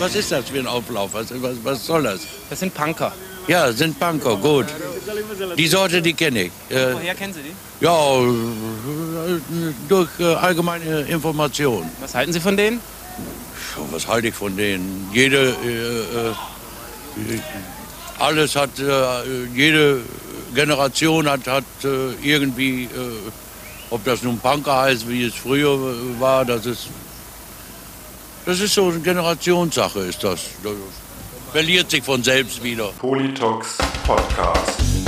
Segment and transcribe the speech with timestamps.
[0.00, 1.10] was ist das für ein Auflauf?
[1.12, 2.20] Was, was, was soll das?
[2.48, 3.12] Das sind Punker.
[3.46, 4.66] Ja, sind Punker, gut.
[5.56, 6.52] Die Sorte, die kenne ich.
[6.70, 7.84] Äh, Woher kennen Sie die?
[7.84, 8.26] ja, äh,
[9.88, 11.88] durch äh, allgemeine Information.
[12.00, 12.80] Was halten Sie von denen?
[13.90, 15.08] Was halte ich von denen?
[15.12, 17.40] Jede, äh, äh,
[18.18, 18.84] alles hat, äh,
[19.54, 20.00] jede
[20.54, 21.64] Generation hat, hat
[22.22, 22.88] irgendwie,
[23.88, 25.78] ob das nun Punker heißt, wie es früher
[26.18, 26.88] war, das ist,
[28.46, 30.40] das ist so eine Generationssache, ist das.
[30.62, 30.72] Das
[31.52, 32.88] verliert sich von selbst wieder.
[32.98, 33.76] Politox
[34.06, 34.99] Podcast.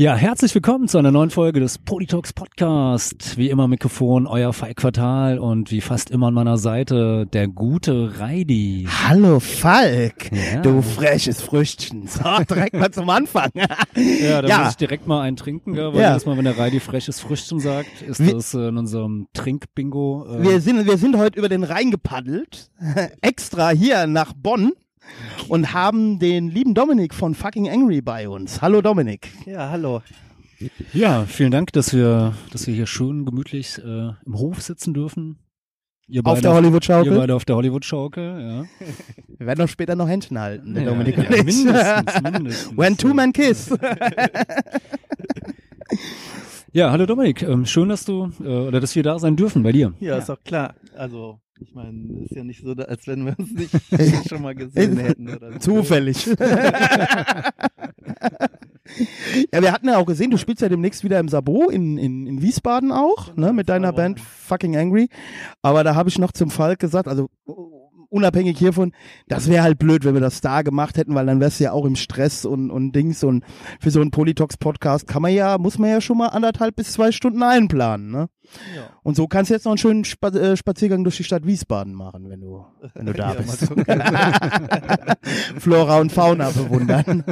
[0.00, 3.36] Ja, herzlich willkommen zu einer neuen Folge des Politox Podcast.
[3.36, 8.20] Wie immer Mikrofon, euer Falk Quartal und wie fast immer an meiner Seite der gute
[8.20, 8.86] Reidi.
[9.08, 10.60] Hallo Falk, Ja.
[10.60, 12.06] du freches Früchtchen.
[12.06, 13.50] So, direkt mal zum Anfang.
[13.96, 14.58] Ja, da Ja.
[14.60, 16.10] muss ich direkt mal einen trinken, gell, weil Ja.
[16.10, 20.26] jedes Mal, wenn der Reidi freches Früchtchen sagt, ist Wir- das äh, in unserem Trinkbingo.
[20.30, 22.70] Äh, Wir sind, wir sind heute über den Rhein gepaddelt,
[23.20, 24.74] extra hier nach Bonn
[25.48, 28.62] und haben den lieben Dominik von Fucking Angry bei uns.
[28.62, 29.28] Hallo Dominik.
[29.46, 30.02] Ja, hallo.
[30.92, 35.38] ja, vielen Dank, dass wir, dass wir hier schön gemütlich äh, im Hof sitzen dürfen.
[36.10, 37.12] Ihr Auf der Hollywood-Schaukel.
[37.12, 38.86] Ihr beide auf der Hollywood-Schaukel, ja.
[39.36, 41.44] Wir werden doch später noch Händchen halten, der ja, Dominik ja, und ich.
[41.44, 42.78] mindestens, mindestens.
[42.78, 43.70] When two men kiss.
[46.72, 49.72] Ja, hallo Dominik, ähm, schön, dass du äh, oder dass wir da sein dürfen bei
[49.72, 49.94] dir.
[50.00, 50.74] Ja, ist doch klar.
[50.94, 53.74] Also, ich meine, ist ja nicht so, als wenn wir uns nicht
[54.28, 55.28] schon mal gesehen hätten.
[55.28, 55.58] Oder.
[55.60, 56.26] Zufällig.
[59.52, 62.26] ja, wir hatten ja auch gesehen, du spielst ja demnächst wieder im Sabo in, in,
[62.26, 64.20] in Wiesbaden auch, ne, mit deiner Band.
[64.20, 65.08] Fucking Angry.
[65.62, 67.28] Aber da habe ich noch zum Falk gesagt, also
[68.10, 68.92] unabhängig hiervon,
[69.26, 71.84] das wäre halt blöd, wenn wir das da gemacht hätten, weil dann wär's ja auch
[71.84, 73.44] im Stress und, und Dings und
[73.80, 77.12] für so einen Politox-Podcast kann man ja, muss man ja schon mal anderthalb bis zwei
[77.12, 78.28] Stunden einplanen, ne?
[78.74, 78.88] Ja.
[79.02, 81.92] Und so kannst du jetzt noch einen schönen Spa äh, Spaziergang durch die Stadt Wiesbaden
[81.92, 82.64] machen, wenn du,
[82.94, 83.68] wenn du da Ja, bist.
[85.58, 87.24] Flora und Fauna bewundern.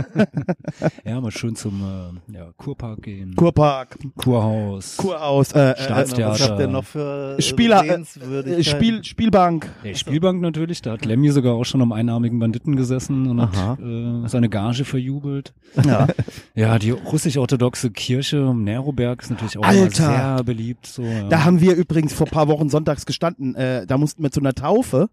[1.05, 4.97] Ja, mal schön zum äh, ja, Kurpark gehen, Kurpark, Kurhaus.
[4.99, 6.33] Kurhaus, äh, äh, Staatstheater.
[6.33, 8.63] Was habt ihr noch für Spieler- äh?
[8.63, 9.71] Spiel, Spielbank.
[9.85, 13.79] Der Spielbank natürlich, da hat Lemmy sogar auch schon am einarmigen Banditen gesessen und hat
[13.81, 15.55] äh, seine Gage verjubelt.
[15.85, 16.07] Ja.
[16.55, 19.91] Ja, die russisch-orthodoxe Kirche im Neroberg ist natürlich auch Alter.
[19.91, 20.87] sehr beliebt.
[20.87, 21.29] So, ja.
[21.29, 23.55] Da haben wir übrigens vor paar Wochen sonntags gestanden.
[23.55, 25.11] Äh, da mussten wir zu einer Taufe.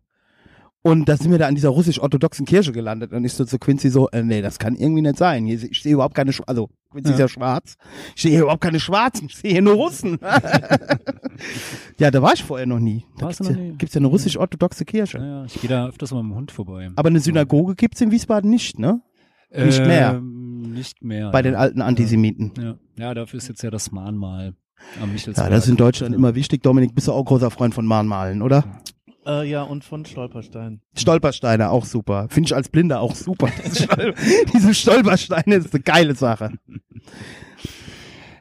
[0.85, 3.13] Und da sind wir da an dieser russisch-orthodoxen Kirche gelandet.
[3.13, 5.45] Und ich so zu Quincy so, äh, nee, das kann irgendwie nicht sein.
[5.45, 7.75] Hier, ich sehe überhaupt keine, Sch also Quincy ist ja schwarz.
[8.15, 10.19] Ich sehe hier überhaupt keine Schwarzen, ich sehe hier nur Russen.
[11.99, 13.05] ja, da war ich vorher noch nie.
[13.17, 13.77] Da Warst gibt's, noch ja, nie?
[13.77, 15.19] gibt's ja eine russisch-orthodoxe Kirche.
[15.19, 16.91] ja, ja, ich gehe da öfters mal mit dem Hund vorbei.
[16.97, 19.01] Aber eine Synagoge gibt's in Wiesbaden nicht, ne?
[19.55, 20.15] nicht mehr.
[20.15, 21.31] Ähm, Nicht mehr.
[21.31, 21.43] Bei ja.
[21.43, 22.51] den alten Antisemiten.
[22.59, 22.75] Ja.
[22.97, 24.55] ja, dafür ist jetzt ja das Mahnmal
[25.01, 26.61] am Ja, das ist in Deutschland immer wichtig.
[26.63, 28.81] Dominik, bist du auch großer Freund von Mahnmalen, oder?
[29.25, 30.81] Äh, ja, und von Stolperstein.
[30.97, 32.27] Stolpersteine auch super.
[32.29, 33.49] Finde ich als Blinder auch super.
[33.65, 34.15] Diese Stol-
[34.53, 36.51] Diese Stolpersteine ist eine geile Sache.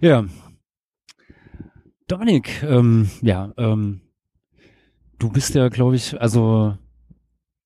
[0.01, 0.25] Ja.
[2.09, 4.01] Dominik, ähm, ja, ähm,
[5.19, 6.77] du bist ja, glaube ich, also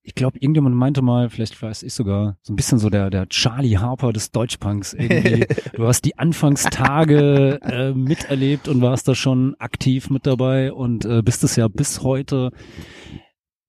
[0.07, 3.29] ich glaube, irgendjemand meinte mal, vielleicht weiß ich sogar, so ein bisschen so der, der
[3.29, 5.47] Charlie Harper des Deutschpunks irgendwie.
[5.75, 11.23] du hast die Anfangstage äh, miterlebt und warst da schon aktiv mit dabei und äh,
[11.23, 12.53] bist es ja bis heute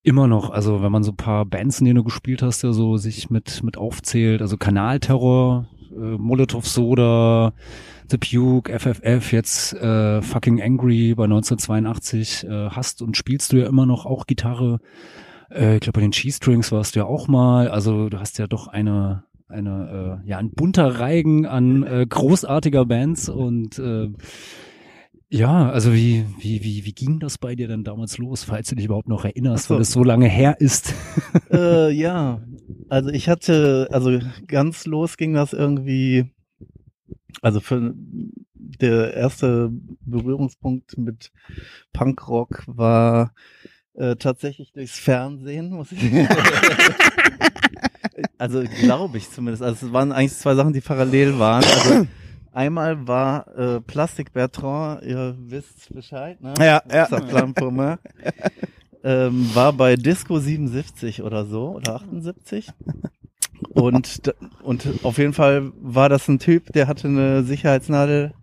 [0.03, 0.51] immer noch.
[0.51, 3.31] Also wenn man so ein paar Bands, in denen du gespielt hast, ja so sich
[3.31, 7.53] mit, mit aufzählt, also Kanalterror, äh, Molotov Soda,
[8.11, 13.65] The Puke, FFF, jetzt äh, Fucking Angry bei 1982 äh, hast und spielst du ja
[13.65, 14.79] immer noch auch Gitarre.
[15.51, 17.69] Äh, ich glaube, bei den Cheese Strings warst du ja auch mal.
[17.69, 22.85] Also du hast ja doch eine, eine äh, ja, ein bunter Reigen an äh, großartiger
[22.85, 24.09] Bands und äh,
[25.29, 28.75] ja, also wie, wie, wie, wie ging das bei dir denn damals los, falls du
[28.75, 29.75] dich überhaupt noch erinnerst, so.
[29.75, 30.93] weil es so lange her ist?
[31.51, 32.41] äh, ja,
[32.87, 36.31] also ich hatte, also ganz los ging das irgendwie,
[37.41, 37.93] also für
[38.53, 39.69] der erste
[40.05, 41.31] Berührungspunkt mit
[41.91, 43.33] Punkrock war
[43.97, 45.99] äh, tatsächlich durchs Fernsehen, muss ich
[48.37, 49.63] Also glaube ich zumindest.
[49.63, 51.63] Also es waren eigentlich zwei Sachen, die parallel waren.
[51.63, 52.07] Also
[52.53, 56.53] einmal war äh, Plastik Bertrand, ihr wisst Bescheid, ne?
[56.59, 57.07] Ja, ja.
[59.03, 62.69] Ähm, war bei Disco 77 oder so oder 78.
[63.69, 64.33] Und,
[64.63, 68.33] und auf jeden Fall war das ein Typ, der hatte eine Sicherheitsnadel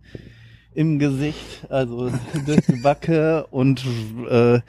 [0.75, 2.11] im Gesicht, also
[2.47, 3.85] durch die Backe und
[4.29, 4.61] äh,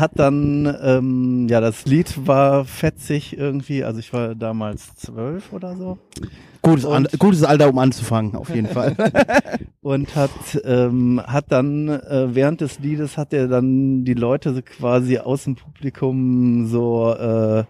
[0.00, 5.76] hat dann, ähm, ja, das Lied war fetzig irgendwie, also ich war damals zwölf oder
[5.76, 5.98] so
[6.62, 8.96] Gutes, An gutes Alter, um anzufangen, auf jeden Fall.
[9.80, 10.30] und hat
[10.64, 15.44] ähm, hat dann äh, während des Liedes hat er dann die Leute so quasi aus
[15.44, 17.64] dem Publikum so äh,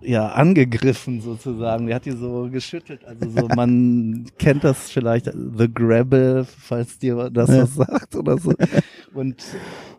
[0.00, 1.86] ja angegriffen sozusagen.
[1.86, 3.04] Der hat die so geschüttelt.
[3.04, 8.52] Also so man kennt das vielleicht The Grabble, falls dir das was sagt oder so.
[9.12, 9.44] Und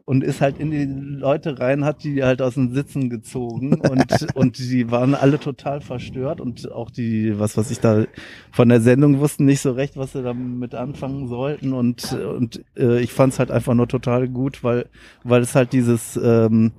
[0.06, 4.28] und ist halt in die Leute rein, hat die halt aus den Sitzen gezogen und
[4.36, 8.06] und die waren alle total verstört und auch die was was ich da
[8.52, 13.00] von der Sendung wussten nicht so recht, was sie damit anfangen sollten und und äh,
[13.00, 14.86] ich fand es halt einfach nur total gut, weil
[15.24, 16.72] weil es halt dieses ähm,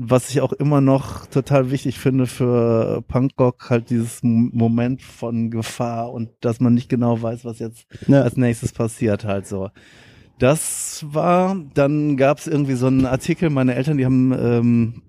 [0.00, 6.12] was ich auch immer noch total wichtig finde für Punkrock, halt dieses Moment von Gefahr
[6.12, 8.22] und dass man nicht genau weiß, was jetzt Ja.
[8.22, 9.70] als nächstes passiert halt so.
[10.38, 15.02] Das war, dann gab es irgendwie so einen Artikel, meine Eltern, die haben ähm,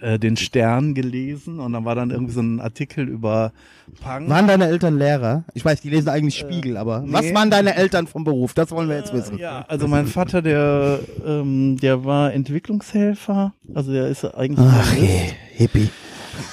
[0.00, 3.52] äh, den Stern gelesen und dann war dann irgendwie so ein Artikel über
[4.00, 4.28] Punk.
[4.28, 5.44] Waren deine Eltern Lehrer?
[5.54, 7.34] Ich weiß, die lesen eigentlich Spiegel, aber was nee.
[7.34, 8.54] waren deine Eltern vom Beruf?
[8.54, 9.38] Das wollen wir jetzt wissen.
[9.38, 15.32] Ja, also mein Vater, der, ähm, der war Entwicklungshelfer, also der ist eigentlich Ach je,
[15.54, 15.88] Hippie.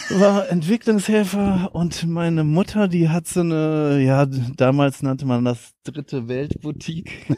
[0.09, 6.27] War Entwicklungshelfer und meine Mutter, die hat so eine, ja, damals nannte man das dritte
[6.27, 7.11] Weltboutique.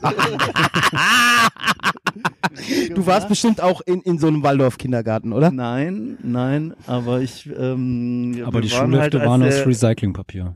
[2.95, 5.51] Du warst bestimmt auch in, in so einem Waldorf-Kindergarten, oder?
[5.51, 7.47] Nein, nein, aber ich.
[7.47, 10.55] Ähm, Aber die waren Schulhefte halt, waren aus Recyclingpapier.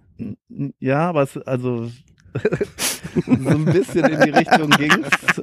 [0.80, 1.90] Ja, aber es, also
[3.26, 5.42] so ein bisschen in die Richtung ging's.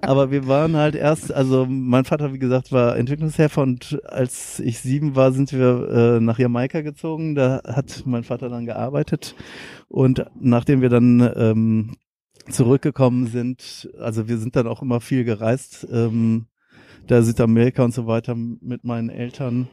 [0.00, 4.80] Aber wir waren halt erst, also mein Vater, wie gesagt, war Entwicklungshelfer und als ich
[4.80, 7.34] sieben war, sind wir äh, nach Jamaika gezogen.
[7.34, 9.34] Da hat mein Vater dann gearbeitet
[9.88, 11.96] und nachdem wir dann ähm,
[12.48, 16.46] zurückgekommen sind, also wir sind dann auch immer viel gereist, ähm,
[17.10, 19.68] da Südamerika und so weiter mit meinen Eltern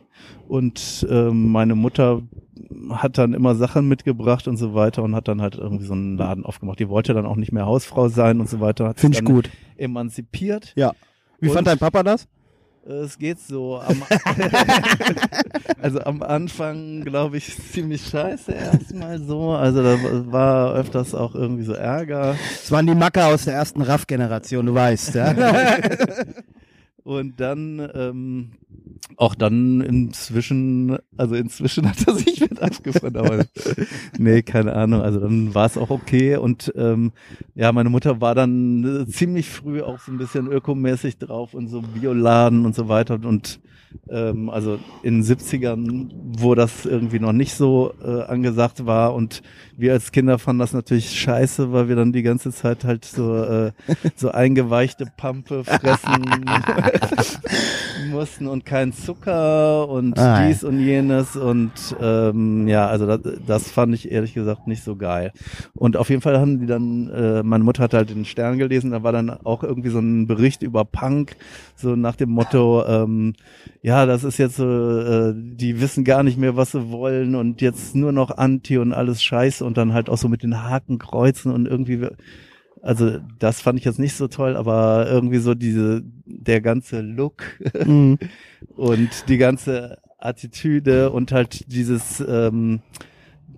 [0.48, 2.22] und ähm, meine Mutter
[2.92, 6.18] hat dann immer Sachen mitgebracht und so weiter und hat dann halt irgendwie so einen
[6.18, 6.80] Laden aufgemacht.
[6.80, 8.94] Die wollte dann auch nicht mehr Hausfrau sein und so weiter.
[8.96, 9.50] Finde ich gut.
[9.78, 10.74] Emanzipiert.
[10.76, 10.94] Ja.
[11.40, 12.28] Wie Und- fand dein Papa das?
[12.90, 13.80] Es geht so.
[13.80, 14.02] Am,
[15.82, 19.52] also am Anfang, glaube ich, ziemlich scheiße erstmal so.
[19.52, 19.98] Also da
[20.32, 22.36] war öfters auch irgendwie so Ärger.
[22.62, 25.36] Das waren die Macker aus der ersten RAF-Generation, du weißt, ja.
[27.08, 28.50] Und dann ähm,
[29.16, 33.46] auch dann inzwischen, also inzwischen hat er sich mit abgefunden, aber
[34.18, 35.00] nee, keine Ahnung.
[35.00, 37.14] Also dann war es auch okay und ähm,
[37.56, 41.70] ja, meine Mutter war dann äh, ziemlich früh auch so ein bisschen ökomäßig drauf und
[41.70, 43.62] so Bioladen und so weiter und
[44.10, 49.44] ähm, also in den 70ern, wo das irgendwie noch nicht so äh, angesagt war und
[49.78, 53.36] wir als Kinder fanden das natürlich scheiße, weil wir dann die ganze Zeit halt so
[53.44, 53.72] äh,
[54.16, 56.26] so eingeweichte Pampe fressen
[58.10, 61.72] mussten und kein Zucker und Ah, dies und jenes und
[62.02, 65.32] ähm, ja, also das, das fand ich ehrlich gesagt nicht so geil.
[65.76, 68.92] Und auf jeden Fall haben die dann, äh, meine Mutter hat halt den Stern gelesen,
[68.92, 71.36] da war dann auch irgendwie so ein Bericht über Punk,
[71.76, 73.34] so nach dem Motto, ähm,
[73.84, 77.62] ja, das ist jetzt so, äh, die wissen gar nicht mehr, was sie wollen und
[77.62, 81.52] jetzt nur noch Anti und alles Scheiße und dann halt auch so mit den Hakenkreuzen
[81.54, 82.08] und irgendwie
[82.82, 87.44] also das fand ich jetzt nicht so toll, aber irgendwie so diese, der ganze Look
[87.86, 88.18] Mhm.
[88.76, 92.82] und die ganze Attitüde und halt dieses, ähm,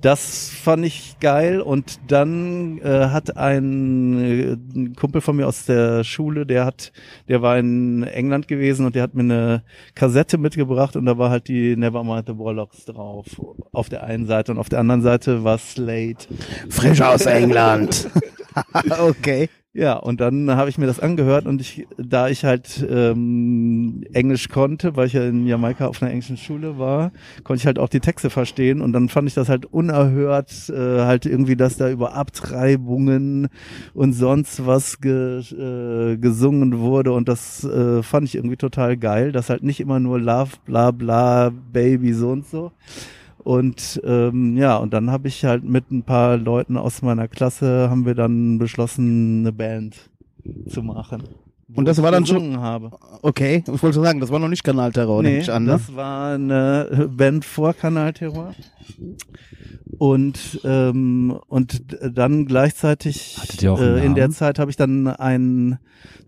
[0.01, 5.65] das fand ich geil und dann äh, hat ein, äh, ein Kumpel von mir aus
[5.65, 6.91] der Schule, der hat,
[7.27, 9.63] der war in England gewesen und der hat mir eine
[9.95, 13.25] Kassette mitgebracht und da war halt die Nevermind the Warlocks drauf.
[13.71, 16.17] Auf der einen Seite und auf der anderen Seite war Slade.
[16.69, 18.09] Frisch aus England.
[18.99, 19.49] okay.
[19.71, 24.49] Ja, und dann habe ich mir das angehört und ich, da ich halt ähm, Englisch
[24.49, 27.11] konnte, weil ich ja in Jamaika auf einer englischen Schule war,
[27.43, 31.01] konnte ich halt auch die Texte verstehen und dann fand ich das halt unerhört, äh,
[31.01, 33.49] halt irgendwie, dass da über Abtreibungen
[33.93, 39.31] und sonst was ge, äh, gesungen wurde und das äh, fand ich irgendwie total geil,
[39.31, 42.71] dass halt nicht immer nur Love, bla bla, Baby so und so.
[43.43, 47.89] Und ähm, ja, und dann habe ich halt mit ein paar Leuten aus meiner Klasse
[47.89, 50.09] haben wir dann beschlossen, eine Band
[50.67, 51.23] zu machen.
[51.75, 52.91] Und das ich war dann schon- habe.
[53.21, 55.65] Okay, ich wollte schon sagen, das war noch nicht Kanalterror, nehme Nee, ich an.
[55.65, 55.71] Ne?
[55.73, 58.53] das war eine Band vor Kanal Terror.
[59.97, 61.83] Und ähm, und
[62.15, 64.29] dann gleichzeitig äh, in der?
[64.29, 65.79] Zeit habe ich dann einen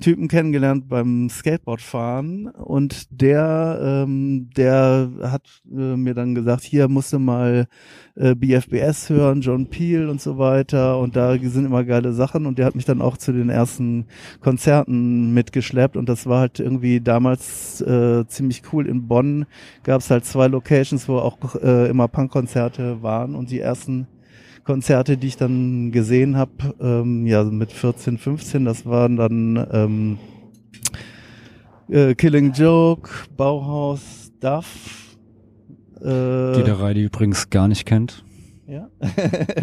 [0.01, 7.13] Typen kennengelernt beim Skateboardfahren und der ähm, der hat äh, mir dann gesagt, hier musst
[7.13, 7.67] du mal
[8.15, 12.57] äh, BFBS hören, John Peel und so weiter und da sind immer geile Sachen und
[12.57, 14.07] der hat mich dann auch zu den ersten
[14.41, 18.88] Konzerten mitgeschleppt und das war halt irgendwie damals äh, ziemlich cool.
[18.88, 19.45] In Bonn
[19.83, 24.07] gab es halt zwei Locations, wo auch äh, immer Punkkonzerte waren und die ersten
[24.63, 30.17] Konzerte, die ich dann gesehen habe, ähm, ja mit 14, 15, das waren dann ähm,
[31.89, 35.17] äh, Killing Joke, Bauhaus, Duff.
[36.00, 38.23] Äh, Die der Reidi übrigens gar nicht kennt.
[38.71, 38.89] Ja.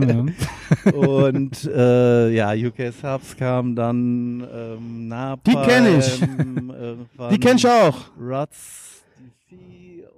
[0.07, 0.93] Ja.
[0.93, 6.21] Und äh, ja, UK Subs kam dann ähm, Napalm, Die kenn ich.
[6.23, 7.97] irgendwann Die kenn ich auch.
[8.21, 9.03] Ruts,
[9.51, 9.57] DC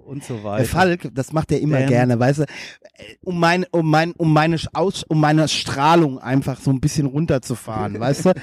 [0.05, 0.65] und so Der weiter.
[0.65, 1.87] Falk, das macht er immer Damn.
[1.87, 2.45] gerne, weißt du,
[3.23, 7.99] um mein, um mein, um meine Aus, um meine Strahlung einfach so ein bisschen runterzufahren,
[7.99, 8.33] weißt du,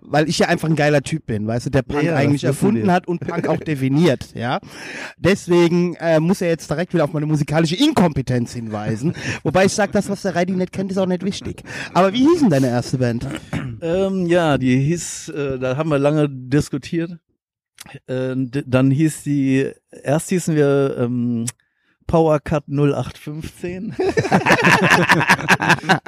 [0.00, 2.90] weil ich ja einfach ein geiler Typ bin, weißt du, der Punk Ja, eigentlich erfunden
[2.90, 4.60] hat und Punk auch definiert, ja.
[5.16, 9.92] Deswegen äh, muss er jetzt direkt wieder auf meine musikalische Inkompetenz hinweisen, wobei ich sag,
[9.92, 11.62] das, was der Reidi nicht kennt, ist auch nicht wichtig.
[11.94, 13.26] Aber wie hieß denn deine erste Band?
[13.80, 17.18] Ähm, ja, die hieß, äh, da haben wir lange diskutiert.
[18.06, 19.70] Äh, d- dann hieß die,
[20.02, 21.44] erst hießen wir ähm,
[22.06, 23.94] Powercut 0815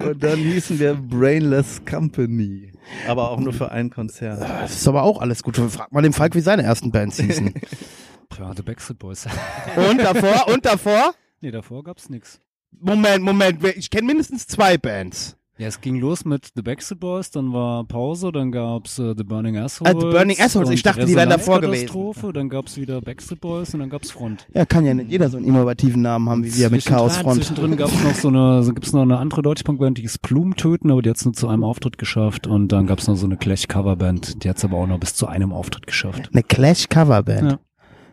[0.02, 2.72] und dann hießen wir Brainless Company,
[3.08, 4.40] aber auch nur für ein Konzert.
[4.40, 5.56] Das ist aber auch alles gut.
[5.56, 7.54] Frag mal den Falk, wie seine ersten Bands hießen.
[8.38, 9.26] ja, The Backstreet Boys.
[9.90, 11.14] und davor, und davor?
[11.40, 12.40] nee, davor gab's nix.
[12.72, 15.36] Moment, Moment, ich kenne mindestens zwei Bands.
[15.56, 19.22] Ja, es ging los mit The Backstreet Boys, dann war Pause, dann gab's äh, The
[19.22, 19.94] Burning Assholes.
[19.94, 23.72] Ah, The Burning Assholes, ich dachte, die wären davor Resonanzkatastrophe, Dann gab's wieder Backstreet Boys
[23.72, 24.48] und dann gab's Front.
[24.52, 27.36] Ja, kann ja nicht jeder so einen innovativen Namen haben wie wir mit Zwischendrin- Chaosfront.
[27.36, 30.90] Zwischendrin gab's noch so eine, so gibt's noch eine andere deutsche Punkband, die ist Blumentöten,
[30.90, 32.48] aber die hat's nur zu einem Auftritt geschafft.
[32.48, 35.52] Und dann gab's noch so eine Clash-Coverband, die hat's aber auch noch bis zu einem
[35.52, 36.30] Auftritt geschafft.
[36.32, 37.52] Eine Clash-Coverband.
[37.52, 37.58] Ja.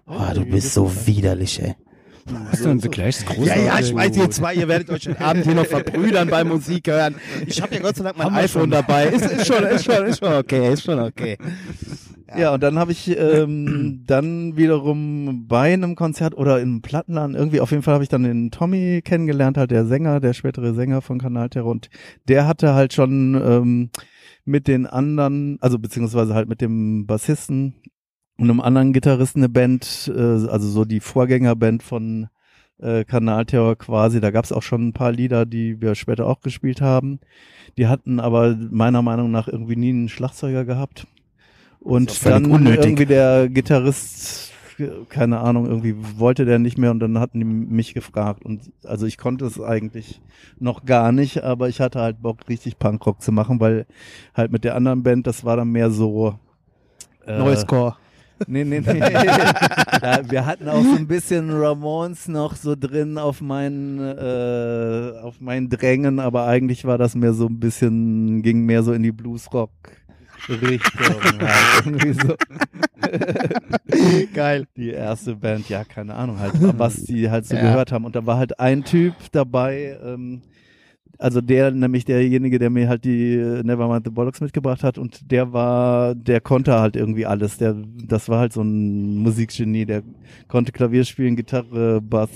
[0.05, 1.73] Oh, du bist so widerlich, ey.
[2.49, 3.63] Was denn, The Clash ist großartig.
[3.65, 6.43] Ja, ja, ich weiß, ihr zwei, ihr werdet euch den Abend hier noch verbrüdern bei
[6.43, 7.15] Musik hören.
[7.47, 9.07] Ich habe ja Gott sei Dank mein iPhone dabei.
[9.07, 11.37] Ist, ist, schon, ist, schon, ist schon okay, ist schon okay.
[12.37, 17.35] Ja, und dann habe ich ähm, dann wiederum bei einem Konzert oder in einem Plattenladen
[17.35, 20.73] irgendwie, auf jeden Fall habe ich dann den Tommy kennengelernt, halt der Sänger, der spätere
[20.73, 21.89] Sänger von Kanal Terror und
[22.27, 23.89] der hatte halt schon ähm,
[24.45, 27.75] mit den anderen, also beziehungsweise halt mit dem Bassisten
[28.49, 32.29] einem anderen Gitarristen eine Band, äh, also so die Vorgängerband von
[32.79, 34.19] äh, Kanal Terror quasi.
[34.19, 37.19] Da gab's auch schon ein paar Lieder, die wir später auch gespielt haben.
[37.77, 41.07] Die hatten aber meiner Meinung nach irgendwie nie einen Schlagzeuger gehabt.
[41.79, 42.85] Und dann unnötig.
[42.85, 44.51] irgendwie der Gitarrist,
[45.09, 48.45] keine Ahnung, irgendwie wollte der nicht mehr und dann hatten die mich gefragt.
[48.45, 50.21] Und also ich konnte es eigentlich
[50.59, 53.87] noch gar nicht, aber ich hatte halt Bock, richtig Punkrock zu machen, weil
[54.35, 56.37] halt mit der anderen Band, das war dann mehr so
[57.25, 57.95] äh, Neues Core.
[58.47, 58.99] Nee, nee, nee.
[58.99, 65.39] ja, wir hatten auch so ein bisschen Ramones noch so drin auf meinen, äh, auf
[65.41, 69.11] meinen Drängen, aber eigentlich war das mehr so ein bisschen, ging mehr so in die
[69.11, 71.15] Bluesrock-Richtung.
[71.41, 71.41] halt.
[71.85, 72.35] Irgendwie so.
[74.33, 74.65] Geil.
[74.75, 77.61] Die erste Band, ja, keine Ahnung, halt, was die halt so Ja.
[77.61, 78.05] gehört haben.
[78.05, 80.41] Und da war halt ein Typ dabei, ähm,
[81.21, 85.31] also der, nämlich derjenige, der mir halt die äh, Nevermind the Bollocks mitgebracht hat und
[85.31, 87.57] der war, der konnte halt irgendwie alles.
[87.57, 87.75] Der,
[88.05, 90.01] das war halt so ein Musikgenie, der
[90.47, 92.29] konnte Klavier spielen, Gitarre, Bass,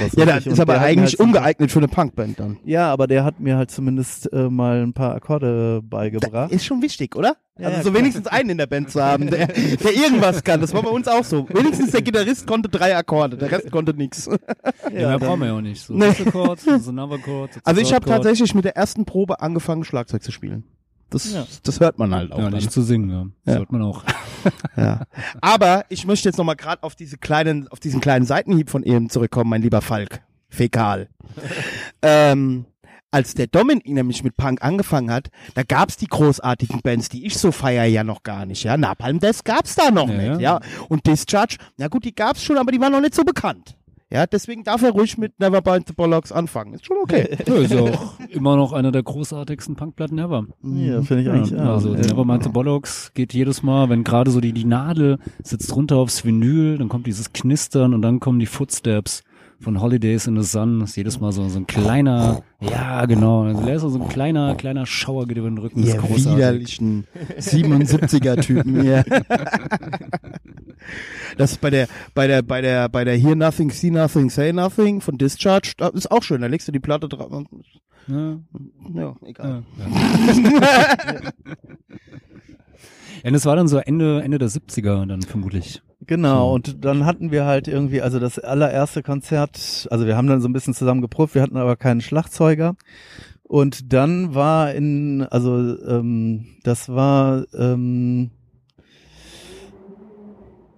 [0.00, 0.46] was Ja, das.
[0.46, 2.56] Und ist aber der eigentlich halt ungeeignet für eine Punkband dann.
[2.64, 6.50] Ja, aber der hat mir halt zumindest äh, mal ein paar Akkorde beigebracht.
[6.50, 7.36] Ist schon wichtig, oder?
[7.60, 8.00] Ja, also ja, so klar.
[8.02, 10.60] wenigstens einen in der Band zu haben, der, der irgendwas kann.
[10.60, 11.48] Das war bei uns auch so.
[11.50, 14.26] Wenigstens der Gitarrist konnte drei Akkorde, der Rest konnte nichts.
[14.26, 14.38] Ja,
[14.90, 15.82] mehr dann- brauchen wir ja auch nicht.
[15.82, 16.12] So Nee.
[16.30, 20.22] Chord, so Another Chord, so Also ich habe tatsächlich mit der ersten Probe angefangen, Schlagzeug
[20.22, 20.64] zu spielen.
[21.10, 21.44] Das, Ja.
[21.64, 22.38] das hört man halt auch.
[22.38, 22.54] Ja, dann.
[22.54, 23.26] nicht zu singen, ja.
[23.44, 23.58] Das Ja.
[23.60, 24.04] hört man auch.
[24.76, 25.02] Ja.
[25.40, 29.10] Aber ich möchte jetzt nochmal gerade auf diese kleinen, auf diesen kleinen Seitenhieb von eben
[29.10, 30.20] zurückkommen, mein lieber Falk.
[30.48, 31.08] Fäkal.
[32.02, 32.64] ähm,
[33.10, 37.36] als der Dominik nämlich mit Punk angefangen hat, da gab's die großartigen Bands, die ich
[37.36, 38.76] so feier ja noch gar nicht, ja.
[38.76, 40.58] Napalm Death gab's da noch Ja, nicht, ja.
[40.58, 40.60] ja.
[40.88, 43.76] Und Discharge, na gut, die gab's schon, aber die waren noch nicht so bekannt.
[44.12, 46.74] Ja, deswegen darf er ruhig mit Nevermind the Bollocks anfangen.
[46.74, 47.38] Ist schon okay.
[47.46, 50.46] Ja, ist ja auch immer noch einer der großartigsten Punkplatten ever.
[50.64, 51.50] Ja, finde ich eigentlich.
[51.52, 52.00] Ja, also ja.
[52.00, 56.24] Nevermind the Bollocks geht jedes Mal, wenn gerade so die, die Nadel sitzt runter aufs
[56.24, 59.22] Vinyl, dann kommt dieses Knistern und dann kommen die Footsteps.
[59.60, 63.62] Von Holidays in the Sun ist jedes Mal so, so ein kleiner, ja genau, also
[63.64, 65.82] da ist so ein kleiner, kleiner Schauer geht über den Rücken.
[65.82, 66.26] Ihr großartig.
[66.36, 67.06] widerlichen
[67.38, 69.04] 77er-Typen hier.
[71.36, 74.52] Das ist bei der, bei der, bei der, bei der Hear Nothing, See Nothing, Say
[74.52, 76.40] Nothing von Discharge, das ist auch schön.
[76.40, 77.30] Da legst du die Platte drauf.
[77.30, 77.48] und-
[78.08, 78.38] Ja,
[78.94, 79.62] Ja, egal.
[79.78, 81.20] ja.
[83.22, 85.82] Ja, das war dann so Ende, Ende der 70er dann vermutlich.
[86.06, 90.40] Genau, und dann hatten wir halt irgendwie, also das allererste Konzert, also wir haben dann
[90.40, 92.74] so ein bisschen zusammen geprobt, wir hatten aber keinen Schlagzeuger.
[93.42, 98.30] Und dann war in, also ähm, das war ähm,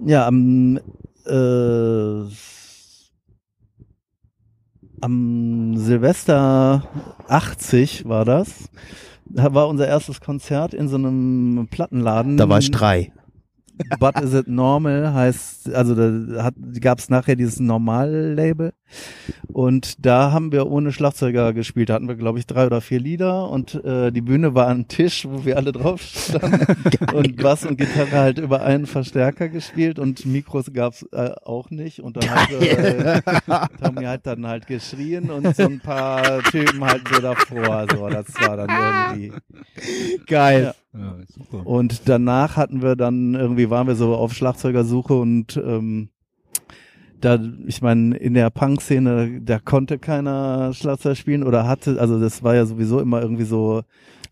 [0.04, 0.80] ja am
[1.26, 2.24] äh,
[5.02, 6.82] am Silvester
[7.28, 8.70] 80 war das.
[9.26, 12.36] Da war unser erstes Konzert in so einem Plattenladen.
[12.36, 13.12] Da war ich drei.
[13.98, 18.72] But is it normal heißt, also da gab es nachher dieses Normal-Label
[19.52, 21.90] und da haben wir ohne Schlagzeuger gespielt.
[21.90, 24.88] Da hatten wir, glaube ich, drei oder vier Lieder und äh, die Bühne war ein
[24.88, 26.66] Tisch, wo wir alle drauf standen
[27.14, 32.00] und Bass und Gitarre halt über einen Verstärker gespielt und Mikros gab's äh, auch nicht
[32.00, 33.20] und dann hat äh,
[33.82, 37.86] Tommy halt dann halt geschrien und so ein paar Typen halt so davor.
[37.90, 39.32] So, das war dann irgendwie
[40.26, 40.74] Geil.
[40.94, 41.66] Ja, super.
[41.66, 46.10] und danach hatten wir dann irgendwie waren wir so auf Schlagzeugersuche und ähm,
[47.22, 52.42] da, ich meine, in der Punk-Szene, da konnte keiner Schlagzeug spielen oder hatte, also das
[52.42, 53.82] war ja sowieso immer irgendwie so,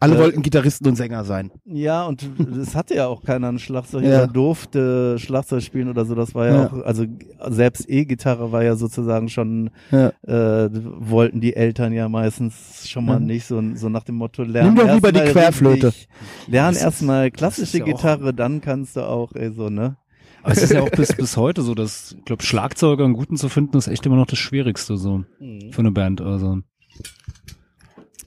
[0.03, 1.51] Alle Äh, wollten Gitarristen und Sänger sein.
[1.67, 2.27] ja, und
[2.59, 4.27] es hatte ja auch keiner ein Schlagzeug Ja.
[4.27, 6.67] durfte Schlagzeug spielen oder so, das war ja, Ja.
[6.69, 7.05] auch, also
[7.51, 10.09] selbst E-Gitarre war ja sozusagen schon, Ja.
[10.27, 14.75] äh, wollten die Eltern ja meistens schon mal nicht, so, so nach dem Motto, lernen
[14.75, 15.89] Nimm doch lieber die Querflöte.
[15.89, 16.09] richtig-
[16.49, 19.97] Lern erstmal klassische Gitarre, dann kannst du auch, ey, so, ne?
[20.43, 23.37] Aber es ist ja auch bis, bis heute so, dass, ich glaube, Schlagzeuger einen guten
[23.37, 26.21] zu finden, ist echt immer noch das Schwierigste so für eine Band.
[26.21, 26.61] Also.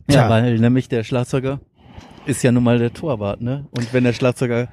[0.07, 0.29] Ja, Tja.
[0.29, 1.61] weil nämlich der Schlagzeuger
[2.25, 3.65] ist ja nun mal der Torwart, ne?
[3.71, 4.67] Und wenn der Schlagzeuger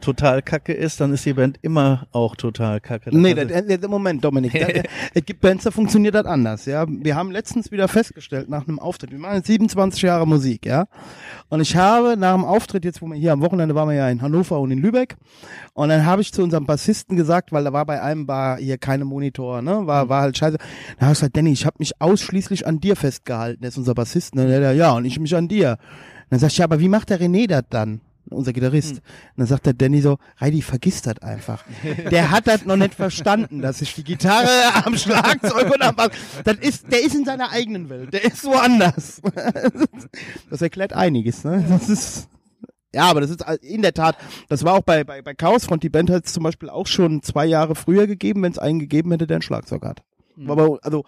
[0.00, 3.16] total kacke ist, dann ist die Band immer auch total kacke.
[3.16, 4.52] Nee, Also- das, äh, Moment, Dominik.
[4.52, 4.82] Das, äh,
[5.14, 6.84] es gibt Bands, da funktioniert das anders, ja.
[6.88, 10.86] Wir haben letztens wieder festgestellt, nach einem Auftritt, wir machen jetzt 27 Jahre Musik, ja.
[11.48, 14.08] Und ich habe nach dem Auftritt, jetzt wo wir hier am Wochenende waren wir ja
[14.08, 15.16] in Hannover und in Lübeck,
[15.74, 18.78] und dann habe ich zu unserem Bassisten gesagt, weil da war bei einem war hier
[18.78, 20.58] keine Monitor, ne, war, war halt scheiße.
[20.98, 23.94] Da habe ich gesagt, Danny, ich habe mich ausschließlich an dir festgehalten, der ist unser
[23.94, 25.78] Bassist, ne, ja, und ich mich an dir.
[26.26, 28.00] Und dann sag ich, ja, aber wie macht der René das dann?
[28.28, 28.94] Unser Gitarrist.
[28.94, 29.02] Und
[29.36, 31.64] dann sagt der Danny so, Heidi, vergiss das einfach.
[32.10, 34.48] Der hat das noch nicht verstanden, dass ich die Gitarre
[34.84, 36.10] am Schlagzeug und am Bass,
[36.42, 38.12] das ist, der ist in seiner eigenen Welt.
[38.12, 39.22] Der ist woanders.
[40.50, 41.64] Das erklärt einiges, ne?
[41.68, 42.28] Das ist,
[42.92, 44.16] ja, aber das ist in der Tat,
[44.48, 47.22] das war auch bei, bei, bei Chaosfront, die Band hat es zum Beispiel auch schon
[47.22, 50.02] zwei Jahre früher gegeben, wenn es einen gegeben hätte, der ein Schlagzeug hat.
[50.36, 51.04] War Aber, also,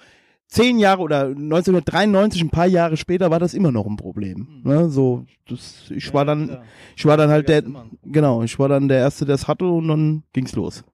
[0.48, 4.62] zehn Jahre oder 1993, ein paar Jahre später, war das immer noch ein Problem.
[4.64, 4.88] Ne?
[4.88, 6.62] So, das, ich war dann, klar.
[6.96, 7.62] ich war dann halt der,
[8.04, 10.84] genau, ich war dann der Erste, der es hatte und dann ging's los.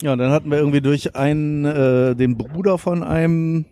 [0.00, 3.66] Ja, und dann hatten wir irgendwie durch einen, äh, den Bruder von einem,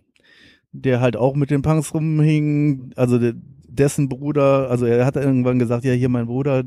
[0.72, 3.34] der halt auch mit den Punks rumhing, also de,
[3.68, 6.64] dessen Bruder, also er hat irgendwann gesagt, ja, hier mein Bruder,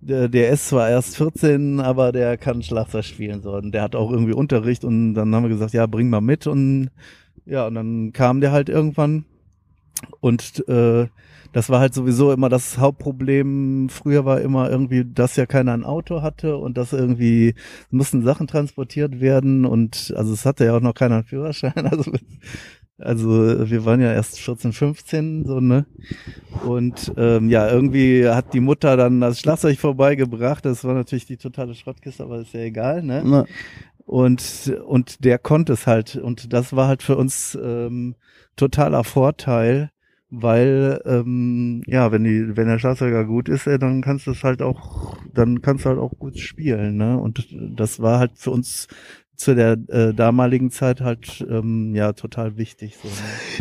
[0.00, 3.96] der, der ist zwar erst 14, aber der kann Schlagzeug spielen, so, und der hat
[3.96, 6.90] auch irgendwie Unterricht und dann haben wir gesagt, ja, bring mal mit und
[7.48, 9.24] ja, und dann kam der halt irgendwann
[10.20, 11.08] und äh,
[11.52, 13.88] das war halt sowieso immer das Hauptproblem.
[13.88, 17.54] Früher war immer irgendwie, dass ja keiner ein Auto hatte und dass irgendwie
[17.90, 21.72] mussten Sachen transportiert werden und also es hatte ja auch noch keiner einen Führerschein.
[23.00, 25.86] Also, also wir waren ja erst 14, 15 so ne
[26.66, 30.64] und ähm, ja irgendwie hat die Mutter dann das Schlagzeug vorbeigebracht.
[30.64, 33.46] Das war natürlich die totale Schrottkiste, aber ist ja egal ne Ne?
[34.08, 38.16] Und und der konnte es halt und das war halt für uns ähm,
[38.56, 39.90] totaler Vorteil,
[40.30, 44.42] weil ähm, ja, wenn die wenn der Schlagzeuger gut ist, ey, dann kannst du es
[44.42, 47.18] halt auch dann kannst du halt auch gut spielen, ne?
[47.18, 48.88] Und das war halt für uns
[49.36, 53.08] zu der äh, damaligen Zeit halt ähm, ja total wichtig so.
[53.08, 53.14] Ne?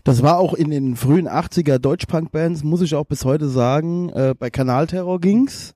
[0.06, 4.10] Das war auch in den frühen 80er Deutschpunk-Bands, muss ich auch bis heute sagen.
[4.10, 5.76] Äh, bei Kanalterror ging's.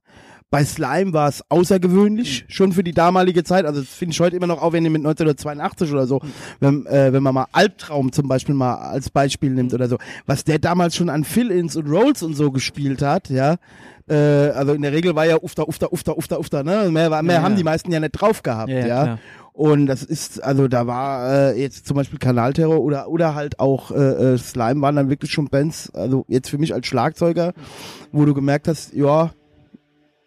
[0.51, 3.65] Bei Slime war es außergewöhnlich, schon für die damalige Zeit.
[3.65, 6.19] Also das finde ich heute immer noch aufwendig mit 1982 oder so.
[6.59, 9.97] Wenn, äh, wenn man mal Albtraum zum Beispiel mal als Beispiel nimmt oder so.
[10.25, 13.55] Was der damals schon an Fill-Ins und Rolls und so gespielt hat, ja.
[14.09, 16.89] Äh, also in der Regel war ja Ufta, Ufta, Ufta, Ufta, Ufta, ne?
[16.91, 17.57] Mehr, mehr Ja, haben ja.
[17.57, 19.19] die meisten ja nicht drauf gehabt, Ja, ja, klar.
[19.53, 23.91] Und das ist, also da war äh, jetzt zum Beispiel Kanalterror oder oder halt auch
[23.91, 27.53] äh, äh, Slime waren dann wirklich schon Bands, also jetzt für mich als Schlagzeuger,
[28.11, 29.31] wo du gemerkt hast, ja,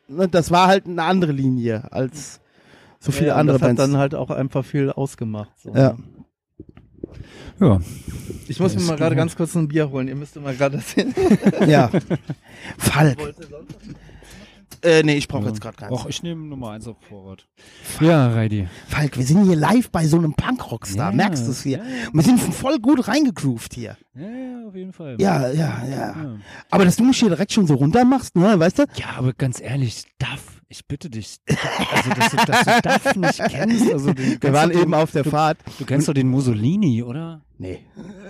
[0.08, 2.40] das war halt eine andere Linie als
[3.00, 3.82] so viele ja, andere das Bands.
[3.82, 5.50] hat dann halt auch einfach viel ausgemacht.
[5.58, 5.92] So, Ja.
[5.92, 5.98] ne?
[7.60, 7.80] Ja.
[8.48, 10.08] Ich muss mir Das mal gerade ganz kurz ein Bier holen.
[10.08, 11.14] Ihr müsst mal gerade das hin.
[11.68, 11.90] Ja.
[12.78, 13.18] Falk.
[14.84, 15.92] Äh, nee, ich brauche jetzt gerade keins.
[15.92, 17.46] Och, ich nehme Nummer eins auf Vorrat.
[18.00, 18.68] Ja, Reidi.
[18.88, 21.10] Falk, wir sind hier live bei so einem Punk-Rockstar.
[21.10, 21.78] Ja, Merkst du es hier?
[21.78, 23.96] ja, Wir sind voll gut reingegroovt hier.
[24.14, 25.16] Ja, ja, auf jeden Fall.
[25.18, 26.36] Ja, ja, ja, Ja.
[26.70, 28.82] Aber dass du mich hier direkt schon so runter machst, ne, weißt du?
[28.96, 31.38] Ja, aber ganz ehrlich, Duff, ich bitte dich.
[31.94, 33.92] Also, dass du, dass du Duff nicht kennst.
[33.92, 35.58] Also, den, Wir waren eben auf der du, Fahrt.
[35.78, 37.40] Du kennst doch den Mussolini, oder?
[37.56, 37.80] Nee.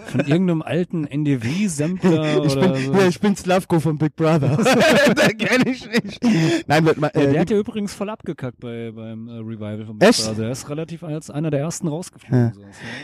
[0.06, 2.92] Von irgendeinem alten NDW-Sampler Ich oder bin, so.
[2.92, 4.56] ja, ich bin Slavko von Big Brother.
[5.14, 6.20] da kenne ich nicht.
[6.66, 9.86] Nein, wird mal, Ja, äh, der hat ja übrigens voll abgekackt bei, beim äh, Revival
[9.86, 10.26] von Big Echt?
[10.26, 10.44] Brother.
[10.44, 12.38] Er ist relativ als einer der ersten rausgeflogen.
[12.38, 12.52] Ja.
[12.54, 12.60] So.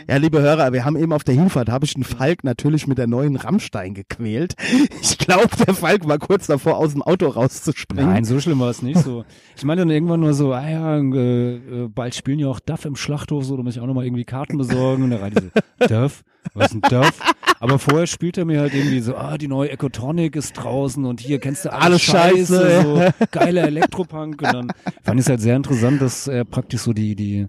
[0.09, 2.99] Ja, liebe Hörer, wir haben eben auf der Hinfahrt, habe ich den Falk natürlich mit
[2.99, 4.55] der neuen Rammstein gequält.
[5.01, 8.05] Ich glaube, der Falk war kurz davor, aus dem Auto rauszuspringen.
[8.05, 8.99] Nein, so schlimm war es nicht.
[8.99, 9.23] So,
[9.55, 12.85] ich meine dann irgendwann nur so, ah ja, äh, äh, bald spielen ja auch Duff
[12.85, 15.03] im Schlachthof, so, da muss ich auch nochmal irgendwie Karten besorgen.
[15.03, 16.10] Und da rein diese, Duff?
[16.53, 17.19] Was ist denn Duff?
[17.59, 21.19] Aber vorher spielt er mir halt irgendwie so, ah, die neue Ecotronic ist draußen und
[21.21, 24.41] hier kennst du alles, Alles Scheiße, so geiler Elektropunk.
[24.41, 24.67] Und dann
[25.03, 27.47] fand ich es halt sehr interessant, dass er praktisch so die, die,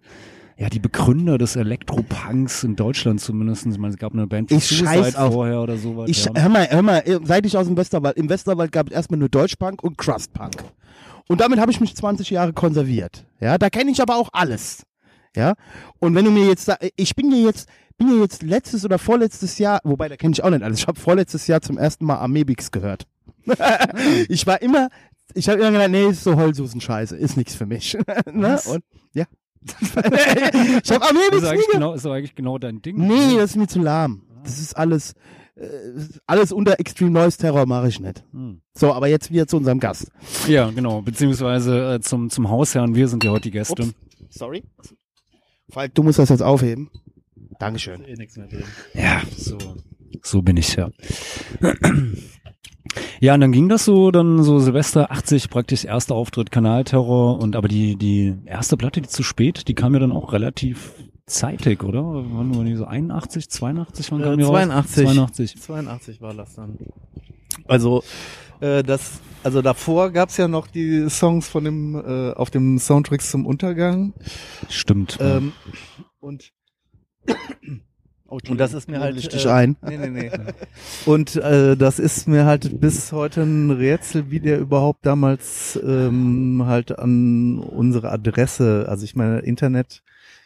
[0.59, 4.67] ja, die Begründer des Elektropunks in Deutschland zumindest, ich meine, es gab eine Band Ich
[4.69, 6.09] scheiß auf- vorher oder sowas.
[6.11, 6.33] Ich, ja.
[6.35, 9.31] hör mal, hör mal, seit ich aus dem Westerwald, im Westerwald gab es erstmal nur
[9.31, 10.63] Deutschpunk und Crustpunk.
[11.29, 13.25] Und damit habe ich mich 20 Jahre konserviert.
[13.41, 14.83] Ja, da kenne ich aber auch alles.
[15.35, 15.55] Ja,
[15.99, 17.67] und wenn du mir jetzt, ich bin hier jetzt,
[18.03, 20.81] bin hier jetzt letztes oder vorletztes Jahr, wobei da kenne ich auch nicht alles.
[20.81, 23.07] Ich habe vorletztes Jahr zum ersten Mal Amebix gehört.
[24.29, 24.89] ich war immer,
[25.35, 27.97] ich habe immer gedacht, nee, ist so Heulsusen-Scheiße, ist nichts für mich.
[28.33, 28.61] ne?
[28.67, 28.85] Und
[29.15, 29.25] ja,
[29.81, 31.73] ich habe Das Amebix ist, eigentlich gehört.
[31.73, 32.97] genau, ist eigentlich genau dein Ding.
[32.97, 34.23] Nee, das ist mir zu lahm.
[34.43, 35.15] Das ist alles,
[35.55, 35.69] äh,
[36.27, 38.25] alles unter Extreme Noise Terror mache ich nicht.
[38.33, 38.61] Hm.
[38.75, 40.11] So, aber jetzt wieder zu unserem Gast.
[40.49, 41.03] Ja, genau.
[41.03, 42.97] Beziehungsweise äh, zum, zum Hausherrn.
[42.97, 43.83] Wir sind ja heute die Gäste.
[43.83, 43.95] Ups.
[44.31, 44.65] Sorry.
[45.71, 46.91] Falk, du musst das jetzt aufheben.
[47.63, 48.05] Dankeschön.
[48.05, 48.65] Eh nichts mehr drin.
[48.93, 49.57] Ja, so.
[50.21, 50.91] So bin ich ja.
[53.21, 57.55] Ja, und dann ging das so, dann so Silvester 80 praktisch erster Auftritt Kanalterror und
[57.55, 60.93] aber die die erste Platte, die zu spät, die kam ja dann auch relativ
[61.27, 62.03] zeitig, oder?
[62.03, 64.53] Wann war die so 81, 82, wann Äh, kam die raus?
[64.53, 65.05] 82.
[65.07, 65.61] 82.
[65.61, 66.77] 82 war das dann.
[67.69, 68.03] Also
[68.61, 73.31] äh, das, also davor gab's ja noch die Songs von dem äh, auf dem Soundtracks
[73.31, 74.15] zum Untergang.
[74.69, 75.19] Stimmt.
[75.21, 75.53] Ähm,
[76.19, 76.51] und
[78.27, 79.77] und das ist mir halt Licht dich äh, ein.
[79.87, 80.31] Nee, nee, nee.
[81.07, 86.63] Und äh, das ist mir halt bis heute ein Rätsel, wie der überhaupt damals ähm,
[86.65, 90.03] halt an unsere Adresse, also ich meine, Internet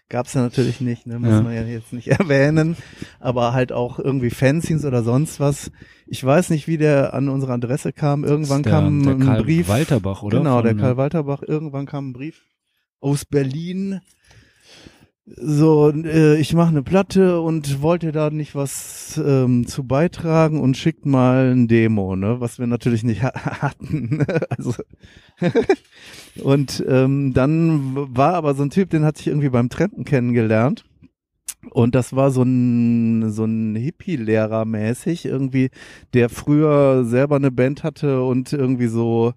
[0.08, 1.42] gab's ja natürlich nicht, ne, muss Ja.
[1.42, 2.76] man ja jetzt nicht erwähnen,
[3.20, 5.70] aber halt auch irgendwie Fanzines oder sonst was.
[6.06, 8.24] Ich weiß nicht, wie der an unsere Adresse kam.
[8.24, 9.68] Irgendwann der, kam der ein Karl Brief.
[9.68, 10.38] Walterbach, oder?
[10.38, 11.42] Genau, der Von, Karl Walterbach.
[11.42, 12.42] Irgendwann kam ein Brief
[13.00, 14.00] aus Berlin.
[15.28, 20.76] So, äh, ich mache eine Platte und wollte da nicht was ähm, zu beitragen und
[20.76, 24.24] schickt mal ein Demo, ne, was wir natürlich nicht ha hatten.
[24.56, 24.74] also
[26.44, 30.84] und ähm, dann war aber so ein Typ, den hatte ich irgendwie beim Trampen kennengelernt.
[31.70, 35.70] Und das war so ein, so ein Hippie-Lehrer mäßig, irgendwie,
[36.14, 39.34] der früher selber eine Band hatte und irgendwie so,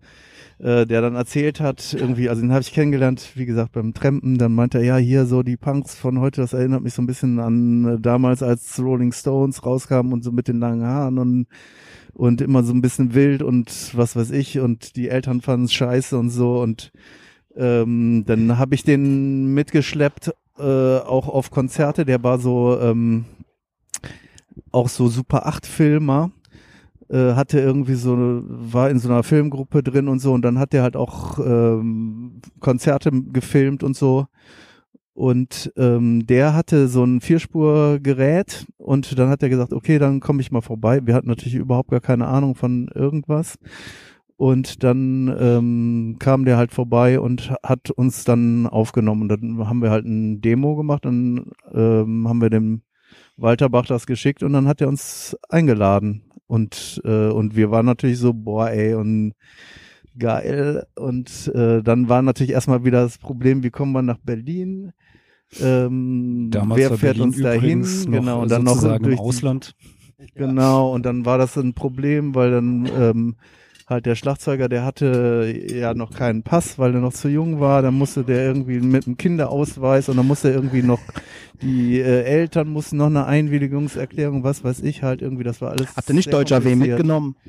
[0.60, 4.38] äh, der dann erzählt hat, irgendwie, also den habe ich kennengelernt, wie gesagt, beim Trampen,
[4.38, 7.08] dann meinte er, ja, hier so die Punks von heute, das erinnert mich so ein
[7.08, 11.48] bisschen an äh, damals, als Rolling Stones rauskamen und so mit den langen Haaren und
[12.14, 15.74] und immer so ein bisschen wild und was weiß ich und die Eltern fanden es
[15.74, 16.92] scheiße und so und
[17.56, 22.06] ähm, dann habe ich den mitgeschleppt äh, auch auf Konzerte.
[22.06, 23.26] Der war so ähm,
[24.72, 26.32] auch so Super 8 Filmer.
[27.10, 30.74] Äh, hatte irgendwie so war in so einer Filmgruppe drin und so und dann hat
[30.74, 34.28] der halt auch ähm, Konzerte gefilmt und so
[35.20, 40.40] und ähm, der hatte so ein Vierspurgerät und dann hat er gesagt, okay, dann komme
[40.40, 41.02] ich mal vorbei.
[41.06, 43.58] Wir hatten natürlich überhaupt gar keine Ahnung von irgendwas.
[44.38, 49.24] Und dann ähm, kam der halt vorbei und hat uns dann aufgenommen.
[49.24, 52.84] Und dann haben wir halt ein Demo gemacht, dann ähm, haben wir dem
[53.36, 56.24] Walterbach das geschickt und dann hat er uns eingeladen.
[56.50, 59.34] Und, äh, und wir waren natürlich so, boah, ey, und
[60.18, 60.88] geil.
[60.96, 64.92] Und äh, dann war natürlich erstmal wieder das Problem, wie kommen wir nach Berlin?
[65.62, 67.86] Ähm, Damals wer fährt Berlin uns dahin?
[68.12, 69.76] Genau, und dann noch durch im die- Ausland.
[70.34, 73.36] Genau, und dann war das ein Problem, weil dann ähm,
[73.90, 77.82] halt der Schlagzeuger, der hatte ja noch keinen Pass, weil er noch zu jung war.
[77.82, 81.00] Dann musste der irgendwie mit einem Kinderausweis und dann musste irgendwie noch
[81.62, 85.44] die äh, Eltern mussten noch eine Einwilligungserklärung, was weiß ich halt irgendwie.
[85.44, 85.96] Das war alles.
[85.96, 87.36] Habt ihr nicht Deutscher W mitgenommen?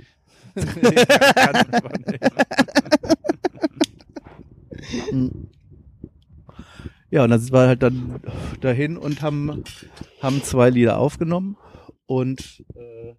[7.10, 8.20] Ja, und dann sind wir halt dann
[8.60, 9.64] dahin und haben,
[10.22, 11.56] haben zwei Lieder aufgenommen
[12.06, 13.14] und äh,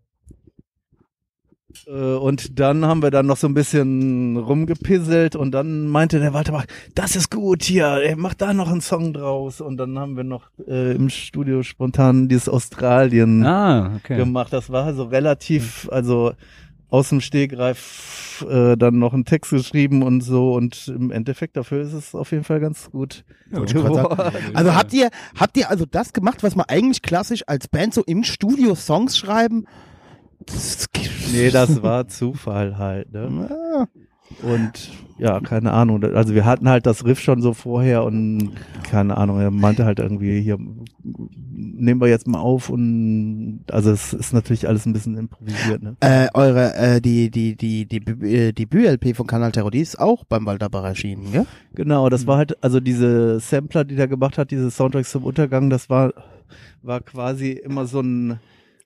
[1.92, 6.54] und dann haben wir dann noch so ein bisschen rumgepisselt und dann meinte der Walter
[6.54, 9.62] Bach, das ist gut hier, ey, mach da noch einen Song draus.
[9.62, 14.16] Und dann haben wir noch äh, im Studio spontan dieses Australien Ah, okay.
[14.18, 14.54] gemacht.
[14.54, 16.32] Das war so relativ, also
[16.90, 21.82] aus dem Stegreif äh, dann noch einen Text geschrieben und so und im Endeffekt dafür
[21.82, 24.32] ist es auf jeden Fall ganz gut geworden.
[24.54, 28.04] Also habt ihr, habt ihr also das gemacht, was man eigentlich klassisch als Band so
[28.06, 29.66] im Studio Songs schreiben?
[30.46, 30.88] Das,
[31.32, 33.50] Nee, das war Zufall halt, ne?
[33.50, 33.88] Ja.
[34.44, 36.04] Und ja, keine Ahnung.
[36.04, 38.52] Also wir hatten halt das Riff schon so vorher und
[38.90, 40.58] keine Ahnung, er meinte halt irgendwie hier
[41.72, 45.96] nehmen wir jetzt mal auf und also es ist natürlich alles ein bisschen improvisiert, ne?
[46.00, 50.00] Äh, eure, äh, die, die, die, die, äh, die Bü-LP von Kanal Terror, die ist
[50.00, 51.46] auch beim Walterbach erschienen, gell?
[51.74, 55.70] Genau, das war halt, also diese Sampler, die der gemacht hat, diese Soundtracks zum Untergang,
[55.70, 56.14] das war,
[56.82, 58.40] war quasi immer so ein,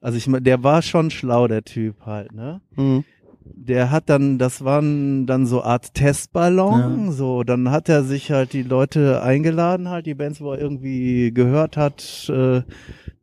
[0.05, 2.61] also ich meine, der war schon schlau, der Typ halt, ne?
[2.75, 3.03] Mhm.
[3.43, 8.53] der hat dann, das waren dann so Art Testballon, so, dann hat er sich halt
[8.53, 12.61] die Leute eingeladen, halt die Bands, wo er irgendwie gehört hat, äh,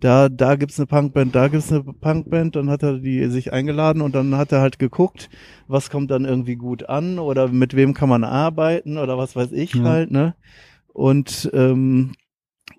[0.01, 4.03] da, da gibt's eine Punkband, da gibt's eine Punkband, dann hat er die sich eingeladen
[4.03, 5.31] und dann hat er halt geguckt,
[5.68, 9.53] was kommt dann irgendwie gut an oder mit wem kann man arbeiten oder was weiß
[9.53, 9.85] ich Ja.
[9.85, 10.35] halt, ne?
[10.92, 12.14] Und, ähm,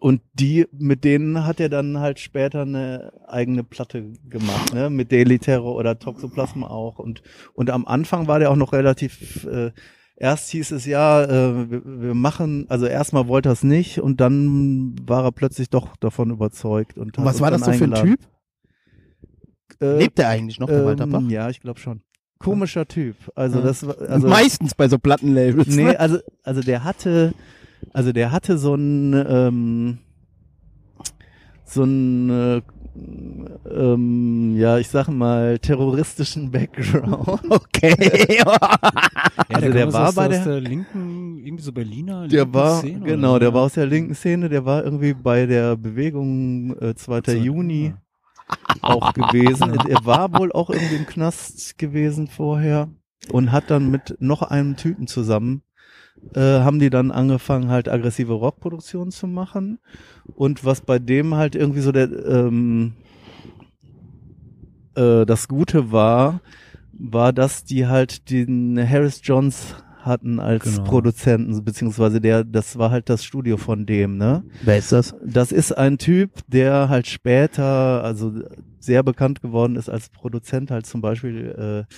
[0.04, 4.90] und die, mit denen hat er dann halt später eine eigene Platte gemacht, ne?
[4.90, 7.00] Mit Daily Terror oder Toxoplasma auch.
[7.00, 9.72] Und, und am Anfang war der auch noch relativ, äh,
[10.18, 14.20] erst hieß es ja, äh, wir, wir machen, also erstmal wollte er es nicht und
[14.20, 16.98] dann war er plötzlich doch davon überzeugt.
[16.98, 18.18] Und, hat Was war das so für ein eingeladen.
[18.18, 18.20] Typ?
[19.82, 22.02] Äh, Lebt der eigentlich noch, der ähm, ja, ich glaube schon.
[22.40, 23.16] Komischer Typ.
[23.36, 23.64] Also Ja.
[23.64, 25.74] das war, also Meistens bei so Plattenlabels.
[25.74, 25.98] Nee, ne?
[25.98, 27.34] also, also der hatte,
[27.92, 29.98] also der hatte so ein, ähm,
[31.66, 32.62] so ein, äh,
[33.70, 37.42] ähm, ja, ich sag mal, terroristischen Background.
[37.50, 38.38] Okay.
[38.38, 38.46] Ja,
[39.50, 42.54] Also der aus- war aus, bei aus der- der linken, irgendwie so Berliner Der linken
[42.54, 43.40] war, Szene, genau, oder?
[43.40, 47.22] der war aus der linken Szene, der war irgendwie bei der Bewegung äh, 2.
[47.26, 47.94] So, Juni
[48.82, 49.74] auch gewesen.
[49.90, 52.90] Er war wohl auch irgendwie im Knast gewesen vorher
[53.32, 55.64] und hat dann mit noch einem Typen zusammen
[56.36, 59.80] äh, haben die dann angefangen halt aggressive Rockproduktionen zu machen
[60.36, 62.94] und was bei dem halt irgendwie so der ähm,
[64.96, 66.42] äh, das Gute war,
[66.94, 70.84] war, dass die halt den Harris Johns hatten als Genau.
[70.84, 74.44] Produzenten, beziehungsweise der, das war halt das Studio von dem, ne?
[74.62, 75.16] Wer ist das?
[75.26, 78.34] Das ist ein Typ, der halt später, also
[78.80, 81.94] sehr bekannt geworden ist als Produzent halt zum Beispiel, äh,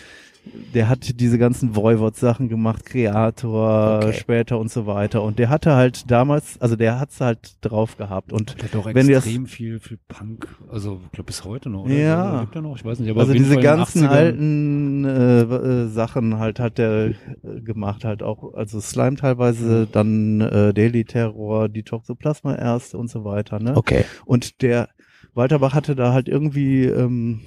[0.73, 4.13] der hat diese ganzen Voivod-Sachen gemacht, Kreator, Okay.
[4.13, 5.23] später und so weiter.
[5.23, 8.34] Und der hatte halt damals, also der hat's halt drauf gehabt.
[8.34, 11.43] Und Der hat auch wenn die das- extrem viel für Punk, also ich glaube bis
[11.43, 11.86] heute noch.
[11.86, 11.93] Oder?
[11.93, 12.41] Ja.
[12.41, 12.75] Gibt er noch?
[12.75, 13.10] Ich weiß nicht.
[13.10, 14.08] Aber also diese ganzen 80ern.
[14.10, 17.08] alten äh, äh, Sachen halt hat der
[17.43, 23.10] äh, gemacht, halt auch, also Slime teilweise, dann äh, Daily Terror, die Toxoplasma erst und
[23.10, 23.75] so weiter, ne?
[23.77, 24.05] Okay.
[24.25, 24.89] Und der
[25.34, 27.41] Walterbach hatte da halt irgendwie, ähm,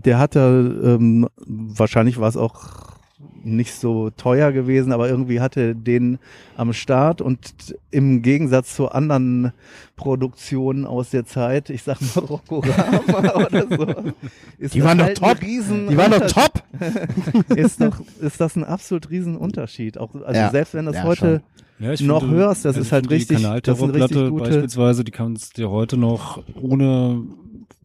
[0.00, 2.92] der hatte, ähm, wahrscheinlich war es auch
[3.44, 6.18] nicht so teuer gewesen, aber irgendwie hatte den
[6.56, 7.38] am Start und
[7.90, 9.52] im Gegensatz zu anderen
[9.96, 14.12] Produktionen aus der Zeit, ich sag mal Rockorama oder so,
[14.58, 15.42] ist Die das waren doch halt ein top.
[15.42, 16.62] Riesen Die waren doch top.
[17.56, 19.98] ist doch, ist das ein absolut riesen Unterschied.
[19.98, 20.50] Auch, also Ja.
[20.50, 21.42] selbst wenn das Ja, heute,
[21.80, 24.30] Ja, ich noch finde, hörst, das also ist halt richtig- Die das sind Kanalterrorplatte richtig
[24.30, 27.22] gute- beispielsweise, die kannst du dir heute noch ohne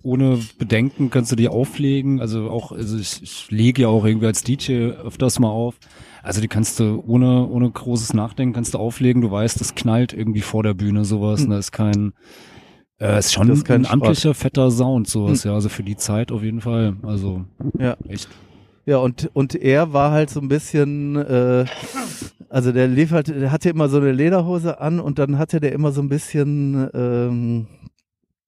[0.07, 2.21] ohne Bedenken kannst du die auflegen.
[2.21, 5.75] Also auch, also ich, ich lege ja auch irgendwie als DJ öfters mal auf.
[6.23, 9.21] Also die kannst du ohne ohne großes Nachdenken kannst du auflegen.
[9.21, 11.41] Du weißt, das knallt irgendwie vor der Bühne sowas.
[11.41, 11.49] Hm.
[11.49, 12.13] Da ist kein
[12.99, 15.43] äh, ist schon ist kein ein amtlicher fetter Sound sowas.
[15.43, 16.95] Ja, also für die Zeit auf jeden Fall.
[17.03, 17.45] Also
[17.77, 17.97] Ja.
[18.07, 18.29] echt.
[18.85, 21.65] Ja, und, und er war halt so ein bisschen, äh,
[22.47, 25.73] also der lief halt, der hatte immer so eine Lederhose an und dann hatte der
[25.73, 27.67] immer so ein bisschen, ähm,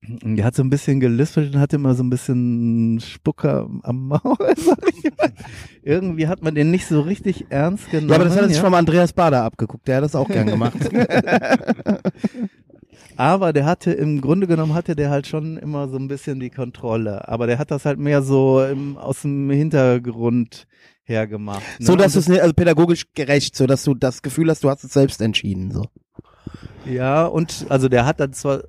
[0.09, 4.37] der hat so ein bisschen gelispelt und hatte immer so ein bisschen Spucker am Maul.
[5.83, 8.09] Irgendwie hat man den nicht so richtig ernst genommen.
[8.09, 9.87] Ja, aber das hat er sich vom Andreas Bader abgeguckt.
[9.87, 10.77] Der hat das auch gern gemacht.
[13.15, 16.49] Aber der hatte, im Grunde genommen hatte der halt schon immer so ein bisschen die
[16.49, 17.27] Kontrolle.
[17.27, 20.67] Aber der hat das halt mehr so im, aus dem Hintergrund
[21.03, 21.63] hergemacht.
[21.79, 21.85] Ne?
[21.85, 24.85] so, dass du es also pädagogisch gerecht, so dass du das Gefühl hast, du hast
[24.85, 25.71] es selbst entschieden.
[25.71, 25.87] So.
[26.85, 28.63] Ja, und also der hat dann zwar,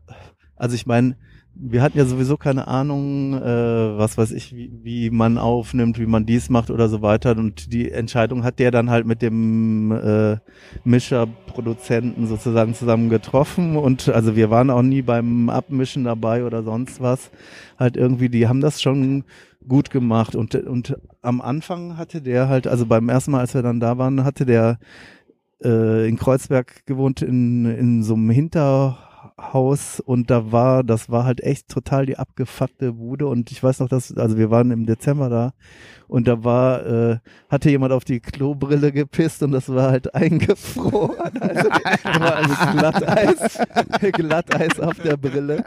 [0.57, 1.17] also ich meine,
[1.55, 6.07] wir hatten ja sowieso keine Ahnung, äh, was weiß ich, wie, wie man aufnimmt, wie
[6.07, 7.37] man dies macht oder so weiter.
[7.37, 10.39] Und die Entscheidung hat der dann halt mit dem äh,
[10.85, 13.77] Mischer-Produzenten sozusagen zusammen getroffen.
[13.77, 17.31] Und also wir waren auch nie beim Abmischen dabei oder sonst was.
[17.79, 19.25] Halt irgendwie, die haben das schon
[19.67, 20.35] gut gemacht.
[20.35, 23.99] Und, und am Anfang hatte der halt, also beim ersten Mal, als wir dann da
[23.99, 24.79] waren, hatte der
[25.63, 29.10] äh, in Kreuzberg gewohnt in, in so einem Hinterhaus
[30.05, 33.89] und da war, das war halt echt total die abgefuckte Bude und ich weiß noch,
[33.89, 35.53] dass, also wir waren im Dezember da
[36.09, 41.41] und da war, äh, hatte jemand auf die Klobrille gepisst und das war halt eingefroren.
[41.41, 41.69] Also,
[42.05, 43.59] da war also Glatteis,
[44.13, 45.65] Glatteis auf der Brille.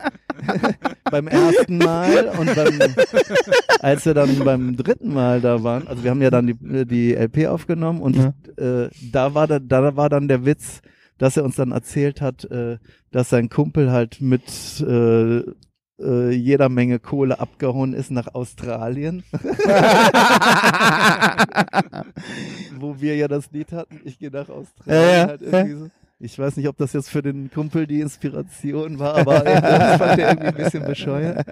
[1.11, 2.79] beim ersten Mal und beim,
[3.81, 7.13] als wir dann beim dritten Mal da waren, also wir haben ja dann die, die
[7.15, 8.33] LP aufgenommen und Ja.
[8.57, 10.81] äh, da war da, da war dann der Witz,
[11.17, 12.77] dass er uns dann erzählt hat, äh,
[13.11, 15.43] dass sein Kumpel halt mit äh,
[15.99, 19.23] äh, jeder Menge Kohle abgehauen ist nach Australien.
[22.79, 25.03] Wo wir ja das Lied hatten, ich gehe nach Australien.
[25.03, 25.27] Ja, ja.
[25.27, 25.89] Halt irgendwie so.
[26.19, 29.97] Ich weiß nicht, ob das jetzt für den Kumpel die Inspiration war, aber äh, das
[29.97, 31.45] fand er irgendwie ein bisschen bescheuert.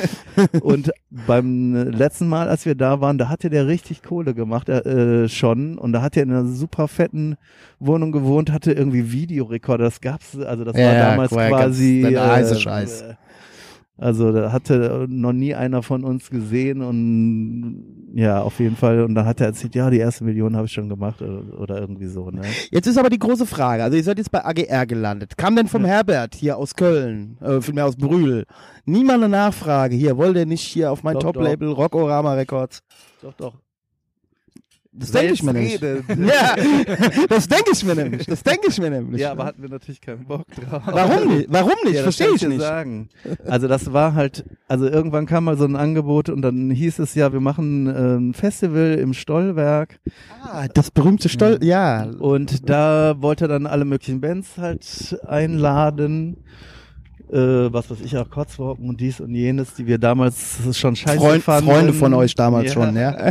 [0.62, 5.28] Und beim letzten Mal, als wir da waren, da hatte der richtig Kohle gemacht, äh,
[5.28, 5.76] schon.
[5.76, 7.36] Und da hat er in einer super fetten
[7.78, 9.84] Wohnung gewohnt, hatte irgendwie Videorekorder.
[9.84, 12.00] Das gab's, also das Ja, war damals quasi.
[12.52, 13.02] äh, Scheiß.
[13.02, 13.14] äh,
[13.98, 19.02] Also da hatte noch nie einer von uns gesehen und ja, auf jeden Fall.
[19.02, 22.06] Und dann hat er erzählt, ja, die erste Million habe ich schon gemacht oder, irgendwie
[22.06, 22.30] so.
[22.30, 22.42] Ne?
[22.70, 23.82] Jetzt ist aber die große Frage.
[23.82, 25.38] Also ihr seid jetzt bei AGR gelandet.
[25.38, 28.44] Kam denn vom Herbert hier aus Köln, äh, vielmehr aus Brühl,
[28.84, 29.96] niemand eine Nachfrage?
[29.96, 32.82] Hier, wollt ihr nicht hier auf mein Top-Label Rockorama Records?
[33.22, 33.54] Doch, doch.
[34.98, 35.80] Das denke ich mir nämlich.
[36.08, 36.56] Ja,
[37.28, 38.26] das denke ich mir nämlich.
[38.26, 39.20] Das denke ich mir nämlich.
[39.20, 40.82] Ja, aber hatten wir natürlich keinen Bock drauf.
[40.86, 41.46] Warum nicht?
[41.50, 41.96] Warum nicht?
[41.96, 42.60] Ja, Verstehe ich nicht.
[42.60, 43.08] sagen.
[43.44, 47.14] Also das war halt, also irgendwann kam mal so ein Angebot und dann hieß es
[47.14, 50.00] ja, wir machen ein Festival im Stollwerk
[50.42, 52.04] Ah, das berühmte Stoll, ja.
[52.18, 56.36] und da wollte er dann alle möglichen Bands halt einladen.
[57.32, 61.18] Äh, was weiß ich auch, Kotzwalken und dies und jenes, die wir damals schon scheiße
[61.18, 61.70] Freund, fanden.
[61.70, 62.72] Freunde von euch damals Ja.
[62.72, 63.16] schon, ja.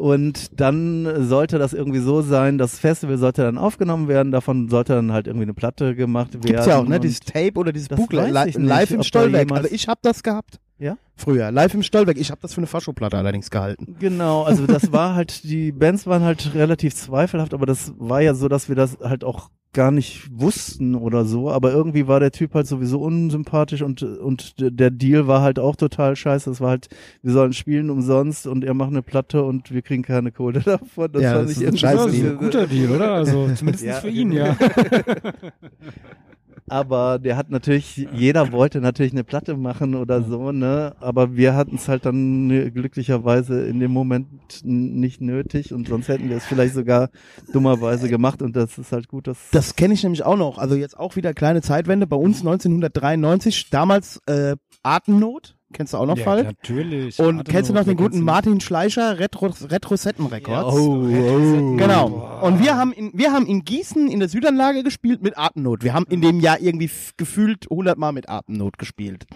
[0.00, 4.94] Und dann sollte das irgendwie so sein, das Festival sollte dann aufgenommen werden, davon sollte
[4.94, 6.46] dann halt irgendwie eine Platte gemacht werden.
[6.46, 6.98] Gibt's ja auch, ne?
[6.98, 9.52] Dieses Tape oder dieses Buch li ich nicht, live im Stollwerk.
[9.52, 10.58] Also ich habe das gehabt.
[10.78, 10.96] Ja?
[11.16, 12.16] Früher, live im Stollwerk.
[12.16, 13.96] Ich habe das für eine Faschoplatte allerdings gehalten.
[14.00, 18.32] Genau, also das war halt, die Bands waren halt relativ zweifelhaft, aber das war ja
[18.32, 22.32] so, dass wir das halt auch gar nicht wussten oder so, aber irgendwie war der
[22.32, 26.50] Typ halt sowieso unsympathisch und, und der Deal war halt auch total scheiße.
[26.50, 26.88] Es war halt,
[27.22, 31.12] wir sollen spielen umsonst und er macht eine Platte und wir kriegen keine Kohle davon.
[31.12, 32.30] Das Ja, fand das ich ist ein scheiß Deal.
[32.32, 33.12] ein guter Deal, oder?
[33.12, 33.94] Also zumindest Ja.
[33.94, 34.56] für ihn, ja.
[36.70, 40.94] Aber der hat natürlich, jeder wollte natürlich eine Platte machen oder so, ne?
[41.00, 44.28] Aber wir hatten es halt dann äh, glücklicherweise in dem Moment
[44.62, 47.10] nicht nötig und sonst hätten wir es vielleicht sogar
[47.52, 50.58] dummerweise gemacht und das ist halt gut, dass Das kenne ich nämlich auch noch.
[50.58, 52.06] Also jetzt auch wieder kleine Zeitwende.
[52.06, 54.54] Bei uns 1993, damals äh,
[54.84, 55.56] Atemnot.
[55.72, 56.42] Kennst du auch noch, ja, Fall?
[56.42, 57.20] natürlich.
[57.20, 58.60] Und kennst du noch den guten Martin?
[58.60, 60.76] Schleicher, Retro, Retrosetten Records?
[60.76, 61.76] oh, oh.
[61.76, 62.40] Genau.
[62.42, 65.84] Und wir haben in, wir haben in Gießen in der Südanlage gespielt mit Atemnot.
[65.84, 69.26] Wir haben in dem Jahr irgendwie gefühlt 100 Mal mit Atemnot gespielt.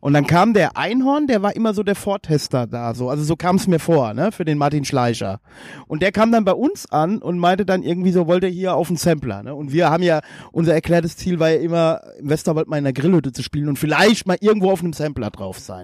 [0.00, 3.10] Und dann kam der Einhorn, der war immer so der Vortester da, so.
[3.10, 5.40] Also so kam es mir vor, ne, für den Martin Schleicher.
[5.88, 8.74] Und der kam dann bei uns an und meinte dann irgendwie so, wollte er hier
[8.74, 9.54] auf den Sampler, ne?
[9.56, 10.20] Und wir haben ja,
[10.52, 13.78] unser erklärtes Ziel war ja immer, im Westerwald mal in der Grillhütte zu spielen und
[13.78, 15.79] vielleicht mal irgendwo auf einem Sampler drauf sein.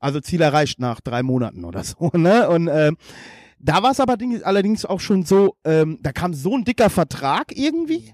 [0.00, 2.48] Also Ziel erreicht nach drei Monaten oder so, ne?
[2.48, 2.96] Und, ähm,
[3.58, 6.90] da war es aber ding- allerdings auch schon so, ähm, da kam so ein dicker
[6.90, 8.12] Vertrag irgendwie.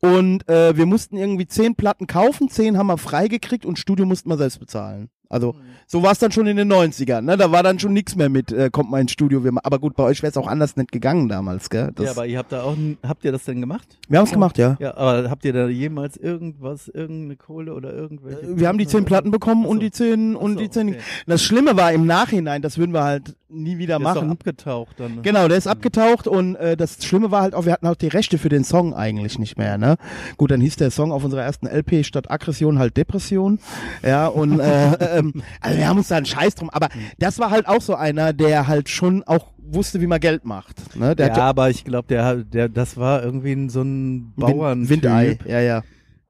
[0.00, 4.30] Und äh, wir mussten irgendwie zehn Platten kaufen, zehn haben wir freigekriegt und Studio mussten
[4.30, 5.10] wir selbst bezahlen.
[5.30, 5.54] Also
[5.86, 7.36] so war es dann schon in den 90ern, ne?
[7.36, 9.42] Da war dann schon nichts mehr mit, äh, kommt mal ins Studio.
[9.44, 11.90] Wir aber gut, bei euch wäre es auch anders nicht gegangen damals, gell?
[11.94, 13.96] Das, ja, aber ihr habt da auch, habt ihr das denn gemacht?
[14.08, 14.76] wir haben es gemacht, ja.
[14.80, 18.58] Ja, aber habt ihr da jemals irgendwas, irgendeine Kohle oder irgendwelche?
[18.58, 19.86] Wir haben die zehn Platten bekommen und Ach so.
[19.86, 20.88] die zehn und Ach so, die zehn.
[20.90, 20.98] okay.
[21.26, 24.30] Das Schlimme war im Nachhinein, das würden wir halt nie wieder Der ist doch machen.
[24.32, 25.16] abgetaucht dann.
[25.16, 25.22] ne?
[25.22, 28.08] Genau, der ist abgetaucht und äh, das Schlimme war halt auch, wir hatten auch die
[28.08, 29.96] Rechte für den Song eigentlich nicht mehr, ne?
[30.36, 33.58] Gut, dann hieß der Song auf unserer ersten LP statt Aggression halt Depression.
[34.04, 37.50] Ja, und äh, ähm, also wir haben uns da einen Scheiß drum, aber das war
[37.50, 40.96] halt auch so einer, der halt schon auch wusste, wie man Geld macht.
[40.96, 41.14] Ne?
[41.14, 44.88] Der ja, aber ich glaube, der, der, das war irgendwie so ein Bauern.
[44.88, 45.82] Wind, Windei, ja, ja.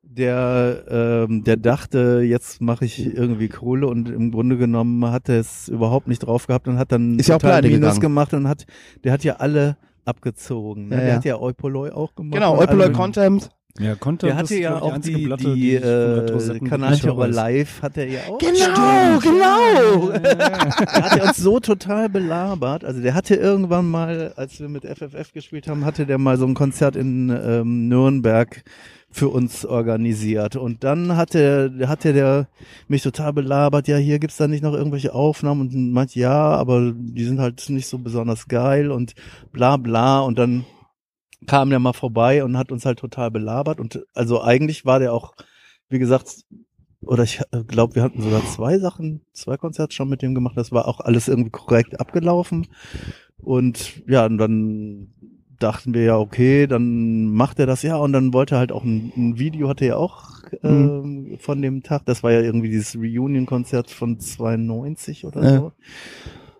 [0.03, 0.85] der,
[1.29, 5.69] ähm, der dachte, jetzt mache ich irgendwie Kohle und im Grunde genommen hat er es
[5.69, 8.01] überhaupt nicht drauf gehabt und hat dann Ist ja auch Minus gegangen.
[8.01, 8.67] gemacht und hat,
[9.05, 10.89] der hat ja alle abgezogen.
[10.89, 10.97] Ne?
[10.97, 11.15] Ja, der ja.
[11.17, 12.35] hat ja Eupoloi auch gemacht.
[12.35, 15.89] Genau, und Eupoloi alle- Content, Ja, konnte Der hatte ja auch die, Platte, die von
[15.89, 17.29] Retrosetten äh, Kanalterror.
[17.29, 18.39] Live hat er ja auch.
[18.39, 20.19] Genau, genau.
[20.19, 22.85] Der hat er uns so total belabert.
[22.85, 26.47] Also der hatte irgendwann mal, als wir mit FFF gespielt haben, hatte der mal so
[26.47, 28.65] ein Konzert in ähm, Nürnberg
[29.11, 30.57] für uns organisiert.
[30.57, 32.49] Und dann hatte, hatte der
[32.89, 36.93] mich total belabert, ja, hier gibt's da nicht noch irgendwelche Aufnahmen und meint, ja, aber
[36.95, 39.15] die sind halt nicht so besonders geil und
[39.53, 40.21] bla bla.
[40.21, 40.65] Und dann
[41.47, 43.81] kam der mal vorbei und hat uns halt total belabert.
[43.81, 45.35] Und also eigentlich war der auch,
[45.89, 46.45] wie gesagt,
[47.03, 50.57] oder ich glaube, wir hatten sogar zwei Sachen, zwei Konzerte schon mit dem gemacht.
[50.57, 52.67] Das war auch alles irgendwie korrekt abgelaufen.
[53.39, 55.09] Und ja, und dann
[55.59, 57.97] dachten wir ja, okay, dann macht er das ja.
[57.97, 60.25] Und dann wollte er halt auch ein, ein Video, hatte er auch
[60.63, 62.05] ähm, von dem Tag.
[62.07, 65.57] Das war ja irgendwie dieses Reunion-Konzert von 92 oder Ja.
[65.57, 65.73] so.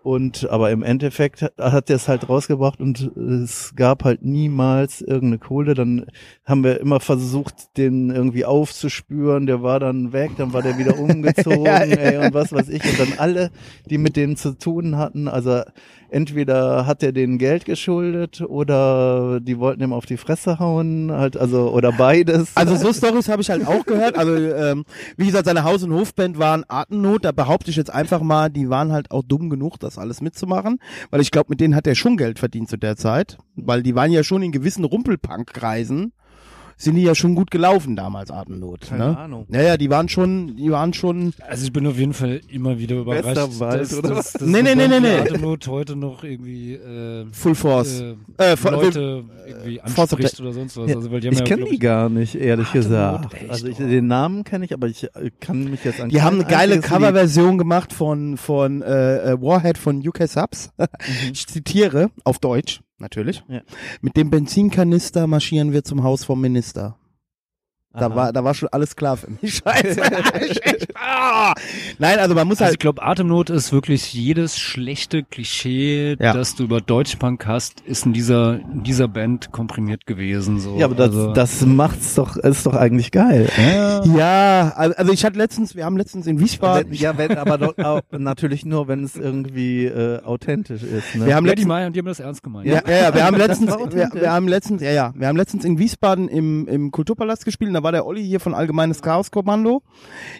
[0.03, 5.01] Und aber im Endeffekt hat- hat er es halt rausgebracht und es gab halt niemals
[5.01, 5.75] irgendeine Kohle.
[5.75, 6.07] Dann
[6.43, 9.45] haben wir immer versucht, den irgendwie aufzuspüren.
[9.45, 11.95] Der war dann weg, dann war der wieder umgezogen, Ja, ja.
[11.97, 12.83] ey, und was weiß ich.
[12.83, 13.51] Und dann alle,
[13.91, 15.61] die mit denen zu tun hatten, also
[16.11, 21.37] entweder hat er denen Geld geschuldet oder die wollten ihm auf die Fresse hauen, halt,
[21.37, 22.55] also oder beides.
[22.55, 24.17] Also so Stories habe ich halt auch gehört.
[24.17, 24.83] Also ähm,
[25.17, 27.25] wie gesagt, seine Haus- und Hofband waren Atemnot.
[27.25, 30.79] Da behaupte ich jetzt einfach mal, die waren halt auch dumm genug, das alles mitzumachen.
[31.09, 33.37] Weil ich glaube, mit denen hat er schon Geld verdient zu der Zeit.
[33.55, 36.11] Weil die waren ja schon in gewissen Rumpelpunk-Kreisen.
[36.81, 38.89] Sind die ja schon gut gelaufen damals, Atemnot.
[38.89, 39.17] Keine ne?
[39.17, 39.45] Ahnung.
[39.49, 41.31] Naja, die waren schon, die waren schon.
[41.47, 44.33] Also ich bin auf jeden Fall immer wieder überrascht, Westerwald, dass, oder dass, was?
[44.33, 45.17] dass Nee, nee, nee, nee, nee.
[45.19, 48.01] Atemnot heute noch irgendwie äh, Full Force.
[48.01, 50.89] äh, Äh, Leute irgendwie anspricht oder sonst was.
[50.89, 53.33] Ja, Also, weil die haben ich ja, kenne die gar nicht, ehrlich Atemnot, gesagt.
[53.35, 53.83] echt, also ich, oh.
[53.83, 56.79] den Namen kenne ich, aber ich äh, kann mich jetzt an Die haben eine geile
[56.79, 60.71] Coverversion gemacht von von äh, äh, Warhead von UK Subs.
[61.31, 63.43] Ich zitiere auf Deutsch natürlich.
[63.49, 63.61] Ja.
[64.01, 66.97] Mit dem Benzinkanister marschieren wir zum Haus vom Minister.
[67.93, 68.15] Da Aha.
[68.15, 69.55] war, da war schon alles klar für mich.
[69.65, 70.01] Scheiße.
[70.95, 71.53] Ah!
[71.99, 72.73] Nein, also man muss Also halt.
[72.75, 76.31] ich glaube, Atemnot ist wirklich jedes schlechte Klischee, Ja.
[76.33, 80.59] das du über Deutschpunk hast, ist in dieser, in dieser Band komprimiert gewesen.
[80.61, 80.77] So.
[80.77, 83.49] Ja, aber das, also, das macht's doch, ist doch eigentlich geil.
[84.15, 87.77] Ja, al- also ich hatte letztens, wir haben letztens in Wiesbaden, ja, wenn, aber doch,
[87.77, 91.15] auch, natürlich nur, wenn es irgendwie äh, authentisch ist.
[91.15, 91.25] Ne?
[91.25, 92.67] wir haben ja, die, letztens, meinen, die haben das ernst gemeint.
[92.67, 95.65] ja, ja, ja, wir haben letztens, wir, wir haben letztens, ja, ja, wir haben letztens
[95.65, 97.71] in Wiesbaden im, im Kulturpalast gespielt.
[97.81, 99.81] Da war der Olli hier von Allgemeines Chaos Kommando.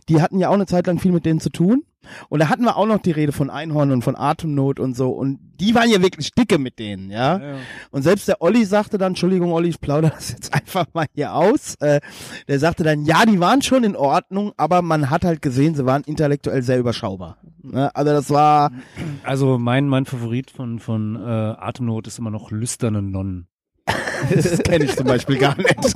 [0.09, 1.83] Die hatten ja auch eine Zeit lang viel mit denen zu tun.
[2.29, 5.09] Und da hatten wir auch noch die Rede von Einhorn und von Atemnot und so.
[5.09, 7.37] Und die waren ja wirklich dicke mit denen, ja.
[7.39, 7.55] Ja, ja.
[7.89, 11.33] Und selbst der Olli sagte dann, Entschuldigung, Olli, ich plaudere das jetzt einfach mal hier
[11.33, 11.75] aus.
[11.79, 11.99] Äh,
[12.47, 15.85] der sagte dann, ja, die waren schon in Ordnung, aber man hat halt gesehen, sie
[15.87, 17.37] waren intellektuell sehr überschaubar.
[17.63, 17.95] Ne?
[17.95, 18.71] Also das war,
[19.23, 23.47] Also mein, mein Favorit von, von äh, Atemnot ist immer noch lüsterne Nonnen.
[24.35, 25.95] das kenne ich zum Beispiel gar nicht.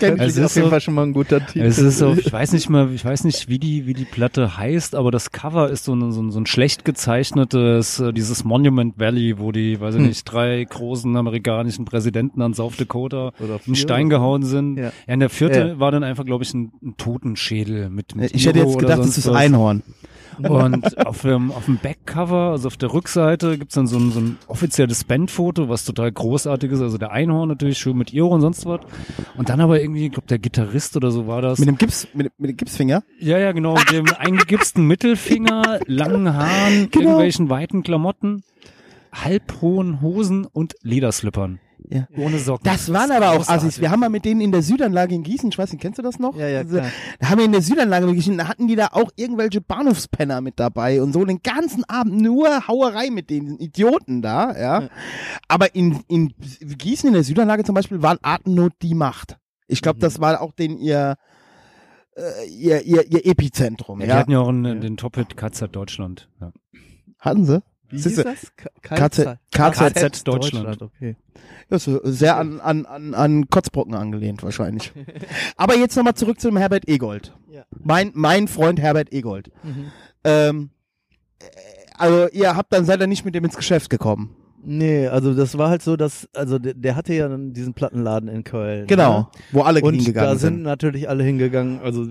[0.00, 1.64] das kenn ich Das Es ist auf jeden so- Fall schon mal ein guter Titel.
[1.66, 4.56] Es ist so, ich weiß nicht mal, ich weiß nicht, wie die, wie die Platte
[4.56, 8.44] heißt, aber das Cover ist so ein, so ein, so ein schlecht gezeichnetes, äh, dieses
[8.44, 10.08] Monument Valley, wo die, weiß ich Hm.
[10.08, 13.32] nicht, drei großen amerikanischen Präsidenten an South Dakota
[13.66, 14.76] in Stein gehauen sind.
[14.78, 14.92] Ja.
[15.06, 15.78] Ja, und der vierte Ja.
[15.80, 18.86] war dann einfach, glaube ich, ein, ein Totenschädel mit, mit ich hätte Iro jetzt oder
[18.88, 19.34] gedacht, das ist was.
[20.38, 24.20] Und auf dem, auf dem Backcover, also auf der Rückseite, gibt's dann so ein, so
[24.20, 26.80] ein offizielles Bandfoto, was total großartig ist.
[26.80, 28.80] Also der Einhorn natürlich schön mit Iro und sonst was.
[29.36, 31.58] Und dann aber irgendwie, ich glaube, der Gitarrist oder so war das.
[31.58, 33.02] Mit dem Gips, mit, mit dem Gipsfinger.
[33.18, 37.04] Ja, ja, genau, mit dem eingegipsten Mittelfinger, langen Haaren, Genau.
[37.10, 38.42] irgendwelchen weiten Klamotten,
[39.12, 41.60] halbhohen Hosen und Lederslippern.
[41.90, 42.06] Ja.
[42.16, 42.64] Ohne Socken.
[42.64, 43.48] Das waren aber auch.
[43.48, 43.80] Assis.
[43.80, 46.02] Wir haben mal mit denen in der Südanlage in Gießen, ich weiß nicht, kennst du
[46.02, 46.36] das noch?
[46.36, 46.86] Ja, ja, klar.
[47.18, 50.40] Da haben wir in der Südanlage mit Gießen, da hatten die da auch irgendwelche Bahnhofspenner
[50.40, 54.88] mit dabei und so den ganzen Abend nur Hauerei mit den Idioten da, ja.
[55.48, 59.36] Aber in, in Gießen in der Südanlage zum Beispiel waren Atemnot die Macht.
[59.66, 61.16] Ich glaube, das war auch den ihr,
[62.16, 64.14] äh, ihr, ihr, ihr Epizentrum, Ja, ja.
[64.14, 66.28] die hatten ja auch einen, den Top-Hit KZ Deutschland.
[66.40, 66.52] Ja.
[67.18, 67.62] Hatten sie?
[67.90, 68.52] Wie Siehste, hieß das?
[68.82, 70.82] KZ, KZ, KZ Deutschland.
[70.82, 71.16] Okay.
[71.70, 74.92] Das ist sehr an, an, an, an Kotzbrocken angelehnt wahrscheinlich.
[75.56, 77.34] Aber jetzt nochmal zurück zum Herbert Egold.
[77.50, 77.64] Ja.
[77.82, 79.50] Mein, mein Freund Herbert Egold.
[79.62, 79.92] Mhm.
[80.24, 80.70] Ähm,
[81.40, 81.44] äh,
[81.96, 84.36] also ihr habt dann seid ihr nicht mit dem ins Geschäft gekommen.
[84.64, 88.28] Nee, also das war halt so, dass, also der, der hatte ja dann diesen Plattenladen
[88.28, 88.86] in Köln.
[88.86, 89.18] Genau.
[89.20, 89.26] Ne?
[89.52, 90.62] Wo alle Und hingegangen da sind sind.
[90.62, 92.04] natürlich alle hingegangen, also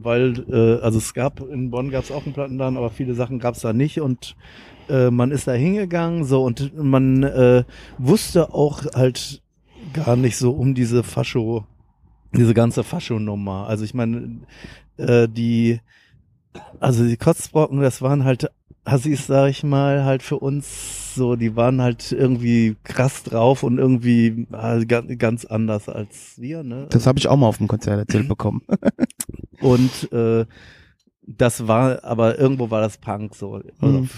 [0.00, 3.40] weil, äh, also es gab, in Bonn gab es auch einen Plattenladen, aber viele Sachen
[3.40, 4.36] gab es da nicht und
[4.88, 7.64] äh, man ist da hingegangen, so und man äh,
[7.98, 9.42] wusste auch halt
[9.92, 11.64] gar nicht so um diese Fascho,
[12.34, 13.66] diese ganze Fascho-Nummer.
[13.68, 14.40] Also ich meine,
[14.96, 15.80] äh, die,
[16.80, 18.50] also die Kotzbrocken, das waren halt
[18.84, 23.78] Assis, sag ich mal, halt für uns so, die waren halt irgendwie krass drauf und
[23.78, 26.86] irgendwie äh, ganz, anders als wir, ne?
[26.90, 28.62] Das habe ich auch mal auf dem Konzert erzählt bekommen.
[29.60, 30.46] Und äh,
[31.26, 33.60] das war, aber irgendwo war das Punk so.
[33.80, 34.08] Mhm.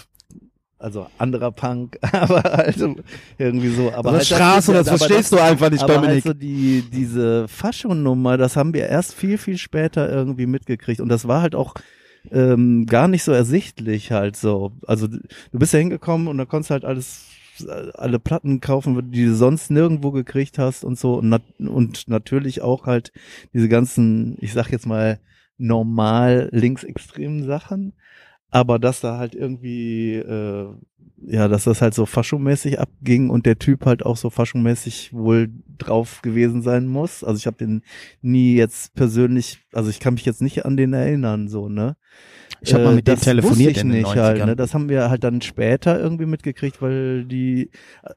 [0.81, 2.83] Also anderer Punk, aber halt
[3.37, 3.93] irgendwie so.
[3.93, 6.25] Aber das halt Straße, das aber verstehst du einfach nicht, aber Dominik.
[6.25, 11.03] halt so die, diese Fascho-Nummer, das haben wir erst viel, viel später irgendwie mitgekriegt.
[11.03, 11.75] Und das war halt auch
[12.33, 14.73] ähm, gar nicht so ersichtlich halt so.
[14.87, 15.21] Also du
[15.53, 17.27] bist ja hingekommen und da konntest halt alles
[17.93, 22.63] alle Platten kaufen, die du sonst nirgendwo gekriegt hast und so und, nat und natürlich
[22.63, 23.13] auch halt
[23.53, 25.21] diese ganzen, ich sag jetzt mal
[25.59, 27.93] normal linksextremen Sachen,
[28.51, 30.69] aber dass da halt irgendwie äh,
[31.23, 35.51] ja, dass das halt so faschomäßig abging und der Typ halt auch so faschomäßig wohl
[35.79, 37.23] drauf gewesen sein muss.
[37.23, 37.83] Also ich habe den
[38.23, 41.97] nie jetzt persönlich, also ich kann mich jetzt nicht an den erinnern, so, ne?
[42.61, 44.47] Ich habe mal Äh, mit dem das telefoniert ich in den nicht halt, 90ern.
[44.47, 44.57] ne?
[44.57, 47.71] Das haben wir halt dann später irgendwie mitgekriegt, weil die,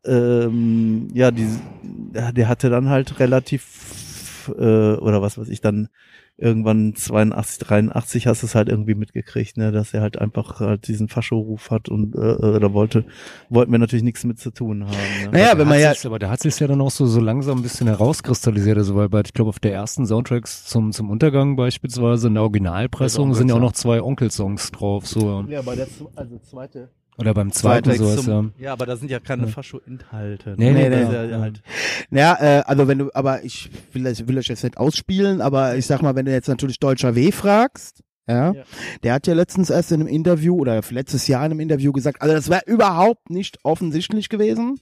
[0.06, 5.90] ähm, ja, die, der hatte dann halt relativ, äh, oder was weiß ich, dann
[6.38, 10.88] irgendwann 82, 83 hast du es halt irgendwie mitgekriegt, ne, dass er halt einfach halt
[10.88, 13.06] diesen Fascho-Ruf hat und äh, äh, da wollte,
[13.50, 14.92] wollten wir natürlich nichts mit zu tun haben.
[15.26, 15.30] Ne?
[15.32, 17.64] Naja, wenn man ja, aber da hat sich ja dann auch so, so langsam ein
[17.64, 22.28] bisschen herauskristallisiert, also weil bei, ich glaube, auf der ersten Soundtracks zum, zum Untergang beispielsweise
[22.28, 25.46] in der Originalpressung sind ja auch noch zwei Onkelsongs drauf, so.
[25.48, 26.90] Ja, aber der, also zweite.
[27.18, 28.46] Oder beim zweiten Zweiter sowas, ja.
[28.66, 29.50] Ja, aber da sind ja keine Ja.
[29.50, 30.56] Fascho-Inhalte.
[30.58, 31.14] Nee, nee, Das ist nee.
[31.16, 31.40] ja Ja.
[31.40, 31.62] halt,
[32.10, 35.76] Ja, äh, also wenn du, aber ich will, das- will euch jetzt nicht ausspielen, aber
[35.76, 38.64] ich sag mal, wenn du jetzt natürlich Deutscher W fragst, ja, Ja.
[39.04, 42.22] der hat ja letztens erst in einem Interview oder letztes Jahr in einem Interview gesagt,
[42.22, 44.80] also das wäre überhaupt nicht offensichtlich gewesen,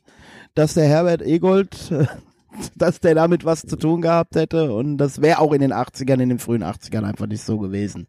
[0.53, 2.05] dass der Herbert Egold, äh,
[2.75, 6.21] dass der damit was zu tun gehabt hätte und das wäre auch in den 80ern,
[6.21, 8.07] in den frühen 80ern einfach nicht so gewesen.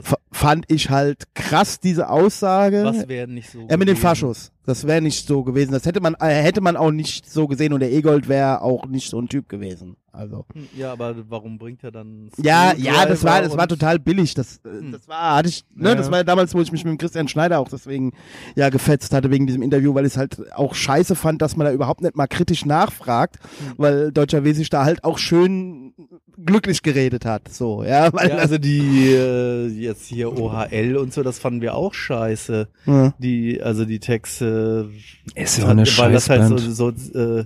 [0.00, 2.84] F fand ich halt krass, diese Aussage.
[2.84, 3.60] was wäre nicht so.
[3.60, 3.96] Ja, mit den gewesen?
[3.96, 4.52] Faschos.
[4.66, 5.72] Das wäre nicht so gewesen.
[5.72, 8.86] Das hätte man, äh, hätte man auch nicht so gesehen und der Egold wäre auch
[8.86, 9.96] nicht so ein Typ gewesen.
[10.10, 10.46] Also.
[10.54, 14.32] Hm, Ja, aber warum bringt er dann Ja, ja, das war, das war total billig.
[14.34, 14.92] Das, äh, Hm.
[14.92, 15.94] das war, hatte ich, ne, Ja.
[15.96, 18.12] das war ja damals, wo ich mich mit dem Christian Schneider auch deswegen
[18.54, 21.66] ja gefetzt hatte wegen diesem Interview, weil ich es halt auch scheiße fand, dass man
[21.66, 23.74] da überhaupt nicht mal kritisch nachfragt, Hm.
[23.76, 25.92] weil Deutscher W sich da halt auch schön
[26.44, 31.22] glücklich geredet hat, so, ja, weil Ja, also die äh, jetzt hier OHL und so,
[31.22, 32.68] das fanden wir auch scheiße.
[32.86, 33.14] ja.
[33.18, 34.90] Die, also die Texte,
[35.34, 37.00] Ist ja eine weil das halt so, Scheißband.
[37.00, 37.44] so äh,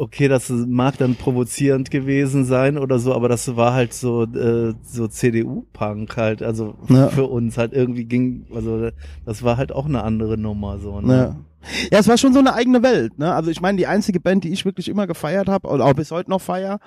[0.00, 4.74] okay, das mag dann provozierend gewesen sein oder so, aber das war halt so äh,
[4.82, 7.08] so CDU-Punk halt, also Ja.
[7.08, 8.90] für uns halt irgendwie ging, also
[9.24, 11.00] das war halt auch eine andere Nummer so.
[11.00, 11.14] Ne?
[11.14, 11.36] Ja.
[11.92, 13.34] Ja, es war schon so eine eigene Welt, ne?
[13.34, 16.10] Also ich meine, die einzige Band, die ich wirklich immer gefeiert habe und auch bis
[16.10, 16.80] heute noch feier,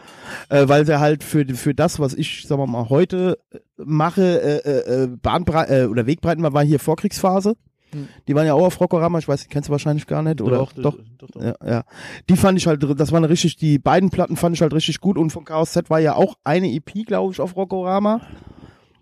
[0.49, 4.41] äh, weil sie halt für für das, was ich, sagen wir mal, heute äh, mache,
[4.41, 7.53] äh, äh, äh, Bahnbrei äh, oder Wegbreiten war, war hier Vorkriegsphase.
[7.93, 8.07] Hm.
[8.27, 10.57] Die waren ja auch auf Rockorama, ich weiß, die kennst du wahrscheinlich gar nicht, oder?
[10.57, 10.97] doch, doch.
[11.17, 11.41] doch, doch.
[11.41, 11.83] Ja, ja.
[12.29, 15.17] Die fand ich halt, das waren richtig, die beiden Platten fand ich halt richtig gut
[15.17, 18.21] und von Chaos Z war ja auch eine EP, glaube ich, auf Rockorama.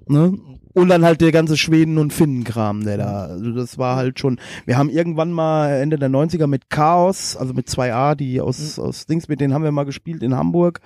[0.08, 0.38] Ne?
[0.74, 4.40] Und dann halt der ganze Schweden- und Finnenkram, der da, also das war halt schon,
[4.66, 9.06] wir haben irgendwann mal Ende der 90er mit Chaos, also mit 2A, die aus, aus
[9.06, 10.80] Dings, mit denen haben wir mal gespielt in Hamburg.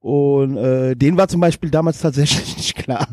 [0.00, 3.08] Und äh, denen war zum Beispiel damals tatsächlich nicht klar,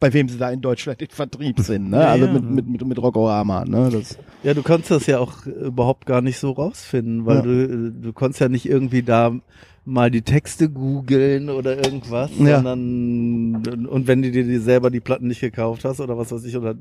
[0.00, 2.00] bei wem sie da in Deutschland in Vertrieb sind, ne?
[2.02, 2.32] Ja, also ja.
[2.32, 3.90] mit, mit, mit, mit Rockorama, ne?
[3.90, 7.42] Das, Ja, du konntest das ja auch überhaupt gar nicht so rausfinden, weil Ja.
[7.42, 9.32] du, du konntest ja nicht irgendwie da
[9.88, 12.56] mal die Texte googeln oder irgendwas, Ja.
[12.62, 16.56] sondern und wenn du dir selber die Platten nicht gekauft hast oder was weiß ich,
[16.56, 16.74] oder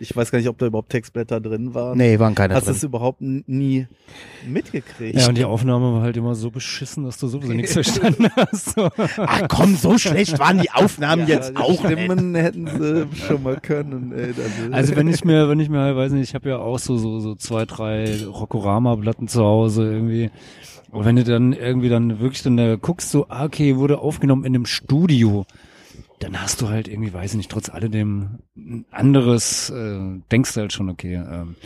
[0.00, 1.96] ich weiß gar nicht, ob da überhaupt Textblätter drin waren.
[1.98, 3.86] nee, waren keine Hast du es überhaupt nie
[4.46, 5.18] mitgekriegt?
[5.18, 8.74] Ja, und die Aufnahme war halt immer so beschissen, dass du sowieso nichts verstanden hast.
[9.16, 12.00] Ach komm, so schlecht waren die Aufnahmen jetzt die auch nicht.
[12.00, 14.12] Stimmen hätten sie schon mal können.
[14.12, 16.78] Ey, das- Also wenn ich mir, wenn ich mir, weiß nicht, ich habe ja auch
[16.78, 20.30] so, so, so zwei, drei Rockorama-Platten zu Hause irgendwie.
[20.90, 24.44] Und wenn du dann irgendwie dann wirklich dann da guckst, so, ah, okay, wurde aufgenommen
[24.44, 25.46] in einem Studio,
[26.18, 29.98] dann hast du halt irgendwie, weiß ich nicht, trotz alledem ein anderes, äh,
[30.30, 31.56] denkst du halt schon, okay, ähm,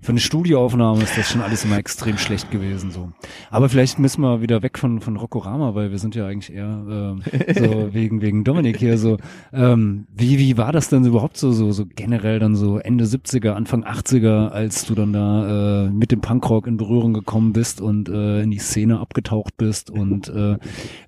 [0.00, 3.10] für eine Studioaufnahme ist das schon alles immer extrem schlecht gewesen, so.
[3.50, 6.84] Aber vielleicht müssen wir wieder weg von, von Rockorama, weil wir sind ja eigentlich eher,
[6.88, 7.22] ähm,
[7.54, 9.18] so wegen, wegen Dominik hier so.
[9.52, 13.50] Ähm, wie, wie war das denn überhaupt so, so, so generell dann so Ende 70er,
[13.50, 18.08] Anfang 80er, als du dann da äh, mit dem Punkrock in Berührung gekommen bist und
[18.08, 20.58] äh, in die Szene abgetaucht bist und äh,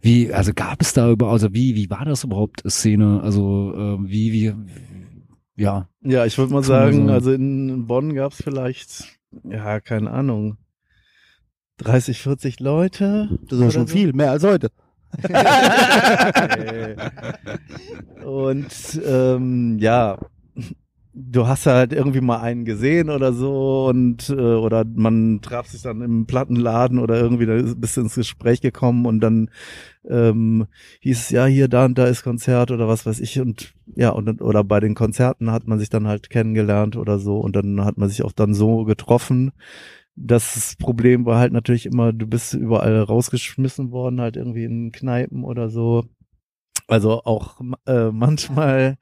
[0.01, 3.21] wie, also gab es da überhaupt, also wie, wie war das überhaupt Szene?
[3.23, 4.53] Also äh, wie, wie,
[5.61, 9.05] ja, Ja, ich würde mal sagen, so- also in Bonn gab es vielleicht,
[9.45, 10.57] ja, keine Ahnung,
[11.79, 13.29] 30, 40 Leute.
[13.49, 13.93] Das ist schon so.
[13.95, 14.71] viel, mehr als heute.
[15.13, 16.97] Okay.
[18.25, 20.19] Und ähm, ja,
[21.13, 25.83] du hast halt irgendwie mal einen gesehen oder so und äh, oder man traf sich
[25.83, 29.51] dann im Plattenladen oder irgendwie da bist du ins Gespräch gekommen und dann
[30.09, 30.67] ähm,
[31.01, 34.11] hieß es ja hier da und da ist Konzert oder was weiß ich und ja
[34.11, 37.85] und oder bei den Konzerten hat man sich dann halt kennengelernt oder so und dann
[37.85, 39.53] hat man sich auch dann so getroffen.
[40.17, 45.45] Das Problem war halt natürlich immer, du bist überall rausgeschmissen worden, halt irgendwie in Kneipen
[45.45, 46.05] oder so.
[46.89, 48.99] Also auch äh, manchmal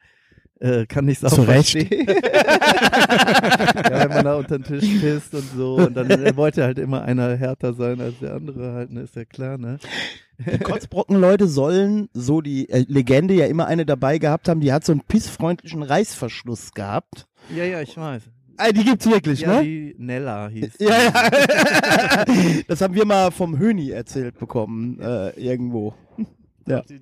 [0.60, 1.72] äh, kann ich es auch Zu Recht.
[1.72, 2.06] verstehen.
[2.08, 5.76] ja, wenn man da unter den Tisch pisst und so.
[5.76, 9.02] Und dann äh, wollte halt immer einer härter sein als der andere halt, ne?
[9.02, 9.78] Ist ja klar, ne?
[10.38, 14.84] Die Kotzbrocken-Leute sollen, so die äh, Legende ja immer eine dabei gehabt haben, die hat
[14.84, 17.26] so einen pissfreundlichen Reißverschluss gehabt.
[17.54, 18.22] Ja, ja, ich weiß.
[18.56, 19.64] Ah, die gibt's wirklich, Ja, ne?
[19.64, 20.74] die Nella hieß.
[20.80, 22.24] Ja, ja.
[22.68, 25.94] das haben wir mal vom Höni erzählt bekommen, äh, irgendwo.
[26.66, 26.82] Ja.
[26.82, 27.00] Die,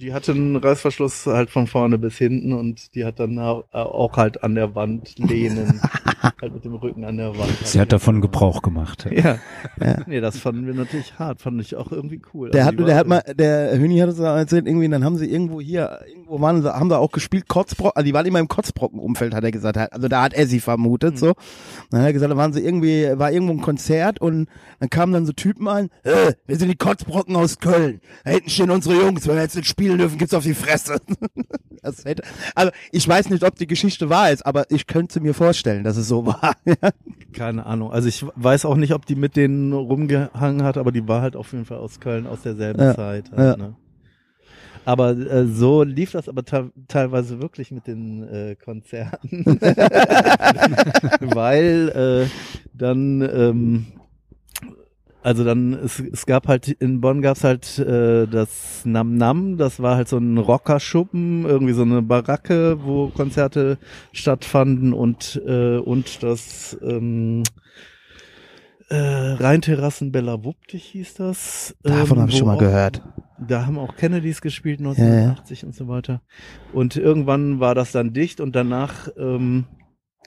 [0.00, 4.16] die hatte einen Reißverschluss halt von vorne bis hinten und die hat dann au- auch
[4.16, 5.80] halt an der Wand lehnen.
[6.40, 7.50] halt mit dem Rücken an der Wand.
[7.64, 9.06] Sie hat davon Gebrauch gemacht.
[9.10, 9.38] Ja.
[9.80, 9.98] Ja.
[10.06, 11.40] Nee, das fanden wir natürlich hart.
[11.40, 12.50] Fand ich auch irgendwie cool.
[12.50, 15.26] Der Also hat, der hat mal, der Höni hat da erzählt, irgendwie, dann haben sie
[15.30, 18.48] irgendwo hier, irgendwo waren sie, haben sie auch gespielt, Kotzbrocken, also die waren immer im
[18.48, 21.34] Kotzbrocken-Umfeld, hat er gesagt, also da hat er sie vermutet, so.
[21.90, 24.48] Dann hat er gesagt, da waren sie irgendwie, war irgendwo ein Konzert und
[24.78, 28.50] dann kamen dann so Typen an, äh, wir sind die Kotzbrocken aus Köln, da hinten
[28.50, 30.96] stehen unsere Jungs, wenn wir jetzt nicht spielen dürfen, gibt's auf die Fresse.
[32.04, 32.22] Hätte,
[32.54, 35.96] also ich weiß nicht, ob die Geschichte wahr ist, aber ich könnte mir vorstellen, dass
[35.96, 36.54] es so war.
[37.32, 37.90] Keine Ahnung.
[37.92, 41.36] Also ich weiß auch nicht, ob die mit denen rumgehangen hat, aber die war halt
[41.36, 43.30] auf jeden Fall aus Köln aus derselben Ja, Zeit.
[43.32, 43.66] Halt, ja.
[43.66, 43.76] ne?
[44.84, 49.44] Aber äh, so lief das aber te teilweise wirklich mit den äh, Konzerten.
[51.20, 52.30] Weil äh,
[52.74, 53.86] dann ähm,
[55.22, 59.80] also dann, es, es gab halt, in Bonn gab's halt äh, das Nam Nam, das
[59.80, 63.78] war halt so ein Rockerschuppen, irgendwie so eine Baracke, wo Konzerte
[64.12, 67.42] stattfanden und, äh, und das ähm,
[68.88, 71.76] äh, Rheinterrassen Bella Wuppdich hieß das.
[71.82, 73.02] Davon ähm, habe ich schon mal auch- gehört.
[73.46, 76.20] Da haben auch Kennedys gespielt, 1980 und so weiter.
[76.74, 79.64] Und irgendwann war das dann dicht und danach ähm,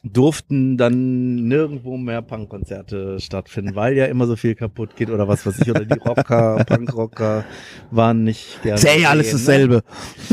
[0.04, 5.46] durften dann nirgendwo mehr Punkkonzerte stattfinden, weil ja immer so viel kaputt geht oder was
[5.46, 5.70] weiß ich.
[5.70, 7.46] Oder die Rocker, Punkrocker
[7.90, 8.76] waren nicht gerne.
[8.76, 9.32] Ist ja alles ne?
[9.34, 9.84] dasselbe.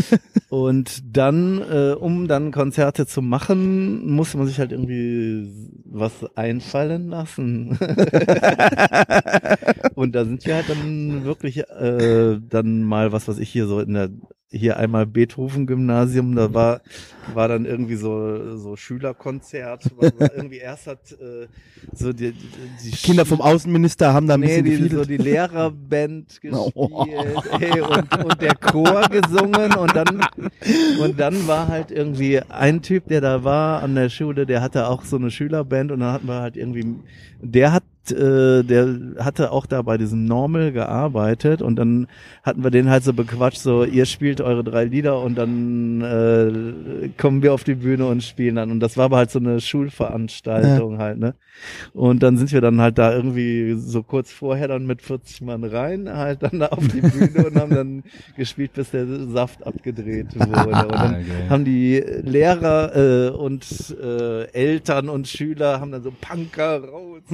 [0.51, 5.49] Und dann, äh, um dann Konzerte zu machen, musste man sich halt irgendwie
[5.85, 7.79] was einfallen lassen.
[9.95, 13.79] und da sind wir halt dann wirklich äh, dann mal, was weiß ich, hier so
[13.79, 14.11] in der,
[14.53, 16.81] hier einmal Beethoven-Gymnasium, da war,
[17.35, 19.85] war dann irgendwie so, so Schülerkonzert,
[20.37, 21.47] irgendwie erst hat äh,
[21.93, 22.33] so die,
[22.85, 25.09] die Kinder vom Außenminister haben da ein Nee, bisschen die, so gefiedelt.
[25.09, 27.07] die Lehrerband gespielt Oh.
[27.61, 30.21] ey, und, und der Chor gesungen und dann
[31.01, 34.89] und dann war halt irgendwie ein Typ, der da war an der Schule, der hatte
[34.89, 36.97] auch so eine Schülerband und dann hatten wir halt irgendwie,
[37.41, 42.07] der hat äh, der hatte auch da bei diesem Normal gearbeitet und dann
[42.43, 47.09] hatten wir den halt so bequatscht, so ihr spielt eure drei Lieder und dann äh,
[47.19, 49.61] kommen wir auf die Bühne und spielen dann und das war aber halt so eine
[49.61, 51.35] Schulveranstaltung halt, ne?
[51.93, 55.65] Und dann sind wir dann halt da irgendwie so kurz vorher dann mit 40 Mann
[55.65, 58.03] rein, halt dann da auf die Bühne und haben dann
[58.37, 60.87] gespielt, bis der Saft abgedreht wurde.
[60.87, 61.51] Und dann Geil.
[61.51, 63.67] haben die Lehrer äh, und
[64.03, 67.23] äh, Eltern und Schüler haben dann so Punker raus.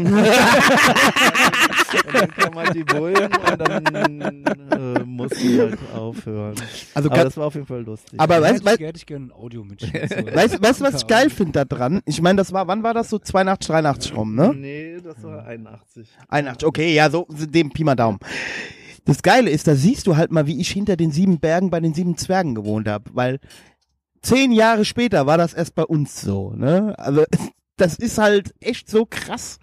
[0.57, 6.55] und dann kamen halt die Bullen und dann äh, mussten die halt aufhören.
[6.95, 8.19] Also Aber ganz- das war auf jeden Fall lustig.
[8.21, 10.09] Aber weißt, ich, hätte ich gerne ein Audio mitschicken.
[10.17, 10.35] So.
[10.35, 12.01] weißt, weißt du, was ich geil finde da dran?
[12.07, 13.19] Ich meine, das war, wann war das so?
[13.19, 14.53] 82, 83 rum, ne?
[14.55, 16.09] Nee, das war 81.
[16.29, 18.19] 81, okay, ja, so dem Pi mal Daumen.
[19.05, 21.81] Das Geile ist, da siehst du halt mal, wie ich hinter den sieben Bergen bei
[21.81, 23.39] den sieben Zwergen gewohnt habe, weil
[24.23, 26.95] zehn Jahre später war das erst bei uns so, ne?
[26.99, 27.25] Also
[27.77, 29.59] das ist halt echt so krass,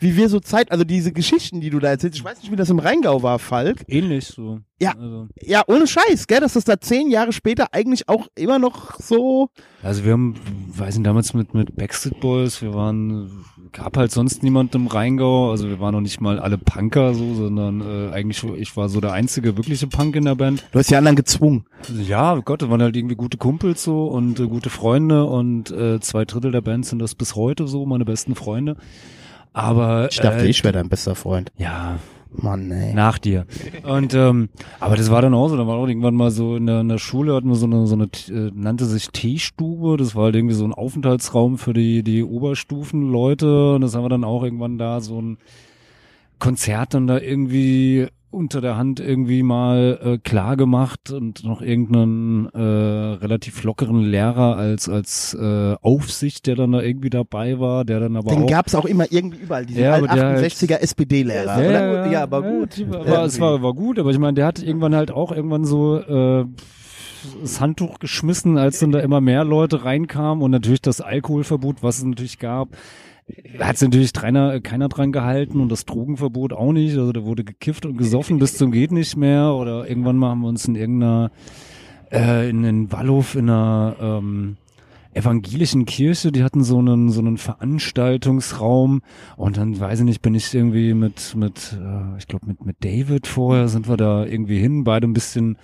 [0.00, 2.56] wie wir so Zeit, also diese Geschichten, die du da erzählst, ich weiß nicht, wie
[2.56, 3.84] das im Rheingau war, Falk.
[3.86, 4.60] Ähnlich so.
[4.80, 4.94] Ja.
[4.98, 8.98] Also, Ja, ohne Scheiß, gell, dass das da zehn Jahre später eigentlich auch immer noch
[8.98, 9.50] so,
[9.82, 10.36] also wir haben,
[10.74, 15.50] weiß nicht, damals mit, mit Backstreet Boys, wir waren, gab halt sonst niemand im Rheingau,
[15.50, 19.02] also wir waren noch nicht mal alle Punker so, sondern äh, eigentlich, ich war so
[19.02, 20.64] der einzige wirkliche Punk in der Band.
[20.72, 21.66] du hast die anderen gezwungen.
[22.02, 26.00] Ja, Gott, das waren halt irgendwie gute Kumpels so und äh, gute Freunde und äh,
[26.00, 28.76] zwei Drittel der Band sind das bis heute so, meine besten Freunde.
[29.52, 31.50] Aber Ich dachte, äh, ich wäre dein bester Freund.
[31.56, 31.98] ja,
[32.32, 32.94] Mann, ey.
[32.94, 33.44] nach dir.
[33.82, 36.66] Und ähm, aber das war dann auch so, da war auch irgendwann mal so in
[36.66, 40.14] der, in der Schule hatten wir so eine so eine äh, nannte sich Teestube, das
[40.14, 44.22] war halt irgendwie so ein Aufenthaltsraum für die die Oberstufenleute und das haben wir dann
[44.22, 45.38] auch irgendwann da so ein
[46.38, 52.46] Konzert dann da irgendwie unter der Hand irgendwie mal äh, klar gemacht und noch irgendeinen
[52.54, 58.00] äh, relativ lockeren Lehrer als als äh, Aufsicht, der dann da irgendwie dabei war, der
[58.00, 60.44] dann aber Den auch gab's auch immer irgendwie überall, diesen Ja, alt aber der halt-
[60.52, 61.62] 68er SPD-Lehrer.
[61.62, 62.06] Ja, oder?
[62.10, 62.88] ja, aber gut.
[62.90, 65.64] war- war, es war, war gut, aber ich meine, der hat irgendwann halt auch irgendwann
[65.64, 66.44] so äh,
[67.42, 71.98] das Handtuch geschmissen, als dann da immer mehr Leute reinkamen und natürlich das Alkoholverbot, was
[71.98, 72.70] es natürlich gab,
[73.58, 76.96] da hat natürlich keiner, keiner dran gehalten und das Drogenverbot auch nicht.
[76.96, 80.40] Also da wurde gekifft und gesoffen bis zum geht nicht mehr oder irgendwann mal haben
[80.40, 81.30] wir uns in irgendeiner
[82.12, 84.56] äh, in den Wallhof in einer ähm,
[85.12, 89.02] evangelischen Kirche, die hatten so einen so einen Veranstaltungsraum
[89.36, 92.76] und dann weiß ich nicht, bin ich irgendwie mit mit äh, ich glaube mit mit
[92.84, 95.56] David vorher sind wir da irgendwie hin, beide ein bisschen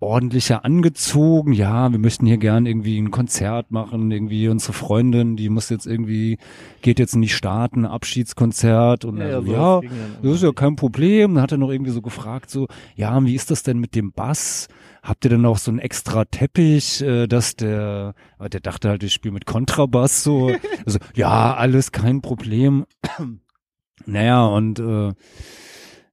[0.00, 1.52] ordentlicher angezogen.
[1.52, 5.86] Ja, wir möchten hier gern irgendwie ein Konzert machen, irgendwie unsere Freundin, die muss jetzt
[5.86, 6.38] irgendwie
[6.82, 9.90] geht jetzt in die Staaten, Abschiedskonzert und also, sowas ja,
[10.22, 11.34] das ist ja kein Problem.
[11.34, 14.12] Dann hat er noch irgendwie so gefragt, so, ja, wie ist das denn mit dem
[14.12, 14.68] Bass?
[15.02, 19.12] Habt ihr denn auch so einen extra Teppich, äh, dass der, der dachte halt, ich
[19.12, 20.52] spiele mit Kontrabass so.
[20.86, 22.86] Also, ja, alles kein Problem.
[24.06, 25.12] naja, und äh,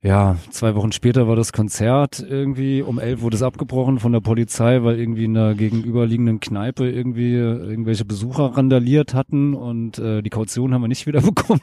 [0.06, 4.20] ja, zwei Wochen später war das Konzert irgendwie, um elf wurde es abgebrochen von der
[4.20, 7.40] Polizei, weil irgendwie in der gegenüberliegenden Kneipe irgendwie äh,
[7.70, 11.60] irgendwelche Besucher randaliert hatten und äh, die Kaution haben wir nicht wieder bekommen.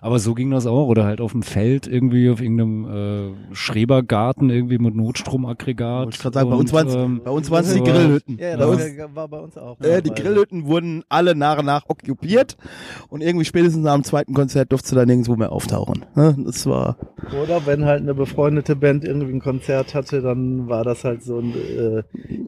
[0.00, 0.86] Aber so ging das auch.
[0.86, 6.04] Oder halt auf dem Feld irgendwie auf irgendeinem äh, Schrebergarten irgendwie mit Notstromaggregat.
[6.06, 8.38] Wollte ich gerade sagen, bei Und, uns waren's, ähm, bei uns waren's die Grillhütten.
[8.38, 8.82] Ja, bei das uns,
[9.14, 9.78] war- bei uns auch.
[9.80, 10.10] äh, die.
[10.10, 12.56] Grillhütten wurden alle nach und nach okkupiert
[13.10, 16.06] und irgendwie spätestens nach dem zweiten Konzert durfte da nirgendwo mehr auftauchen.
[16.14, 16.34] Ne?
[16.46, 16.96] Das war
[17.42, 21.38] Oder wenn halt eine befreundete Band irgendwie ein Konzert hatte, dann war das halt so
[21.38, 22.02] ein, äh,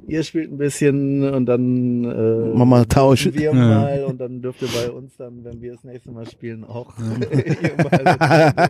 [0.06, 3.26] ihr spielt ein bisschen und dann äh, Mama Tausch.
[3.32, 3.52] wir Ja.
[3.52, 6.92] mal und dann dürft ihr bei uns dann, wenn wir das nächste Mal spielen, auch
[6.98, 8.68] mal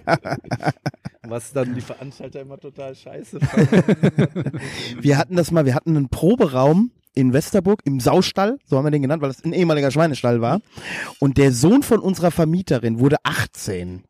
[1.29, 4.53] Was dann die Veranstalter immer total scheiße fanden.
[5.01, 8.91] Wir hatten das mal, wir hatten einen Proberaum in Westerburg im Saustall, so haben wir
[8.91, 10.61] den genannt, weil das ein ehemaliger Schweinestall war.
[11.20, 14.03] Und der Sohn von unserer Vermieterin wurde 18.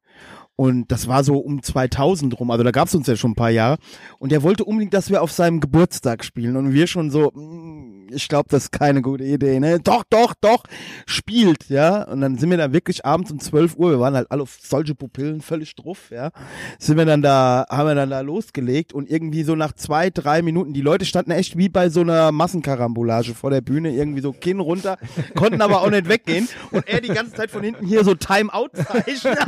[0.56, 3.50] Und das war so um 2000 rum, also da gab's uns ja schon ein paar
[3.50, 3.78] Jahre.
[4.18, 6.56] Und der wollte unbedingt, dass wir auf seinem Geburtstag spielen.
[6.56, 9.80] Und wir schon so, mm, ich glaube, das ist keine gute Idee, ne?
[9.80, 10.64] Doch, doch, doch,
[11.06, 12.04] spielt, ja.
[12.04, 14.58] Und dann sind wir da wirklich abends um 12 Uhr, wir waren halt alle auf
[14.62, 16.30] solche Pupillen völlig drauf, ja.
[16.78, 20.42] Sind wir dann da, haben wir dann da losgelegt und irgendwie so nach zwei, drei
[20.42, 24.32] Minuten, die Leute standen echt wie bei so einer Massenkarambolage vor der Bühne, irgendwie so
[24.32, 24.98] Kinn runter,
[25.34, 26.48] konnten aber auch nicht weggehen.
[26.70, 29.34] Und er die ganze Zeit von hinten hier so Time-Out-Zeichen.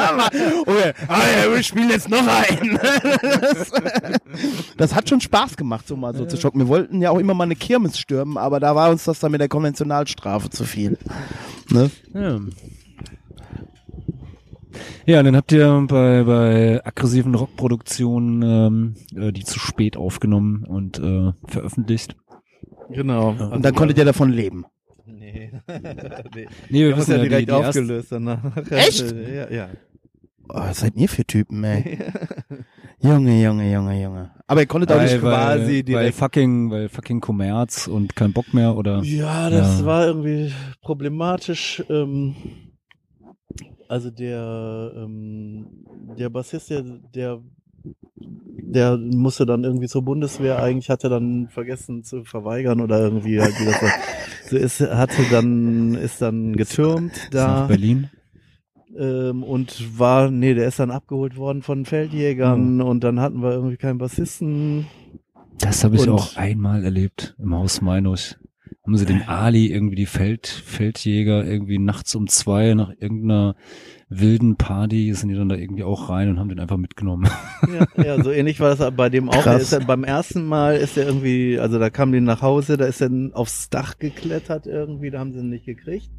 [0.67, 1.21] Okay, ah,
[1.53, 2.79] wir spielen jetzt noch einen.
[3.23, 3.71] Das,
[4.77, 6.61] das hat schon Spaß gemacht, so mal so zu schocken.
[6.61, 9.33] Wir wollten ja auch immer mal eine Kirmes stürmen, aber da war uns das dann
[9.33, 10.99] mit der Konventionalstrafe zu viel.
[11.71, 11.91] Ne?
[12.15, 12.39] Ja.
[15.07, 20.99] Ja, dann habt ihr bei, bei aggressiven Rockproduktionen ähm, äh, die zu spät aufgenommen und
[20.99, 22.17] äh, veröffentlicht.
[22.91, 23.31] Genau.
[23.31, 24.65] Und dann konntet ihr davon leben.
[25.07, 25.53] Nee.
[26.35, 26.49] nee.
[26.69, 28.57] Nee, wir wissen ja die- direkt die erste- aufgelöst danach.
[28.71, 29.13] Echt?
[29.13, 29.69] Ja, ja.
[30.49, 31.99] Oh, was seid ihr für Typen, ey?
[33.01, 34.31] Junge, Junge, Junge, Junge.
[34.49, 38.15] Aber ihr konntet auch Weil, nicht weil, quasi weil direkt- fucking, weil fucking Kommerz und
[38.15, 39.87] kein Bock mehr oder Ja, das Ja.
[39.87, 41.83] war irgendwie problematisch.
[41.91, 42.35] Ähm,
[43.89, 45.67] also der, ähm,
[46.19, 46.83] der Bassist, der,
[47.15, 47.41] der,
[48.17, 53.59] der musste dann irgendwie zur Bundeswehr, eigentlich hatte dann vergessen zu verweigern oder irgendwie halt,
[53.61, 53.91] wie das war.
[54.49, 58.11] So ist, hatte dann, ist dann getürmt ist nach da Berlin.
[58.99, 63.53] Ähm, und war, nee, der ist dann abgeholt worden von Feldjägern und dann hatten wir
[63.53, 64.87] irgendwie keinen Bassisten.
[65.59, 68.39] Das habe ich auch einmal erlebt im Haus Meinus.
[68.85, 73.57] Haben sie den Ali irgendwie die Feld, Feldjäger irgendwie nachts um zwei nach irgendeiner
[74.09, 77.29] wilden Party sind die dann da irgendwie auch rein und haben den einfach mitgenommen.
[77.97, 79.45] Ja, ja, so ähnlich war das bei dem auch.
[79.87, 83.11] Beim ersten Mal ist er irgendwie, also da kam die nach Hause, da ist er
[83.33, 86.11] aufs Dach geklettert irgendwie, da haben sie ihn nicht gekriegt.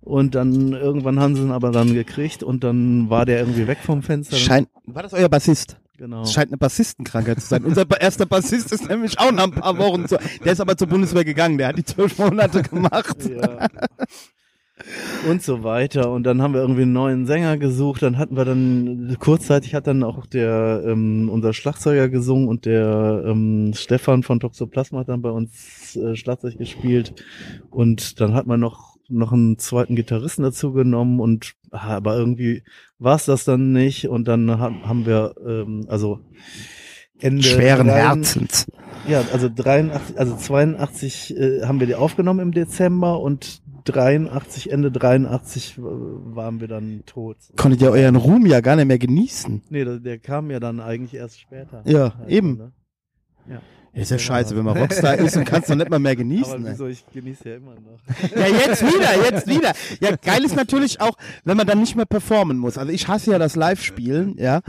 [0.00, 3.78] Und dann irgendwann haben sie ihn aber dann gekriegt und dann war der irgendwie weg
[3.82, 4.36] vom Fenster.
[4.36, 5.76] Scheint, war das euer Bassist?
[5.98, 6.22] genau.
[6.22, 7.64] Es scheint eine Bassistenkrankheit zu sein.
[7.64, 10.88] Unser erster Bassist ist nämlich auch nach ein paar Wochen zu, der ist aber zur
[10.88, 13.28] Bundeswehr gegangen, der hat die zwölf Monate gemacht.
[13.28, 13.66] Ja.
[15.28, 16.12] Und so weiter.
[16.12, 18.02] Und dann haben wir irgendwie einen neuen Sänger gesucht.
[18.02, 23.24] Dann hatten wir dann, kurzzeitig hat dann auch der, ähm, unser Schlagzeuger gesungen und der
[23.26, 27.12] ähm, Stefan von Toxoplasma hat dann bei uns äh, Schlagzeug gespielt.
[27.70, 32.62] Und dann hat man noch, noch einen zweiten Gitarristen dazu genommen und ah, aber irgendwie
[32.98, 34.08] war es das dann nicht.
[34.08, 36.20] Und dann haben, wir, ähm, also
[37.20, 38.66] Ende Schweren 83 Herzens.
[39.08, 44.92] ja, also 83, also 82 äh, haben wir die aufgenommen im Dezember und 83, Ende
[44.92, 47.38] 83 waren wir dann tot.
[47.56, 49.62] Konntet ihr euren Ruhm ja gar nicht mehr genießen.
[49.70, 51.82] Nee, der, der kam ja dann eigentlich erst später.
[51.86, 52.56] Ja, Also, eben.
[52.58, 52.72] ne?
[53.98, 56.54] Ist ja scheiße, wenn man Rockstar ist und kannst doch nicht mal mehr genießen.
[56.54, 57.98] Aber wieso, ich genieße ja immer noch.
[58.36, 59.72] Ja, jetzt wieder, jetzt wieder.
[60.00, 62.78] Ja, geil ist natürlich auch, wenn man dann nicht mehr performen muss.
[62.78, 64.60] Also ich hasse ja das Live-Spielen, ja.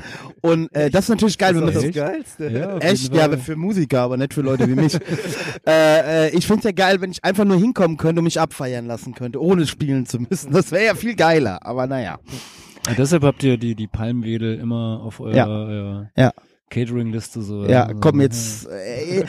[0.41, 2.49] Und äh, das ist natürlich geil, wenn man das das ist das Geilste.
[2.49, 3.13] Ja, Echt?
[3.13, 4.95] Ja, aber für Musiker, aber nicht für Leute wie mich.
[5.67, 8.87] äh, äh, ich find's ja geil, wenn ich einfach nur hinkommen könnte und mich abfeiern
[8.87, 10.51] lassen könnte, ohne spielen zu müssen.
[10.51, 12.19] Das wäre ja viel geiler, aber naja.
[12.87, 15.47] Ja, deshalb habt ihr die, die Palmwedel immer auf eurer Ja.
[15.47, 16.31] eurer Ja.
[16.69, 17.65] Catering-Liste so.
[17.65, 19.23] Ja, also, komm jetzt, äh,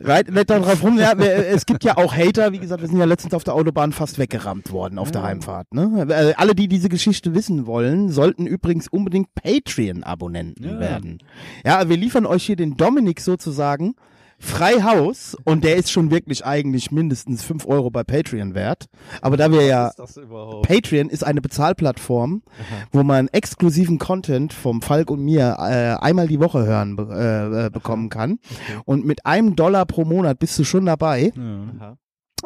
[0.00, 0.98] reit nicht darauf rum.
[0.98, 3.54] Ja, wir, es gibt ja auch Hater, wie gesagt, wir sind ja letztens auf der
[3.54, 5.72] Autobahn fast weggerammt worden auf der Heimfahrt.
[5.74, 6.06] Ne?
[6.08, 10.80] Äh, alle, die diese Geschichte wissen wollen, sollten übrigens unbedingt Patreon-Abonnenten Ja.
[10.80, 11.18] werden.
[11.64, 13.94] Ja, wir liefern euch hier den Dominik sozusagen
[14.42, 18.86] frei Haus und der ist schon wirklich eigentlich mindestens fünf Euro bei Patreon wert.
[19.20, 20.20] Aber da wir ja ist?
[20.62, 22.42] Patreon ist eine Bezahlplattform,
[22.90, 27.70] wo man exklusiven Content vom Falk und mir äh, einmal die Woche hören äh, äh,
[27.70, 28.38] bekommen kann.
[28.84, 31.32] Und mit einem Dollar pro Monat bist du schon dabei
[31.80, 31.96] Ja.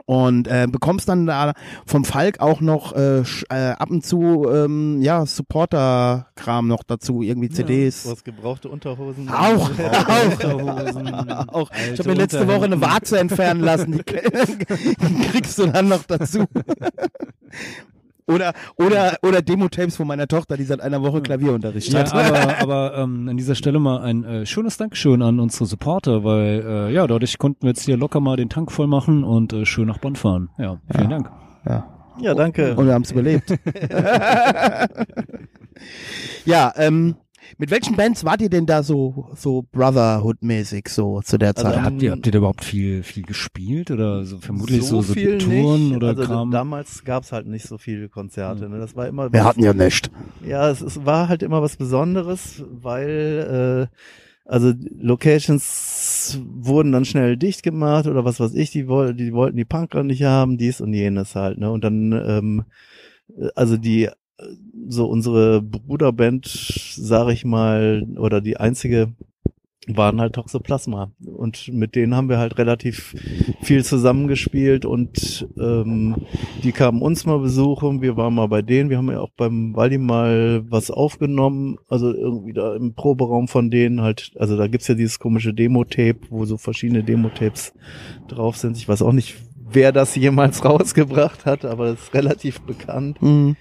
[0.06, 1.52] Und äh, bekommst dann da
[1.84, 7.50] vom Falk auch noch äh, äh, ab und zu ähm, ja Supporter-Kram noch dazu, irgendwie
[7.50, 8.08] CDs.
[8.08, 9.28] Was gebrauchte Unterhosen.
[9.28, 11.08] Auch, auch, Unterhosen,
[11.48, 11.70] auch.
[11.92, 12.80] Ich habe mir letzte Woche eine.
[12.80, 16.44] Warze entfernen lassen, die kriegst du dann noch dazu.
[18.28, 22.12] Oder, oder, oder Demo-Tapes von meiner Tochter, die seit einer Woche Klavierunterricht Ja, hat.
[22.12, 26.64] aber, aber ähm, an dieser Stelle mal ein äh, schönes Dankeschön an unsere Supporter, weil
[26.66, 29.64] äh, ja, dadurch konnten wir jetzt hier locker mal den Tank voll machen und äh,
[29.64, 30.50] schön nach Bonn fahren.
[30.58, 31.30] Ja, vielen Dank.
[31.68, 31.92] Ja.
[32.18, 32.74] Ja, danke.
[32.74, 33.50] Und wir haben es überlebt.
[36.46, 37.16] ja, ähm,
[37.58, 41.82] mit welchen Bands wart ihr denn da so, so Brotherhood-mäßig so zu der Also, Zeit?
[41.82, 45.38] habt ihr, habt ihr da überhaupt viel, viel gespielt oder so vermutlich so, so, viel
[45.38, 45.96] Touren nicht.
[45.96, 46.50] oder also Kram?
[46.50, 48.68] damals gab's halt nicht so viele Konzerte.
[48.68, 48.78] Ne?
[48.78, 50.10] Das war immer Wir hatten ja nicht.
[50.46, 53.96] Ja, es, es war halt immer was Besonderes, weil äh,
[54.48, 59.56] also Locations wurden dann schnell dicht gemacht oder was weiß ich, die wollten, die wollten
[59.56, 61.70] die Punker nicht haben, dies und jenes halt, ne?
[61.70, 62.64] Und dann, ähm,
[63.36, 64.12] äh, also die äh,
[64.88, 69.12] so unsere Bruderband, sag ich mal, oder die einzige
[69.88, 73.14] waren halt Toxoplasma und mit denen haben wir halt relativ
[73.62, 76.16] viel zusammengespielt und ähm,
[76.64, 79.76] die kamen uns mal besuchen, wir waren mal bei denen, wir haben ja auch beim
[79.76, 84.88] Waldi mal was aufgenommen, also irgendwie da im Proberaum von denen halt, also da gibt's
[84.88, 87.72] ja dieses komische Demo-Tape, wo so verschiedene Demo-Tapes
[88.26, 88.76] drauf sind.
[88.76, 89.36] Ich weiß auch nicht,
[89.70, 93.22] wer das jemals rausgebracht hat, aber das ist relativ bekannt.
[93.22, 93.56] Mhm.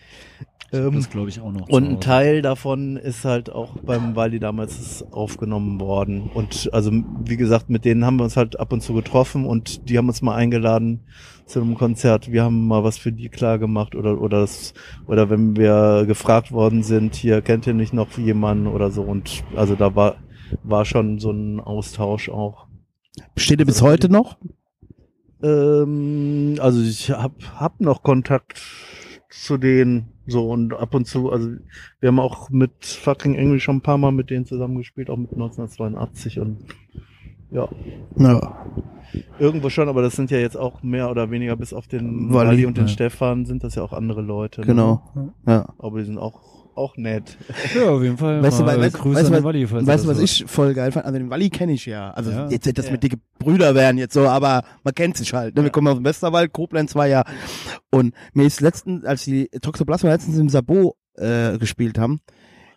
[0.76, 1.68] Ähm, das glaube ich auch noch.
[1.70, 2.02] und ein.
[2.02, 6.30] Teil davon ist halt auch beim Wally damals aufgenommen worden.
[6.34, 6.92] Und also,
[7.24, 10.08] wie gesagt, mit denen haben wir uns halt ab und zu getroffen und die haben
[10.08, 11.02] uns mal eingeladen
[11.46, 12.32] zu einem Konzert.
[12.32, 14.74] Wir haben mal was für die klar gemacht oder, oder das,
[15.08, 19.04] oder wenn wir gefragt worden sind, hier kennt ihr nicht noch jemanden oder so.
[19.04, 20.16] Und also da war,
[20.64, 22.68] war schon so ein Austausch auch.
[23.34, 24.38] Besteht ihr bis heute noch?
[25.44, 28.60] Ähm, also ich hab, hab noch Kontakt
[29.42, 31.50] zu denen so und ab und zu, also
[32.00, 35.32] wir haben auch mit fucking English schon ein paar Mal mit denen zusammengespielt, auch mit
[35.34, 36.58] 1982 und
[37.52, 37.68] ja,
[38.18, 38.66] Ja.
[39.40, 42.48] irgendwo schon, aber das sind ja jetzt auch mehr oder weniger bis auf den Wally,
[42.50, 42.92] Wally und den ja.
[42.92, 44.62] Stefan sind das ja auch andere Leute.
[44.62, 44.68] ne?
[44.68, 45.04] Genau.
[45.46, 45.74] Ja.
[45.78, 47.38] Aber die sind auch, auch nett.
[47.76, 48.42] Ja, auf jeden Fall.
[48.44, 50.44] Weißt du, weil- weißt- Grüße weißt an den was- Walli, falls Weißt du, was ich
[50.48, 51.06] voll geil fand?
[51.06, 52.12] Also den Walli kenne ich ja.
[52.12, 52.50] Also Ja.
[52.50, 52.92] jetzt nicht, dass Ja.
[52.92, 55.56] wir dicke Brüder wären jetzt so, aber man kennt sich halt.
[55.56, 55.64] Ne?
[55.64, 57.24] Wir kommen aus dem Westerwald, Koblenz war ja.
[57.92, 62.20] Und mir ist letztens, als die Toxoplasma letztens im Sabo äh, gespielt haben,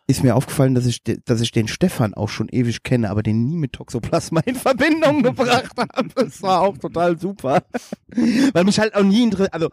[0.07, 3.45] ist mir aufgefallen, dass ich, dass ich den Stefan auch schon ewig kenne, aber den
[3.45, 6.09] nie mit Toxoplasma in Verbindung gebracht habe.
[6.15, 7.63] Das war auch total super.
[8.55, 9.69] Weil mich halt auch nie interessiert, also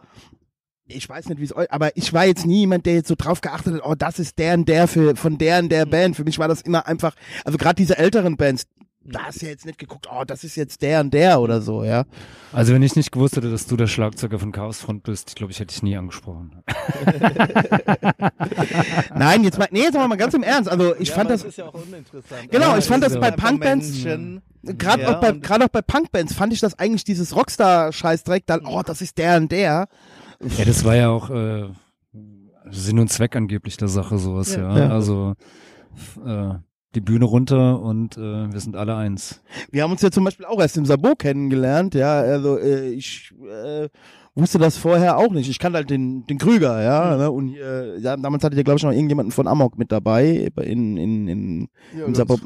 [0.88, 3.14] ich weiß nicht, wie es euch, aber ich war jetzt nie jemand, der jetzt so
[3.16, 6.16] drauf geachtet hat, oh, das ist der und der für, von der und der Band.
[6.16, 7.14] Für mich war das immer einfach,
[7.44, 8.66] also gerade diese älteren Bands,
[9.08, 11.60] da hast du ja jetzt nicht geguckt, oh, das ist jetzt der und der oder
[11.60, 12.04] so, ja.
[12.52, 15.52] Also wenn ich nicht gewusst hätte, dass du der Schlagzeuger von Chaosfront bist, ich glaube,
[15.52, 16.62] ich hätte dich nie angesprochen.
[19.14, 20.68] Nein, jetzt mal, nee, jetzt mal ganz im Ernst.
[20.68, 22.50] Also ich fand das, ist ja auch uninteressant.
[22.50, 24.04] Genau, Aber ich fand es das bei Punkbands-
[24.74, 28.66] gerade Ja, auch bei, gerade auch bei Punkbands fand ich das eigentlich dieses Rockstar-Scheißdreck dann,
[28.66, 29.88] oh, das ist der und der.
[30.58, 31.64] Ja, das war ja auch äh,
[32.70, 34.78] Sinn und Zweck angeblich der Sache, sowas, ja.
[34.78, 34.88] Ja.
[34.90, 35.34] Also
[36.24, 36.54] äh,
[36.94, 39.42] die Bühne runter und äh, wir sind alle eins.
[39.70, 43.32] Wir haben uns ja zum Beispiel auch erst im Sabo kennengelernt, ja, also äh, ich
[43.42, 43.88] äh,
[44.34, 45.48] wusste das vorher auch nicht.
[45.48, 47.30] Ich kannte halt den, den Krüger, ja, ne?
[47.30, 50.96] und äh, ja, damals hattet ihr, glaube ich, noch irgendjemanden von Amok mit dabei, in,
[50.96, 52.38] in, in, im Sabo.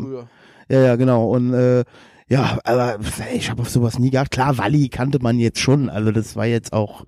[0.68, 1.84] Ja, ja, genau, und äh,
[2.28, 2.98] ja, aber
[3.34, 4.30] ich habe auf sowas nie gehabt.
[4.30, 7.04] Klar, Walli kannte man jetzt schon, also das war jetzt auch,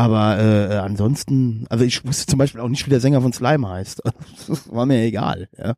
[0.00, 3.68] Aber äh, ansonsten, also ich wusste zum Beispiel auch nicht, wie der Sänger von Slime
[3.68, 4.00] heißt.
[4.48, 5.74] Das war mir egal, ja.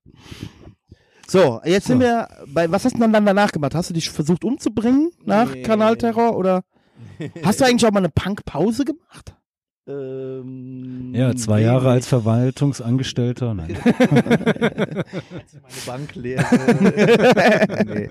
[1.27, 3.75] So, jetzt sind wir bei, was hast du dann danach gemacht?
[3.75, 5.63] Hast du dich versucht umzubringen nach Nee.
[5.63, 6.63] Kanalterror oder
[7.45, 9.35] hast du eigentlich auch mal eine Punkpause gemacht?
[9.89, 13.53] Ähm, Ja, zwei Jahre als Verwaltungsangestellter.
[13.53, 13.77] Nein.
[13.85, 16.45] Als ich meine Bank leer.
[17.85, 18.09] nee,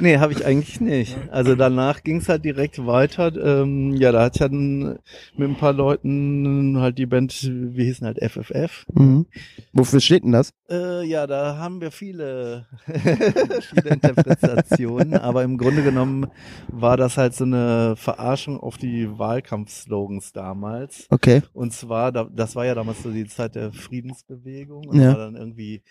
[0.00, 1.16] nee habe ich eigentlich nicht.
[1.30, 3.34] Also danach ging es halt direkt weiter.
[3.36, 4.98] Ähm, ja, da hat ich dann
[5.36, 8.86] mit ein paar Leuten halt die Band, wie hießen halt FFF.
[8.94, 9.26] Mhm.
[9.74, 10.54] Wofür steht denn das?
[10.70, 16.28] Äh, ja, da haben wir viele, viele Interpretationen, aber im Grunde genommen
[16.68, 21.09] war das halt so eine Verarschung auf die Wahlkampfslogans damals.
[21.10, 21.42] Okay.
[21.52, 25.08] Und zwar, da, das war ja damals so die Zeit der Friedensbewegung und Ja.
[25.12, 25.82] war dann irgendwie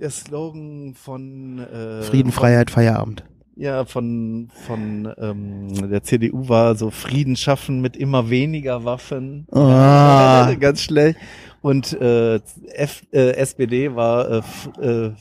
[0.00, 3.24] der Slogan von äh, Frieden, Freiheit, Feierabend.
[3.54, 9.46] ja, von, von ähm, der CDU war so Frieden schaffen mit immer weniger Waffen.
[9.52, 10.52] Ah.
[10.58, 11.18] Ganz schlecht.
[11.60, 12.40] Und äh,
[12.74, 14.42] F, äh, SPD war
[14.80, 15.12] äh, äh,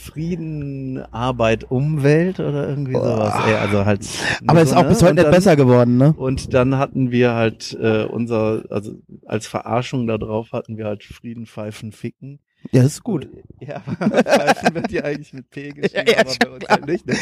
[0.00, 3.34] Frieden, Arbeit, Umwelt oder irgendwie sowas.
[3.46, 4.06] Ey, also halt.
[4.46, 4.88] Aber ist so, auch ne?
[4.88, 6.14] bis heute Und nicht dann- besser geworden, ne?
[6.16, 8.94] Und dann hatten wir halt äh, unser, also
[9.26, 12.40] als Verarschung da drauf hatten wir halt Frieden, Pfeifen, Ficken.
[12.72, 13.26] Ja, das ist gut.
[13.60, 16.78] Ja, Pfeifen wird ja eigentlich mit P geschrieben, Ja, ja, aber bei uns klar.
[16.78, 17.06] halt nicht.
[17.06, 17.14] Ne?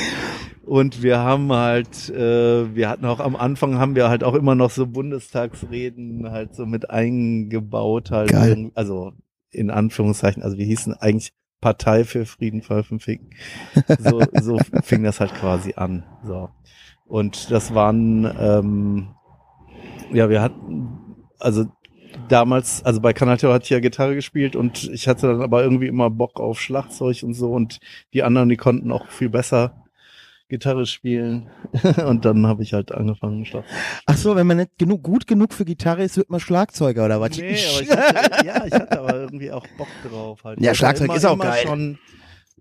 [0.64, 4.54] Und wir haben halt, äh, wir hatten auch am Anfang haben wir halt auch immer
[4.56, 8.30] noch so Bundestagsreden halt so mit eingebaut halt.
[8.30, 8.70] Geil.
[8.74, 9.12] Also
[9.50, 13.30] in Anführungszeichen, also wir hießen eigentlich Partei für Frieden, Pfeifen, Ficken.
[13.98, 16.04] So, so fing das halt quasi an.
[16.24, 16.50] So.
[17.06, 19.08] Und das waren, ähm,
[20.12, 21.66] ja, wir hatten, also
[22.28, 25.86] damals, also bei Kanal hatte ich ja Gitarre gespielt und ich hatte dann aber irgendwie
[25.86, 27.80] immer Bock auf Schlagzeug und so und
[28.12, 29.87] die anderen, die konnten auch viel besser
[30.48, 31.50] Gitarre spielen
[32.06, 33.74] und dann habe ich halt angefangen Schlagzeug.
[34.06, 37.20] Ach so, wenn man nicht genug, gut genug für Gitarre ist, wird man Schlagzeuger oder
[37.20, 37.36] was?
[37.36, 40.60] Nee, aber ich hatte, ja, ich hatte aber irgendwie auch Bock drauf halt.
[40.60, 41.66] Ja, Schlagzeug ist auch immer geil.
[41.66, 41.98] schon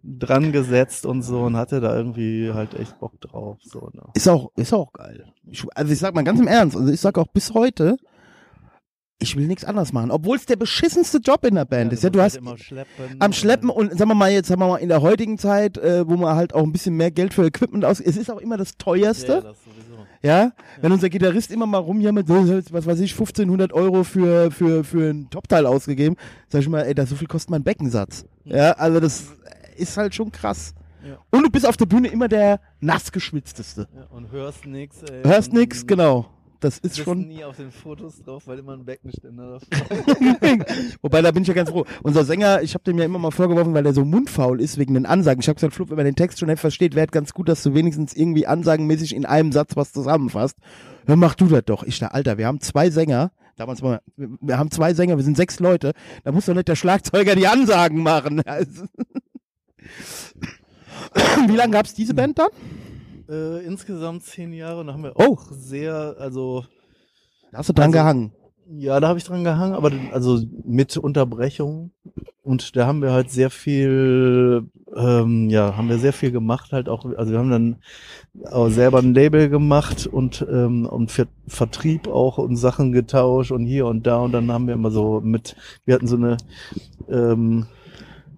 [0.03, 4.03] dran gesetzt und so und hatte da irgendwie halt echt Bock drauf, so, ne.
[4.13, 5.25] Ist auch, ist auch geil.
[5.49, 7.97] Ich, also ich sag mal ganz im Ernst, also ich sag auch bis heute,
[9.19, 10.11] ich will nichts anderes machen.
[10.11, 12.03] Obwohl es der beschissenste Job in der Band ist.
[12.03, 14.77] Ja, du hast immer schleppen am Schleppen und sagen wir mal jetzt, sagen wir mal
[14.77, 17.83] in der heutigen Zeit, äh, wo man halt auch ein bisschen mehr Geld für Equipment
[17.83, 19.41] aus, es ist auch immer das ja, teuerste.
[19.41, 20.05] das sowieso.
[20.21, 20.51] Ja,
[20.81, 22.35] wenn unser Gitarrist immer mal rumjammert, so,
[22.71, 26.15] was weiß ich, 1500 Euro für, für, für ein Topteil ausgegeben,
[26.49, 28.25] sag ich mal, ey, das so viel kostet mein Beckensatz.
[28.43, 29.25] Ja, also das
[29.75, 30.73] ist halt schon krass.
[31.07, 31.17] Ja.
[31.29, 33.87] Und du bist auf der Bühne immer der nass geschwitzteste.
[33.95, 34.89] Ja, und hörst ey.
[35.23, 36.25] Hörst nix, genau.
[36.59, 37.27] Das ist schon.
[37.27, 39.97] nie auf den Fotos drauf, weil immer ein Beckenständer davor.
[41.01, 41.85] Wobei, da bin ich ja ganz froh.
[42.01, 44.95] Unser Sänger, ich habe dem ja immer mal vorgeworfen, weil er so mundfaul ist wegen
[44.95, 45.39] den Ansagen.
[45.39, 47.47] Ich habe gesagt, Flup, wenn man den Text schon nicht versteht, wäre es ganz gut,
[47.47, 50.57] dass du wenigstens irgendwie ansagenmäßig in einem Satz was zusammenfasst.
[51.05, 51.83] Hör, mach du das doch.
[51.83, 53.31] Ich da, Alter, wir haben zwei Sänger.
[53.55, 55.93] Damals mal, wir haben zwei Sänger, wir sind sechs Leute.
[56.23, 58.41] Da muss doch nicht der Schlagzeuger die Ansagen machen.
[58.45, 58.85] Also
[61.47, 62.49] Wie lange gab's diese Band dann?
[63.29, 65.33] Äh, insgesamt zehn Jahre und da haben wir Oh.
[65.33, 66.65] auch sehr, also
[67.51, 68.31] Da hast du dran Also- gehangen.
[68.69, 71.91] Ja, da habe ich dran gehangen, aber also mit Unterbrechung
[72.43, 76.89] und da haben wir halt sehr viel, ähm, ja, haben wir sehr viel gemacht halt
[76.89, 77.75] auch, also wir haben dann
[78.51, 83.65] auch selber ein Label gemacht und ähm, und für Vertrieb auch und Sachen getauscht und
[83.65, 85.55] hier und da und dann haben wir immer so mit,
[85.85, 86.35] wir hatten so eine
[87.09, 87.67] ähm,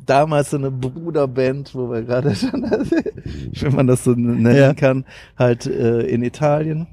[0.09, 2.63] damals so eine Bruderband, wo wir gerade schon,
[3.61, 4.73] wenn man das so nennen Ja.
[4.73, 5.05] kann,
[5.37, 6.87] halt äh, in Italien.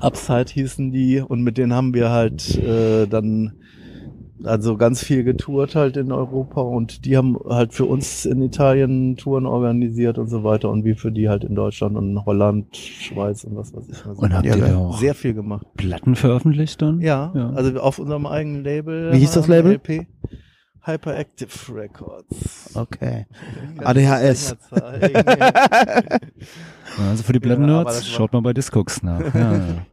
[0.00, 3.52] Upside hießen die und mit denen haben wir halt äh, dann
[4.42, 9.18] also ganz viel getourt halt in Europa und die haben halt für uns in Italien
[9.18, 12.74] Touren organisiert und so weiter und wir für die halt in Deutschland und in Holland,
[12.74, 14.06] Schweiz und was weiß ich.
[14.06, 15.66] Also Und habt Ja, ihr da auch sehr viel gemacht.
[15.76, 17.00] Platten veröffentlicht dann?
[17.00, 17.50] Ja, Ja.
[17.50, 19.12] also auf unserem eigenen Label.
[19.12, 19.72] Wie hieß das Label?
[19.74, 20.06] LP.
[20.82, 22.70] Hyperactive Records.
[22.74, 23.26] Okay.
[23.78, 24.56] ADHS.
[27.10, 29.20] Also für die Ja, Platten-Nerds, das war- schaut mal bei Discogs nach.
[29.34, 29.60] Ja, ja.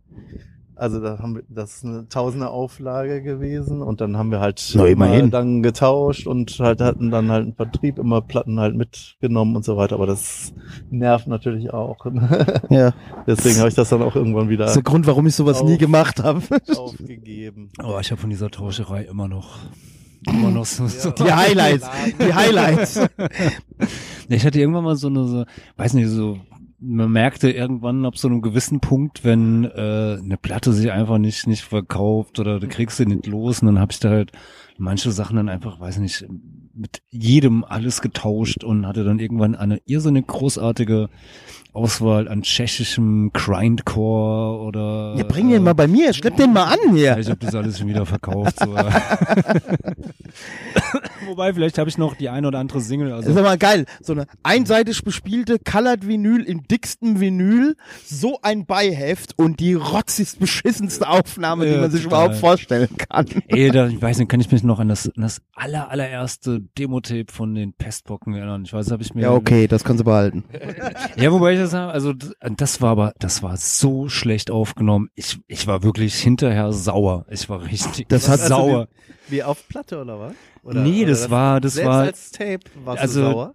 [0.80, 4.62] Also da haben wir, das ist eine Tausender Auflage gewesen und dann haben wir halt
[4.76, 5.32] Na, immer immerhin.
[5.32, 9.76] dann getauscht und halt hatten dann halt einen Vertrieb immer Platten halt mitgenommen und so
[9.76, 9.96] weiter.
[9.96, 10.54] Aber das
[10.92, 12.06] nervt natürlich auch.
[12.70, 12.94] Ja,
[13.26, 15.64] Deswegen habe ich das dann auch irgendwann wieder das ist der Grund, warum ich sowas
[15.64, 15.80] nie Auf.
[15.80, 16.42] gemacht habe.
[16.78, 17.72] aufgegeben.
[17.84, 19.58] Oh, ich habe von dieser Tauscherei immer noch,
[20.26, 21.88] immer noch so, so Die Highlights,
[22.20, 23.00] die Highlights.
[24.30, 25.46] Ich hatte irgendwann mal so eine, so,
[25.78, 26.38] weiß nicht, so
[26.80, 31.48] man merkte irgendwann ab so einem gewissen Punkt, wenn äh, eine Platte sich einfach nicht
[31.48, 34.32] nicht verkauft oder du kriegst sie nicht los und dann habe ich da halt
[34.78, 36.26] manche Sachen dann einfach, weiß nicht,
[36.78, 41.10] mit jedem alles getauscht und hatte dann irgendwann eine irrsinnig großartige
[41.74, 46.96] Auswahl an tschechischem Grindcore oder Ja, bring den mal bei mir, schlepp den mal an
[46.96, 47.18] ja, hier.
[47.20, 48.60] ich habe das alles schon wieder verkauft.
[48.60, 48.76] So.
[51.26, 53.10] Wobei, vielleicht habe ich noch die eine oder andere Single.
[53.10, 53.86] Das Also ist aber geil.
[54.02, 57.76] So eine einseitig bespielte Colored Vinyl im dicksten Vinyl,
[58.06, 62.26] so ein Beiheft und die rotzigst beschissenste Aufnahme, die Ja, man sich total.
[62.26, 63.26] überhaupt vorstellen kann.
[63.48, 66.62] Ey, da, ich weiß nicht, kann ich mich noch an das, an das aller, allererste
[66.68, 68.64] Demo-Tape von den Pestpocken erinnern.
[68.66, 69.22] Ich weiß, habe ich mir.
[69.24, 70.44] Ja, okay, das kannst du behalten.
[71.18, 75.10] Ja, wobei ich das sage, also das war aber, das war so schlecht aufgenommen.
[75.16, 77.26] Ich, ich war wirklich hinterher sauer.
[77.30, 78.88] Ich war richtig Das hat- sauer.
[79.30, 80.34] Wie auf Platte oder was?
[80.64, 83.54] Oder, Nee, oder das war- das war- als Tape warst also, du sauer?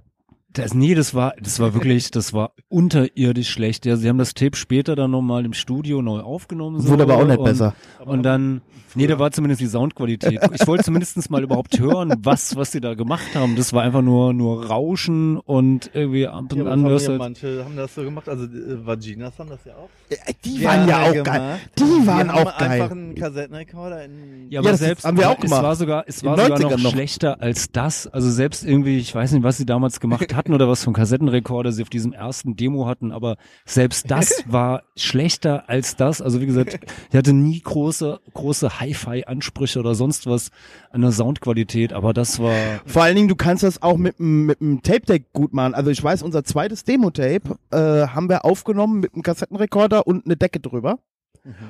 [0.55, 3.86] Das, nee, das war, das war wirklich, das war unterirdisch schlecht.
[3.86, 6.80] Ja, sie haben das Tape später dann nochmal im Studio neu aufgenommen.
[6.80, 7.74] So, Wurde aber auch nicht und, besser.
[8.05, 8.61] Und dann,
[8.94, 10.40] nee, da war zumindest die Soundqualität.
[10.55, 13.57] Ich wollte zumindest mal überhaupt hören, was, was sie da gemacht haben.
[13.57, 17.18] Das war einfach nur, nur Rauschen und irgendwie ab und Ja, an haben ja halt-
[17.18, 19.88] manche haben das so gemacht, also äh, Vaginas haben das ja auch.
[20.11, 21.22] Äh, Die waren ja auch geil.
[21.22, 21.61] gemacht.
[21.78, 22.90] Die waren haben auch einfach geil.
[22.90, 25.62] einen Kassettenrekorder in Ja, aber das selbst, haben wir auch es gemacht.
[25.62, 26.90] war sogar, es war sogar 90ern noch, noch.
[26.92, 28.07] schlechter als das.
[28.07, 31.70] Also selbst irgendwie, ich weiß nicht, was sie damals gemacht hatten oder was einen Kassettenrekorder
[31.70, 36.20] sie auf diesem ersten Demo hatten, aber selbst das war schlechter als das.
[36.20, 36.80] Also wie gesagt,
[37.11, 40.51] ich hatte nie große, große Hi-Fi-Ansprüche oder sonst was
[40.90, 42.55] an der Soundqualität, aber das war,
[42.86, 45.74] Vor allen Dingen, du kannst das auch mit dem mit dem Tape Deck gut machen.
[45.74, 47.76] Also ich weiß, unser zweites Demo-Tape äh,
[48.09, 50.99] haben wir aufgenommen mit einem Kassettenrekorder und eine Decke drüber.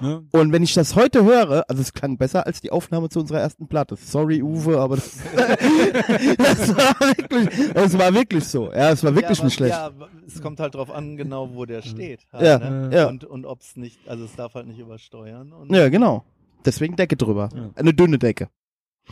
[0.01, 0.25] Ne?
[0.33, 3.41] Und wenn ich das heute höre, also es klang besser als die Aufnahme zu unserer
[3.41, 3.97] ersten Platte.
[3.97, 5.19] Sorry, Uwe, aber das,
[6.39, 8.73] das, war, wirklich, das war wirklich so.
[8.73, 9.75] Ja, es war wirklich ja, nicht schlecht.
[9.75, 9.91] Ja,
[10.27, 12.27] es kommt halt drauf an, genau wo der steht.
[12.33, 12.91] Halt, Ja, ne?
[12.95, 13.09] ja.
[13.09, 15.53] Und, und ob es nicht, also es darf halt nicht übersteuern.
[15.53, 16.25] Und Ja, genau.
[16.65, 17.49] Deswegen Decke drüber.
[17.55, 17.71] Ja.
[17.75, 18.49] Eine dünne Decke.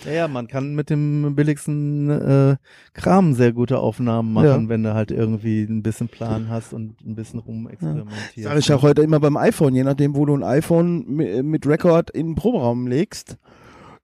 [0.06, 2.56] Ja, ja, man kann mit dem billigsten äh,
[2.94, 4.68] Kram sehr gute Aufnahmen machen, Ja.
[4.68, 8.42] wenn du halt irgendwie ein bisschen Plan hast und ein bisschen rumexperimentierst.
[8.42, 11.66] Sag ich auch heute immer beim iPhone, je nachdem, wo du ein iPhone mi- mit
[11.66, 13.36] Record in den Proberaum legst,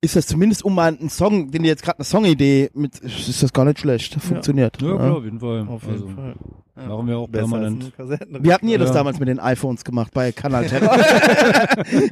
[0.00, 3.42] ist das zumindest um mal einen Song, den du jetzt gerade eine Songidee mit, ist
[3.42, 4.14] das gar nicht schlecht.
[4.20, 4.80] Funktioniert.
[4.80, 4.96] Ja, Ja.
[4.96, 5.66] klar, auf jeden Fall.
[5.68, 6.34] Auf jeden also, Fall.
[6.76, 6.88] Ja.
[6.88, 7.92] Machen wir auch Besser permanent.
[8.40, 8.96] Wie hatten ihr das Ja.
[8.96, 10.94] damals mit den iPhones gemacht bei Kanal Terror?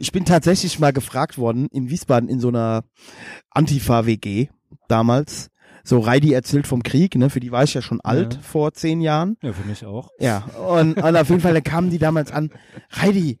[0.00, 2.84] ich bin tatsächlich mal gefragt worden in Wiesbaden in so einer
[3.50, 4.48] Antifa-WG
[4.88, 5.48] damals.
[5.82, 7.30] So Reidi erzählt vom Krieg, ne?
[7.30, 8.40] Für die war ich ja schon alt Ja.
[8.40, 9.36] vor zehn Jahren.
[9.42, 10.10] Ja, für mich auch.
[10.20, 12.50] Ja, und, und auf jeden Fall, da kamen die damals an.
[12.90, 13.38] Reidi,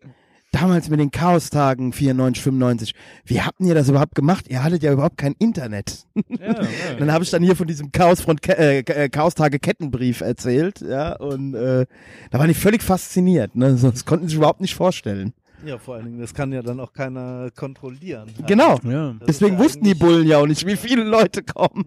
[0.50, 2.94] damals mit den Chaostagen 94, 95,
[3.24, 4.46] wie habt ihr das überhaupt gemacht?
[4.48, 6.06] Ihr hattet ja überhaupt kein Internet.
[6.28, 6.54] Ja.
[6.98, 11.54] Dann habe ich dann hier von diesem Chaosfront äh, äh, Chaostage Kettenbrief erzählt, ja, und
[11.54, 11.86] äh,
[12.30, 13.76] da waren die völlig fasziniert, ne?
[13.80, 15.32] Das konnten sie sich überhaupt nicht vorstellen.
[15.64, 18.28] Ja, vor allen Dingen, das kann ja dann auch keiner kontrollieren.
[18.36, 18.46] halt.
[18.46, 18.78] Genau.
[18.84, 21.84] Ja, Deswegen ja wussten die Bullen ja auch nicht, wie viele Leute kommen.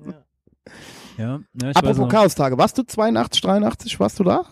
[1.18, 1.24] Ja.
[1.24, 1.40] ja.
[1.62, 2.10] ja ich weiß Apropos.
[2.10, 4.46] Chaostage, warst du 82, 83, warst du da?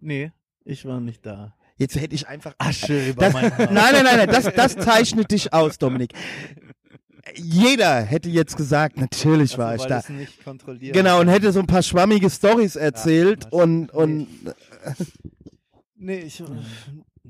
[0.00, 0.32] Nee,
[0.64, 1.54] ich war nicht da.
[1.78, 2.54] Jetzt hätte ich einfach.
[2.58, 3.70] Asche über Das, mein nein, Haus.
[3.70, 6.12] nein, nein, nein, das, das zeichnet dich aus, Dominik.
[7.36, 9.98] Jeder hätte jetzt gesagt, natürlich Also, war ich da.
[9.98, 14.26] es nicht kontrolliert Genau, und hätte so ein paar schwammige Stories erzählt Ja, und, und
[16.00, 16.42] Nee, ich.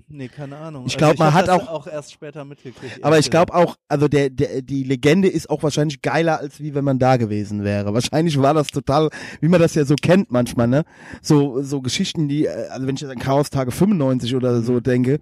[0.09, 0.85] Nee, keine Ahnung.
[0.87, 3.03] Ich glaub, man hab hat das auch- auch erst später mitgekriegt.
[3.03, 6.75] aber ich glaube auch, also der, der, die Legende ist auch wahrscheinlich geiler, als wie
[6.75, 7.93] wenn man da gewesen wäre.
[7.95, 10.85] Wahrscheinlich war das total, wie man das ja so kennt manchmal, ne?
[11.23, 14.81] So, so Geschichten, die, äh, also wenn ich jetzt an Chaos Tage 95 oder so
[14.81, 15.21] denke,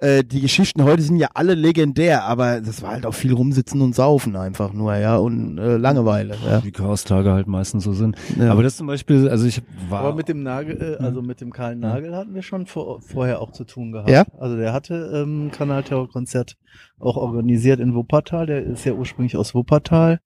[0.00, 3.80] äh, die Geschichten heute sind ja alle legendär, aber das war halt auch viel rumsitzen
[3.80, 6.62] und saufen einfach nur, ja, und äh, Langeweile, ja.
[6.64, 8.16] Wie Chaos-Tage halt meistens so sind.
[8.38, 8.52] ja.
[8.52, 10.00] Aber das zum Beispiel, also ich war.
[10.00, 13.40] Aber mit dem Nagel, äh, also mit dem kahlen Nagel hatten wir schon vor, vorher
[13.40, 14.10] auch zu tun gehabt.
[14.10, 14.15] Ja?
[14.38, 16.56] Also der hatte ähm, Kanalterror-Konzert
[16.98, 18.46] auch organisiert in Wuppertal.
[18.46, 20.20] Der ist ja ursprünglich aus Wuppertal.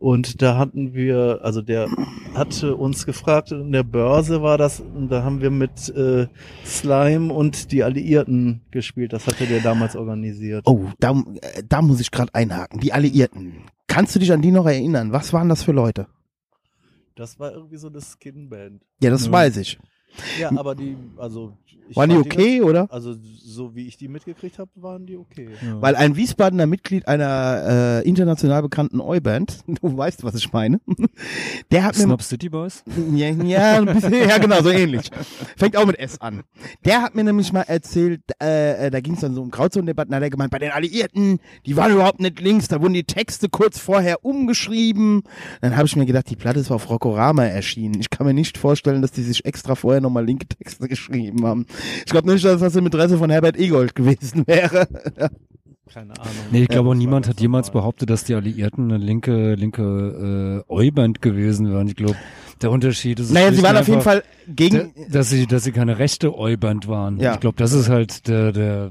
[0.00, 1.88] Und da hatten wir, also der
[2.32, 6.28] hatte uns gefragt, in der Börse war das, und da haben wir mit äh,
[6.64, 9.12] Slime und die Alliierten gespielt.
[9.12, 10.64] Das hatte der damals organisiert.
[10.68, 11.10] Oh, da,
[11.40, 12.78] äh, da muss ich gerade einhaken.
[12.78, 13.64] Die Alliierten.
[13.88, 15.10] Kannst du dich an die noch erinnern?
[15.12, 16.06] Was waren das für Leute?
[17.16, 18.84] Das war irgendwie so eine Skinband.
[19.02, 19.32] Ja, das Ja.
[19.32, 19.80] weiß ich.
[20.38, 21.52] Ja, aber die, also
[21.88, 22.80] ich Waren die okay, oder?
[22.80, 25.48] ganz- also so wie ich die mitgekriegt habe, waren die okay.
[25.64, 25.80] ja.
[25.80, 30.80] Weil ein Wiesbadener Mitglied einer äh, international bekannten Oi-Band, du weißt, was ich meine,
[31.70, 32.84] der hat mir Snob City Boys?
[33.14, 35.10] ja, ja, ein bisschen, ja, genau, so ähnlich.
[35.56, 36.42] Fängt auch mit S an.
[36.84, 40.10] Der hat mir nämlich mal erzählt, äh, äh, da ging es dann so um Grauzonendebatten,
[40.10, 43.04] da hat er gemeint, bei den Alliierten, die waren überhaupt nicht links, da wurden die
[43.04, 45.22] Texte kurz vorher umgeschrieben.
[45.62, 47.98] Dann habe ich mir gedacht, die Platte ist auf Rockorama erschienen.
[47.98, 51.44] Ich kann mir nicht vorstellen, dass die sich extra vorher vorher nochmal linke Texte geschrieben
[51.44, 51.66] haben.
[52.04, 54.86] Ich glaube nicht, dass das im Interesse von Herbert Egold gewesen wäre.
[55.92, 56.32] Keine Ahnung.
[56.52, 57.80] Nee, ich glaube, war niemand hat jemals normal.
[57.82, 61.88] behauptet, dass die Alliierten eine linke, linke äh, Euband gewesen wären.
[61.88, 62.16] Ich glaube,
[62.60, 63.32] der Unterschied ist.
[63.32, 64.92] naja, sie waren auf jeden Fall gegen.
[64.94, 67.18] da- dass sie, dass sie keine rechte Euband waren.
[67.18, 67.34] Ja.
[67.34, 68.90] Ich glaube, das ist halt der, der,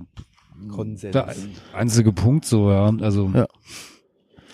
[0.70, 1.12] Konsens.
[1.14, 1.36] der
[1.74, 2.92] einzige Punkt so, ja.
[3.02, 3.46] Also Ja.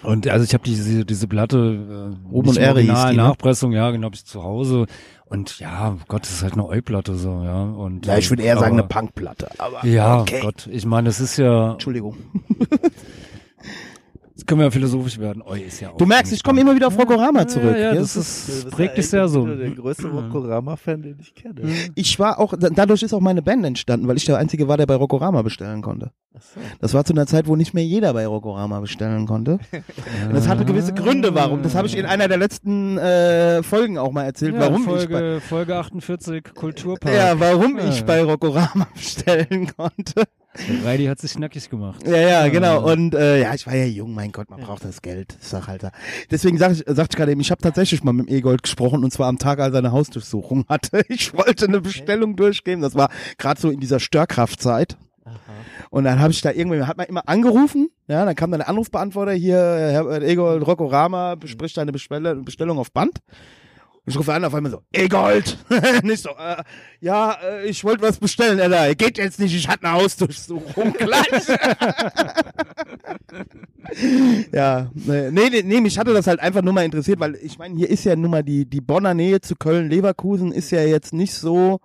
[0.04, 3.24] und also ich habe diese diese Platte äh, nicht und Original, die, ne?
[3.24, 4.86] Nachpressung, ja, genau, ich zu Hause
[5.26, 7.64] und ja, Gott, das ist halt eine Euplatte so, ja.
[7.64, 9.50] Und Ja, ich würde eher sagen aber- eine Punkplatte.
[9.58, 10.40] Aber Ja, okay.
[10.42, 12.16] Gott, ich meine, das ist ja, Entschuldigung.
[14.44, 15.42] jetzt können wir ja philosophisch werden.
[15.42, 17.72] Oi ist ja auch Du merkst, ich komme immer wieder auf Rokorama zurück.
[17.72, 19.46] Ja, ja, Ja, das das ist, bist prägt dich sehr so.
[19.48, 21.62] Der größte Rokorama-Fan, den ich kenne.
[21.96, 24.78] Ich war auch, da- dadurch ist auch meine Band entstanden, weil ich der Einzige war,
[24.78, 26.12] der bei Rokorama bestellen konnte.
[26.36, 26.60] Achso.
[26.80, 29.60] Das war zu einer Zeit, wo nicht mehr jeder bei Rokorama bestellen konnte.
[30.28, 31.62] Und das hatte gewisse Gründe, warum.
[31.62, 34.88] Das habe ich in einer der letzten äh, Folgen auch mal erzählt, ja, warum ich
[34.88, 37.14] Folge, bei, Folge 48 Kulturpark.
[37.16, 37.88] ja, warum Ja.
[37.90, 40.24] ich bei Rokorama bestellen konnte.
[40.84, 42.06] Reidi hat sich nackig gemacht.
[42.06, 42.90] Ja, ja, genau.
[42.92, 45.36] Und äh, ja, ich war ja jung, mein Gott, man braucht das Geld.
[45.42, 45.92] Ich sag halt da.
[46.30, 49.04] Deswegen sag ich, sagte ich gerade eben, ich habe tatsächlich mal mit dem Egold gesprochen
[49.04, 51.04] und zwar am Tag, als er eine Hausdurchsuchung hatte.
[51.14, 52.82] Ich wollte eine Bestellung durchgeben.
[52.82, 54.98] Das war gerade so in dieser Störkraftzeit.
[55.26, 55.36] Aha.
[55.90, 58.70] Und dann habe ich da irgendwie, hat man immer angerufen, ja, dann kam dann der
[58.70, 63.20] Anrufbeantworter hier, Herr Egold Rokorama bespricht deine Bestell Bestellung auf Band.
[64.06, 65.58] Ich rufe an, auf einmal so, Egold!
[66.04, 66.62] nicht so, äh,
[67.00, 68.94] ja, äh, ich wollte was bestellen, Alter.
[68.96, 70.92] Geht jetzt nicht, ich hatte eine Hausdurchsuchung.
[70.94, 71.26] Gleich.
[74.52, 77.78] ja, nee, nee, nee, mich hatte das halt einfach nur mal interessiert, weil ich meine,
[77.78, 81.34] hier ist ja nun mal die, die Bonner Nähe zu Köln-Leverkusen ist ja jetzt nicht
[81.34, 81.80] so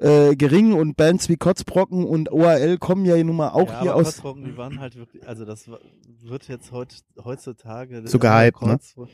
[0.00, 3.90] äh, gering und Bands wie Kotzbrocken und ORL kommen ja nun mal auch ja, hier
[3.92, 4.06] aber aus.
[4.06, 5.68] Kotzbrocken, die waren halt wirklich, also das
[6.22, 6.94] wird jetzt heut,
[7.24, 8.74] heutzutage So gehypt, ne?
[8.76, 9.08] Kotzbro-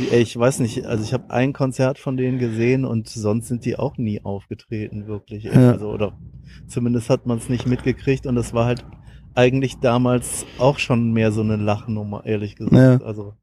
[0.00, 3.48] Die, ey, ich weiß nicht, also ich habe ein Konzert von denen gesehen und sonst
[3.48, 5.44] sind die auch nie aufgetreten, wirklich.
[5.44, 5.72] Ja.
[5.72, 6.18] Also, oder
[6.66, 8.84] zumindest hat man es nicht mitgekriegt und das war halt
[9.34, 13.02] eigentlich damals auch schon mehr so eine Lachnummer, ehrlich gesagt.
[13.02, 13.06] Ja.
[13.06, 13.34] Also,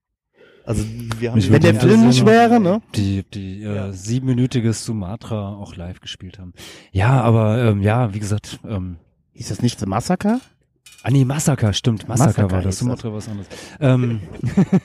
[0.69, 0.83] also
[1.17, 2.81] wir haben Wenn der Film nicht wäre, ne?
[2.95, 3.91] Die, die äh, Ja.
[3.91, 6.53] siebenminütige Sumatra auch live gespielt haben.
[6.91, 8.97] Ja, aber ähm, ja, wie gesagt, ähm,
[9.33, 10.39] Ist das nicht The Massaker?
[11.03, 13.47] ah nee, Massaker, stimmt, Massaker, Massaker war das, hieß Sumatra war was anderes.
[13.79, 14.19] Ähm,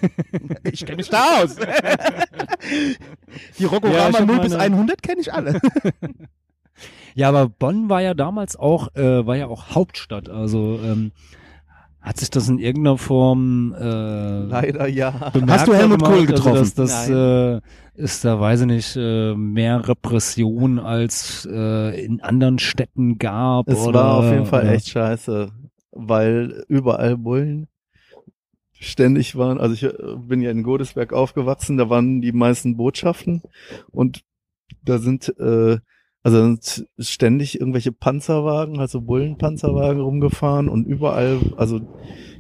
[0.72, 1.56] Ich kenne mich da aus.
[3.58, 5.60] Die Ja, Rokorama ich hab 0 bis meine- 100 kenne ich alle.
[7.14, 11.12] ja, aber Bonn war ja damals auch, äh, war ja auch Hauptstadt, also ähm,
[12.04, 15.32] hat sich das in irgendeiner Form äh, Leider ja.
[15.48, 16.58] Hast du Helmut Kohl getroffen?
[16.58, 17.60] Also das das äh,
[17.94, 23.68] ist da, weiß ich nicht, äh, mehr Repression als äh, in anderen Städten gab.
[23.70, 25.50] Es oder, war auf jeden Fall oder- echt scheiße,
[25.92, 27.68] weil überall Bullen
[28.72, 29.58] ständig waren.
[29.58, 33.40] Also ich äh, bin ja in Godesberg aufgewachsen, da waren die meisten Botschaften
[33.90, 34.20] und
[34.82, 35.78] da sind äh,
[36.24, 41.80] also sind ständig irgendwelche Panzerwagen, also Bullenpanzerwagen rumgefahren und überall, also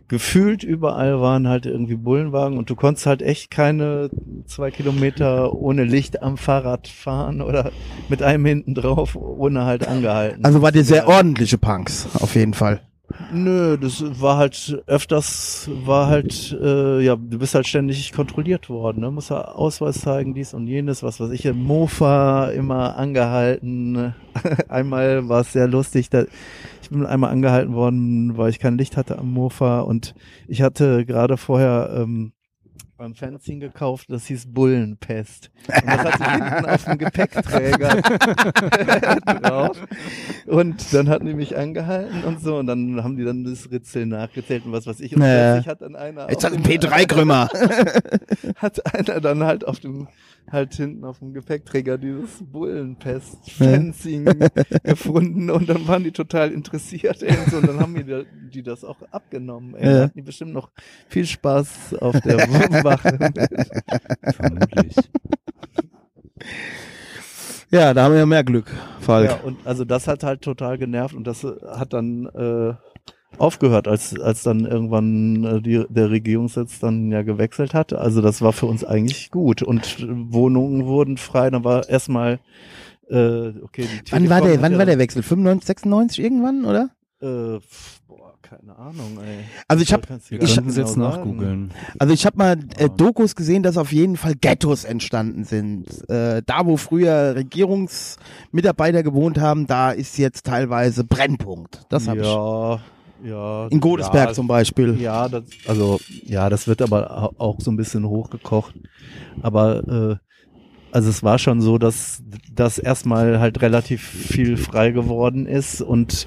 [0.08, 4.10] gefühlt überall waren halt irgendwie Bullenwagen und du konntest halt echt keine
[4.46, 7.72] zwei Kilometer ohne Licht am Fahrrad fahren oder
[8.08, 10.44] mit einem hinten drauf, ohne halt angehalten.
[10.44, 12.80] Also war dir sehr ordentliche Punks, auf jeden Fall.
[13.32, 19.00] Nö, das war halt öfters, war halt, äh, ja, du bist halt ständig kontrolliert worden,
[19.00, 19.10] ne?
[19.10, 24.14] Muss ja Ausweis zeigen, dies und jenes, was weiß ich, im Mofa immer angehalten.
[24.68, 26.24] einmal war es sehr lustig, da,
[26.82, 30.14] ich bin einmal angehalten worden, weil ich kein Licht hatte am Mofa und
[30.48, 32.32] ich hatte gerade vorher ähm,
[32.96, 35.50] beim Fanzine gekauft, das hieß Bullenpest.
[35.66, 38.02] Und das hatte ich hinten auf dem Gepäckträger
[39.40, 39.76] drauf.
[40.46, 44.06] Und dann hatten die mich angehalten und so und dann haben die dann das Ritzel
[44.06, 45.12] nachgezählt und was weiß ich.
[45.14, 45.54] Und Naja.
[45.54, 47.48] plötzlich hat dann einer Jetzt hat ein dem- P3-Krümmer.
[48.56, 50.06] hat einer dann halt auf dem
[50.50, 54.24] halt hinten auf dem Gepäckträger dieses Bullenpest Fencing
[54.84, 58.62] gefunden und dann waren die total interessiert ey, und, so, und dann haben die, die
[58.62, 59.74] das auch abgenommen.
[59.74, 59.92] Ey.
[59.92, 60.02] Ja.
[60.02, 60.70] Hatten die bestimmt noch
[61.08, 62.38] viel Spaß auf der
[62.84, 63.18] Wache.
[64.32, 64.96] Vermutlich.
[67.70, 69.30] ja, da haben wir ja mehr Glück, Falk.
[69.30, 72.74] Ja, und also das hat halt total genervt und das äh, hat dann äh,
[73.38, 77.92] aufgehört, als als dann irgendwann äh, die, der Regierungssitz dann ja gewechselt hat.
[77.92, 81.50] Also das war für uns eigentlich gut und äh, Wohnungen wurden frei.
[81.50, 82.40] Dann war erstmal
[83.10, 83.86] äh, okay.
[84.06, 85.22] Die Wann war der, wann ja war der Wechsel?
[85.22, 86.90] 95, 96 irgendwann, oder?
[87.20, 87.60] Äh,
[88.08, 89.44] boah, keine Ahnung, ey.
[89.68, 91.30] Also ich hab- Kannst du Wir gar könnten nicht es jetzt genau sagen.
[91.30, 91.70] nachgoogeln.
[91.98, 92.88] Also ich habe mal äh, Ja.
[92.88, 95.86] Dokus gesehen, dass auf jeden Fall Ghettos entstanden sind.
[96.08, 101.82] Äh, da, wo früher Regierungsmitarbeiter gewohnt haben, da ist jetzt teilweise Brennpunkt.
[101.88, 102.26] Das habe ich.
[103.22, 103.68] Ja.
[103.68, 104.98] In Godesberg ja, zum Beispiel.
[105.00, 108.74] Ja, das, also ja, das wird aber au- auch so ein bisschen hochgekocht.
[109.42, 110.34] Aber äh,
[110.92, 112.22] also es war schon so, dass
[112.52, 116.26] das erstmal halt relativ viel frei geworden ist und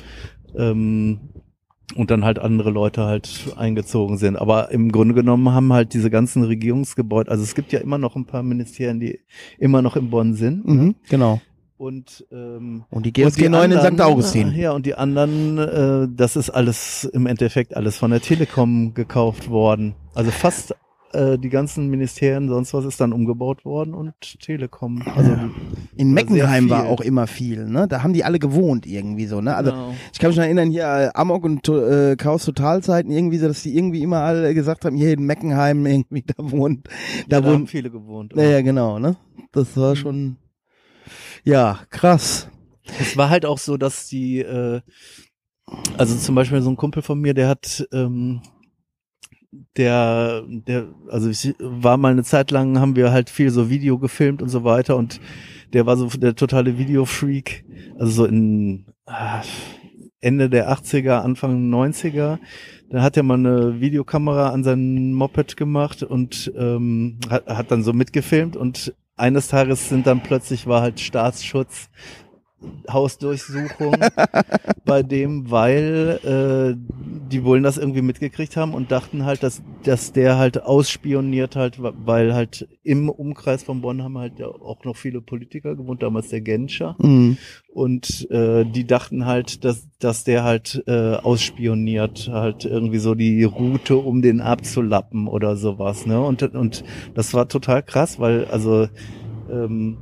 [0.56, 1.20] ähm,
[1.96, 4.36] und dann halt andere Leute halt eingezogen sind.
[4.36, 8.18] Aber im Grunde genommen haben halt diese ganzen Regierungsgebäude, also es gibt ja immer noch
[8.18, 9.20] ein paar Ministerien, die
[9.58, 10.68] immer noch in Bonn sind.
[10.68, 11.40] Mhm, genau.
[11.78, 14.02] Und, ähm, Und die GSG 9 in St.
[14.02, 14.56] Augustin.
[14.56, 19.50] Ja, und die anderen, äh, das ist alles im Endeffekt alles von der Telekom gekauft
[19.50, 19.94] worden.
[20.16, 20.74] Also fast
[21.14, 25.02] äh, die ganzen Ministerien, sonst was ist dann umgebaut worden und Telekom.
[25.16, 25.50] Also Ja.
[25.96, 27.88] In Meckenheim war auch immer viel, ne?
[27.88, 29.56] Da haben die alle gewohnt irgendwie so, ne?
[29.56, 29.94] Also genau.
[30.12, 33.64] ich kann mich noch erinnern, hier äh, Amok und äh, Chaos Totalzeiten irgendwie so, dass
[33.64, 36.88] die irgendwie immer alle gesagt haben, hier in Meckenheim irgendwie da wohnt,
[37.30, 38.34] da da haben viele gewohnt.
[38.36, 39.16] Ja, ja, genau, ne?
[39.54, 40.38] Das war schon,
[41.44, 42.50] ja, krass.
[43.00, 44.82] Es war halt auch so, dass die, äh,
[45.98, 48.42] also zum Beispiel so ein Kumpel von mir, der hat, ähm,
[49.76, 53.98] der, der, also ich war mal eine Zeit lang, haben wir halt viel so Video
[53.98, 55.20] gefilmt und so weiter und
[55.74, 57.66] der war so der totale Videofreak,
[57.98, 59.42] also so in ah,
[60.20, 62.40] Ende der 80er, Anfang 90er.
[62.90, 67.84] Da hat er mal eine Videokamera an sein Moped gemacht und ähm, hat, hat dann
[67.84, 71.90] so mitgefilmt und eines Tages sind dann plötzlich war halt Staatsschutz
[72.90, 73.96] Hausdurchsuchung
[74.86, 76.76] bei dem, weil äh,
[77.32, 81.80] die Bullen das irgendwie mitgekriegt haben und dachten halt, dass, dass der halt ausspioniert halt,
[81.80, 86.30] weil halt im Umkreis von Bonn haben halt ja auch noch viele Politiker gewohnt, damals
[86.30, 86.96] der Genscher.
[87.00, 87.38] Mhm.
[87.74, 93.44] Und äh, die dachten halt, dass, dass der halt äh, ausspioniert, halt irgendwie so die
[93.44, 96.08] Route, um den abzulappen oder sowas.
[96.08, 96.20] Ne?
[96.20, 98.88] Und, und das war total krass, weil also
[99.52, 99.98] ähm,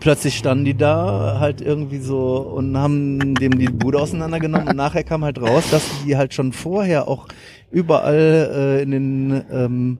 [0.00, 5.04] plötzlich standen die da halt irgendwie so und haben dem die Bude auseinandergenommen und nachher
[5.04, 7.28] kam halt raus, dass die halt schon vorher auch
[7.70, 9.98] überall äh, in den ähm,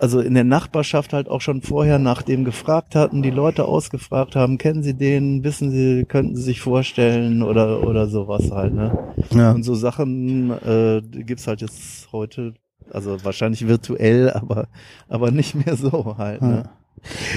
[0.00, 4.36] also in der Nachbarschaft halt auch schon vorher nach dem gefragt hatten, die Leute ausgefragt
[4.36, 9.14] haben, kennen Sie den, wissen Sie, könnten Sie sich vorstellen oder oder sowas halt, ne?
[9.34, 9.52] Ja.
[9.52, 12.54] Und so Sachen äh, gibt's halt jetzt heute,
[12.90, 14.68] also wahrscheinlich virtuell, aber
[15.08, 16.70] aber nicht mehr so halt, ne?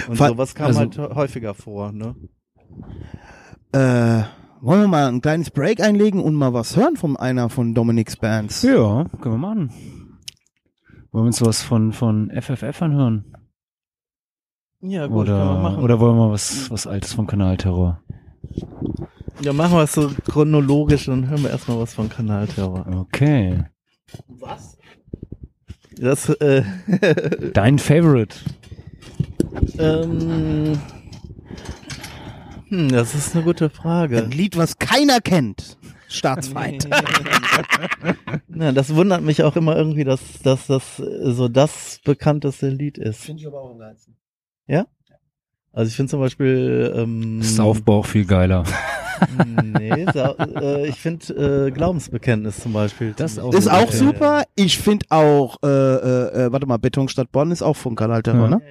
[0.07, 2.15] Und Fa- sowas kam also- halt häufiger vor, ne?
[3.73, 4.23] Äh,
[4.61, 8.15] wollen wir mal ein kleines Break einlegen und mal was hören von einer von Dominics
[8.17, 8.61] Bands?
[8.63, 9.69] Ja, können wir machen.
[11.11, 13.35] Wollen wir uns was von, von FFF anhören?
[14.81, 18.01] Ja, oder, oder wollen wir was, was Altes vom Kanal Terror?
[19.41, 22.85] ja, machen wir es so chronologisch, dann hören wir erstmal was von Kanalterror.
[22.87, 23.63] Okay.
[24.27, 24.77] Was?
[25.97, 26.63] Das, äh,
[27.53, 28.35] Dein Favorite?
[29.77, 30.79] Ähm,
[32.69, 34.17] hm, das ist eine gute Frage.
[34.23, 35.77] Ein Lied, was keiner kennt.
[36.07, 36.89] Staatsfeind.
[38.47, 43.21] Na, das wundert mich auch immer irgendwie, dass, dass das so das bekannteste Lied ist.
[43.23, 44.15] Finde ich aber auch am geilsten.
[45.73, 48.63] Also ich finde zum Beispiel ähm, Saufbauch viel geiler.
[49.45, 53.13] Nee, Sa äh, ich finde äh, Glaubensbekenntnis zum Beispiel.
[53.15, 54.45] Das auch Ist auch super.
[54.55, 58.23] Ich finde auch, äh, äh, äh, warte mal, Beton Stadt Bonn ist auch von Kanal
[58.23, 58.55] Terror, Ja.
[58.55, 58.61] ne?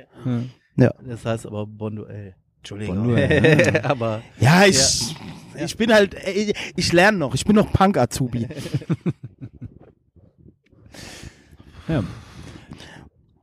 [1.05, 2.35] Das heißt aber Bonduell.
[2.59, 3.17] Entschuldigung.
[3.17, 3.85] Ja.
[3.91, 5.15] aber Ja, ich,
[5.57, 7.35] ich bin halt, äh, ich lerne noch.
[7.35, 8.49] Ich bin noch Punk-Azubi.
[11.89, 12.05] Ja.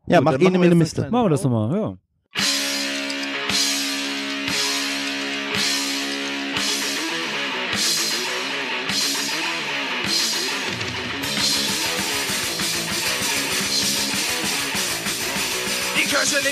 [0.05, 1.97] ja, Gut, mach eh eine eine Machen wir das nochmal, ja.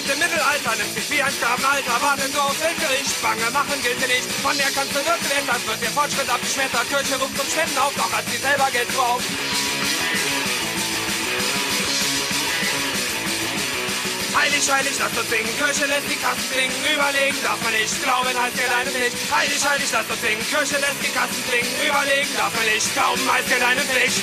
[0.06, 3.10] Lebt im Mittelalter, nimmt sich wie ein Sklavenhalter, wartet nur auf den Gericht.
[3.22, 6.86] Bange machen gilt dir nicht, von der kannst du wirklich ändern, wird der Fortschritt abgeschmettert.
[6.90, 9.22] Kirche ruft zum Spenden auf, doch hat sie selber Geld drauf.
[14.36, 18.30] Heilig, heilig, lass uns singen, Kirche lässt die Kassen klingen, überlegen darf man nicht, glauben
[18.30, 19.18] heißt Geld eine Pflicht.
[19.34, 23.26] Heilig, heilig, lass uns singen, Kirche lässt die Kassen klingen, überlegen darf man nicht, glauben
[23.26, 24.22] heißt Geld eine Pflicht.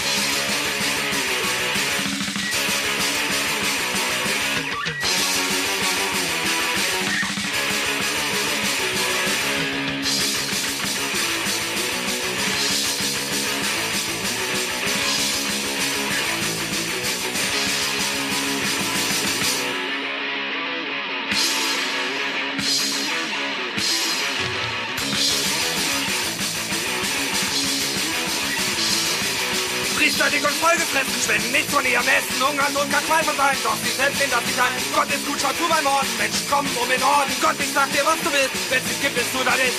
[32.23, 34.73] Essen, hungern und kann Qual sein, doch sie selbst sehen, dass sie kann.
[34.95, 37.33] Gott ist gut, schau zu beim Morden, Menschen kommen um in Orden.
[37.41, 39.79] Gott, ich sag dir, was du willst, wenn es gibt, bist du da nicht.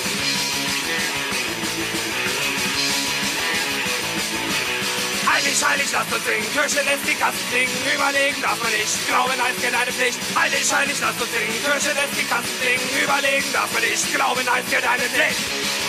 [5.24, 6.46] Heilig, Heilig, lasst uns singen.
[6.52, 7.74] Kirche lässt die Kassen klingen.
[7.94, 8.94] Überlegen darf man nicht.
[9.08, 10.18] Glauben als geht eine Pflicht.
[10.36, 11.58] Heilig, heilig, lasst uns singen.
[11.64, 12.86] Kirche lässt die Kassen klingen.
[13.02, 14.04] Überlegen darf man nicht.
[14.14, 15.83] Glauben als geht eine Pflicht.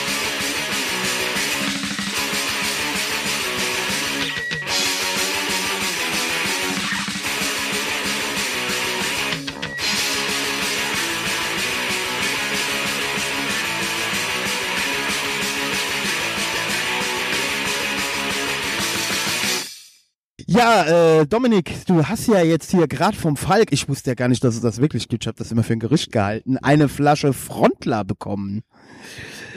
[20.56, 24.30] Ja, äh, Dominik, du hast ja jetzt hier gerade vom Falk, ich wusste ja gar
[24.30, 26.88] nicht, dass es das wirklich gibt, ich habe das immer für ein Gerücht gehalten, eine
[26.88, 28.64] Flasche Frontler bekommen.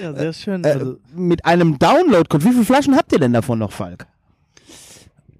[0.03, 0.65] Ja, sehr schön.
[0.65, 2.45] Äh, Also, mit einem Download-Code.
[2.45, 4.07] Wie viele Flaschen habt ihr denn davon noch, Falk?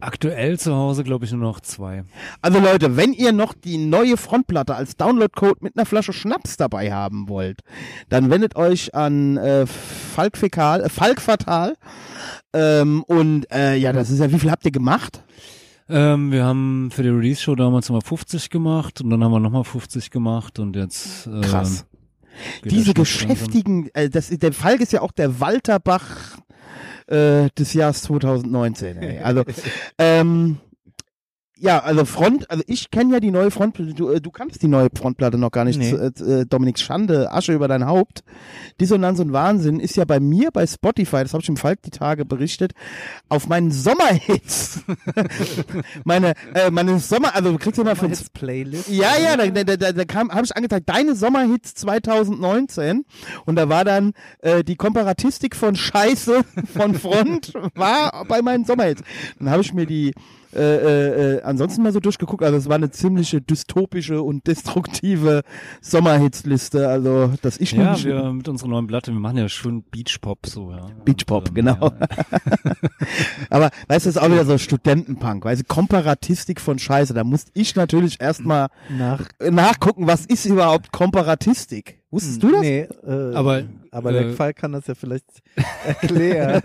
[0.01, 2.05] Aktuell zu Hause, glaube ich, nur noch zwei.
[2.41, 6.93] Also Leute, wenn ihr noch die neue Frontplatte als Download-Code mit einer Flasche Schnaps dabei
[6.93, 7.63] haben wollt,
[8.09, 11.75] dann wendet euch an äh, Falk Fekal, äh, Falk Fatal.
[12.53, 15.23] Ähm, und äh, ja, das ist ja, wie viel habt ihr gemacht?
[15.91, 19.65] Ähm, wir haben für die Release-Show damals mal 50 gemacht und dann haben wir nochmal
[19.65, 21.87] 50 gemacht und jetzt ähm, Krass.
[22.65, 26.39] Diese geschäftigen, äh, das ist, der Falk ist ja auch der Walter Bach
[27.07, 28.99] äh, des Jahres 2019.
[28.99, 29.19] Ey.
[29.21, 29.45] Also
[29.99, 30.59] ähm,
[31.61, 34.69] ja, also Front, also ich kenne ja die neue Frontplatte, du, äh, du kannst die
[34.69, 35.91] neue Frontplatte noch gar nicht, Nee.
[35.91, 38.23] äh, äh, Dominik Schande, Asche über dein Haupt.
[38.81, 41.91] Dissonanz und Wahnsinn ist ja bei mir bei Spotify, das habe ich im Falk die
[41.91, 42.73] Tage berichtet,
[43.29, 44.81] auf meinen Sommerhits.
[46.05, 48.89] meine, äh, meine Sommer, also du kriegst ja mal von Playlist.
[48.89, 53.05] ja, ja, da, da, da, da kam, habe ich angezeigt, deine Sommerhits 2019
[53.47, 59.03] und da war dann äh, die Komparatistik von Scheiße von Front war bei meinen Sommerhits.
[59.39, 60.15] Dann habe ich mir die
[60.55, 65.43] äh, äh, äh, ansonsten mal so durchgeguckt, also es war eine ziemliche dystopische und destruktive
[65.83, 70.47] Sommerhitsliste, also dass ich Ja, wir mit unserer neuen Platte, wir machen ja schon Beachpop
[70.47, 70.87] so, ja.
[71.05, 71.93] Beachpop, Und, genau.
[71.93, 72.09] Ja,
[73.51, 77.25] Aber weißt du, das ist auch wieder so Studentenpunk, weißt du, Komparatistik von Scheiße, da
[77.25, 79.23] musste ich natürlich erstmal Nach.
[79.39, 81.98] nachgucken, was ist überhaupt Komparatistik?
[82.11, 82.63] Wusstest du das?
[82.63, 85.27] Nee, äh, Aber, aber äh, der Fall kann das ja vielleicht
[85.87, 86.63] erklären.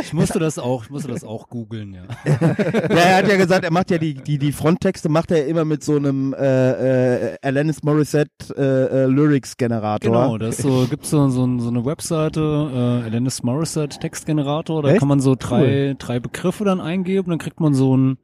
[0.00, 2.02] ich musste das auch, ich musste das auch googeln, ja.
[2.24, 5.64] Ja, er hat ja gesagt, er macht ja die, die, die Fronttexte macht er immer
[5.64, 10.10] mit so einem äh, äh, Alanis Morissette äh, äh, Lyrics Generator.
[10.10, 14.98] Genau, das so, gibt's so, so, so eine Webseite, äh, Alanis Morissette Textgenerator, da Echt?
[14.98, 18.18] kann man so drei, drei Begriffe dann eingeben, dann kriegt man so ein,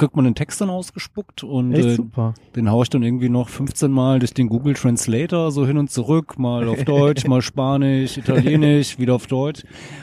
[0.00, 2.34] kriegt man den Text dann ausgespuckt und Echt äh, super.
[2.56, 5.90] den haue ich dann irgendwie noch 15 Mal durch den Google Translator so hin und
[5.90, 9.62] zurück, mal auf Deutsch, mal Spanisch, Italienisch, wieder auf Deutsch.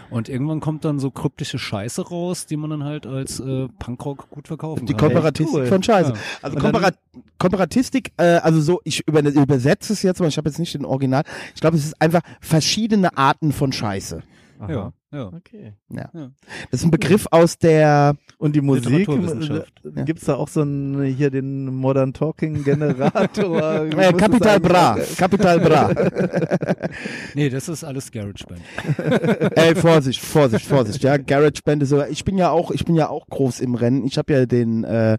[0.09, 4.29] Und irgendwann kommt dann so kryptische Scheiße raus, die man dann halt als äh, Punkrock
[4.29, 5.09] gut verkaufen Die kann.
[5.09, 5.65] Komparatistik cool.
[5.65, 6.11] von Scheiße.
[6.11, 6.17] Ja.
[6.43, 6.91] Also Und dann- Kompara
[7.39, 10.85] Komparatistik, äh, also so, ich über, übersetze es jetzt, weil ich habe jetzt nicht den
[10.85, 11.23] Original.
[11.55, 14.21] Ich glaube, es ist einfach verschiedene Arten von Scheiße.
[14.67, 15.27] Ja, ja.
[15.27, 15.73] Okay.
[15.89, 16.09] Ja.
[16.13, 16.31] Ja.
[16.71, 21.03] Das ist ein Begriff aus der Und die Musik, äh, gibt's da auch so einen,
[21.15, 23.85] hier den Modern Talking Generator?
[23.97, 24.97] Äh, Capital Bra.
[25.17, 25.91] Capital Bra.
[27.33, 28.61] Nee, das ist alles GarageBand.
[29.57, 31.17] Ey, Vorsicht, Vorsicht, Vorsicht, ja.
[31.17, 34.05] GarageBand ist so, ich bin ja auch, ich bin ja auch groß im Rennen.
[34.05, 35.17] Ich habe ja den, äh,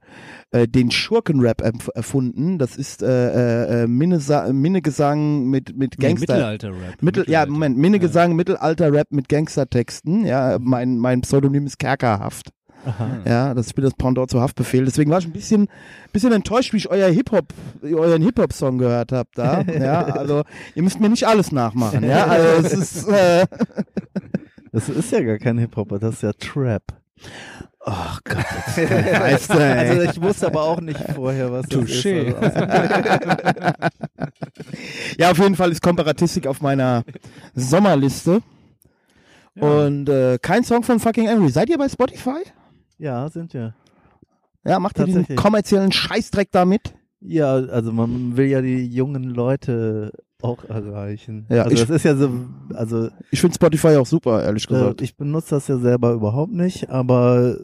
[0.50, 2.58] äh, den Schurkenrap erf- erfunden.
[2.58, 6.34] Das ist äh, äh, Minnesa Minnegesang mit, mit Nee, Gangster.
[6.34, 7.02] Mittelalter-Rap.
[7.02, 7.52] Mittel, ja, Mittelalter.
[7.52, 9.28] Moment, Minnegesang, Mittelalter-Rap mit
[9.78, 10.26] Gangstertexten.
[10.26, 12.50] Ja, mein, mein Pseudonym ist Kerkerhaft.
[12.86, 13.08] Aha.
[13.26, 14.84] Ja, das spielt das Pendant zu Haftbefehl.
[14.84, 15.68] Deswegen war ich ein bisschen,
[16.12, 17.46] bisschen enttäuscht, wie ich euer Hip-Hop,
[17.82, 19.62] euren Hip-Hop-Song gehört habe da.
[19.78, 20.44] Ja, also
[20.74, 22.04] ihr müsst mir nicht alles nachmachen.
[22.04, 23.46] Ja, also es ist, äh,
[24.72, 26.82] Das ist ja gar kein Hip-Hop, das ist ja Trap.
[27.84, 28.36] ach Gott,
[28.76, 29.88] jetzt, weißt du, ey.
[29.88, 32.04] Also ich wusste aber auch nicht vorher, was das ist.
[32.04, 32.34] Touché.
[32.34, 32.60] Also,
[35.18, 37.02] Ja, auf jeden Fall ist Komparatistik auf meiner
[37.54, 38.40] Sommerliste.
[39.60, 41.50] Und äh, kein Song von Fucking Emery.
[41.50, 42.40] Seid ihr bei Spotify?
[42.98, 43.74] ja, sind wir.
[44.64, 46.92] Ja, macht ihr diesen kommerziellen Scheißdreck da mit?
[47.20, 50.12] Ja, also man will ja die jungen Leute
[50.42, 51.46] auch erreichen.
[51.48, 52.30] Ja, also ich- das ist ja so,
[52.74, 55.00] also Ich finde Spotify auch super, ehrlich äh, gesagt.
[55.02, 57.56] ich benutze das ja selber überhaupt nicht, aber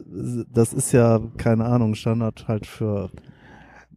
[0.51, 3.09] das ist ja, keine Ahnung, Standard halt für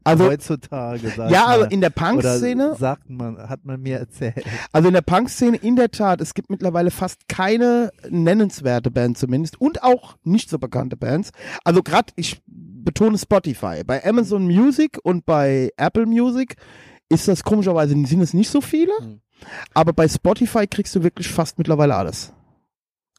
[0.08, 1.08] Also, heutzutage.
[1.16, 4.44] Sag ja, aber in der Punk-Szene, sagt man, hat man mir erzählt.
[4.72, 9.60] also in der Punk-Szene in der Tat, es gibt mittlerweile fast keine nennenswerte Band zumindest
[9.60, 11.30] und auch nicht so bekannte Bands.
[11.64, 13.82] Also gerade, ich betone Spotify.
[13.84, 16.56] Bei Amazon Music und bei Apple Music
[17.08, 19.20] ist das komischerweise, sind es nicht so viele, Hm.
[19.74, 22.32] aber bei Spotify kriegst du wirklich fast mittlerweile alles.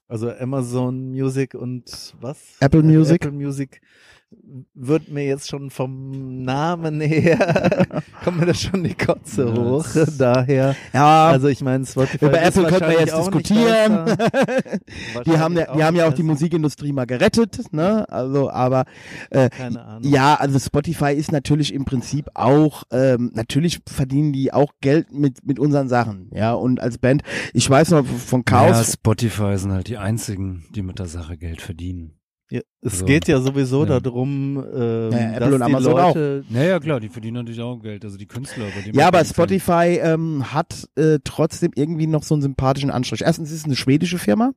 [0.08, 1.84] Also Amazon Music und
[2.20, 2.38] was?
[2.60, 3.24] Apple Music.
[3.24, 3.82] Apple Music
[4.74, 9.86] wird mir jetzt schon vom Namen her, kommt mir das schon die Kotze Ja, hoch.
[10.18, 14.06] Daher, Ja, also ich meine, Spotify über Apple könnten wir jetzt diskutieren.
[15.26, 16.24] die haben ja, die haben ja auch die.
[16.24, 18.08] Musikindustrie mal gerettet, ne?
[18.10, 18.86] Also, aber
[19.32, 20.10] äh, Keine Ahnung.
[20.12, 25.46] ja, also Spotify ist natürlich im Prinzip auch, ähm, natürlich verdienen die auch Geld mit
[25.46, 26.54] mit unseren Sachen, ja.
[26.54, 27.24] Und als Band,
[27.54, 31.36] ich weiß noch von Ja, Chaos, Spotify sind halt die einzigen, die mit der Sache
[31.38, 32.19] Geld verdienen.
[32.52, 34.00] Ja, es Also, geht ja sowieso ja.
[34.00, 37.80] darum, ähm, Ja, Apple dass und die Amazon Leute, Naja, klar, die verdienen natürlich auch
[37.80, 38.66] Geld, also die Künstler.
[38.94, 39.24] Ja, aber.
[39.24, 43.22] Spotify ähm, hat äh, trotzdem irgendwie noch so einen sympathischen Anstrich.
[43.22, 44.52] Erstens ist es eine schwedische Firma,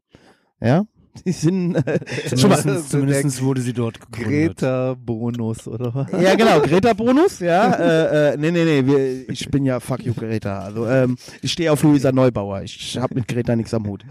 [0.60, 0.85] ja.
[1.27, 2.01] Die sind äh,
[2.35, 4.56] Zumindest, zumindest wurde sie dort gegründet.
[4.60, 6.10] Greta Bonus oder was?
[6.12, 7.70] ja genau, Greta Bonus, ja.
[7.82, 10.60] Äh, äh, nee, nee, nee, wir, ich bin ja fuck you Greta.
[10.60, 12.62] Also ähm, ich stehe auf Luisa Neubauer.
[12.62, 14.06] Ich habe mit Greta nichts am Hut.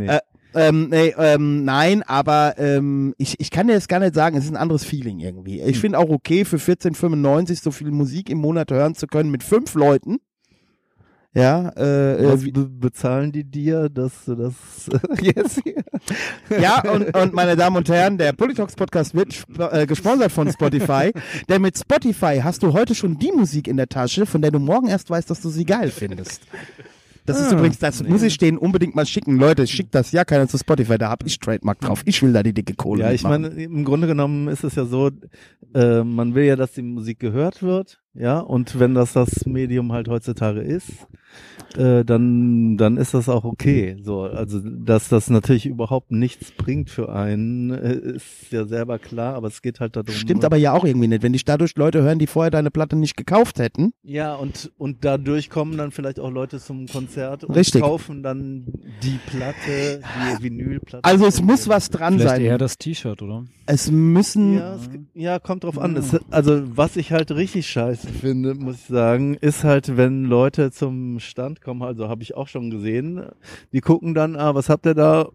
[0.00, 0.08] Nee.
[0.08, 0.18] Äh,
[0.54, 4.44] ähm, nee, ähm, nein, aber ähm, ich, ich kann dir das gar nicht sagen, es
[4.44, 5.60] ist ein anderes Feeling irgendwie.
[5.60, 9.42] Ich finde auch okay, für 14,95 so viel Musik im Monat hören zu können mit
[9.42, 10.18] fünf Leuten.
[11.32, 14.54] Ja, äh, äh, Was be bezahlen die dir, dass du das
[15.20, 15.84] jetzt hier?
[16.60, 21.12] Ja, und, und meine Damen und Herren, der Politox Podcast wird äh, gesponsert von Spotify.
[21.48, 24.58] Denn mit Spotify hast du heute schon die Musik in der Tasche, von der du
[24.58, 26.42] morgen erst weißt, dass du sie geil findest.
[27.30, 29.38] Das ist Ah, übrigens, das muss ich denen unbedingt mal schicken.
[29.38, 32.02] Leute, schickt das ja keiner zu Spotify, da hab ich Trademark drauf.
[32.04, 34.84] Ich will da die dicke Kohle Ja, ich meine, im Grunde genommen ist es ja
[34.84, 35.10] so,
[35.74, 39.92] äh, man will ja, dass die Musik gehört wird, ja, und wenn das das Medium
[39.92, 40.90] halt heutzutage ist,
[41.76, 43.96] äh, dann, dann ist das auch okay.
[44.02, 49.34] So, also, dass das natürlich überhaupt nichts bringt für einen, äh, ist ja selber klar,
[49.34, 50.10] aber es geht halt darum.
[50.12, 51.22] Stimmt aber ja auch irgendwie nicht.
[51.22, 55.04] Wenn dich dadurch Leute hören, die vorher deine Platte nicht gekauft hätten, Ja, und, und
[55.04, 57.82] dadurch kommen dann vielleicht auch Leute zum Konzert und Richtig.
[57.82, 58.64] kaufen dann
[59.02, 60.00] die Platte,
[60.38, 61.04] die Vinylplatte.
[61.04, 62.40] also es muss was dran Vielleicht sein.
[62.42, 63.44] eher das T-Shirt, oder?
[63.66, 65.96] Es müssen, Ja, es, ja, kommt drauf an.
[65.96, 70.72] Es, also, was ich halt richtig scheiße finde, muss ich sagen, ist halt, wenn Leute
[70.72, 73.24] zum Stand kommen, also habe ich auch schon gesehen,
[73.72, 75.28] die gucken dann, ah, was habt ihr da?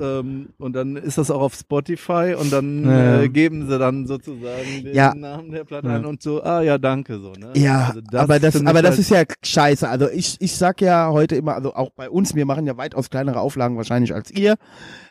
[0.00, 3.22] Ähm, und dann ist das auch auf Spotify und dann Ja.
[3.22, 5.14] äh, geben sie dann sozusagen den Ja.
[5.14, 5.96] Namen der Platte Ja.
[5.96, 7.50] ein und so, ah ja, danke, so, ne?
[7.56, 9.88] Ja, Also aber das, finde ich aber das halt- ist ja scheiße.
[9.88, 13.10] Also ich, ich sag ja heute immer, also auch bei uns, wir machen ja weitaus
[13.10, 14.56] kleinere Auflagen wahrscheinlich als ihr.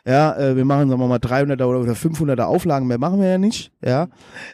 [0.06, 3.28] Ja, äh, wir machen, sagen wir mal, 300er oder, oder 500er Auflagen, mehr machen wir
[3.28, 3.70] ja nicht.
[3.84, 4.08] Ja,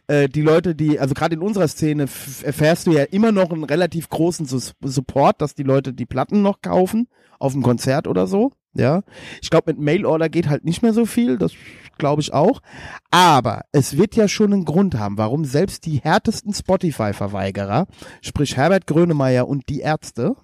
[0.09, 2.07] äh, die Leute, die, also gerade in unserer Szene
[2.43, 6.61] erfährst du ja immer noch einen relativ großen Support, dass die Leute die Platten noch
[6.63, 7.07] kaufen
[7.39, 8.51] auf dem Konzert oder so.
[8.77, 9.03] Ja,
[9.43, 11.39] ich glaube, mit Mailorder geht halt nicht mehr so viel.
[11.39, 11.53] Das
[11.99, 12.61] glaube ich auch.
[13.11, 17.87] Aber es wird ja schon einen Grund haben, warum selbst die härtesten Spotify-Verweigerer,
[18.23, 20.37] sprich Herbert Grönemeyer und die Ärzte,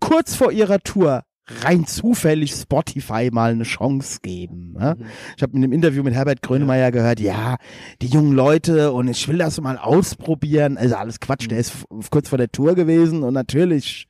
[0.00, 1.24] kurz vor ihrer Tour
[1.62, 4.74] rein zufällig Spotify mal eine Chance geben.
[4.78, 4.96] Ne?
[5.36, 7.56] Ich habe in einem Interview mit Herbert Grönemeyer gehört, ja,
[8.00, 10.78] die jungen Leute und ich will das mal ausprobieren.
[10.78, 14.06] Also alles Quatsch, der ist kurz vor der Tour gewesen und natürlich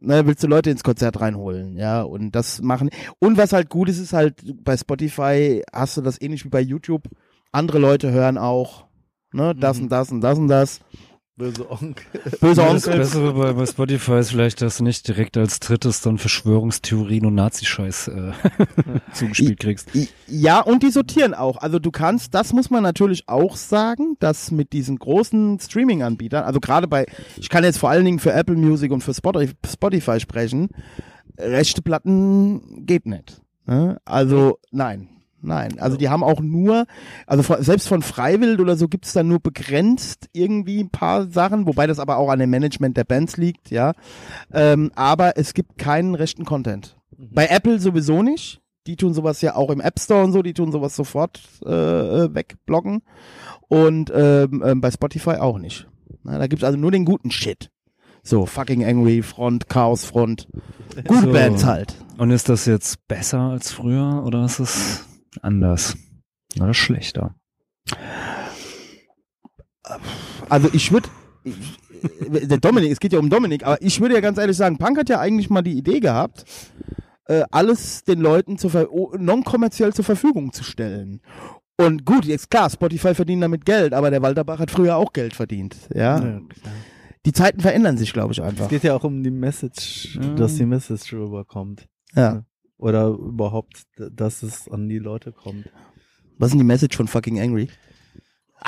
[0.00, 2.90] ne, willst du Leute ins Konzert reinholen, ja, und das machen.
[3.18, 6.60] Und was halt gut ist, ist halt bei Spotify hast du das ähnlich wie bei
[6.60, 7.04] YouTube.
[7.52, 8.86] Andere Leute hören auch,
[9.32, 9.84] ne, das Mhm.
[9.84, 10.80] und das und das und das.
[11.38, 12.06] Böse Onkel.
[12.40, 12.98] Böse Ja, das Onkel.
[12.98, 17.34] Bessere bei, bei Spotify ist vielleicht, dass du nicht direkt als drittes dann Verschwörungstheorien und
[17.34, 18.32] Nazi-Scheiß äh,
[19.12, 19.90] zugespielt kriegst.
[20.26, 21.58] Ja, und die sortieren auch.
[21.58, 26.58] Also du kannst, das muss man natürlich auch sagen, dass mit diesen großen Streaming-Anbietern, also
[26.58, 27.04] gerade bei,
[27.36, 30.70] ich kann jetzt vor allen Dingen für Apple Music und für Spotify, Spotify sprechen,
[31.36, 33.42] rechte Platten geht nicht.
[33.66, 34.00] Ne?
[34.06, 35.15] Also nein.
[35.42, 36.86] Nein, also die haben auch nur,
[37.26, 41.86] also selbst von Freiwild oder so gibt's dann nur begrenzt irgendwie ein paar Sachen, wobei
[41.86, 43.92] das aber auch an dem Management der Bands liegt, ja.
[44.52, 46.96] Ähm, aber es gibt keinen rechten Content.
[47.16, 48.60] Bei Apple sowieso nicht.
[48.86, 51.70] Die tun sowas ja auch im App Store und so, die tun sowas sofort äh,
[51.70, 53.02] äh, wegblocken.
[53.68, 55.88] Und ähm, ähm, bei Spotify auch nicht.
[56.22, 57.70] Na, da gibt's also nur den guten Shit.
[58.22, 60.48] So, fucking Angry Front, Chaos Front.
[61.06, 61.32] Gute So.
[61.32, 61.96] Bands halt.
[62.18, 65.05] Und ist das jetzt besser als früher oder ist es
[65.42, 65.96] anders?
[66.58, 67.34] Oder schlechter?
[70.48, 71.08] Also ich würde,
[72.28, 74.98] der Dominik, es geht ja um Dominik, aber ich würde ja ganz ehrlich sagen, Punk
[74.98, 76.44] hat ja eigentlich mal die Idee gehabt,
[77.26, 78.56] äh, alles den Leuten
[79.18, 81.20] non-kommerziell zur Verfügung zu stellen.
[81.78, 85.34] Und gut, jetzt klar, Spotify verdient damit Geld, aber der Walterbach hat früher auch Geld
[85.34, 85.76] verdient.
[85.94, 86.40] Ja, Ja,
[87.26, 88.68] die Zeiten verändern sich, glaube ich, Es einfach.
[88.68, 90.34] geht ja auch um die Message, Ja.
[90.34, 91.86] dass die Message rüberkommt.
[92.14, 92.44] Ja.
[92.78, 95.68] Oder überhaupt, dass es an die Leute kommt.
[96.38, 97.68] Was ist denn die Message von fucking Angry?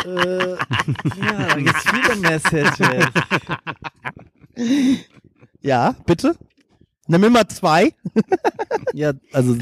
[0.05, 3.07] äh, ja, da gibt's viele Messages.
[5.61, 6.37] Ja, bitte?
[7.09, 7.93] Nimm immer zwei.
[8.93, 9.57] Ja, also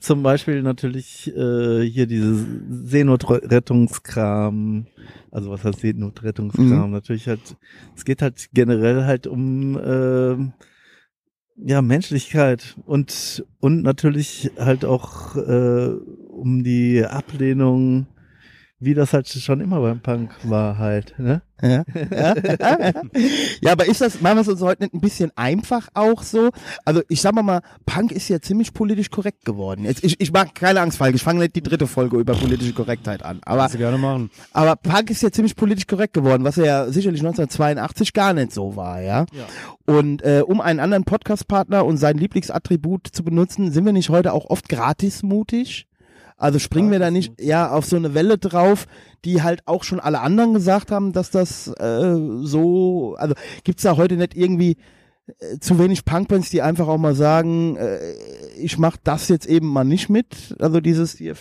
[0.00, 4.86] zum Beispiel natürlich äh, hier diese Seenotrettungskram.
[5.30, 6.86] Also was heißt Seenotrettungskram?
[6.86, 6.92] Mhm.
[6.92, 7.56] Natürlich halt,
[7.96, 10.36] es geht halt generell halt um äh,
[11.56, 15.88] ja Menschlichkeit und und natürlich halt auch äh,
[16.28, 18.06] um die Ablehnung,
[18.84, 21.14] wie das halt schon immer beim Punk war halt.
[21.18, 21.42] Ne?
[21.62, 21.84] Ja.
[22.10, 22.34] Ja.
[23.60, 26.50] ja, aber ist das, machen wir es uns heute nicht ein bisschen einfach auch so?
[26.84, 29.84] Also ich sag mal mal, Punk ist ja ziemlich politisch korrekt geworden.
[29.84, 32.72] Jetzt, ich, ich mag keine Angst, Falk, ich fange nicht die dritte Folge über politische
[32.72, 33.40] Korrektheit an.
[33.44, 34.30] Aber, Kannst du gerne machen.
[34.52, 38.74] aber Punk ist ja ziemlich politisch korrekt geworden, was ja sicherlich 1982 gar nicht so
[38.74, 39.26] war, ja.
[39.86, 44.32] Und äh, um einen anderen Podcast-Partner und sein Lieblingsattribut zu benutzen, sind wir nicht heute
[44.32, 45.86] auch oft gratis mutig?
[46.42, 48.86] Also springen wir da nicht ja auf so eine Welle drauf,
[49.24, 53.96] die halt auch schon alle anderen gesagt haben, dass das äh, so, also gibt's da
[53.96, 54.76] heute nicht irgendwie
[55.38, 57.98] äh, zu wenig Punkbands, die einfach auch mal sagen, äh,
[58.60, 61.34] ich mach das jetzt eben mal nicht mit, also dieses hier,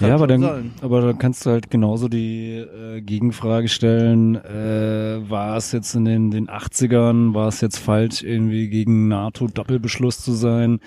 [0.00, 0.70] Ja, aber dann, sein.
[0.82, 6.04] aber dann kannst du halt genauso die äh, Gegenfrage stellen, äh, war es jetzt in
[6.04, 10.80] den, den 80ern, war es jetzt falsch, irgendwie gegen NATO-Doppelbeschluss zu sein,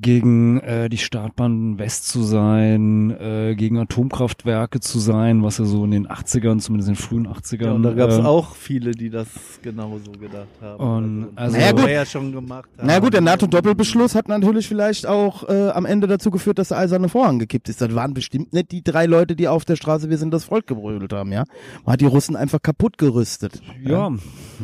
[0.00, 5.84] gegen äh, die Startbahn West zu sein, äh, gegen Atomkraftwerke zu sein, was ja so
[5.84, 7.64] in den 80ern, zumindest in den frühen 80ern.
[7.66, 9.28] Ja, und da gab es ähm, auch viele, die das
[9.62, 10.82] genauso gedacht haben.
[10.82, 11.80] Und also- Naja, gut.
[11.80, 12.86] vorher schon gemacht haben.
[12.86, 16.78] Na gut, der NATO-Doppelbeschluss hat natürlich vielleicht auch äh, am Ende dazu geführt, dass der
[16.78, 17.80] eiserne Vorhang gekippt ist.
[17.80, 20.66] Das waren bestimmt nicht die drei Leute, die auf der Straße Wir sind das Volk
[20.66, 21.44] gebrüllt haben, ja.
[21.84, 23.62] Man hat die Russen einfach kaputt gerüstet.
[23.84, 24.10] Ja,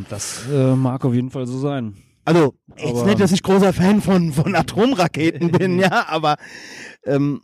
[0.09, 1.95] das äh, mag auf jeden Fall so sein.
[2.25, 6.37] Also, jetzt nicht, dass ich großer Fan von, von Atomraketen bin, ja, aber
[7.05, 7.41] ähm,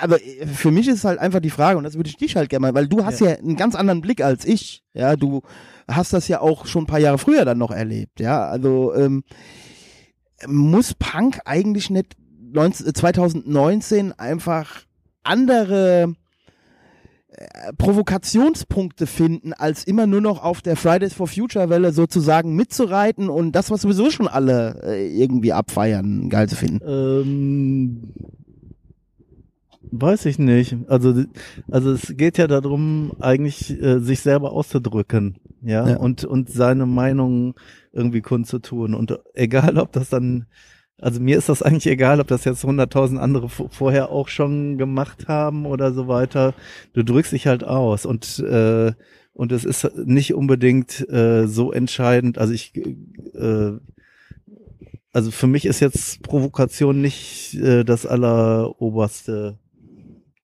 [0.00, 2.50] aber äh, für mich ist halt einfach die Frage, und das würde ich dich halt
[2.50, 3.34] gerne mal, weil du hast ja.
[3.34, 5.42] einen ganz anderen Blick als ich, ja, du
[5.86, 9.24] hast das ja auch schon ein paar Jahre früher dann noch erlebt, ja, also ähm,
[10.46, 12.16] muss Punk eigentlich nicht
[12.52, 14.82] 19, äh, 2019 einfach
[15.22, 16.14] andere
[17.76, 23.52] Provokationspunkte finden, als immer nur noch auf der Fridays for Future Welle sozusagen mitzureiten und
[23.52, 26.80] das, was sowieso schon alle äh, irgendwie abfeiern, geil zu finden.
[26.86, 28.12] Ähm,
[29.90, 30.76] weiß ich nicht.
[30.88, 31.24] Also,
[31.70, 35.96] also es geht ja darum, eigentlich äh, sich selber auszudrücken, ja, Ja.
[35.96, 37.54] und und seine Meinung
[37.92, 38.94] irgendwie kundzutun.
[38.94, 40.46] Und egal, ob das dann,
[41.00, 44.78] also mir ist das eigentlich egal, ob das jetzt hunderttausend andere v- vorher auch schon
[44.78, 46.54] gemacht haben oder so weiter.
[46.92, 48.92] Du drückst dich halt aus und äh,
[49.32, 52.38] und es ist nicht unbedingt äh, so entscheidend.
[52.38, 52.72] Also ich
[53.34, 53.72] äh,
[55.12, 59.58] also für mich ist jetzt Provokation nicht äh, das alleroberste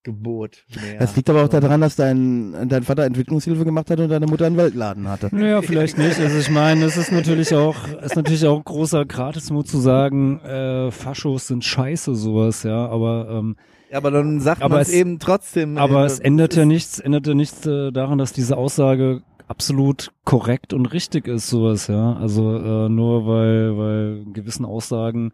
[0.04, 0.98] Gebot mehr.
[1.00, 4.46] Das liegt aber auch daran, dass dein, dein Vater Entwicklungshilfe gemacht hat und deine Mutter
[4.46, 5.28] einen Weltladen hatte.
[5.32, 6.20] Naja, vielleicht nicht.
[6.20, 10.90] Also ich meine, es ist natürlich auch, ist natürlich auch großer Gratismut zu sagen, äh,
[10.92, 13.56] Faschos sind scheiße, sowas, ja, aber ähm,
[13.90, 15.78] Ja, aber dann sagt man es- eben trotzdem.
[15.78, 20.10] aber äh, es ändert ja nichts, ändert ja nichts äh, daran, dass diese Aussage absolut
[20.24, 22.14] korrekt und richtig ist, sowas, ja.
[22.14, 25.32] Also äh, nur weil, weil gewissen Aussagen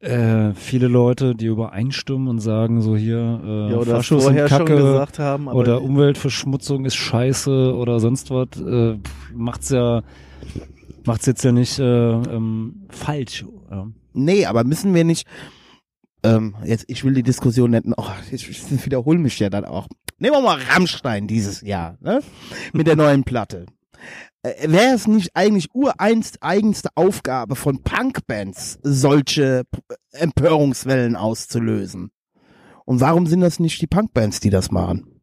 [0.00, 4.58] äh, viele Leute, die übereinstimmen und sagen so hier, äh, ja, oder Faschos vorher schon
[4.58, 8.98] Kacke gesagt haben, oder Umweltverschmutzung ist scheiße oder sonst was, äh,
[9.34, 10.02] macht's ja,
[11.04, 13.44] macht's jetzt ja nicht äh, ähm, falsch.
[13.70, 13.86] Ja.
[14.12, 15.26] Nee, aber müssen wir nicht,
[16.22, 19.88] ähm, jetzt, ich will die Diskussion nicht, oh, ich, ich wiederhole mich ja dann auch.
[20.18, 22.20] Nehmen wir mal Rammstein dieses Jahr, ne?
[22.72, 23.66] Mit der neuen Platte.
[24.42, 29.80] Äh, Wäre es nicht eigentlich ureinst eigenste Aufgabe von Punkbands, solche P-
[30.12, 32.10] Empörungswellen auszulösen?
[32.84, 35.20] Und warum sind das nicht die Punkbands, die das machen?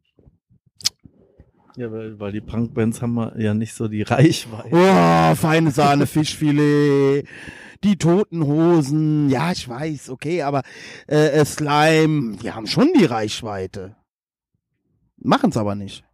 [1.76, 4.68] ja, weil, weil die Punkbands haben ja nicht so die Reichweite.
[4.70, 7.26] Oh, feine Sahne, Fischfilet,
[7.82, 10.62] die toten Hosen, ja, ich weiß, okay, aber
[11.08, 13.96] äh, äh, Slime, die haben schon die Reichweite.
[15.16, 16.04] Machen's aber nicht.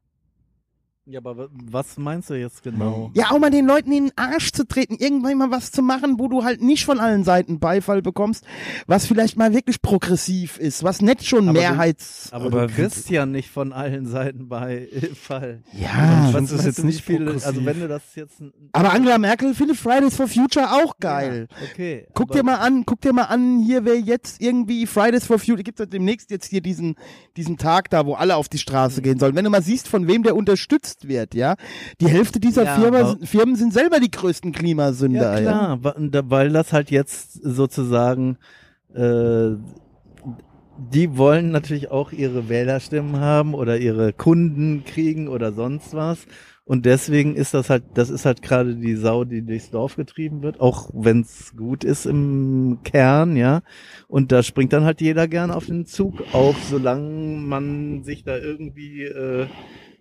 [1.06, 3.10] Ja, aber wa- was meinst du jetzt genau?
[3.14, 6.16] Ja, auch mal den Leuten in den Arsch zu treten, irgendwann mal was zu machen,
[6.18, 8.44] wo du halt nicht von allen Seiten Beifall bekommst,
[8.86, 12.28] was vielleicht mal wirklich progressiv ist, was nicht schon Aber du- Mehrheits...
[12.32, 15.62] Aber, Aber du kriegst ja nicht von allen Seiten bei Fall.
[15.72, 17.46] ja, Ich find's Was das meinst jetzt du, nicht progressiv.
[17.46, 21.48] Also wenn du das jetzt aber Angela Merkel findet Fridays for Future auch geil.
[21.50, 22.06] Ja, okay.
[22.14, 25.62] Guck dir mal an, guck dir mal an, hier wer jetzt irgendwie Fridays for Future,
[25.64, 26.94] gibt es demnächst jetzt hier diesen,
[27.38, 28.60] diesen Tag da, wo alle auf die Mhm.
[28.60, 29.34] Straße gehen sollen.
[29.34, 31.56] Wenn du mal siehst, von wem der unterstützt wird, ja,
[32.00, 35.40] die Hälfte dieser Ja, Firma, aber- Firmen sind selber die größten Klimasünder.
[35.40, 38.36] Ja klar, da- weil das halt jetzt sozusagen
[38.94, 39.50] äh,
[40.92, 46.26] die wollen natürlich auch ihre Wählerstimmen haben oder ihre Kunden kriegen oder sonst was.
[46.64, 50.42] Und deswegen ist das halt, das ist halt gerade die Sau, die durchs Dorf getrieben
[50.42, 53.60] wird, auch wenn es gut ist im Kern, ja.
[54.06, 57.08] Und da springt dann halt jeder gern auf den Zug auf, solange
[57.40, 59.46] man sich da irgendwie, äh,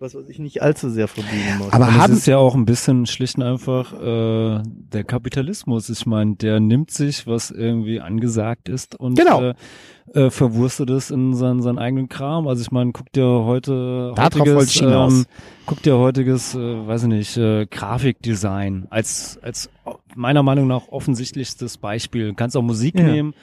[0.00, 1.72] was weiß ich, nicht allzu sehr verbiegen muss.
[1.72, 5.88] Aber haben, es ist ja auch ein bisschen schlicht und einfach äh, der Kapitalismus.
[5.90, 9.42] Ich meine, der nimmt sich, was irgendwie angesagt ist und Genau.
[9.42, 9.54] äh,
[10.14, 12.48] äh, verwurstet es in seinen, seinen eigenen Kram.
[12.48, 15.26] Also ich meine, guck dir heute Darauf heutiges, ähm,
[15.66, 19.68] guck dir heutiges, äh, weiß ich nicht, äh, Grafikdesign als als
[20.16, 22.28] meiner Meinung nach offensichtlichstes Beispiel.
[22.28, 23.04] Du kannst auch Musik Ja.
[23.06, 23.34] nehmen.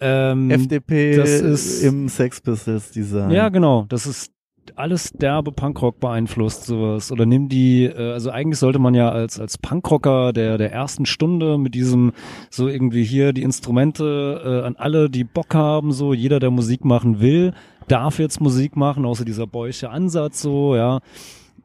[0.00, 3.30] Ähm, FDP das ist- im Sex Pistols Design.
[3.30, 3.84] ja, genau.
[3.88, 4.32] Das ist
[4.76, 7.10] alles derbe Punkrock beeinflusst, sowas.
[7.12, 11.06] Oder nimm die, äh, also eigentlich sollte man ja als, als Punkrocker der, der ersten
[11.06, 12.12] Stunde mit diesem,
[12.50, 16.84] so irgendwie hier die Instrumente äh, an alle, die Bock haben, so jeder, der Musik
[16.84, 17.52] machen will,
[17.88, 21.00] darf jetzt Musik machen, außer dieser Boysche Ansatz, so, ja.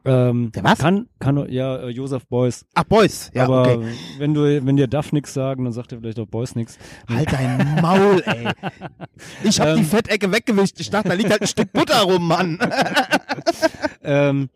[0.06, 0.78] Ähm, Der was?
[0.78, 2.64] Kann, kann, ja, äh, Josef Beuys.
[2.74, 3.88] ach Boys, ja, Aber okay.
[4.18, 6.78] wenn du, wenn dir Duff nix sagen, dann sagt er vielleicht auch Beuys nix.
[7.08, 8.48] Halt dein Maul, ey.
[9.44, 9.76] Ich hab Ähm.
[9.78, 10.78] die Fettecke weggewischt.
[10.80, 12.58] Ich dachte, da liegt halt ein Stück Butter rum, Mann.
[14.08, 14.50] Ähm,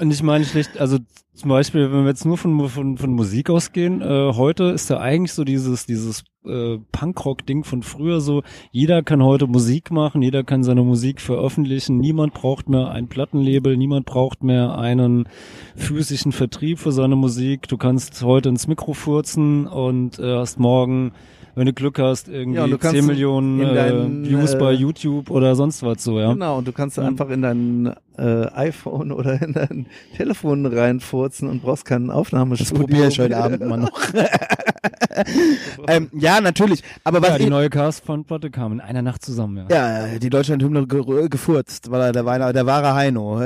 [0.00, 0.98] und ich meine schlicht, also
[1.34, 4.98] zum Beispiel, wenn wir jetzt nur von, von, von Musik ausgehen, äh, heute ist ja
[4.98, 10.42] eigentlich so dieses, dieses äh, Punkrock-Ding von früher so, jeder kann heute Musik machen, jeder
[10.42, 15.28] kann seine Musik veröffentlichen, niemand braucht mehr ein Plattenlabel, niemand braucht mehr einen
[15.76, 17.68] physischen Vertrieb für seine Musik.
[17.68, 21.12] Du kannst heute ins Mikro furzen und äh, hast morgen
[21.60, 24.54] wenn du Glück hast, irgendwie Ja, und du kannst 10 Millionen in äh, deinen, Views
[24.54, 26.32] äh, bei YouTube oder sonst was so, ja.
[26.32, 27.02] Genau, und du kannst Ja.
[27.04, 32.78] einfach in dein äh, iPhone oder in dein Telefon reinfurzen und brauchst keinen Das Aufnahmestudio.
[32.86, 33.90] probiere ich heute Abend immer noch.
[35.86, 36.82] ähm, ja, natürlich.
[37.04, 40.06] Aber was Ja, die ich, neue Cast-Platte kam in einer Nacht zusammen, ja.
[40.08, 43.40] Ja, die Deutschlandhymne ge gefurzt, weil er der, Weiner, der wahre Heino.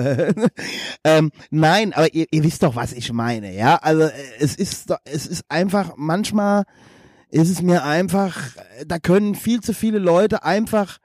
[1.05, 3.77] ähm, nein, aber ihr, ihr wisst doch, was ich meine, ja?
[3.82, 6.65] Also äh, es ist doch- es ist einfach manchmal
[7.35, 8.39] ist es mir einfach,
[8.86, 10.98] da können viel zu viele Leute einfach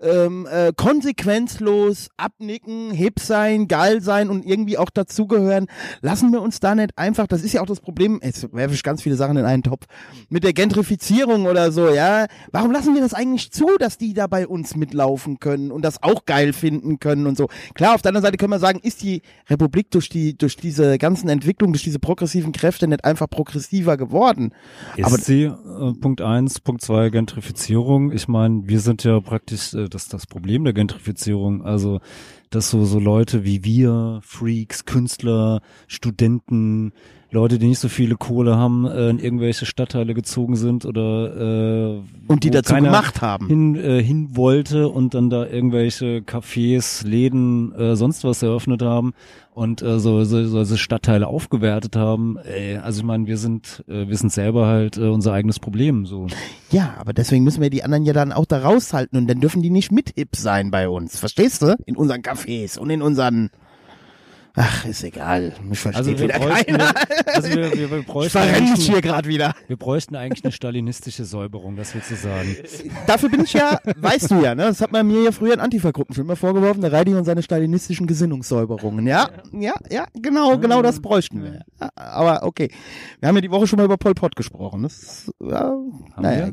[0.00, 5.66] ähm, äh, konsequenzlos abnicken, hip sein, geil sein und irgendwie auch dazugehören.
[6.02, 8.82] Lassen wir uns da nicht einfach, das ist ja auch das Problem, jetzt werfe ich
[8.82, 9.86] ganz viele Sachen in einen Topf,
[10.28, 12.26] mit der Gentrifizierung oder so, ja.
[12.52, 16.02] Warum lassen wir das eigentlich zu, dass die da bei uns mitlaufen können und das
[16.02, 17.48] auch geil finden können und so?
[17.74, 20.98] Klar, auf der anderen Seite können wir sagen, ist die Republik durch die, durch diese
[20.98, 24.52] ganzen Entwicklungen, durch diese progressiven Kräfte nicht einfach progressiver geworden?
[24.96, 25.52] Ist Aber- sie, äh,
[26.00, 28.12] Punkt eins, Punkt zwei, Gentrifizierung.
[28.12, 31.64] Ich meine, wir sind ja praktisch äh, das, das Problem der Gentrifizierung.
[31.64, 32.00] Also,
[32.50, 36.92] dass so, so Leute wie wir, Freaks, Künstler, Studenten,
[37.30, 42.02] Leute, die nicht so viele Kohle haben, äh, in irgendwelche Stadtteile gezogen sind oder äh,
[42.28, 43.48] Und die dazu gemacht haben.
[43.48, 49.12] hin, äh, hin wollte und dann da irgendwelche Cafés, Läden, äh, sonst was eröffnet haben
[49.54, 52.36] und äh, so, so, so diese Stadtteile aufgewertet haben.
[52.38, 56.06] Ey, also ich meine, wir sind äh, wir sind selber halt äh, unser eigenes Problem
[56.06, 56.28] so.
[56.70, 59.62] Ja, aber deswegen müssen wir die anderen ja dann auch da raushalten und dann dürfen
[59.62, 61.18] die nicht mit hip sein bei uns.
[61.18, 61.74] Verstehst du?
[61.86, 63.50] In unseren Cafés und in unseren
[64.58, 65.52] Ach, ist egal.
[65.62, 66.94] Mich versteht Also wir wieder bräuchten, keiner.
[67.26, 69.54] also wir, wir, wir Ich bräuchten verrenne eigentlich, hier gerade wieder.
[69.66, 72.56] wir bräuchten eigentlich eine stalinistische Säuberung, das willst du sagen.
[73.06, 74.62] Dafür bin ich ja, weißt du ja, ne?
[74.64, 78.06] Das hat man mir ja früher in Antifa-Gruppenfilmen immer vorgeworfen, der Reidi und seine stalinistischen
[78.06, 79.06] Gesinnungssäuberungen.
[79.06, 81.60] Ja, ja, ja, genau, genau das bräuchten wir.
[81.80, 82.70] Ja, aber okay.
[83.20, 84.84] Wir haben ja die Woche schon mal über Pol Pot gesprochen.
[84.84, 85.76] Das, ja,
[86.18, 86.50] naja.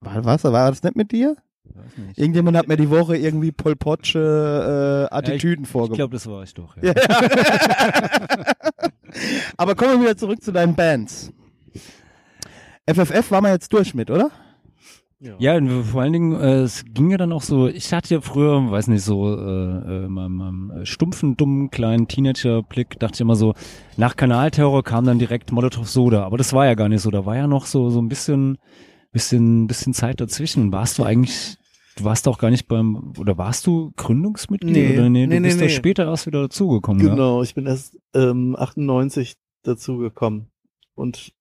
[0.00, 1.36] War, was, war das nicht mit dir?
[1.74, 2.18] Weiß nicht.
[2.18, 5.96] Irgendjemand hat mir die Woche irgendwie Pol Potsche äh, Attitüden Ich vorgeworfen.
[5.96, 6.76] glaube, das war ich doch.
[6.82, 6.92] Ja.
[9.56, 11.32] Aber kommen wir wieder zurück zu deinen Bands.
[12.90, 14.30] FFF waren wir jetzt durch mit, oder?
[15.38, 18.20] Ja, und vor allen Dingen, äh, es ging ja dann auch so, ich hatte ja
[18.20, 23.36] früher, weiß nicht, so äh, äh, meinem, meinem stumpfen, dummen, kleinen Teenager-Blick, dachte ich immer
[23.36, 23.54] so,
[23.96, 27.24] nach Kanalterror kam dann direkt Molotov Soda, aber das war ja gar nicht so, da
[27.24, 28.58] war ja noch so so ein bisschen,
[29.12, 30.72] bisschen, bisschen Zeit dazwischen.
[30.72, 31.56] Warst du eigentlich,
[31.96, 34.72] du warst auch gar nicht beim, oder warst du Gründungsmitglied?
[34.72, 35.70] Nee, oder nee, du nee, nee, bist da nee.
[35.70, 37.14] später erst wieder dazugekommen, ja?
[37.14, 40.46] Genau, ich bin erst ähm, 98 dazugekommen.
[40.94, 41.32] Und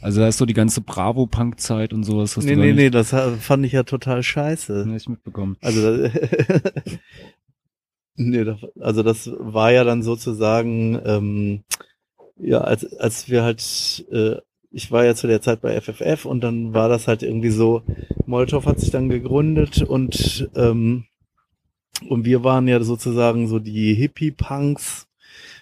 [0.00, 3.64] Also da ist so die ganze Bravo-Punk-Zeit und sowas, hast nee, nee, nee, das fand
[3.64, 4.84] ich ja total scheiße.
[4.86, 5.56] nicht mitbekommen.
[5.60, 6.10] Also, da-
[8.16, 11.64] nee, das, also das war ja dann sozusagen, ähm,
[12.38, 14.36] ja, als, als wir halt, äh,
[14.72, 17.82] ich war ja zu der Zeit bei FFF und dann war das halt irgendwie so,
[18.26, 21.04] Molotov hat sich dann gegründet und, ähm,
[22.08, 25.06] und wir waren ja sozusagen so die Hippie-Punks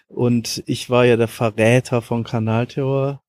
[0.09, 3.23] und ich war ja der Verräter von Kanalterror,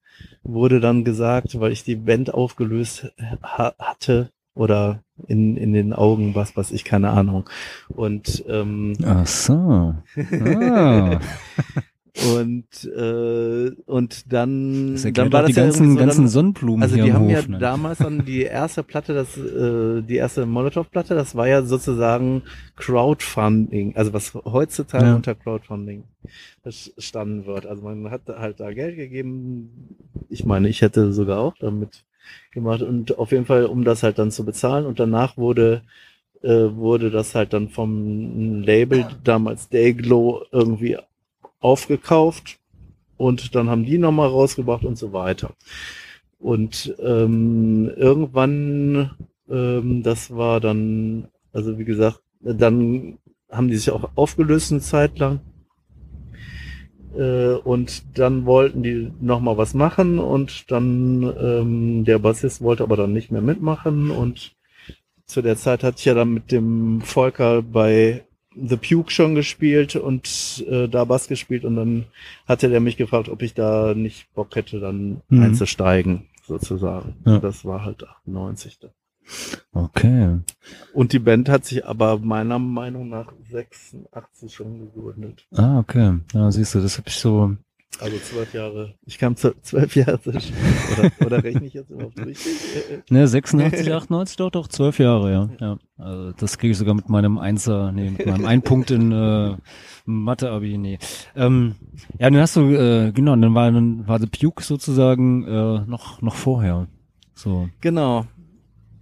[0.44, 3.12] wurde dann gesagt, weil ich die Band aufgelöst
[3.44, 7.50] ha hatte, oder in, in den Augen, was weiß ich, keine Ahnung.
[7.88, 9.96] Und ähm, Ach so.
[10.44, 11.20] Ah.
[12.36, 16.84] und äh, und dann Das dann war das die ja ganzen, so, ganzen dann, Sonnenblumen
[16.84, 17.32] also die haben Hof.
[17.32, 17.58] ja ne?
[17.60, 22.44] damals dann die erste Platte, das äh, die erste Molotow-Platte, das war ja sozusagen
[22.76, 25.16] Crowdfunding, also was heutzutage Ja.
[25.16, 26.04] unter Crowdfunding
[26.64, 27.66] verstanden wird.
[27.66, 29.96] Also man hat halt da Geld gegeben.
[30.30, 32.04] Ich meine, ich hätte sogar auch damit
[32.52, 34.86] gemacht und auf jeden Fall, um das halt dann zu bezahlen.
[34.86, 35.82] Und danach wurde
[36.44, 40.98] äh, wurde das halt dann vom Label damals Dayglow irgendwie
[41.62, 42.60] aufgekauft
[43.18, 45.54] und dann haben die nochmal rausgebracht und so weiter.
[46.40, 49.12] Und ähm, irgendwann,
[49.50, 53.20] ähm, das war dann, also wie gesagt, dann
[53.50, 55.40] haben die sich auch aufgelöst eine Zeit lang.
[57.16, 62.98] Äh, und dann wollten die nochmal was machen und dann ähm, der Bassist wollte aber
[62.98, 64.56] dann nicht mehr mitmachen und
[65.26, 68.26] zu der Zeit hatte ich ja dann mit dem Volker bei
[68.56, 72.06] The Puke schon gespielt und äh, da Bass gespielt und dann
[72.48, 75.44] hatte der mich gefragt, ob ich da nicht Bock hätte, dann Mhm.
[75.44, 77.16] einzusteigen, sozusagen.
[77.26, 77.40] Ja.
[77.40, 78.80] Das war halt 98.
[78.80, 78.92] dann.
[79.72, 80.40] Okay.
[80.94, 85.46] Und die Band hat sich aber meiner Meinung nach 86 schon gegründet.
[85.56, 86.18] Ah, okay.
[86.34, 87.56] Ja, siehst du, das hab ich so.
[88.00, 88.96] Also zwölf Jahre.
[89.06, 90.54] Ich kam zu zwölf Jahre zu spät.
[90.98, 92.54] Oder, oder rechne ich jetzt überhaupt richtig?
[93.10, 95.50] Ne, 86, 98, doch, doch, zwölf Jahre, ja.
[95.60, 95.78] ja.
[95.98, 99.56] Also das kriege ich sogar mit meinem Einser, nee, mit meinem ein Punkt in äh,
[100.06, 100.98] Mathe-Abi, nee.
[101.36, 101.76] Ähm,
[102.18, 106.22] ja, dann hast du, äh, genau, dann war dann war The Puke sozusagen äh, noch
[106.22, 106.88] noch vorher.
[107.36, 107.70] So.
[107.82, 108.26] Genau.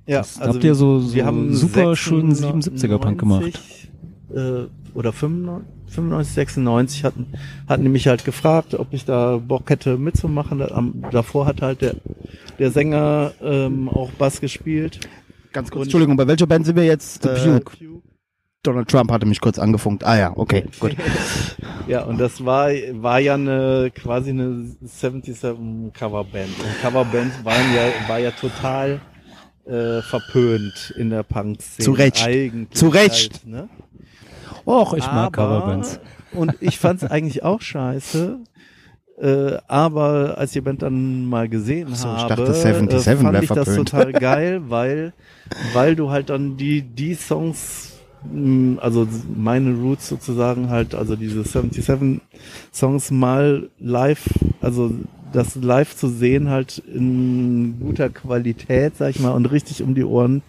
[0.08, 3.60] Ja, Das- habt ihr so- so wir haben super schönen 77er Punk gemacht.
[4.34, 4.64] Äh,
[4.94, 7.28] oder 95, 95, 96 hatten,
[7.68, 10.64] hatten die mich halt gefragt, ob ich da Bock hätte mitzumachen.
[11.12, 11.96] Davor hat halt der,
[12.58, 15.00] der Sänger ähm, auch Bass gespielt.
[15.52, 17.24] Ganz kurz, Und- Entschuldigung, bei welcher Band sind wir jetzt?
[17.24, 17.62] The Äh,
[18.62, 20.04] Donald Trump hatte mich kurz angefunkt.
[20.04, 20.96] Ah ja, okay, gut.
[21.88, 26.50] Ja, und das war, war ja eine, quasi eine 77 Coverband.
[26.60, 29.00] Und Coverband waren ja, war ja total
[29.66, 31.86] äh, verpönt in der Punk-Szene.
[31.86, 32.22] Zu Recht.
[32.24, 33.34] Eigentlich Zu Recht.
[33.36, 33.70] Halt, ne?
[34.70, 36.00] Och, ich mag Aber- Coverbands.
[36.32, 38.38] Und ich fand es eigentlich auch scheiße.
[39.20, 43.44] Äh, aber als die Band dann mal gesehen so, ich habe, dachte, 77 äh, fand
[43.44, 45.12] ich das total geil, weil,
[45.74, 48.00] weil du halt dann die, die Songs,
[48.32, 49.06] mh, also
[49.36, 52.22] meine Roots sozusagen halt, also diese 77
[52.72, 54.24] Songs mal live,
[54.62, 54.92] also
[55.34, 60.06] das live zu sehen halt in guter Qualität, sag ich mal, und richtig um die
[60.06, 60.44] Ohren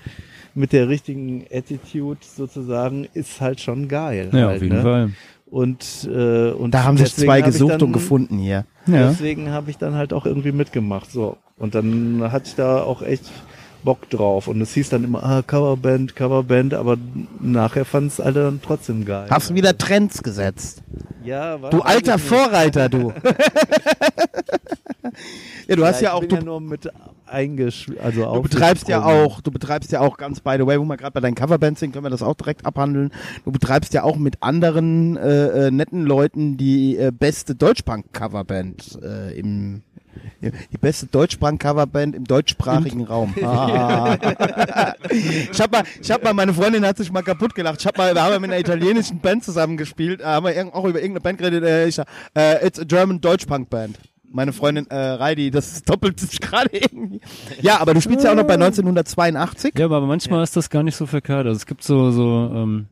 [0.54, 4.30] mit der richtigen Attitude sozusagen, ist halt schon geil.
[4.32, 4.82] Ja, halt, auf jeden ne?
[4.82, 5.10] Fall.
[5.50, 8.64] Und, äh, und Da haben sich zwei hab ich gesucht dann, und gefunden hier.
[8.86, 9.08] Ja.
[9.08, 11.10] Deswegen habe ich dann halt auch irgendwie mitgemacht.
[11.10, 11.36] So.
[11.58, 13.24] Und dann hatte ich da auch echt
[13.82, 14.46] Bock drauf.
[14.46, 16.96] Und es hieß dann immer, ah, Coverband, Coverband, aber
[17.40, 19.26] nachher fand es alle dann trotzdem geil.
[19.28, 20.82] Hast du wieder Trends gesetzt?
[21.24, 22.18] Ja, Du alter.
[22.18, 23.12] Vorreiter, du.
[25.68, 26.88] ja, du hast ja, ich auch, bin du, ja nur mit
[27.30, 27.86] eingesch...
[28.02, 30.96] Also du betreibst ja auch, du betreibst ja auch ganz by the way, wo wir
[30.96, 33.10] gerade bei deinen Coverbands sind, können wir das auch direkt abhandeln.
[33.44, 39.38] Du betreibst ja auch mit anderen äh, äh, netten Leuten die äh, beste Deutschpunk-Coverband äh,
[39.38, 39.82] im
[40.42, 43.34] die beste Deutschpunk-Coverband im deutschsprachigen Raum.
[43.42, 44.16] Ah.
[45.10, 47.80] ich habe mal, ich hab mal, meine Freundin hat sich mal kaputt gelacht.
[47.80, 51.00] Ich hab mal, wir haben mit einer italienischen Band zusammengespielt, äh, haben wir auch über
[51.00, 51.64] irgendeine Band geredet.
[51.64, 53.98] Äh, ich, sag, äh, it's a German Deutschpunk-Band.
[54.32, 57.20] Meine Freundin äh, Reidi, das doppelt sich gerade irgendwie.
[57.62, 59.72] Ja, aber du spielst ja auch noch bei 1982.
[59.76, 61.46] Ja, aber manchmal ist das gar nicht so verkehrt.
[61.46, 62.86] Also es gibt so, so, ähm,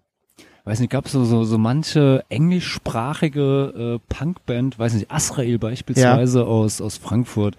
[0.65, 6.81] weiß nicht, gab so, so, so manche englischsprachige äh, Punkband, weiß nicht, Asrael beispielsweise aus,
[6.81, 7.57] aus Frankfurt.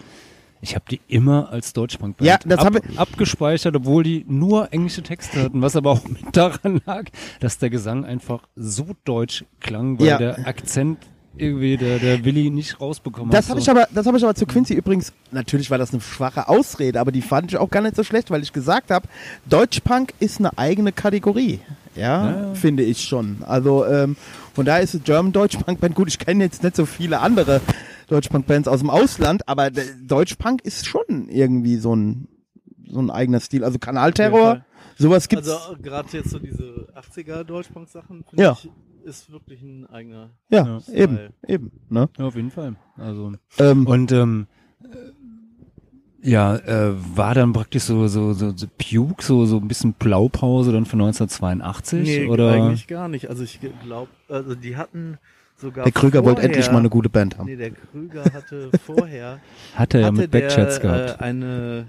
[0.61, 5.41] Ich habe die immer als Deutschpunkband Ja, das ab, abgespeichert, obwohl die nur englische Texte
[5.43, 7.06] hatten, was aber auch mit daran lag,
[7.39, 10.18] dass der Gesang einfach so deutsch klang, weil Ja.
[10.18, 10.97] der Akzent
[11.38, 13.51] irgendwie der, der Willi nicht rausbekommen Das hat.
[13.51, 13.64] habe so.
[13.64, 15.14] ich aber, das habe ich aber zu Quincy übrigens.
[15.31, 18.30] Natürlich war das eine schwache Ausrede, aber die fand ich auch gar nicht so schlecht,
[18.31, 19.07] weil ich gesagt habe,
[19.45, 21.60] Deutschpunk ist eine eigene Kategorie.
[21.95, 23.38] Ja, Ja, finde ich schon.
[23.45, 24.15] Also ähm,
[24.53, 26.07] von daher ist es German Deutschpunk Band gut.
[26.07, 27.61] Ich kenne jetzt nicht so viele andere
[28.07, 32.27] Deutschpunk Bands aus dem Ausland, aber Deutschpunk ist schon irgendwie so ein
[32.91, 33.64] so ein eigener Stil.
[33.64, 34.65] Also Kanalterror,
[34.97, 35.47] sowas gibt's.
[35.47, 38.53] Also gerade jetzt so diese 80er Deutschpunk-Sachen, finde Ja.
[38.60, 38.69] ich,
[39.04, 40.30] ist wirklich ein eigener...
[40.50, 40.94] ja, Ja.
[40.94, 41.34] eben, Style.
[41.48, 41.72] eben.
[41.90, 42.10] Ne?
[42.18, 42.76] Ja, auf jeden Fall.
[42.98, 44.48] Also Ähm, Und ähm,
[44.84, 44.88] äh,
[46.30, 50.72] ja, äh, war dann praktisch so so so, so Puke, so so ein bisschen Blaupause
[50.74, 53.30] dann von 1982 Nee, oder eigentlich gar nicht.
[53.30, 55.18] Also ich glaube, also die hatten
[55.56, 57.46] sogar der Krüger wollte vorher- endlich mal eine gute Band haben.
[57.46, 59.40] Nee, der Krüger hatte vorher
[59.76, 61.22] hat er ja hatte mit Backchats der, gehabt.
[61.22, 61.88] Äh, eine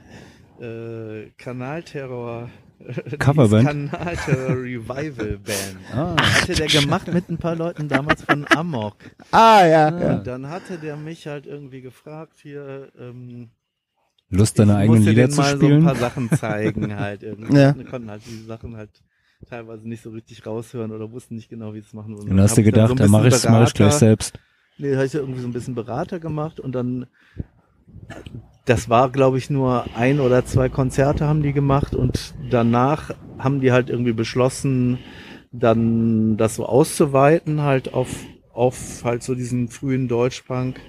[0.61, 2.51] äh, Kanalterror.
[3.19, 3.67] Coverband?
[3.67, 5.77] Kanalterror Revival Band.
[5.95, 8.97] Ah, Hatte der gemacht mit ein paar Leuten damals von Amok.
[9.33, 10.15] Ah, ja, Und ja.
[10.19, 13.51] dann hatte der mich halt irgendwie gefragt hier, ähm,
[14.31, 15.85] Lust, deine ich eigenen Lieder zu mal so ein spielen?
[15.85, 17.57] paar Sachen zeigen halt irgendwie.
[17.57, 17.77] Ja.
[17.77, 18.91] Wir konnten halt diese Sachen halt
[19.49, 22.15] teilweise nicht so richtig raushören oder wussten nicht genau, wie sie es machen.
[22.15, 23.67] Und Und dann hast du ich dann gedacht, so da ein mache ich es mach
[23.67, 24.39] ich gleich selbst.
[24.79, 27.07] Nee, da habe ich ja irgendwie so ein bisschen Berater gemacht und dann,
[28.65, 33.61] das war glaube ich nur ein oder zwei Konzerte haben die gemacht und danach haben
[33.61, 34.99] die halt irgendwie beschlossen,
[35.53, 38.09] dann das so auszuweiten halt auf,
[38.53, 40.81] auf halt so diesen frühen Deutschpunk.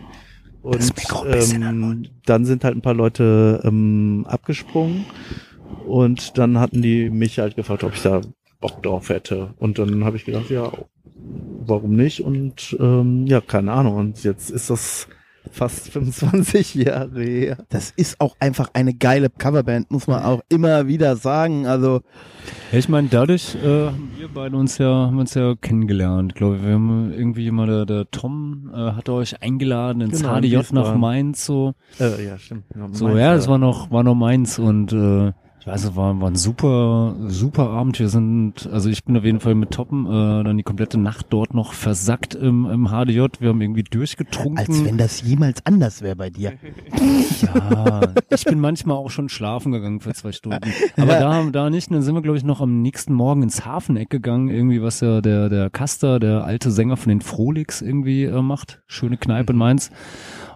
[0.61, 0.93] Und
[1.25, 5.05] ähm, dann sind halt ein paar Leute ähm, abgesprungen
[5.87, 8.21] und dann hatten die mich halt gefragt, ob ich da
[8.59, 9.55] Bock drauf hätte.
[9.57, 10.71] Und dann habe ich gedacht, ja,
[11.65, 12.21] warum nicht?
[12.21, 13.95] Und ähm, ja, keine Ahnung.
[13.95, 15.07] Und jetzt ist das
[15.49, 17.57] fast 25 Jahre her.
[17.69, 21.65] Das ist auch einfach eine geile Coverband, muss man auch immer wieder sagen.
[21.65, 22.01] Also,
[22.71, 26.63] ich meine, dadurch äh, haben wir beide uns ja, haben uns ja kennengelernt, glaube ich.
[26.63, 30.73] Wir haben irgendwie immer der, der Tom äh, hat euch eingeladen ins Genau, in HDJ
[30.73, 30.95] nach.
[30.95, 31.73] Mainz so.
[31.99, 32.65] Äh, ja, stimmt.
[32.75, 35.31] Ja, So, Mainz, ja, das war noch, war noch Mainz und äh,
[35.61, 37.99] ich weiß, es war, war ein super, super Abend.
[37.99, 41.27] Wir sind, also ich bin auf jeden Fall mit Toppen äh, dann die komplette Nacht
[41.29, 43.27] dort noch versackt im, im HDJ.
[43.39, 44.57] Wir haben irgendwie durchgetrunken.
[44.57, 46.53] als wenn das jemals anders wäre bei dir.
[47.41, 50.71] Ja, ich bin manchmal auch schon schlafen gegangen für zwei Stunden.
[50.95, 51.89] Aber da, da nicht.
[51.89, 55.01] Und dann sind wir, glaube ich, noch am nächsten Morgen ins Hafeneck gegangen, irgendwie, was
[55.01, 58.81] ja der, der Kaster, der alte Sänger von den Frolix irgendwie äh, macht.
[58.87, 59.91] Schöne Kneipe in Mainz.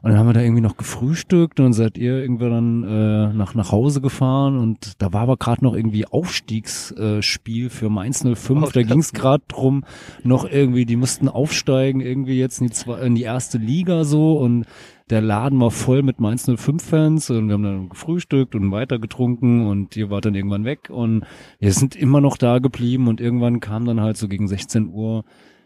[0.06, 3.34] Und dann haben wir da irgendwie noch gefrühstückt und dann seid ihr irgendwie dann äh,
[3.34, 8.24] nach, nach Hause gefahren und da war aber gerade noch irgendwie Aufstiegsspiel äh, für Mainz
[8.24, 8.72] 05.
[8.72, 9.84] da ging es gerade drum,
[10.24, 14.38] noch irgendwie, die mussten aufsteigen irgendwie jetzt in die, zwei, in die erste Liga so
[14.38, 14.68] und
[15.10, 19.00] der Laden war voll mit Mainz 05 Fans und wir haben dann gefrühstückt und weiter
[19.00, 21.26] getrunken und ihr wart dann irgendwann weg und
[21.58, 25.26] wir sind immer noch da geblieben und irgendwann kam dann halt so gegen 16 Uhr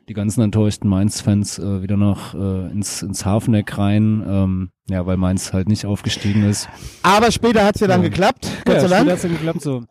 [0.10, 5.18] die ganzen enttäuschten Mainz-Fans äh, wieder nach äh, ins, ins Hafeneck rein, ähm, ja, weil
[5.18, 6.68] Mainz halt nicht aufgestiegen ist.
[7.04, 8.10] Aber später hat's ja dann Ja.
[8.10, 9.12] geklappt, Gott ja, sei später Dank.
[9.12, 9.84] hat's dann geklappt, so.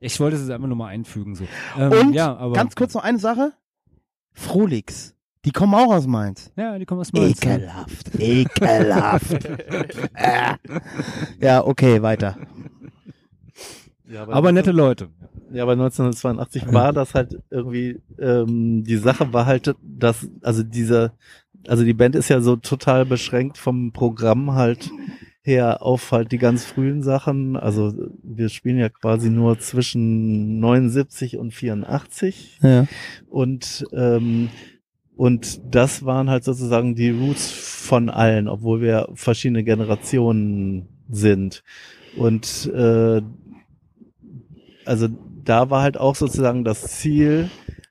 [0.00, 1.44] Ich wollte es jetzt einfach nur mal einfügen, so.
[1.78, 3.52] Ähm, Und ja, aber, ganz kurz noch eine Sache.
[4.34, 5.14] Frolix.
[5.46, 6.52] Die kommen auch aus Mainz.
[6.56, 7.42] Ja, die kommen aus Mainz.
[7.42, 9.44] Ekelhaft, ekelhaft.
[10.14, 10.54] Äh.
[11.40, 12.36] ja, okay, weiter.
[14.08, 15.08] Ja, Aber nette Leute.
[15.52, 21.12] Ja, aber 1982 war das halt irgendwie, ähm, die Sache war halt, dass, also dieser,
[21.66, 24.90] also die Band ist ja so total beschränkt vom Programm halt
[25.42, 27.56] her auf halt die ganz frühen Sachen.
[27.56, 32.86] Also wir spielen ja quasi nur zwischen 79 und 84 Ja.
[33.28, 34.48] und ähm,
[35.16, 41.62] und das waren halt sozusagen die Roots von allen, obwohl wir verschiedene Generationen sind.
[42.16, 43.22] Und äh,
[44.84, 45.08] also
[45.44, 47.50] da war halt auch sozusagen das Ziel,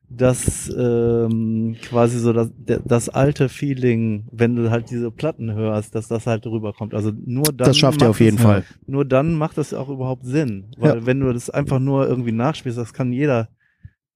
[0.10, 2.52] dass ähm, quasi so das,
[2.86, 6.94] das alte Feeling, wenn du halt diese Platten hörst, dass das halt rüberkommt.
[6.94, 8.64] Also nur dann Das schafft ihr auf jeden es, Fall.
[8.86, 12.78] Nur dann macht das auch überhaupt Sinn, weil wenn du das einfach nur irgendwie nachspielst,
[12.78, 13.50] das kann jeder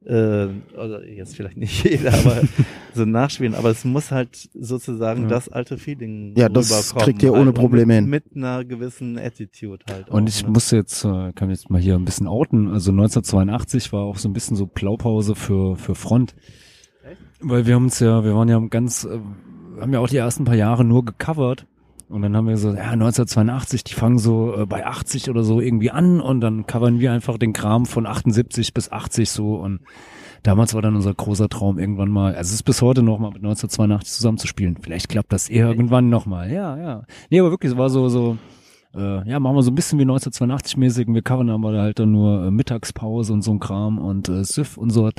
[0.06, 2.42] äh, oder jetzt vielleicht nicht jeder, aber
[2.94, 5.28] so nachspielen, aber es muss halt sozusagen Ja.
[5.30, 8.06] das alte Feeling Ja, das kriegt ihr ohne halt, und Probleme hin.
[8.10, 10.10] mit, einer gewissen Attitude halt.
[10.10, 10.50] Und auch, ich ne?
[10.50, 12.68] muss jetzt, äh, kann jetzt mal hier ein bisschen outen.
[12.72, 16.36] Also 1982 war auch so ein bisschen so Blaupause für, für Front.
[17.40, 19.20] Weil wir haben uns ja, wir waren ja ganz, äh,
[19.80, 21.66] haben ja auch die ersten paar Jahre nur gecovert.
[22.10, 25.60] Und dann haben wir so, ja, 1982, die fangen so äh, bei 80 oder so
[25.60, 29.82] irgendwie an und dann covern wir einfach den Kram von 78 bis 80 so und
[30.44, 33.32] damals war dann unser großer Traum irgendwann mal, also es ist bis heute noch mal
[33.32, 34.78] mit 1982 zusammenzuspielen.
[34.82, 36.50] Vielleicht klappt das irgendwann noch mal.
[36.50, 37.04] Ja, ja.
[37.30, 38.38] Nee, aber wirklich, es war so, so,
[38.98, 41.14] äh, ja, machen wir so ein bisschen wie 1982-mäßig.
[41.14, 44.78] Wir covern aber halt dann nur äh, Mittagspause und so ein Kram und äh, Süff
[44.78, 45.10] und so,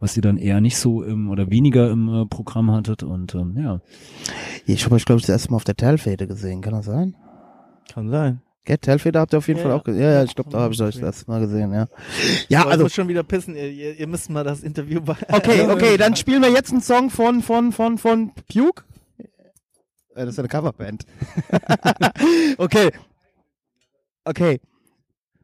[0.00, 3.02] was ihr dann eher nicht so im oder weniger im äh, Programm hattet.
[3.02, 3.80] Und ähm, ja,
[4.64, 6.60] Ich habe euch, glaube ich, das erste Mal auf der Telfede gesehen.
[6.62, 7.14] Kann das sein?
[7.92, 8.40] Kann sein.
[8.64, 10.02] Gell, Telfede habt ihr auf jeden Ja, Fall auch gesehen.
[10.02, 11.86] Ja, ja, ich glaube, da habe ich euch das erste Mal gesehen, ja.
[12.48, 13.54] Ja, Aber ich also, muss schon wieder pissen.
[13.54, 15.14] Ihr, ihr, ihr müsst mal das Interview bei.
[15.28, 18.82] okay, okay, dann spielen wir jetzt einen Song von, von, von, von Puke.
[19.18, 19.24] Äh,
[20.16, 21.06] Das ist eine Coverband.
[22.58, 22.90] okay.
[24.26, 24.60] Okay.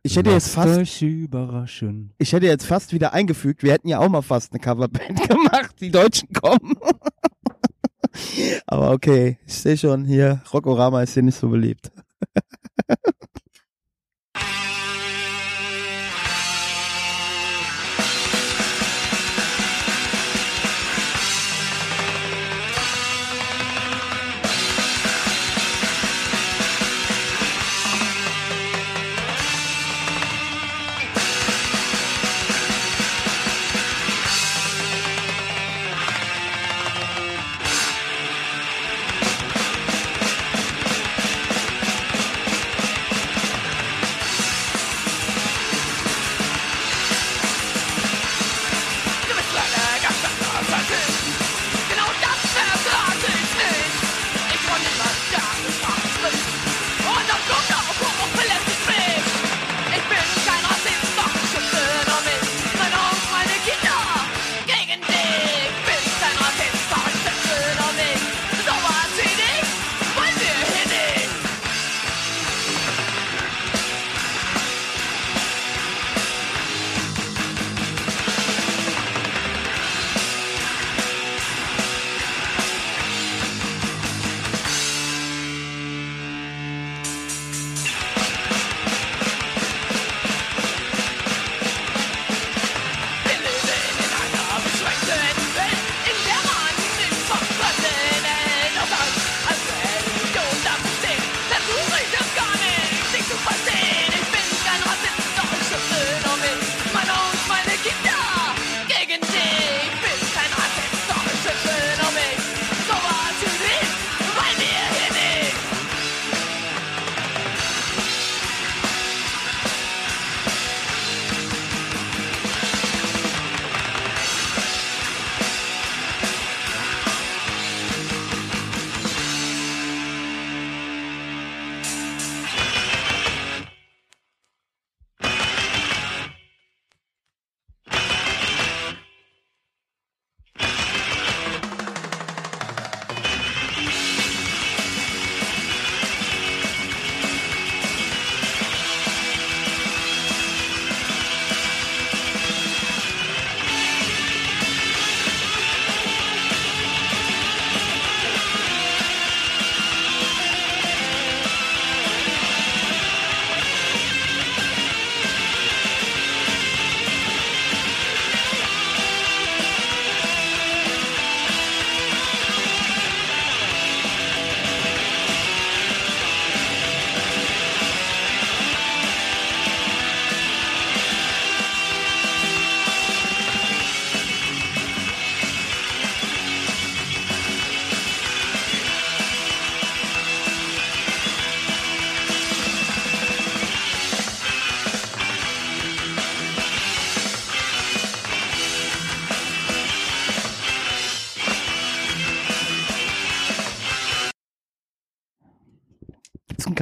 [0.03, 2.13] Ich hätte jetzt Lasst fast, euch überraschen.
[2.19, 5.77] ich hätte jetzt fast wieder eingefügt, wir hätten ja auch mal fast eine Coverband gemacht,
[5.81, 6.75] die Deutschen kommen.
[8.67, 11.93] Aber okay, ich sehe schon hier, Rockorama ist hier nicht so beliebt.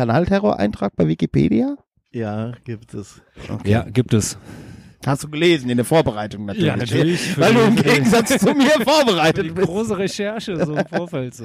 [0.01, 1.77] Kanalterror-Eintrag bei Wikipedia?
[2.11, 3.21] Ja, gibt es.
[3.67, 4.39] Ja, gibt es.
[5.07, 6.67] Hast du gelesen in der Vorbereitung natürlich.
[6.67, 7.39] Ja, natürlich.
[7.41, 9.67] Weil du im Gegensatz zu mir vorbereitet Die bist.
[9.67, 11.45] große Recherche so im Vorfeld so.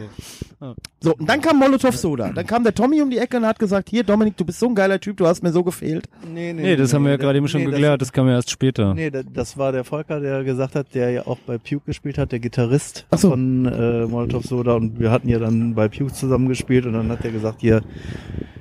[0.99, 2.31] So, und dann kam Molotov Soda.
[2.33, 4.67] Dann kam der Tommy um die Ecke und hat gesagt, hier Dominik, du bist so
[4.67, 6.05] ein geiler Typ, du hast mir so gefehlt.
[6.33, 8.49] Nee, Nee, das haben wir ja gerade eben schon nee, geklärt, das kam ja erst
[8.51, 8.87] später.
[8.87, 11.85] Das, nee, da- das war der Volker, der gesagt hat, der ja auch bei Puke
[11.85, 13.29] gespielt hat, der Gitarrist so.
[13.29, 17.09] von äh, Molotov Soda und wir hatten ja dann bei Puke zusammen gespielt und dann
[17.09, 17.81] hat er gesagt, hier,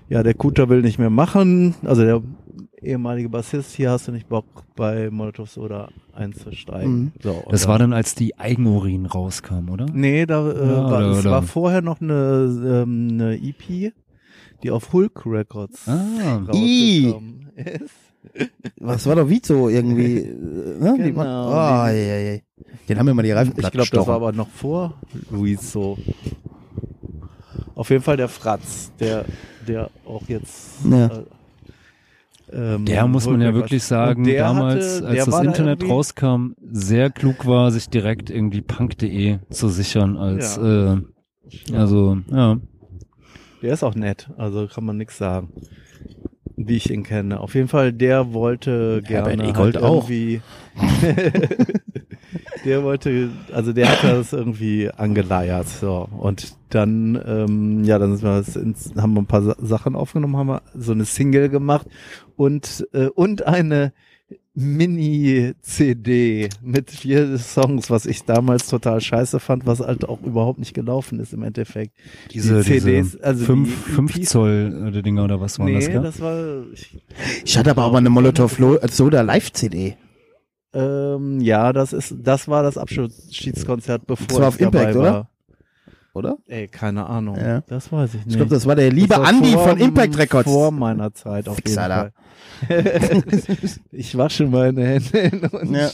[0.09, 2.23] ja, der Kuter will nicht mehr machen, also der
[2.85, 4.45] ehemalige Bassist, hier hast du nicht Bock
[4.77, 6.97] bei Molotov Soda einzusteigen.
[7.05, 7.13] Mhm.
[7.23, 9.87] So, Das war dann, als die Eigenurin rauskam, oder?
[9.93, 13.93] Nee, da äh, Ja, war, oder- es oder- war vorher noch eine, ähm, eine EP,
[14.63, 17.09] die auf Hulk Records Ah, I.
[17.09, 17.95] rausgekommen ist.
[18.81, 20.21] Was war doch Vizo irgendwie?
[20.81, 20.95] Ne?
[20.99, 22.41] Genau, oh, je, je.
[22.89, 24.95] Den haben wir mal die Reifen Ich glaube, das war aber noch vor
[25.31, 25.97] Luis so.
[27.75, 29.25] Auf jeden Fall der Fratz, der,
[29.67, 30.85] der auch jetzt.
[30.89, 31.07] Ja.
[31.07, 31.25] Äh,
[32.55, 36.47] ähm, Der muss man ja wirklich sagen, damals, hatte, als das da Internet irgendwie- rauskam,
[36.71, 40.97] sehr klug war, sich direkt irgendwie punk.de zu sichern als, äh,
[41.73, 42.59] also, ja.
[43.63, 45.49] Der ist auch nett, also kann man nichts sagen.
[46.67, 47.41] Wie ich ihn kenne.
[47.41, 50.09] Auf jeden Fall, der wollte Herbert gerne Egold halt auch.
[50.09, 50.41] irgendwie.
[52.65, 56.09] der wollte, also der hat das irgendwie angeleiert, so.
[56.19, 60.37] Und dann, ähm, ja, dann sind wir ins, haben wir ein paar Sa Sachen aufgenommen,
[60.37, 61.87] haben wir so eine Single gemacht
[62.37, 63.93] und, äh, und eine
[64.57, 70.75] Mini-CD mit vier Songs, was ich damals total scheiße fand, was halt auch überhaupt nicht
[70.75, 71.93] gelaufen ist im Endeffekt.
[72.33, 74.23] Diese, Die CDs, diese also fünf, die fünf.
[74.29, 76.03] Zoll äh, Dinger oder was waren nee, das, gell?
[76.03, 76.99] das war, ich,
[77.45, 79.97] Ich hatte aber auch mal eine Molotov Lo- Soda Live-CD.
[80.73, 84.95] ähm, ja, das ist, das war das Abschiedskonzert, bevor Das war auf ich dabei Impact,
[84.97, 85.03] war.
[85.03, 85.31] oder?
[86.15, 86.39] Oder?
[86.47, 87.37] Ey, keine Ahnung.
[87.37, 87.61] Ja.
[87.67, 88.29] Das weiß ich nicht.
[88.31, 90.49] Ich glaube, das war der liebe war Andi vor- von Impact Records.
[90.51, 92.85] Vor meiner Zeit auf Fixer jeden.
[92.89, 93.75] Fall.
[93.91, 95.91] ich wasche meine Hände und Ja.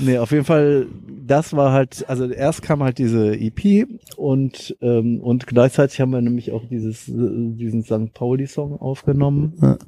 [0.00, 0.86] Nee, auf jeden Fall,
[1.26, 3.86] das war halt, also erst kam halt diese EP
[4.16, 8.12] und ähm, und gleichzeitig haben wir nämlich auch dieses äh, diesen St.
[8.14, 9.54] Pauli-Song aufgenommen.
[9.60, 9.78] Ja.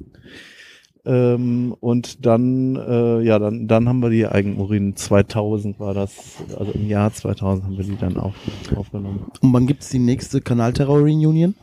[1.03, 6.71] Ähm, und dann, äh, ja, dann, dann haben wir die Eigenurin 2000 war das, also
[6.73, 8.35] im Jahr 2000 haben wir die dann auf,
[8.75, 9.25] aufgenommen.
[9.41, 11.55] Und wann gibt's die nächste Kanalterror-Reunion?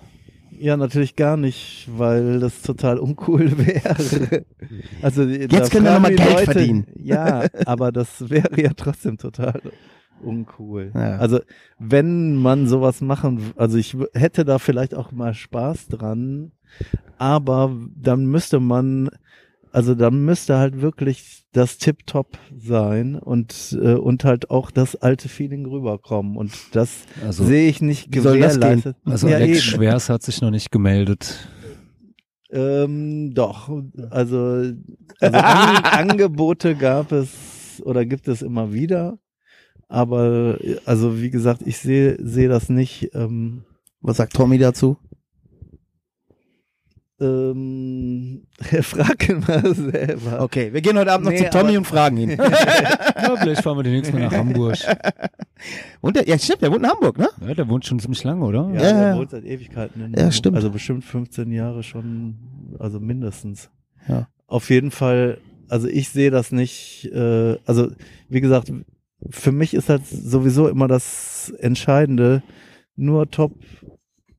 [0.59, 4.45] Ja, natürlich gar nicht, weil das total uncool wäre.
[5.03, 6.87] Also jetzt können wir noch mal Geld verdienen.
[7.01, 9.61] Ja, aber das wäre ja trotzdem total
[10.21, 10.91] uncool.
[10.95, 11.19] Ja.
[11.19, 11.41] Also
[11.79, 16.51] wenn man sowas machen, also ich hätte da vielleicht auch mal Spaß dran,
[17.19, 19.11] aber dann müsste man,
[19.79, 25.29] also dann müsste halt wirklich das Tip-Top sein und äh, und halt auch das alte
[25.29, 26.91] Feeling rüberkommen und das
[27.25, 28.97] Also, sehe ich nicht gewährleistet.
[29.05, 29.61] also ja, Alex eben.
[29.61, 31.49] Schwers hat sich noch nicht gemeldet.
[32.51, 33.69] Ähm, doch,
[34.11, 34.39] also,
[35.21, 39.19] also An Angebote gab es oder gibt es immer wieder,
[39.87, 43.11] aber also wie gesagt, ich sehe sehe das nicht.
[43.15, 43.63] Ähm,
[44.01, 44.97] Was sagt Tommy dazu?
[47.21, 48.43] Ähm,
[48.83, 50.41] frag ihn mal selber.
[50.43, 52.31] Okay, wir gehen heute Abend noch Nee, zu Tommy und fragen ihn.
[52.39, 54.77] Ja, vielleicht fahren wir demnächst mal nach Hamburg.
[56.01, 57.29] und der, ja, stimmt, der wohnt in Hamburg, ne?
[57.47, 58.69] Ja, der wohnt schon ziemlich lange, oder?
[58.73, 59.17] Ja, Ja, der ja.
[59.19, 60.35] wohnt seit Ewigkeiten in Ja, Hamburg.
[60.35, 60.57] stimmt.
[60.57, 62.37] Also bestimmt 15 Jahre schon,
[62.79, 63.69] also mindestens.
[64.09, 64.29] Ja.
[64.47, 65.39] Auf jeden Fall,
[65.69, 67.91] also ich sehe das nicht, äh, also
[68.29, 68.73] wie gesagt,
[69.31, 72.43] für mich ist halt sowieso immer das Entscheidende,
[72.95, 73.53] nur Top,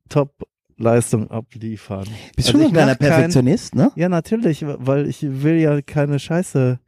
[0.08, 0.32] Top
[0.80, 2.06] Leistung abliefern.
[2.36, 3.92] Bist Also ich ein kleiner kein- Perfektionist, ne?
[3.96, 6.78] Ja, natürlich, weil ich will ja keine Scheiße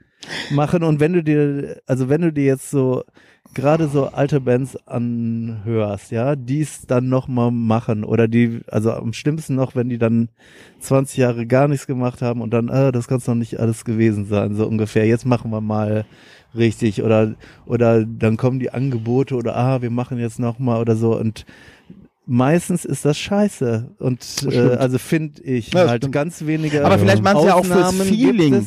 [0.51, 3.03] machen und wenn du dir, also wenn du dir jetzt so
[3.55, 9.13] gerade so alte Bands anhörst, ja, die es dann nochmal machen oder die, also am
[9.13, 10.29] schlimmsten noch, wenn die dann
[10.81, 14.27] 20 Jahre gar nichts gemacht haben und dann, äh, das kann doch nicht alles gewesen
[14.27, 16.05] sein, so ungefähr, jetzt machen wir mal
[16.55, 17.35] richtig oder,
[17.67, 21.45] oder dann kommen die Angebote oder, ah, wir machen jetzt nochmal oder so und
[22.27, 23.91] meistens ist das scheiße.
[23.99, 26.15] Und äh, also finde ich Ja, halt stimmt.
[26.15, 28.67] ganz wenige Aber vielleicht machen sie ja auch fürs Feeling.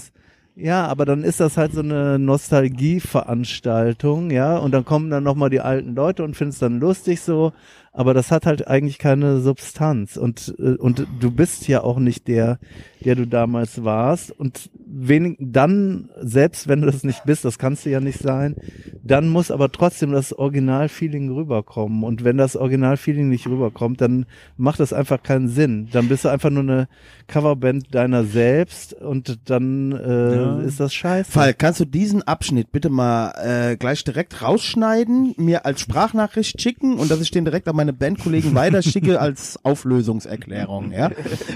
[0.58, 5.50] Ja, aber dann ist das halt so eine Nostalgieveranstaltung, ja, und dann kommen dann nochmal
[5.50, 7.52] die alten Leute und finden es dann lustig so,
[7.98, 12.28] aber das hat halt eigentlich keine Substanz und, äh, und du bist ja auch nicht
[12.28, 12.60] der,
[13.04, 17.86] der du damals warst und wenig, dann, selbst wenn du das nicht bist, das kannst
[17.86, 18.56] du ja nicht sein,
[19.04, 24.26] dann muss aber trotzdem das Original-Feeling rüberkommen und wenn das Original-Feeling nicht rüberkommt, dann
[24.58, 26.88] macht das einfach keinen Sinn, dann bist du einfach nur eine
[27.28, 30.60] Coverband deiner selbst und dann äh, Ja.
[30.62, 31.32] ist das scheiße.
[31.32, 33.32] Fall, kannst du diesen Abschnitt bitte mal
[33.72, 37.85] äh, gleich direkt rausschneiden, mir als Sprachnachricht schicken und dass ich den direkt an meine
[37.86, 41.12] meine Bandkollegen weiterschicke als Auflösungserklärung, ja.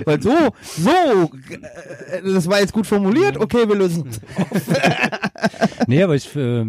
[0.06, 1.32] Weil so, so,
[2.12, 4.22] äh, das war jetzt gut formuliert, okay, wir lösen es.
[5.88, 6.66] Nee, aber ich, äh,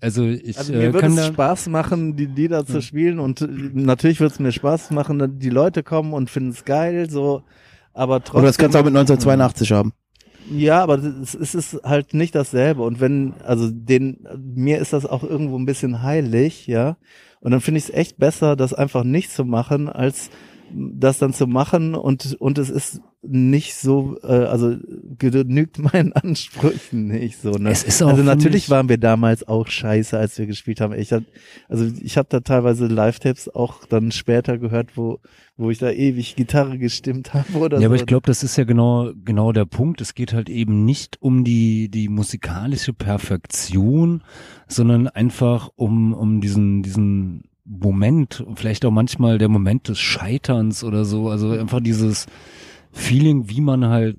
[0.00, 3.42] also ich Also äh, mir würde kann es Spaß machen, die Lieder zu spielen und
[3.42, 7.42] äh, natürlich würde es mir Spaß machen, die Leute kommen und finden es geil, so,
[7.92, 8.38] aber trotzdem.
[8.38, 9.92] Oder das kannst du auch mit 1982 haben.
[10.50, 12.82] Ja, aber es, es ist halt nicht dasselbe.
[12.82, 16.96] Und wenn, also den, mir ist das auch irgendwo ein bisschen heilig, ja.
[17.44, 20.30] Und dann finde ich es echt besser, das einfach nicht zu machen, als
[20.72, 24.76] das dann zu machen und und es ist nicht so, äh, also
[25.18, 27.52] genügt meinen Ansprüchen nicht so.
[27.52, 27.70] Ne?
[27.70, 30.92] Es ist auch, also natürlich ich- waren wir damals auch scheiße, als wir gespielt haben.
[30.92, 31.22] Ich hab,
[31.68, 35.20] also ich habe da teilweise Live-Tapes auch dann später gehört, wo
[35.56, 37.86] wo ich da ewig Gitarre gestimmt habe oder ja, so.
[37.86, 40.00] aber ich glaube, das ist ja genau genau der Punkt.
[40.00, 44.22] Es geht halt eben nicht um die die musikalische Perfektion,
[44.68, 51.04] sondern einfach um um diesen diesen Moment, vielleicht auch manchmal der Moment des Scheiterns oder
[51.04, 51.28] so.
[51.28, 52.26] Also einfach dieses
[52.92, 54.18] Feeling, wie man halt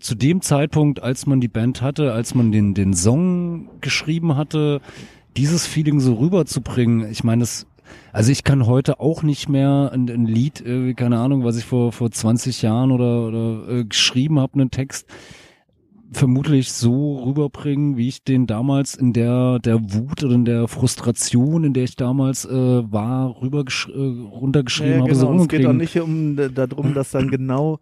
[0.00, 4.80] zu dem Zeitpunkt, als man die Band hatte, als man den, den Song geschrieben hatte,
[5.36, 7.10] dieses Feeling so rüberzubringen.
[7.10, 7.66] Ich meine, das,
[8.12, 10.64] also ich kann heute auch nicht mehr ein, ein Lied,
[10.96, 15.06] keine Ahnung, was ich vor, vor 20 Jahren oder, oder äh, geschrieben habe, einen Text,
[16.12, 21.64] vermutlich so rüberbringen, wie ich den damals in der der Wut oder in der Frustration,
[21.64, 25.36] in der ich damals äh, war, rüber äh, runtergeschrieben Ja, habe, genau.
[25.36, 27.80] so es geht auch nicht um d- darum, das dann genau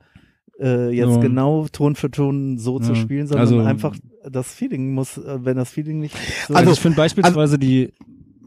[0.58, 1.20] äh, jetzt Ja.
[1.20, 2.96] genau Ton für Ton so zu Ja.
[2.96, 3.94] spielen, sondern Also- einfach
[4.28, 6.16] das Feeling muss, äh, wenn das Feeling nicht
[6.48, 7.92] so Also, Also- ich finde beispielsweise die,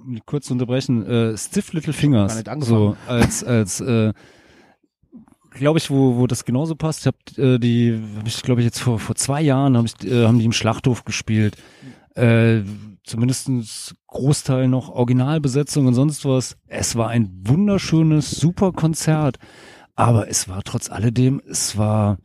[0.05, 4.11] um die kurz zu unterbrechen, äh, Stiff Little Fingers, so als als äh,
[5.51, 7.01] glaube ich, wo wo das genauso passt.
[7.01, 10.09] Ich habe äh, die, hab ich glaube ich jetzt vor vor zwei Jahren habe ich
[10.09, 11.57] äh, haben die im Schlachthof gespielt.
[12.15, 12.61] Äh,
[13.03, 16.57] zumindestens Großteil noch Originalbesetzung und sonst was.
[16.67, 19.37] Es war ein wunderschönes, super Konzert,
[19.95, 22.17] aber es war trotz alledem, es war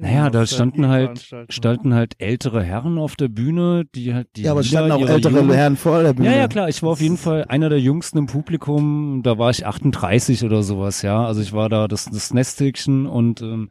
[0.00, 4.52] naja, da standen halt, standen halt ältere Herren auf der Bühne, die halt die Ja,
[4.52, 6.30] aber standen auch ältere Jugend- Herren vor der Bühne.
[6.30, 6.68] ja, ja, klar.
[6.68, 9.22] Ich war auf jeden Fall einer der Jüngsten im Publikum.
[9.24, 11.24] Da war ich 38 oder sowas, ja.
[11.24, 13.70] Also ich war da das, das Nesthäkchen und ähm,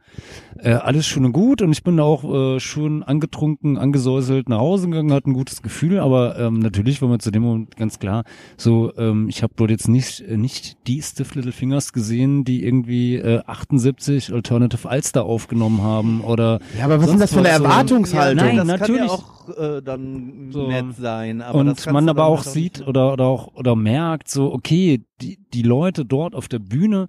[0.58, 1.62] äh, alles schön und gut.
[1.62, 2.24] Und ich bin da auch
[2.56, 5.98] äh, schön angetrunken, angesäuselt nach Hause gegangen, hatte ein gutes Gefühl.
[5.98, 8.24] Aber ähm, natürlich war mir zu dem Moment ganz klar,
[8.56, 12.64] so ähm, ich habe dort jetzt nicht äh, nicht die Stiff Little Fingers gesehen, die
[12.64, 17.38] irgendwie äh, 78 Alternative Ulster aufgenommen haben oder Ja, aber was ist denn das für
[17.40, 18.44] eine Erwartungshaltung?
[18.46, 19.08] Nein, das natürlich.
[19.08, 20.68] kann ja auch äh, dann So.
[20.68, 21.42] nett sein.
[21.42, 25.04] Aber und man aber dann auch halt sieht oder oder auch oder merkt so okay
[25.20, 27.08] die die Leute dort auf der Bühne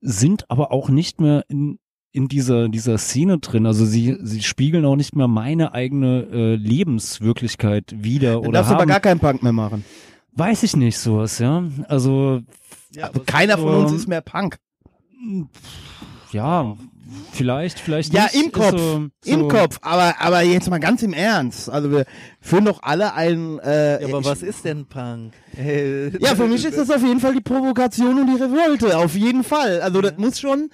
[0.00, 1.78] sind aber auch nicht mehr in
[2.12, 6.54] in dieser dieser Szene drin also sie sie spiegeln auch nicht mehr meine eigene äh,
[6.56, 9.84] Lebenswirklichkeit wieder Dann oder darfst du aber haben, gar keinen Punk mehr machen.
[10.32, 12.40] weiß ich nicht sowas ja also
[12.94, 14.56] Ja, keiner von uns ist mehr Punk.
[16.32, 16.76] ja
[17.32, 18.70] vielleicht vielleicht Ja, nicht, im Kopf.
[18.72, 21.68] so, so, Im Kopf, aber, aber jetzt mal ganz im Ernst.
[21.70, 22.04] Also wir
[22.40, 23.58] führen doch alle ein.
[23.60, 25.32] Äh, Ja, aber ich- was ist denn Punk?
[25.56, 28.96] Äh, Ja, für mich ist das auf jeden Fall die Provokation und die Revolte.
[28.98, 29.80] Auf jeden Fall.
[29.80, 30.70] Also das muss schon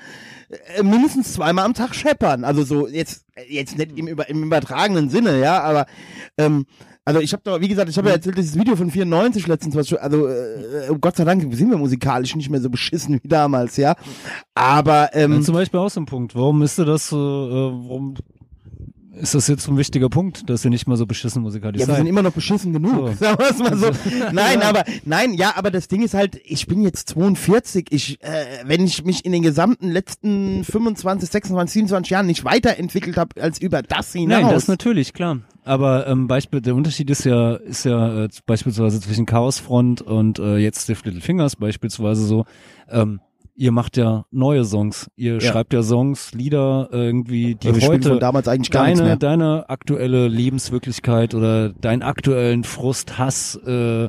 [0.76, 2.44] äh, mindestens zweimal am Tag scheppern.
[2.44, 5.86] Also so jetzt jetzt nicht im, über, im übertragenen Sinne, ja, aber
[6.38, 6.66] ähm,
[7.06, 9.76] also ich habe doch, wie gesagt, ich habe ja erzählt, dieses Video von 94 letztens,
[9.76, 13.20] was schon, also äh, oh Gott sei Dank sind wir musikalisch nicht mehr so beschissen
[13.22, 13.94] wie damals, ja.
[14.54, 16.34] Aber Ja, ähm, zum Beispiel auch so ein Punkt.
[16.34, 18.14] Warum ist das so, äh, warum
[19.20, 21.86] ist das jetzt so ein wichtiger Punkt, dass ihr nicht mal so beschissen musikalisch Ja,
[21.86, 21.98] wir seid?
[21.98, 22.92] sind immer noch beschissen genug.
[22.92, 23.14] So.
[23.24, 23.90] Sagen wir es mal so.
[24.32, 27.86] Nein, aber nein, ja, aber das Ding ist halt, ich bin jetzt 42.
[27.90, 33.16] Ich, äh, wenn ich mich in den gesamten letzten 25, 26, 27 Jahren nicht weiterentwickelt
[33.16, 34.42] habe als über das hinaus.
[34.42, 35.38] Nein, das natürlich, klar.
[35.66, 40.58] Aber ähm, Beispiel, der Unterschied ist ja, ist ja äh, beispielsweise zwischen Chaosfront und äh,
[40.58, 42.44] jetzt Stiff Little Fingers beispielsweise so,
[42.88, 43.20] ähm,
[43.56, 45.10] ihr macht ja neue Songs.
[45.16, 45.40] Ihr Ja.
[45.40, 49.68] schreibt ja Songs, Lieder irgendwie, die Ja, wir spielen heute damals eigentlich gar deine, deine
[49.68, 54.08] aktuelle Lebenswirklichkeit oder deinen aktuellen Frust, Hass äh,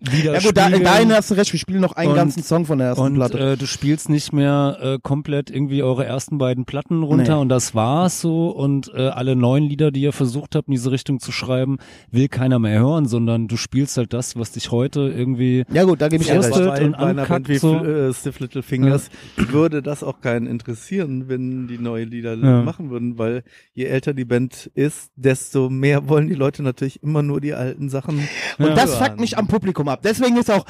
[0.00, 0.82] ja gut, da, widerspiegeln.
[0.84, 1.52] dahin hast du recht.
[1.52, 3.38] Wir spielen noch einen Und- ganzen Song von der ersten Und Platte.
[3.38, 7.40] äh, du spielst nicht mehr äh, komplett irgendwie eure ersten beiden Platten runter Nee.
[7.40, 10.90] und das war's so und äh, alle neuen Lieder, die ihr versucht habt in diese
[10.90, 11.78] Richtung zu schreiben,
[12.10, 16.00] will keiner mehr hören, sondern du spielst halt das, was dich heute irgendwie ja gut,
[16.02, 16.50] da gebe ich dir recht.
[16.50, 17.74] bei, und bei einer ankackt Band wie so.
[17.84, 22.62] äh, Stiff Little Fingers würde das auch keinen interessieren, wenn die neue Lieder Ja.
[22.62, 27.22] machen würden, weil je älter die Band ist, desto mehr wollen die Leute natürlich immer
[27.22, 28.28] nur die alten Sachen.
[28.58, 28.74] Und Ja.
[28.74, 29.95] das fuckt mich am Publikum ab.
[30.02, 30.64] Deswegen ist auch,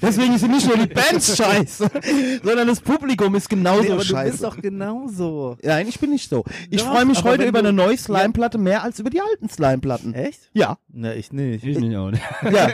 [0.00, 1.90] Deswegen sind nicht nur die Bands scheiße,
[2.42, 4.30] sondern das Publikum ist genauso Nee, aber du scheiße.
[4.32, 5.56] bist doch genauso.
[5.62, 6.44] Nein, ich bin nicht so.
[6.70, 9.48] Ich freue mich aber heute über du- eine neue Slime-Platte mehr als über die alten
[9.48, 10.14] Slime-Platten.
[10.14, 10.40] Echt?
[10.54, 11.64] Ja, Na, ich nicht.
[11.64, 12.10] Ich nicht auch.
[12.42, 12.68] ja.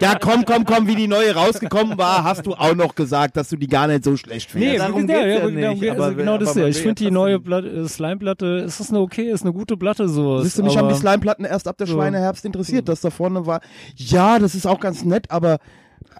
[0.00, 3.48] Ja, komm, komm, komm, wie die neue rausgekommen war, hast du auch noch gesagt, dass
[3.48, 4.72] du die gar nicht so schlecht findest.
[4.74, 6.66] Nee, darum ja, geht's ja, ja darum nicht, geht- aber also genau das aber ja.
[6.68, 10.40] Ich finde die neue äh, Slime-Platte, ist das eine okay, ist eine gute Platte so.
[10.40, 11.94] Siehst du, mich haben aber- die Slime-Platten erst ab der So.
[11.94, 13.60] Schweineherbst interessiert, dass da vorne war.
[13.96, 15.58] Ja, das ist auch ganz nett, aber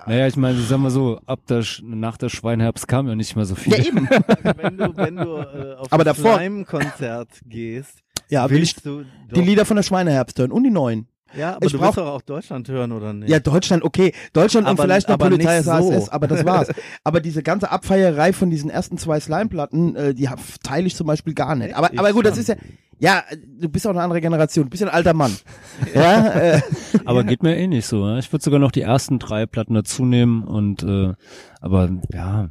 [0.07, 3.35] Naja, ich meine, sagen wir so, ab der, Sch- nach der Schweinherbst kam ja nicht
[3.37, 3.73] mehr so viel.
[3.75, 4.09] ja eben.
[4.57, 7.99] wenn du, wenn du äh, auf Aber ein davor- Slime-Konzert gehst,
[8.29, 9.05] Ja, will ich willst du
[9.35, 11.09] die Lieder von der Schweineherbst hören und die neuen.
[11.37, 13.29] ja, aber ich du brauch- willst doch auch Deutschland hören, oder nicht?
[13.31, 14.13] Ja, Deutschland, okay.
[14.33, 15.71] Deutschland und Aber- vielleicht noch aber Polizei so.
[15.91, 16.69] SASS, aber das war's.
[17.05, 20.29] aber diese ganze Abfeierei von diesen ersten zwei Slime-Platten, äh, die
[20.63, 21.75] teile ich zum Beispiel gar nicht.
[21.75, 22.57] Aber, Ich aber gut, das ist ja,
[22.99, 25.37] ja, äh, du bist auch eine andere Generation, du bist ja ein alter Mann.
[25.95, 26.61] ja, äh,
[27.05, 28.17] Aber geht mir eh nicht so.
[28.17, 31.15] Ich würde sogar noch die ersten drei Platten dazu nehmen und äh,
[31.61, 32.51] aber ja,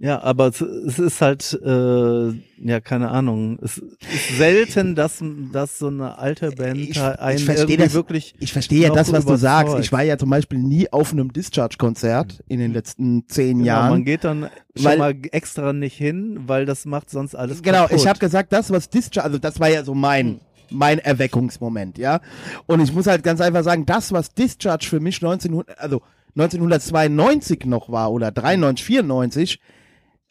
[0.00, 2.28] Ja, aber es, es ist halt, äh,
[2.64, 3.58] ja, keine Ahnung.
[3.60, 5.20] Es ist selten, dass,
[5.52, 7.94] dass so eine alte Band Ich- ich einen versteh irgendwie das.
[7.94, 8.34] wirklich.
[8.38, 9.76] ich verstehe ja das, was du sagst.
[9.80, 13.90] Ich war ja zum Beispiel nie auf einem Discharge-Konzert in den letzten zehn Genau, Jahren.
[13.90, 17.82] man geht dann schon Weil- mal extra nicht hin, weil das macht sonst alles Genau,
[17.82, 17.96] kaputt.
[17.98, 22.20] ich habe gesagt, das, was Discharge, also das war ja so mein, mein Erweckungsmoment, ja.
[22.66, 26.02] Und ich muss halt ganz einfach sagen, das, was Discharge für mich 1900, also
[26.36, 29.60] 1992 noch war oder 93, 94,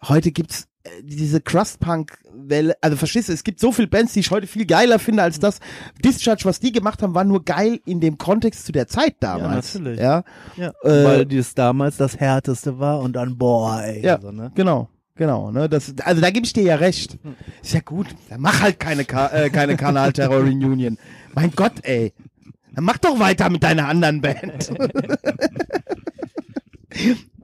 [0.04, 4.32] heute gibt's äh, diese Crust-Punk-Welle, also verstehst du, es gibt so viele Bands, die ich
[4.32, 5.60] heute viel geiler finde als das.
[6.04, 9.74] Discharge, was die gemacht haben, war nur geil in dem Kontext zu der Zeit damals.
[9.76, 10.00] natürlich.
[10.00, 10.24] Ja,
[10.56, 14.20] ja, äh, weil das damals das härteste war und dann boah, ey, Ja.
[14.22, 14.52] so, ne?
[14.56, 15.52] Genau, genau.
[15.52, 15.68] Ne?
[15.70, 17.18] Das, also da gebe ich dir ja recht.
[17.62, 18.08] Ist ja gut.
[18.30, 20.98] Dann mach halt keine, Ka äh, keine Kanal-Terror-Reunion.
[21.34, 22.14] Mein Gott, ey.
[22.74, 24.72] Dann mach doch weiter mit deiner anderen Band.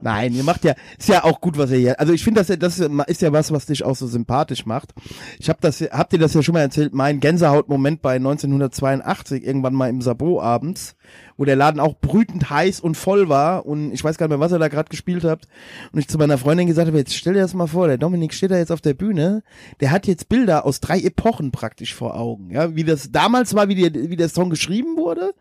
[0.04, 2.58] Nein, ihr macht ja, ist ja auch gut, was ihr hier, also ich finde, das,
[2.58, 4.92] das ist ja was, was dich auch so sympathisch macht.
[5.38, 9.72] Ich habe das, habt ihr das ja schon mal erzählt, mein Gänsehautmoment bei 1982, irgendwann
[9.72, 10.94] mal im Sabo abends,
[11.38, 14.44] wo der Laden auch brütend heiß und voll war und ich weiß gar nicht mehr,
[14.44, 15.48] was ihr da gerade gespielt habt
[15.92, 18.34] und ich zu meiner Freundin gesagt habe, jetzt stell dir das mal vor, der Dominik
[18.34, 19.42] steht da jetzt auf der Bühne,
[19.80, 23.68] der hat jetzt Bilder aus drei Epochen praktisch vor Augen, ja, wie das damals war,
[23.68, 25.32] wie, die, wie der Song geschrieben wurde,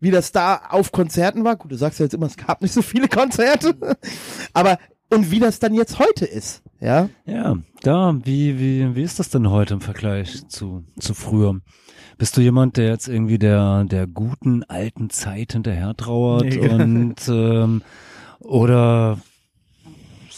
[0.00, 1.56] wie das da auf Konzerten war.
[1.56, 3.74] Gut, du sagst ja jetzt immer, es gab nicht so viele Konzerte,
[4.52, 4.78] aber
[5.10, 7.08] und wie das dann jetzt heute ist, ja.
[7.24, 11.60] ja, da, wie, wie, wie ist das denn heute im Vergleich zu, zu früher?
[12.18, 16.68] Bist du jemand, der jetzt irgendwie der, der guten alten Zeit hinterher trauert Nee.
[16.68, 17.82] und ähm,
[18.40, 19.18] oder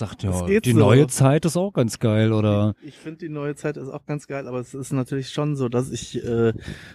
[0.01, 0.79] sagt ja, die so.
[0.79, 4.27] neue Zeit ist auch ganz geil oder Ich finde die neue Zeit ist auch ganz
[4.27, 6.53] geil, aber es ist natürlich schon so, dass ich, äh,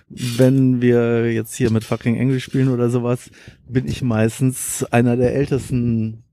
[0.10, 3.30] wenn wir jetzt hier mit fucking English spielen oder sowas,
[3.68, 6.24] bin ich meistens einer der ältesten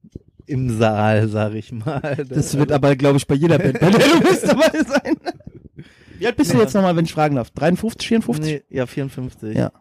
[0.46, 2.24] im Saal, sag ich mal.
[2.28, 5.16] Das wird aber, glaube ich, bei jeder Band, bei der du bist dabei sein.
[6.18, 7.50] Wie alt bist du jetzt nochmal, wenn ich fragen darf?
[7.50, 8.44] 53, 54?
[8.44, 9.56] Nee, ja, 54.
[9.56, 9.72] Ja.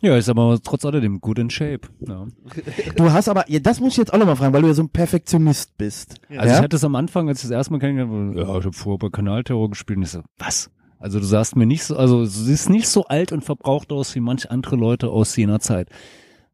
[0.00, 1.80] Ja, ist aber trotz alledem gut in Shape.
[2.06, 2.26] Ja.
[2.96, 4.82] Du hast aber, ja, das muss ich jetzt auch nochmal fragen, weil du ja so
[4.82, 6.16] ein Perfektionist bist.
[6.28, 6.56] Also ja?
[6.56, 8.72] ich hatte es am Anfang, als ich das erste Mal kennengelernt habe, ja, ich habe
[8.72, 10.70] vorher bei Kanalterror gespielt und ich so, was?
[10.98, 14.14] Also du sahst mir nicht so, also du siehst nicht so alt und verbraucht aus
[14.14, 15.88] wie manch andere Leute aus jener Zeit.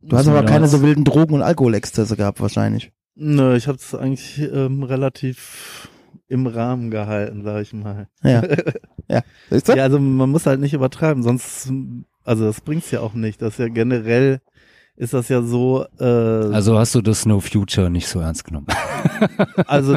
[0.02, 2.93] du hast aber keine so wilden Drogen- und Alkoholexzesse gehabt, wahrscheinlich.
[3.16, 5.89] Nö, ich habe es eigentlich ähm, relativ
[6.28, 8.09] im Rahmen gehalten, sag ich mal.
[8.23, 8.43] Ja.
[9.09, 9.23] ja.
[9.51, 11.73] Ja, also man muss halt nicht übertreiben, sonst,
[12.27, 13.40] also das bringt's ja auch nicht.
[13.40, 14.40] Das ist ja generell,
[14.97, 18.66] ist das ja so, äh, Also hast du das No Future nicht so ernst genommen.
[19.66, 19.94] Also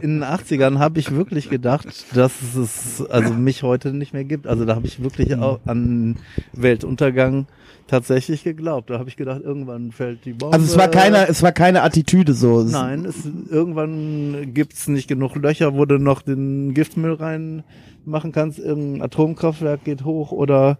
[0.00, 4.46] in den 80ern habe ich wirklich gedacht, dass es also mich heute nicht mehr gibt.
[4.46, 6.16] Also da habe ich wirklich auch an
[6.54, 7.46] Weltuntergang
[7.88, 8.88] tatsächlich geglaubt.
[8.88, 10.54] Da habe ich gedacht, irgendwann fällt die Bombe.
[10.54, 12.62] Also es war keine, es war keine Attitüde so.
[12.62, 13.16] Nein, es,
[13.50, 18.58] irgendwann gibt's nicht genug Löcher, wo du noch den Giftmüll reinmachen kannst.
[18.58, 20.78] Irgendein Atomkraftwerk geht hoch oder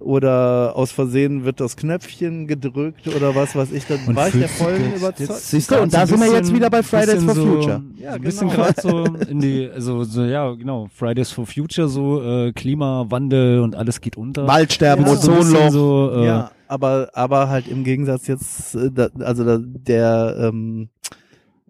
[0.00, 3.86] oder aus Versehen wird das Knöpfchen gedrückt oder was weiß ich.
[3.86, 5.36] Dann Und war ich der vollen Überzeugung.
[5.68, 7.82] du, und da sind wir jetzt wieder bei Fridays for so, Future.
[7.96, 8.62] Ja, ein bisschen genau.
[8.62, 13.74] gerade so in die, also so ja genau, Fridays for Future so äh, Klimawandel und
[13.74, 14.46] alles geht unter.
[14.46, 15.16] Waldsterben, Ja.
[15.16, 15.70] so Ozonloch.
[15.70, 20.88] so, äh, Ja, aber aber halt im Gegensatz jetzt, äh, da, also da, der, ähm,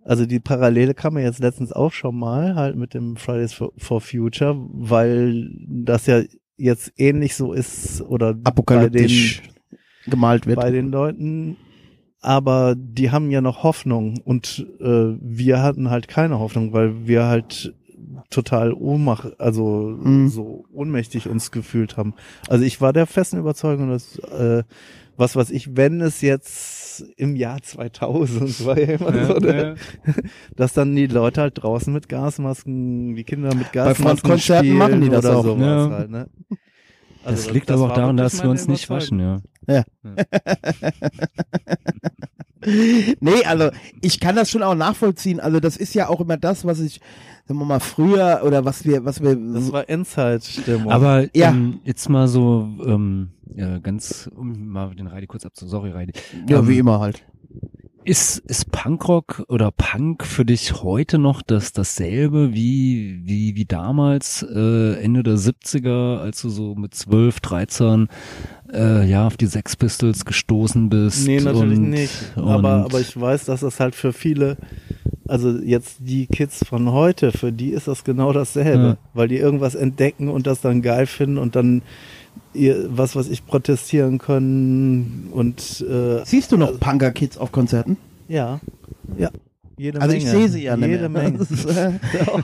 [0.04, 3.72] also die Parallele kam mir jetzt letztens auch schon mal halt mit dem Fridays for,
[3.76, 6.22] for Future, weil das ja
[6.58, 9.42] jetzt ähnlich so ist oder apokalyptisch
[10.06, 10.58] gemalt bei wird.
[10.58, 11.56] den, bei den Leuten.
[12.20, 17.26] Aber die haben ja noch Hoffnung und äh, wir hatten halt keine Hoffnung, weil wir
[17.26, 17.74] halt
[18.30, 20.28] total ohnmacht, also Mhm.
[20.28, 22.14] so ohnmächtig uns gefühlt haben.
[22.48, 24.64] Also ich war der festen Überzeugung, dass äh,
[25.16, 26.77] was was ich, wenn es jetzt
[27.16, 29.74] Im Jahr 2000 war ja immer Ja, so, ja.
[30.56, 34.78] dass dann die Leute halt draußen mit Gasmasken, die Kinder mit Bei Gasmasken Frontkonzerten spielen
[34.78, 35.44] machen die das oder auch.
[35.44, 35.92] sowas Ja.
[35.96, 36.28] halt, ne?
[37.24, 39.44] Das Also liegt aber auch daran, dass wir uns nicht waschen, Überzeugung.
[39.68, 39.84] ja.
[43.20, 43.70] Nee, also
[44.00, 45.40] ich kann das schon auch nachvollziehen.
[45.40, 47.00] Also das ist ja auch immer das, was ich,
[47.46, 49.36] sagen wir mal, früher oder was wir, was wir.
[49.36, 50.90] Das war Endzeit-Stimmung.
[50.92, 51.50] Aber Ja.
[51.50, 55.66] ähm, jetzt mal so ähm, ja, ganz, um mal den Reidi kurz abzu...
[55.66, 56.12] Sorry, Reidi.
[56.48, 57.24] ja, ähm, wie immer halt.
[58.04, 64.42] Ist, ist Punkrock oder Punk für dich heute noch das dasselbe wie, wie, wie damals,
[64.48, 68.08] äh, Ende der 70er, als du so mit 12, 13
[68.72, 71.26] äh, ja, auf die Sex Pistols gestoßen bist?
[71.26, 72.12] Nee, natürlich und, nicht.
[72.36, 74.56] Und, Aber, aber ich weiß, dass das halt für viele,
[75.26, 78.82] also jetzt die Kids von heute, für die ist das genau dasselbe.
[78.82, 78.96] Ja.
[79.14, 81.82] Weil die irgendwas entdecken und das dann geil finden und dann
[82.54, 87.96] ihr, was weiß ich, protestieren können und äh, Siehst du noch Punker-Kids auf Konzerten?
[88.28, 88.60] ja,
[89.16, 89.30] ja.
[89.78, 90.24] Jede Also Menge.
[90.24, 91.30] ich sehe sie ja Jede mehr.
[91.30, 91.38] Menge.
[91.68, 91.92] Äh,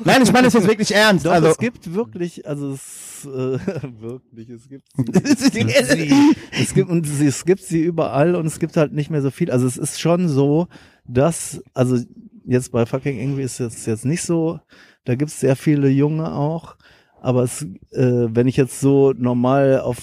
[0.04, 1.26] Nein, ich meine das jetzt wirklich ernst.
[1.26, 3.58] Doch, also es gibt wirklich, also es, äh,
[4.00, 4.86] wirklich, es gibt
[5.88, 6.34] sie.
[6.52, 9.30] es gibt und sie, es gibt sie überall und es gibt halt nicht mehr so
[9.30, 9.50] viel.
[9.50, 10.68] Also es ist schon so,
[11.06, 11.98] dass, also
[12.46, 14.60] jetzt bei Fucking Angry ist es jetzt nicht so,
[15.04, 16.76] da gibt's sehr viele Junge auch,
[17.24, 19.96] aber es, äh, wenn ich jetzt so normal auf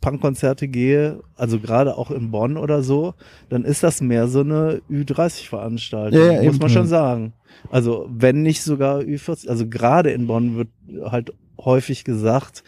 [0.00, 3.14] Punkkonzerte gehe, also gerade auch in Bonn oder so,
[3.48, 7.32] dann ist das mehr so eine Ü30-Veranstaltung, Ja, ja, muss man schon sagen.
[7.68, 10.68] Also wenn nicht sogar Ü40, also gerade in Bonn wird
[11.02, 12.62] halt häufig gesagt,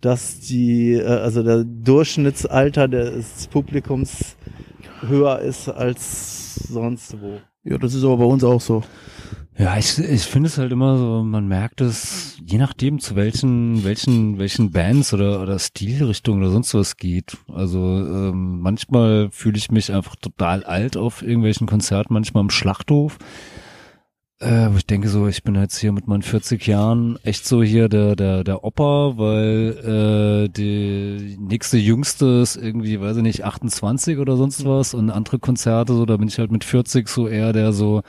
[0.00, 4.36] dass die, äh, also der Durchschnittsalter des Publikums
[5.06, 7.38] höher ist als sonst wo.
[7.64, 8.82] Ja, das ist aber bei uns auch so.
[9.58, 13.84] Ja, ich, ich finde es halt immer so, man merkt es, je nachdem zu welchen,
[13.84, 17.36] welchen, welchen Bands oder, oder Stilrichtungen oder sonst was geht.
[17.52, 23.18] Also ähm, manchmal fühle ich mich einfach total alt auf irgendwelchen Konzerten, manchmal im Schlachthof.
[24.42, 27.88] Äh, ich denke so, ich bin jetzt hier mit meinen 40 Jahren echt so hier
[27.88, 34.18] der, der, der Opa, weil äh, die nächste Jüngste ist irgendwie, weiß ich nicht, 28
[34.18, 37.52] oder sonst was und andere Konzerte, so, da bin ich halt mit 40 so eher
[37.52, 38.02] der so,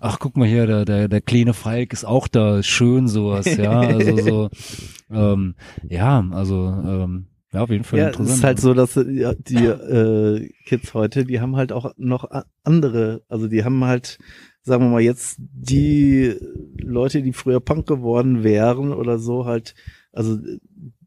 [0.00, 3.80] ach guck mal hier, der, der, der kleine Falk ist auch da, schön sowas, ja,
[3.80, 4.50] also so,
[5.10, 5.54] ähm,
[5.88, 8.38] ja, also, ähm, ja, auf jeden Fall Ja, es interessant.
[8.38, 12.24] ist halt so, dass ja, die äh, Kids heute, die haben halt auch noch
[12.64, 14.18] andere, also die haben halt,
[14.64, 16.34] sagen wir mal jetzt, die
[16.78, 19.74] Leute, die früher Punk geworden wären oder so, halt,
[20.12, 20.38] also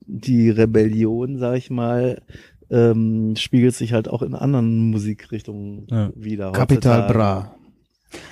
[0.06, 2.22] die Rebellion, sag ich mal,
[2.70, 6.12] ähm, spiegelt sich halt auch in anderen Musikrichtungen Ja.
[6.16, 6.52] wieder.
[6.52, 7.12] Kapital.
[7.12, 7.56] Bra.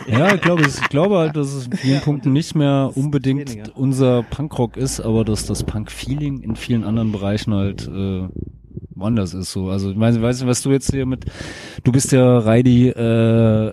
[0.07, 3.75] Ja, ich glaube, ich glaube halt, dass es in vielen Punkten nicht mehr unbedingt weniger.
[3.77, 8.27] unser Punkrock ist, aber dass das Punk-Feeling in vielen anderen Bereichen halt äh,
[8.95, 9.51] woanders ist.
[9.51, 11.25] So, also ich weiß, weiß nicht, was du jetzt hier mit,
[11.83, 13.67] du bist ja Reidi, äh,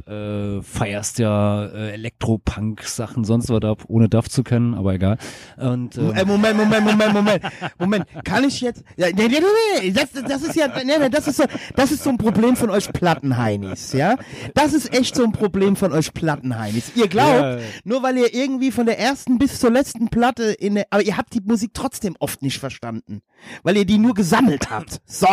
[0.59, 5.19] äh, feierst ja äh, Elektropunk-Sachen, sonst was ab, ohne DAF zu kennen, aber egal.
[5.57, 7.43] Und ähm, Äh, Moment, Moment, Moment, Moment,
[7.79, 8.07] Moment.
[8.25, 8.83] Kann ich jetzt?
[8.97, 9.91] Ja, nee, nee, nee, nee.
[9.93, 11.45] Das, das ist ja, nee, nee, das ist so,
[11.77, 14.17] das ist so ein Problem von euch Plattenheinis, ja?
[14.55, 16.93] Das ist echt so ein Problem von euch Plattenheinis.
[16.97, 17.59] Ihr glaubt, Ja.
[17.85, 21.17] nur weil ihr irgendwie von der ersten bis zur letzten Platte in der, aber ihr
[21.17, 23.23] habt die Musik trotzdem oft nicht verstanden,
[23.63, 25.01] weil ihr die nur gesammelt habt.
[25.13, 25.27] So,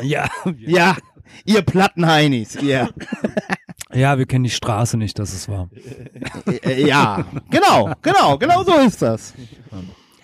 [0.00, 0.96] ja, ja,
[1.44, 2.88] ihr Plattenheinis, ihr.
[3.92, 5.68] ja, wir kennen die Straße nicht, dass es war.
[6.46, 9.34] Äh, ja, genau, genau, genau so ist das.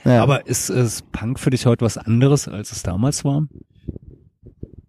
[0.04, 0.22] Ja.
[0.22, 3.48] Aber ist, ist Punk für dich heute was anderes, als es damals war?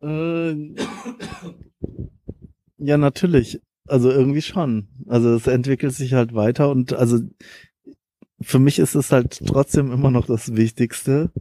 [0.03, 0.75] Äh,
[2.77, 3.59] ja, natürlich.
[3.87, 4.89] Also irgendwie schon.
[5.07, 7.21] Also es entwickelt sich halt weiter und also
[8.39, 11.31] für mich ist es halt trotzdem immer noch das Wichtigste.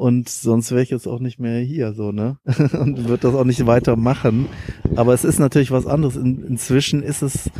[0.00, 2.38] Und sonst wäre ich jetzt auch nicht mehr hier, so, ne?
[2.72, 4.48] Und würde das auch nicht weitermachen.
[4.96, 6.16] Aber es ist natürlich was anderes.
[6.16, 7.50] In, inzwischen ist es,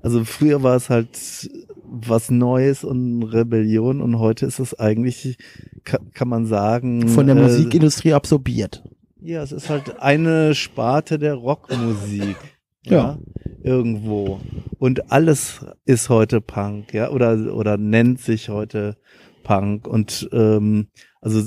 [0.00, 1.50] also früher war es halt
[1.84, 5.36] was Neues und Rebellion und heute ist es eigentlich,
[5.84, 7.06] kann, kann man sagen.
[7.06, 8.82] von der äh, Musikindustrie absorbiert.
[9.20, 12.36] ja, es ist halt eine Sparte der Rockmusik.
[12.82, 13.18] Ja.
[13.62, 14.40] Irgendwo.
[14.78, 18.96] Und alles ist heute Punk, ja, oder, oder nennt sich heute
[19.42, 19.86] Punk.
[19.86, 20.86] Und ähm,
[21.20, 21.42] also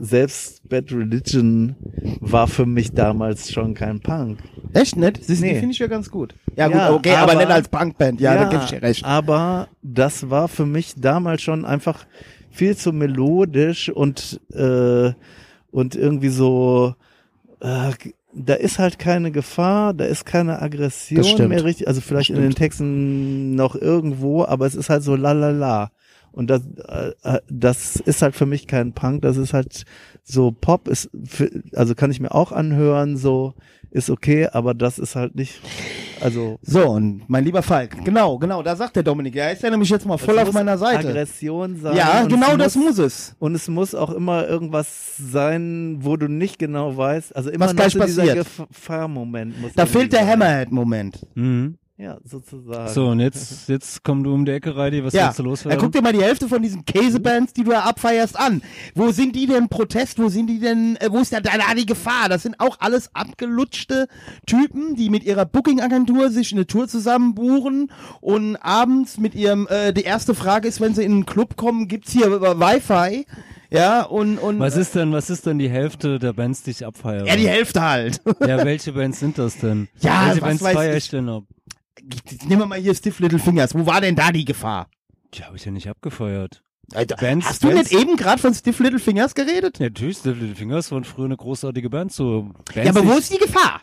[0.00, 1.76] selbst Bad Religion
[2.20, 4.38] war für mich damals schon kein Punk.
[4.72, 5.20] Echt nett?
[5.22, 5.54] Siehst Nee.
[5.54, 6.34] Die finde ich ja ganz gut.
[6.56, 8.20] Ja, gut, Ja, okay, aber, aber- nicht als Punkband.
[8.20, 9.04] Ja, da gebe ich dir recht.
[9.04, 12.06] Aber das war für mich damals schon einfach
[12.50, 15.12] viel zu melodisch und äh,
[15.70, 16.94] und irgendwie so
[17.60, 17.92] äh,
[18.34, 22.54] da ist halt keine Gefahr, da ist keine Aggression mehr richtig, also vielleicht in den
[22.54, 25.90] Texten noch irgendwo, aber es ist halt so la la la.
[26.32, 29.84] Und das, äh, äh, das ist halt für mich kein Punk, das ist halt
[30.22, 31.10] so Pop, ist
[31.74, 33.54] also kann ich mir auch anhören, so
[33.90, 35.60] ist okay, aber das ist halt nicht,
[36.20, 36.58] also.
[36.62, 39.88] So, und mein lieber Falk, genau, genau, da sagt der Dominik, er ist ja nämlich
[39.88, 41.08] jetzt mal voll auf meiner Seite.
[41.08, 41.96] Aggression sein.
[41.96, 43.34] Ja, genau das muss es.
[43.38, 47.34] Und es muss auch immer irgendwas sein, wo du nicht genau weißt.
[47.34, 48.46] Also immer Was gleich so dieser passiert.
[48.70, 50.26] Gefahrmoment muss Da fehlt der.
[50.26, 51.26] Hammerhead-Moment.
[51.34, 51.78] Mhm.
[52.00, 52.94] Ja, sozusagen.
[52.94, 55.02] So, und jetzt, jetzt komm du um die Ecke, Reidi.
[55.02, 55.80] Was Ja, willst du er loswerden?
[55.80, 58.62] guck dir mal die Hälfte von diesen Käsebands, die du da abfeierst, an.
[58.94, 60.20] Wo sind die denn Protest?
[60.20, 62.28] Wo sind die denn, äh, wo ist da, da die Gefahr?
[62.28, 64.06] Das sind auch alles abgelutschte
[64.46, 69.92] Typen, die mit ihrer Booking-Agentur sich eine Tour zusammen buchen und abends mit ihrem, äh,
[69.92, 73.26] die erste Frage ist, wenn sie in einen Club kommen, gibt's hier Wi-Fi?
[73.70, 76.86] Ja, und, und, was ist denn, was ist denn die Hälfte der Bands, die ich
[76.86, 77.26] abfeiere?
[77.26, 78.20] ja, die Hälfte halt.
[78.40, 79.88] Ja, welche Bands sind das denn?
[80.00, 81.04] Ja, welche was Bands feiere ich.
[81.04, 81.42] ich denn ab?
[82.46, 83.74] Nehmen wir mal hier Stiff Little Fingers.
[83.74, 84.88] Wo war denn da die Gefahr?
[85.34, 86.62] Die habe ich ja nicht abgefeuert.
[86.94, 89.78] Alter, Bands- hast du Bands- nicht eben gerade von Stiff Little Fingers geredet?
[89.78, 92.12] Ja, natürlich, Stiff Little Fingers waren früher eine großartige Band.
[92.12, 93.82] So Bands, ja, aber wo ist die Gefahr?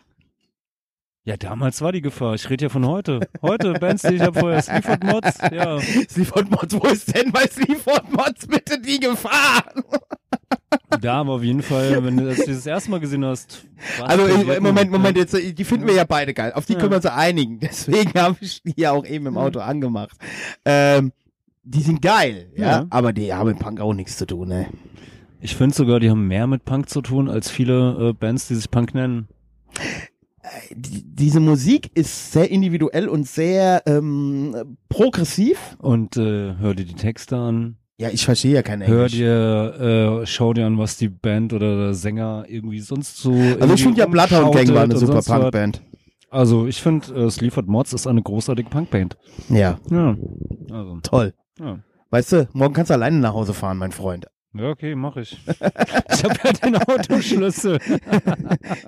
[1.28, 2.36] Ja, damals war die Gefahr.
[2.36, 3.20] Ich rede ja von heute.
[3.42, 4.62] Heute, Bands, die ich abfeuere.
[4.62, 5.80] Sleaford Mods, ja.
[6.10, 9.64] Sleaford Mods, wo ist denn bei Sleaford Mods bitte die Gefahr?
[11.02, 13.66] Da, aber auf jeden Fall, wenn du das dieses erste Mal gesehen hast.
[14.02, 16.54] Also im, Moment, Moment, jetzt, äh, die finden wir ja beide geil.
[16.54, 16.80] Auf die Ja.
[16.80, 17.60] können wir uns einigen.
[17.62, 20.18] Deswegen habe ich die ja auch eben im Auto angemacht.
[20.64, 21.12] Ähm,
[21.64, 22.88] die sind geil, ja, Ja.
[22.90, 24.68] aber die haben mit Punk auch nichts zu tun, ne?
[25.42, 28.56] Ich finde sogar, die haben mehr mit Punk zu tun als viele äh, Bands, die
[28.56, 29.28] sich Punk nennen.
[30.72, 35.58] Die, diese Musik ist sehr individuell und sehr ähm, progressiv.
[35.80, 37.78] Und äh, hör dir die Texte an.
[37.98, 39.14] Ja, ich verstehe ja kein Hör Englisch.
[39.14, 43.32] dir, äh, schau dir an, was die Band oder der Sänger irgendwie sonst so.
[43.32, 45.22] also ich finde ja Bloodhound Gang war eine super.
[45.22, 45.82] Punkband.
[46.30, 49.16] Also ich finde, äh, Sleaford Mods ist eine großartige Punkband.
[49.48, 50.18] Ja, Ja.
[50.72, 51.34] Also, toll.
[51.60, 51.80] ja.
[52.10, 54.28] Weißt du, morgen kannst du alleine nach Hause fahren, mein Freund.
[54.58, 55.38] Ja, okay, mach ich.
[55.48, 57.80] ich habe ja den Autoschlüssel.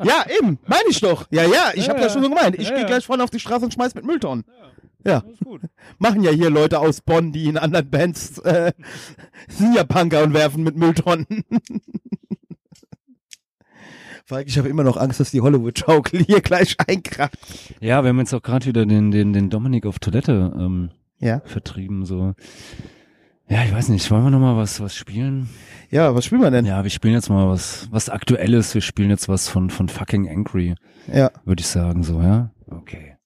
[0.03, 1.27] Ja, eben, meine ich doch.
[1.29, 2.13] Ja, ja, ich Ja, habe ja ja.
[2.13, 2.55] schon so gemeint.
[2.57, 2.87] Ich Ja, gehe ja.
[2.87, 4.45] gleich vorne auf die Straße und schmeiß mit Mülltonnen.
[5.05, 5.23] Ja,
[5.99, 8.73] machen ja hier Leute aus Bonn, die in anderen Bands äh,
[9.47, 11.25] sind ja Punker und werfen mit Mülltonnen.
[14.25, 17.37] Falk, ich habe immer noch Angst, dass die Hollywood-Schaukel hier gleich einkracht.
[17.79, 20.89] Ja, wir haben jetzt auch gerade wieder den, den, den Dominik auf Toilette ähm,
[21.19, 21.41] Ja.
[21.45, 22.03] vertrieben.
[22.05, 22.33] So.
[23.49, 25.47] Ja, ich weiß nicht, wollen wir nochmal was, was spielen?
[25.89, 26.65] Ja, was spielen wir denn?
[26.65, 28.73] Ja, wir spielen jetzt mal was, was Aktuelles.
[28.73, 30.75] Wir spielen jetzt was von, von fucking Angry,
[31.11, 31.31] Ja.
[31.45, 32.49] würde ich sagen, so, ja?
[32.69, 33.16] Okay.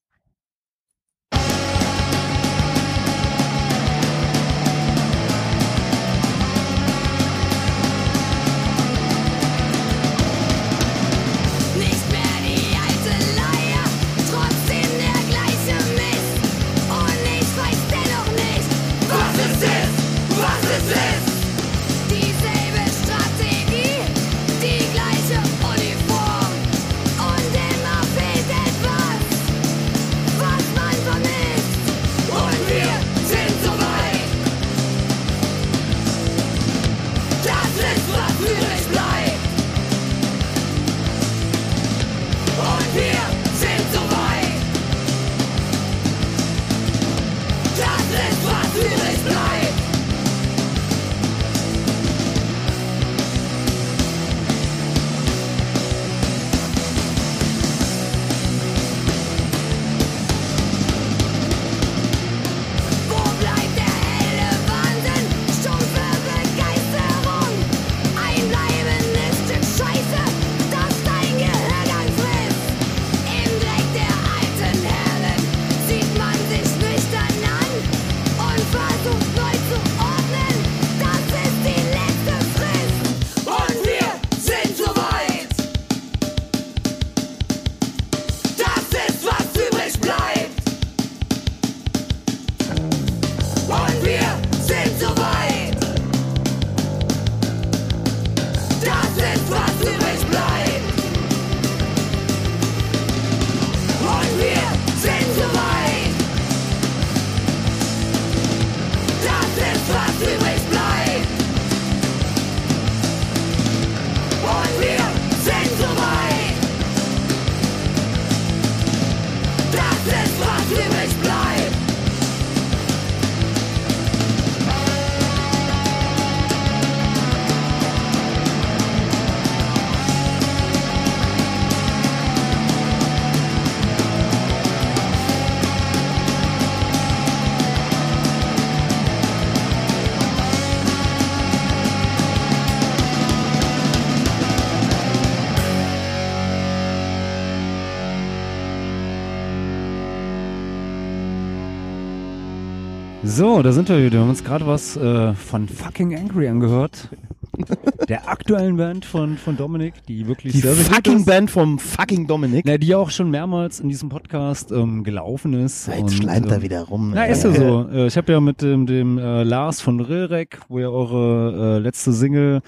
[153.62, 154.14] So, da sind wir wieder.
[154.14, 157.10] Wir haben uns gerade was äh, von Fucking Angry angehört.
[158.10, 161.26] Der aktuellen Band von, von Dominik, die wirklich Die sehr, sehr gut fucking ist.
[161.28, 162.66] Band vom fucking Dominik.
[162.66, 165.86] Na, die auch schon mehrmals in diesem Podcast ähm, gelaufen ist.
[165.86, 167.12] Jetzt und, schleimt ähm, er wieder rum.
[167.14, 167.88] Na, ist ja so.
[167.94, 171.80] Äh, Ich habe ja mit dem, dem äh, Lars von Rilrek, wo ja eure äh,
[171.84, 172.62] letzte Single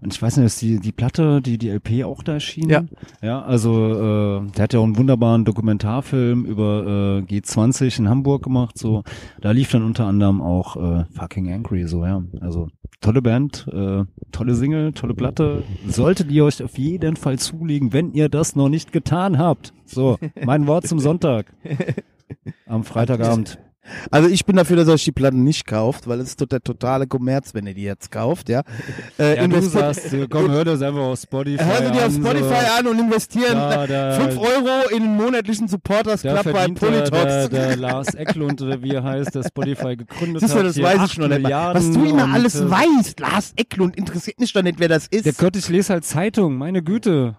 [0.00, 2.70] und ich weiß nicht, ist die, die Platte, die, die LP auch da erschienen?
[2.70, 2.84] Ja.
[3.22, 8.42] Ja, also äh, der hat ja auch einen wunderbaren Dokumentarfilm über äh, G20 in Hamburg
[8.42, 9.02] gemacht, so.
[9.40, 12.22] Da lief dann unter anderem auch äh, Fucking Angry, so, ja.
[12.40, 12.68] Also
[13.00, 15.62] tolle Band, äh, tolle Single, tolle Platte.
[15.86, 19.72] Solltet ihr euch auf jeden Fall zulegen, wenn ihr das noch nicht getan habt.
[19.84, 21.52] So, mein Wort zum Sonntag.
[22.66, 23.58] Am Freitagabend.
[24.10, 26.46] Also ich bin dafür, dass ihr euch die Platten nicht kauft, weil es ist doch
[26.46, 28.62] der totale Kommerz, wenn ihr die jetzt kauft, ja.
[29.18, 32.04] Äh, Ja, du sagst, äh, komm, hör das einfach auf Spotify Hör sie dir auf
[32.06, 32.78] an, Spotify so.
[32.78, 37.48] an und investieren Da, da, 5 Euro in den monatlichen Supporters Club bei verdient der,
[37.48, 40.66] der, Lars Ecklund, oder wie er heißt, der Spotify gegründet Siehst du, hat.
[40.66, 41.42] das weiß ich noch nicht.
[41.44, 45.26] Was du immer alles äh, weißt, Lars Ecklund, interessiert mich doch nicht, wer das ist.
[45.26, 47.36] Der Gott, ich lese halt Zeitung, meine Güte.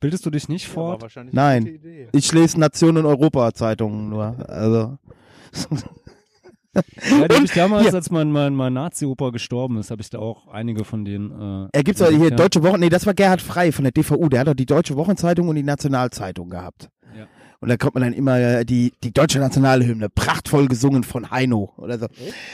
[0.00, 1.00] Bildest du dich nicht fort?
[1.00, 1.80] wahrscheinlich Nein.
[2.12, 4.36] Ich lese Nation und Europa Zeitungen nur.
[4.48, 4.98] Also.
[6.74, 7.94] Ja, die hab ich damals, hier.
[7.94, 11.30] als mein, mein, mein Nazi-Opa gestorben ist, habe ich da auch einige von denen.
[11.64, 12.36] Äh, Er gibt's auch hier ja.
[12.36, 14.94] Deutsche Wochen, nee, das war Gerhard Frei von der DVU, der hat doch die Deutsche
[14.96, 16.90] Wochenzeitung und die Nationalzeitung gehabt.
[17.66, 21.72] Und da kommt man dann immer äh, die, die deutsche Nationalhymne, prachtvoll gesungen von Heino
[21.78, 22.06] oder so.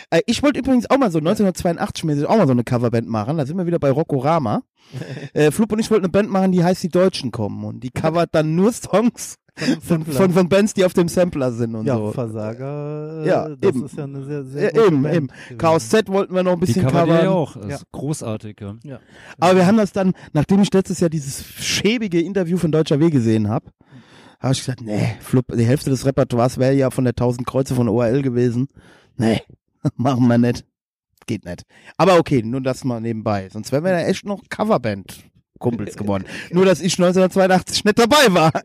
[0.09, 3.37] Äh, ich wollte übrigens auch mal so 1982 mäßig auch mal so eine Coverband machen.
[3.37, 4.63] Da sind wir wieder bei Rockorama.
[5.35, 7.63] äh, Flup und ich wollten eine Band machen, die heißt Die Deutschen kommen.
[7.63, 9.37] Und die covert dann nur Songs
[9.83, 12.13] von, von, von Bands, die auf dem Sampler sind und Ja, so.
[12.13, 13.85] Versager, äh, Ja, das eben.
[13.85, 15.15] ist ja eine sehr, sehr Ja, gute eben, Band
[15.51, 15.59] eben.
[15.59, 17.25] Chaos Z wollten wir noch ein Die bisschen ihr covern.
[17.25, 17.55] ja auch.
[17.57, 17.77] Das Ja.
[17.77, 18.77] ist großartig, ja.
[18.83, 18.99] Ja.
[19.39, 23.11] Aber wir haben das dann, nachdem ich letztes Jahr dieses schäbige Interview von Deutscher W
[23.11, 23.67] gesehen habe,
[24.43, 27.75] habe ich gesagt, nee, Flup, die Hälfte des Repertoires wäre ja von der 1000 Kreuze
[27.75, 28.69] von ORL gewesen.
[29.17, 29.41] Nee,
[29.97, 30.65] machen wir nicht.
[31.27, 31.63] Geht nicht.
[31.97, 33.49] Aber okay, nur das mal nebenbei.
[33.49, 35.25] Sonst wären wir ja echt noch Coverband.
[35.63, 36.25] Kumpels geworden.
[36.51, 38.53] Nur, dass ich 1982 nicht dabei war.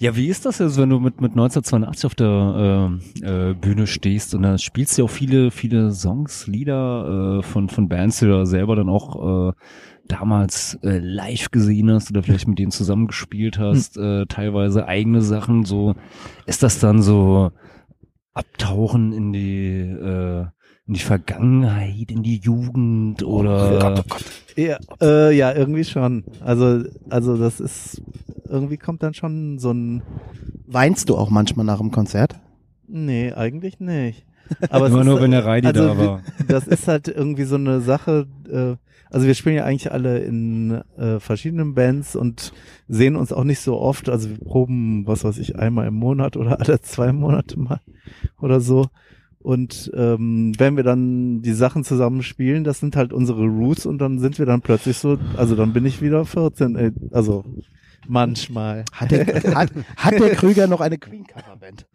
[0.00, 3.86] Ja, wie ist das jetzt, wenn du mit, mit 1982 auf der äh, äh, Bühne
[3.86, 8.18] stehst und da spielst du ja auch viele, viele Songs, Lieder äh, von, von Bands,
[8.18, 9.52] die du da selber dann auch äh,
[10.06, 15.64] damals äh, live gesehen hast oder vielleicht mit denen zusammengespielt hast, äh, teilweise eigene Sachen,
[15.64, 15.94] so
[16.46, 17.50] ist das dann so
[18.32, 20.46] Abtauchen in die äh,
[20.86, 24.04] in die Vergangenheit, in die Jugend oder
[24.56, 26.24] Ja, äh, ja, irgendwie schon.
[26.40, 28.02] Also, also das ist,
[28.46, 30.02] irgendwie kommt dann schon so ein,
[30.66, 32.36] Weinst du auch manchmal nach dem Konzert?
[32.86, 34.26] nee, eigentlich nicht.
[34.68, 36.20] Aber es Immer ist, nur, wenn der Reidi also da war.
[36.48, 38.76] Das ist halt irgendwie so eine Sache, äh,
[39.10, 42.52] also wir spielen ja eigentlich alle in äh, verschiedenen Bands und
[42.88, 44.08] sehen uns auch nicht so oft.
[44.08, 47.80] Also wir proben, was weiß ich, einmal im Monat oder alle zwei Monate mal
[48.40, 48.86] oder so.
[49.44, 53.98] Und ähm, wenn wir dann die Sachen zusammen spielen, das sind halt unsere Roots und
[53.98, 57.44] dann sind wir dann plötzlich so, also dann bin ich wieder 14, äh, also
[58.06, 58.84] manchmal.
[58.92, 61.86] Hat der, hat, hat der Krüger noch eine Queen-Coverband?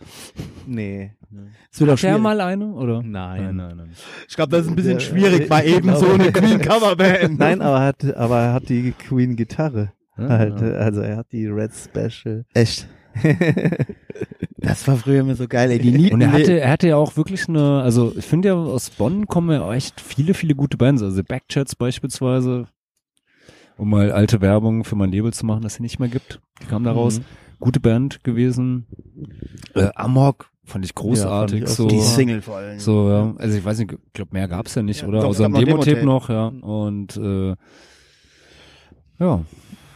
[0.66, 1.14] Nee.
[1.72, 2.22] Das wird der schwierig.
[2.22, 3.02] mal eine oder?
[3.04, 3.44] Nein.
[3.44, 3.78] nein, nein.
[3.78, 3.92] nein.
[4.28, 7.38] Ich glaube, das ist ein bisschen Der- schwierig, ich eben so eine Queen-Coverband.
[7.40, 9.92] Nein, aber er hat, aber er hat die Queen Gitarre.
[10.18, 10.72] Ja, Halt, ja.
[10.74, 12.46] also er hat die Red Special.
[12.54, 12.88] Echt.
[14.62, 15.80] Das war früher immer so geil, ey.
[15.80, 18.56] Die Nieten, Und er hatte, er hatte ja auch wirklich eine, also ich finde ja
[18.56, 21.02] aus Bonn kommen ja echt viele, viele gute Bands.
[21.02, 22.68] Also Backchats beispielsweise,
[23.80, 26.40] um mal alte Werbung für mein Label zu machen, das sie nicht mehr gibt.
[26.62, 27.22] Die kam da raus.
[27.60, 28.86] Gute Band gewesen.
[29.74, 31.62] Äh, Amok fand ich großartig.
[31.62, 32.80] Ja, fand ich so, die Single vor allem.
[32.80, 33.34] so, ja.
[33.38, 35.22] Also ich weiß nicht, ich glaube mehr gab's ja nicht, Ja, oder?
[35.22, 36.06] doch, Außer ein Demo-Tape Demo-Tape.
[36.06, 36.48] noch, ja.
[36.48, 37.56] Und äh,
[39.20, 39.42] ja,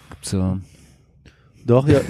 [0.10, 0.58] gibt's ja.
[1.66, 2.02] Doch, ja,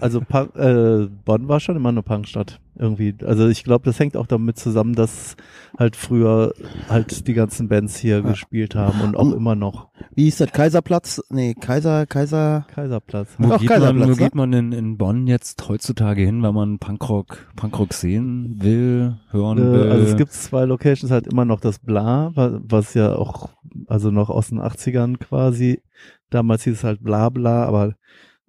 [0.00, 3.14] also Punk, äh, Bonn war schon immer eine Punkstadt irgendwie.
[3.24, 5.36] Also ich glaube, das hängt auch damit zusammen, dass
[5.78, 6.54] halt früher
[6.88, 10.52] halt die ganzen Bands hier gespielt haben und auch Und- immer noch Wie hieß das?
[10.52, 11.22] Kaiserplatz?
[11.30, 12.66] Nee, Kaiser, Kaiser.
[12.74, 13.28] Kaiserplatz.
[13.38, 14.16] Wo Doch, geht, man, Kaiserplatz, wo ne?
[14.16, 19.58] geht man in, in Bonn jetzt heutzutage hin, wenn man Punkrock, Punkrock sehen will, hören
[19.58, 19.90] Äh, will?
[19.90, 23.50] also es gibt zwei Locations, halt immer noch das Bla, wa- was ja auch,
[23.86, 25.82] also noch aus den 80ern quasi.
[26.30, 27.94] Damals hieß es halt Bla Bla, aber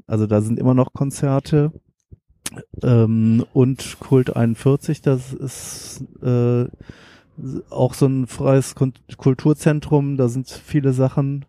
[0.07, 1.71] also da sind immer noch Konzerte.
[2.81, 6.65] Ähm, und Kult 41, das ist äh,
[7.69, 8.75] auch so ein freies
[9.17, 11.45] Kulturzentrum, da sind viele Sachen.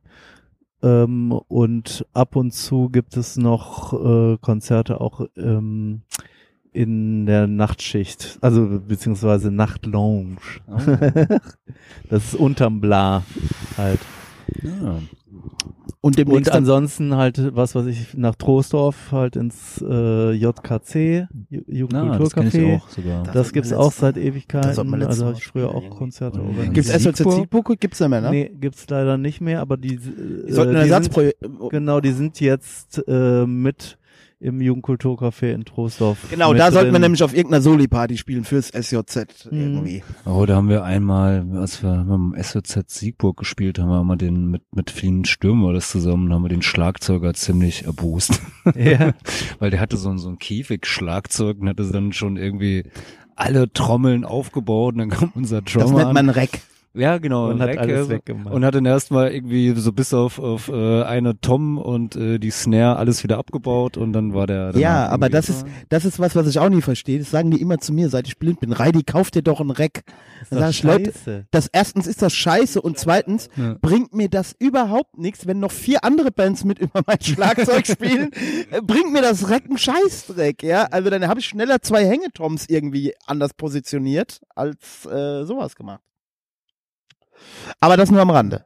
[0.83, 6.03] Ähm, und ab und zu gibt es noch äh, Konzerte auch ähm,
[6.73, 10.37] in der Nachtschicht, also beziehungsweise Nachtlounge.
[10.67, 10.77] Oh.
[12.11, 13.23] das ist unterm Bla
[13.79, 14.01] halt.
[14.63, 15.01] ja.
[16.01, 21.29] Und Und ansonsten halt, was weiß ich, nach Trostorf halt ins äh, JKC,
[21.67, 22.77] Jugendkulturcafé.
[22.77, 23.23] auch sogar.
[23.25, 24.75] Das Das sollten gibt's auch seit Ewigkeiten.
[24.75, 26.75] sollten Also habe ich früher auch Konzerte organisiert.
[26.75, 26.91] gibt's?
[27.37, 27.81] Siegburg?
[27.81, 28.31] Gibt's nicht mehr, ne?
[28.31, 31.39] Nee, gibt's leider nicht mehr, aber die, Die äh, sollten ein die sind, Ersatzprojekt.
[31.71, 33.97] genau, die sind jetzt äh, mit
[34.45, 36.19] im Jugendkulturcafé in Trostorf.
[36.31, 39.59] Genau, da sollten wir nämlich auf irgendeiner Soli-Party spielen fürs SJZ Mhm.
[39.61, 40.03] irgendwie.
[40.27, 44.17] Oh, da haben wir einmal, als wir mit dem SOZ Siegburg gespielt haben, haben wir
[44.17, 48.41] den mit, mit vielen Stürmer das zusammen, haben wir den Schlagzeuger ziemlich erbost.
[48.77, 49.15] Ja.
[49.59, 52.85] Weil der hatte so, ein- so ein Käfig-Schlagzeug und hatte dann schon irgendwie
[53.37, 56.15] alle Trommeln aufgebaut und dann kam unser Das Drummer nennt an.
[56.15, 56.61] man Reck.
[56.95, 57.49] Ja, genau.
[57.49, 58.55] Und hat Rack, alles weggemacht.
[58.55, 62.51] Und hat dann erstmal irgendwie so bis auf, auf äh, eine Tom und äh, die
[62.51, 64.73] Snare alles wieder abgebaut und dann war der.
[64.77, 67.19] Ja, aber das ist, das ist was, was ich auch nie verstehe.
[67.19, 68.73] Das sagen die immer zu mir, seit ich blind bin.
[68.73, 70.05] Reidi, kauf dir doch einen Reck.
[70.51, 71.47] Dann sag ich, Leute, Scheiße.
[71.51, 73.77] das erstens ist das scheiße und zweitens Ja.
[73.81, 78.31] bringt mir das überhaupt nichts, wenn noch vier andere Bands mit über mein Schlagzeug spielen,
[78.71, 80.85] äh, bringt mir das Reck einen Scheißdreck, ja.
[80.91, 86.01] Also dann habe ich schneller zwei Hängetoms irgendwie anders positioniert als äh, sowas gemacht.
[87.81, 88.65] Aber das nur am Rande.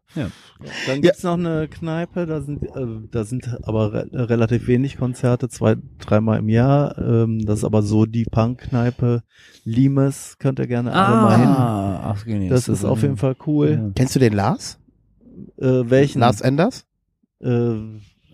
[0.86, 5.48] Dann gibt's noch eine Kneipe, da sind, äh, da sind aber re relativ wenig Konzerte,
[5.48, 6.98] zwei, dreimal im Jahr.
[6.98, 9.22] Ähm, das ist aber so die Punk-Kneipe.
[9.64, 11.48] Limes, könnt ihr gerne alle mal hin.
[11.48, 13.70] Ah, ach, nee, Das ist auf jeden Fall cool.
[13.70, 13.90] Ja.
[13.94, 14.80] Kennst du den Lars?
[15.58, 16.18] Äh, welchen?
[16.20, 16.86] Lars Enders?
[17.40, 17.74] Äh,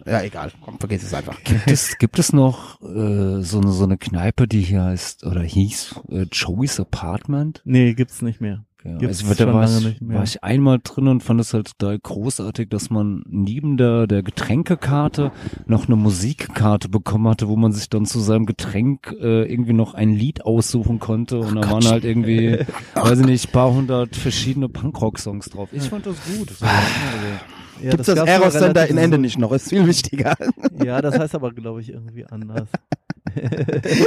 [0.06, 0.50] Ja, egal.
[0.62, 1.42] Komm, vergiss es einfach.
[1.44, 5.42] Gibt es, gibt es noch äh, so, eine, so eine Kneipe, die hier heißt oder
[5.42, 7.60] hieß äh, Joey's Apartment?
[7.64, 8.64] nee, gibt's nicht mehr.
[8.84, 11.78] Ja, Gibt's also, da schon war, ich, war ich einmal drin und fand es halt
[11.78, 15.32] total großartig, dass man neben der, der Getränkekarte
[15.66, 19.94] noch eine Musikkarte bekommen hatte, wo man sich dann zu seinem Getränk äh, irgendwie noch
[19.94, 21.38] ein Lied aussuchen konnte.
[21.38, 22.58] Und da waren halt irgendwie,
[22.94, 25.70] weiß ich nicht, paar hundert verschiedene Punkrock-Songs drauf.
[25.72, 26.50] Ich fand das gut.
[26.50, 26.68] Das war,
[27.82, 29.52] Ja, Gibt's das gab's Eros Center in Ende so- nicht noch?
[29.52, 30.34] Ist viel wichtiger.
[30.84, 32.68] Ja, das heißt aber, glaube ich, irgendwie anders.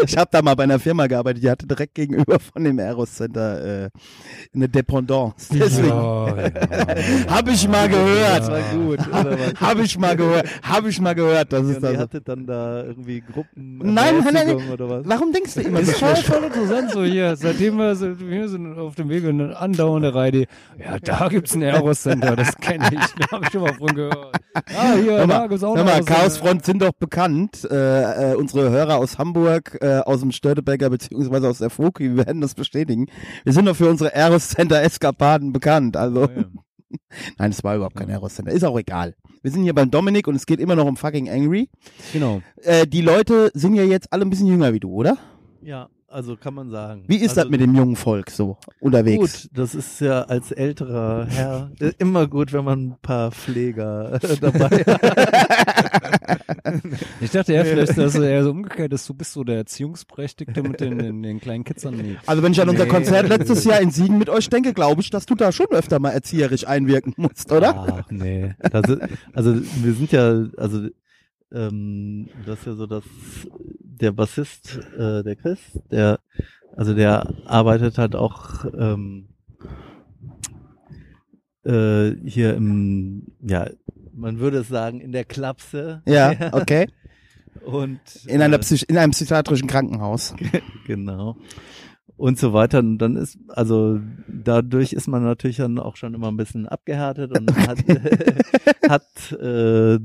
[0.05, 3.13] Ich habe da mal bei einer Firma gearbeitet, die hatte direkt gegenüber von dem Eros
[3.15, 3.89] Center äh,
[4.53, 5.49] eine Dependance.
[5.51, 6.49] Deswegen Ja, ja.
[7.27, 8.39] habe ich mal gehört.
[8.41, 8.99] Das war gut.
[9.59, 10.47] Habe ich mal gehört.
[10.61, 11.51] Habe ich mal gehört.
[11.51, 11.99] Das Ja, ist und ihr das.
[12.01, 15.01] hattet dann da irgendwie Gruppen Nein, nein, nein, oder was?
[15.05, 17.35] Warum denkst du immer Das so ist voll, voll interessant so hier.
[17.35, 20.45] Seitdem wir, so, wir sind auf dem Weg und eine andauernde Reihe.
[20.79, 23.25] Ja, da gibt's ein Aeros Center, das kenne ich.
[23.25, 24.35] Da habe ich schon mal von gehört.
[24.75, 26.15] Ah, hier, Hör mal, auch hör mal Center.
[26.15, 27.63] Chaosfront sind doch bekannt.
[27.69, 32.25] Äh, äh, unsere Hörer aus Hamburg, äh, aus dem Störtebecker beziehungsweise aus der Foki, wir
[32.25, 33.05] werden das bestätigen.
[33.43, 35.95] Wir sind doch für unsere Eros Center Eskapaden bekannt.
[35.95, 36.45] Also Ja.
[37.37, 38.51] nein, es war überhaupt kein Eros Center.
[38.51, 39.13] Ist auch egal.
[39.43, 41.69] Wir sind hier beim Dominik und es geht immer noch um fucking Angry.
[42.11, 42.41] Genau.
[42.63, 45.17] Äh, die Leute sind ja jetzt alle ein bisschen jünger wie du, oder?
[45.61, 45.87] Ja,
[46.17, 47.03] also kann man sagen.
[47.05, 49.43] Wie ist also, das mit dem jungen Volk so unterwegs?
[49.43, 54.19] Gut, das ist ja als älterer Herr äh, immer gut, wenn man ein paar Pfleger
[54.41, 55.57] dabei hat.
[57.21, 59.07] Ich dachte eher vielleicht, dass eher so umgekehrt ist.
[59.07, 62.17] Du bist so der Erziehungsberechtigte mit den, den, den kleinen nee.
[62.25, 62.89] Also wenn ich an unser Nee.
[62.91, 65.99] Konzert letztes Jahr in Siegen mit euch denke, glaube ich, dass du da schon öfter
[65.99, 68.03] mal erzieherisch einwirken musst, oder?
[68.03, 68.53] Ach nee.
[68.59, 69.01] Das ist,
[69.33, 70.87] also wir sind ja, also
[71.53, 73.03] ähm, das ist ja so, dass
[74.01, 75.59] der Bassist, äh, der Chris,
[75.91, 76.19] der,
[76.75, 79.29] also der arbeitet halt auch ähm,
[81.65, 83.69] äh, hier im, ja,
[84.13, 86.01] man würde es sagen, in der Klapse.
[86.05, 86.87] Ja, okay.
[87.65, 90.35] Und In, einer äh, Psych in einem psychiatrischen Krankenhaus.
[90.87, 91.37] genau.
[92.17, 92.79] Und so weiter.
[92.79, 97.37] Und dann ist, also dadurch ist man natürlich dann auch schon immer ein bisschen abgehärtet
[97.37, 97.77] und hat,
[98.89, 99.99] hat äh,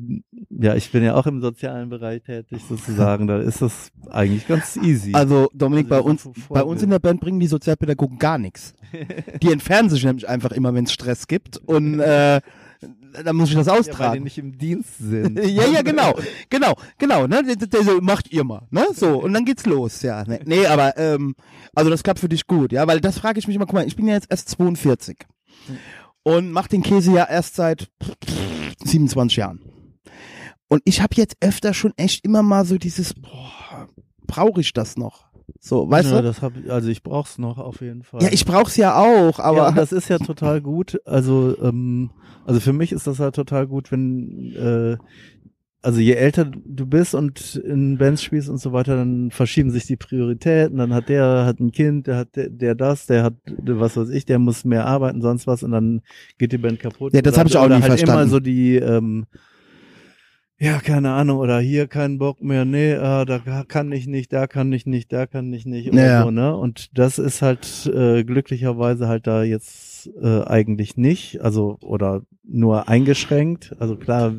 [0.60, 3.26] ja, ich bin ja auch im sozialen Bereich tätig sozusagen.
[3.26, 5.14] Da ist das eigentlich ganz easy.
[5.14, 8.38] Also Dominik, bei Also wir uns, bei uns in der Band bringen die Sozialpädagogen gar
[8.38, 8.74] nichts.
[9.42, 12.40] Die entfernen sich nämlich einfach immer, wenn es Stress gibt und äh,
[13.12, 14.24] dann muss ich das ja, weil die austragen.
[14.24, 15.38] nicht im Dienst sind.
[15.52, 16.14] Ja, ja, genau,
[16.50, 20.02] genau, genau, ne, der, der so, macht ihr mal, ne, so, und dann geht's los,
[20.02, 21.34] ja, ne, nee, aber, ähm,
[21.74, 23.86] also das klappt für dich gut, ja, weil das frage ich mich immer, guck mal,
[23.86, 25.18] ich bin ja jetzt erst 42
[26.22, 27.88] und mach den Käse ja erst seit
[28.84, 29.60] 27 Jahren.
[30.68, 33.88] Und ich habe jetzt öfter schon echt immer mal so dieses, boah,
[34.26, 35.26] brauche ich das noch,
[35.60, 36.22] so, weißt ja, du?
[36.24, 38.22] das hab, ich- also ich brauch's noch auf jeden Fall.
[38.22, 41.00] Ja, ich brauch's ja auch, ja, aber und das ist ja total gut.
[41.04, 42.10] Also, ähm,
[42.44, 44.96] also für mich ist das halt total gut, wenn, äh,
[45.84, 49.84] also je älter du bist und in Bands spielst und so weiter, dann verschieben sich
[49.84, 50.78] die Prioritäten.
[50.78, 54.10] Dann hat der hat ein Kind, der hat der, der das, der hat was weiß
[54.10, 56.02] ich, der muss mehr arbeiten, sonst was und dann
[56.38, 57.14] geht die Band kaputt.
[57.14, 58.20] Ja, das Oder- hab ich auch nie halt verstanden.
[58.22, 59.26] immer so die ähm,
[60.62, 64.46] ja, keine Ahnung, oder hier keinen Bock mehr, nee, äh, da kann ich nicht, da
[64.46, 66.22] kann ich nicht, da kann ich nicht, oder Ja.
[66.22, 66.56] so, ne?
[66.56, 72.22] Und das ist halt äh, glücklicherweise halt da jetzt das äh, eigentlich nicht, also oder
[72.44, 73.74] nur eingeschränkt.
[73.78, 74.32] Also klar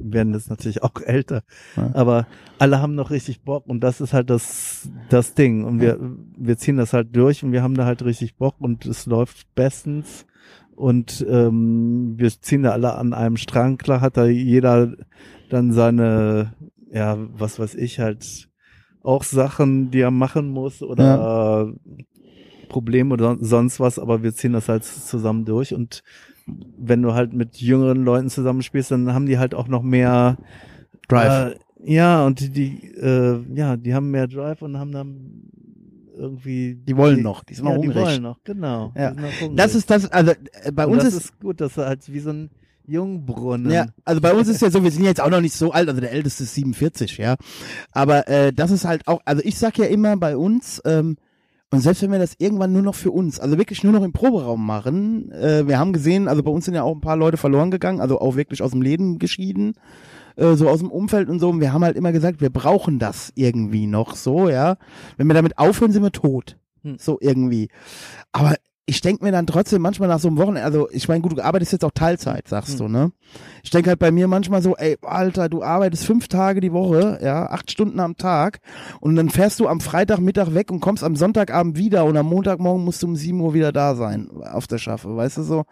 [0.00, 1.42] werden jetzt natürlich auch älter,
[1.76, 1.90] Ja.
[1.94, 2.26] aber
[2.58, 5.98] alle haben noch richtig Bock und das ist halt das das Ding und wir
[6.36, 9.54] wir ziehen das halt durch und wir haben da halt richtig Bock und es läuft
[9.54, 10.26] bestens
[10.74, 13.78] und ähm, wir ziehen da alle an einem Strang.
[13.78, 14.94] Klar hat da jeder
[15.48, 16.54] dann seine
[16.90, 18.48] ja was weiß ich halt
[19.02, 21.72] auch Sachen, die er machen muss oder
[22.68, 26.02] Probleme oder son- sonst was, aber wir ziehen das halt zusammen durch und
[26.78, 30.36] wenn du halt mit jüngeren Leuten zusammenspielst, dann haben die halt auch noch mehr
[31.08, 31.54] Drive.
[31.54, 35.42] Äh, ja, und die, die äh, ja, die haben mehr Drive und haben dann
[36.16, 38.04] irgendwie Die wollen noch, die sind ja, noch die hungrig.
[38.04, 38.92] wollen noch, genau.
[38.96, 39.12] Ja.
[39.12, 39.54] Die noch.
[39.54, 42.12] Das ist das, also äh, bei und uns das ist, ist, gut, das ist halt
[42.12, 42.50] wie so ein
[42.88, 43.70] Jungbrunnen.
[43.70, 45.88] ja, also bei uns ist ja so, wir sind jetzt auch noch nicht so alt,
[45.88, 47.36] also der älteste ist 47, ja.
[47.92, 51.16] Aber äh, das ist halt auch, also ich sag ja immer bei uns, ähm,
[51.70, 54.14] und selbst wenn wir das irgendwann nur noch für uns, also wirklich nur noch im
[54.14, 57.36] Proberaum machen, äh, wir haben gesehen, also bei uns sind ja auch ein paar Leute
[57.36, 59.74] verloren gegangen, also auch wirklich aus dem Leben geschieden,
[60.36, 61.50] äh, so aus dem Umfeld und so.
[61.50, 64.76] Und wir haben halt immer gesagt, wir brauchen das irgendwie noch so, ja.
[65.18, 66.56] Wenn wir damit aufhören, sind wir tot.
[66.84, 66.96] Hm.
[66.98, 67.68] So irgendwie.
[68.32, 68.54] Aber
[68.88, 71.44] ich denke mir dann trotzdem manchmal nach so einem Wochenende, also ich meine, gut, du
[71.44, 73.12] arbeitest jetzt auch Teilzeit, sagst du, ne?
[73.62, 77.18] Ich denke halt bei mir manchmal so, ey, Alter, du arbeitest fünf Tage die Woche,
[77.22, 78.60] ja, acht Stunden am Tag
[79.00, 82.82] und dann fährst du am Freitagmittag weg und kommst am Sonntagabend wieder und am Montagmorgen
[82.82, 85.64] musst du um sieben Uhr wieder da sein auf der Schaffe, weißt du so?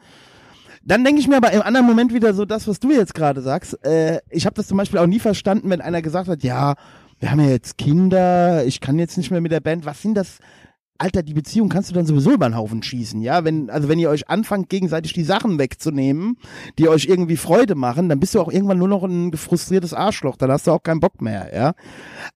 [0.84, 3.40] Dann denke ich mir aber im anderen Moment wieder so das, was du jetzt gerade
[3.40, 3.82] sagst.
[3.82, 6.74] Äh, ich habe das zum Beispiel auch nie verstanden, wenn einer gesagt hat, ja,
[7.18, 9.86] wir haben ja jetzt Kinder, ich kann jetzt nicht mehr mit der Band.
[9.86, 10.38] Was sind das?
[10.98, 13.44] Alter, die Beziehung kannst du dann sowieso über den Haufen schießen, ja?
[13.44, 16.38] Wenn, also wenn ihr euch anfangt, gegenseitig die Sachen wegzunehmen,
[16.78, 20.36] die euch irgendwie Freude machen, dann bist du auch irgendwann nur noch ein frustriertes Arschloch,
[20.36, 21.74] dann hast du auch keinen Bock mehr, ja?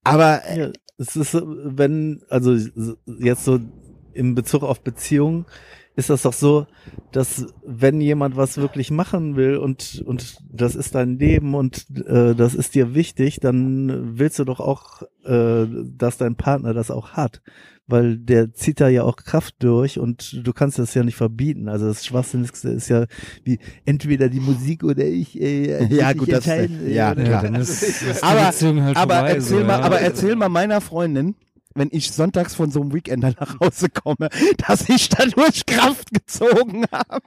[0.05, 2.57] Aber äh, Ja, es ist, so, wenn, also
[3.19, 3.59] jetzt so
[4.13, 5.47] in Bezug auf Beziehungen,
[5.97, 6.67] ist das doch so,
[7.11, 12.35] dass wenn jemand was wirklich machen will und und das ist dein Leben und äh,
[12.35, 15.67] das ist dir wichtig, dann willst du doch auch, äh,
[15.97, 17.43] dass dein Partner das auch hat,
[17.91, 21.69] weil der zieht da ja auch Kraft durch und du kannst das ja nicht verbieten.
[21.69, 23.07] Also das Schwachsinnigste ist ja
[23.45, 25.39] wie entweder die Musik oder ich.
[25.41, 27.59] Äh, Ja, ich gut, das- äh, ja, oder- klar.
[27.61, 29.85] ist, ist Aber- halt aber vorbei, erzähl so, mal, ja.
[29.85, 31.35] aber erzähl mal meiner Freundin,
[31.81, 34.29] wenn ich sonntags von so einem Weekender nach Hause komme,
[34.69, 37.23] dass ich dadurch Kraft gezogen habe.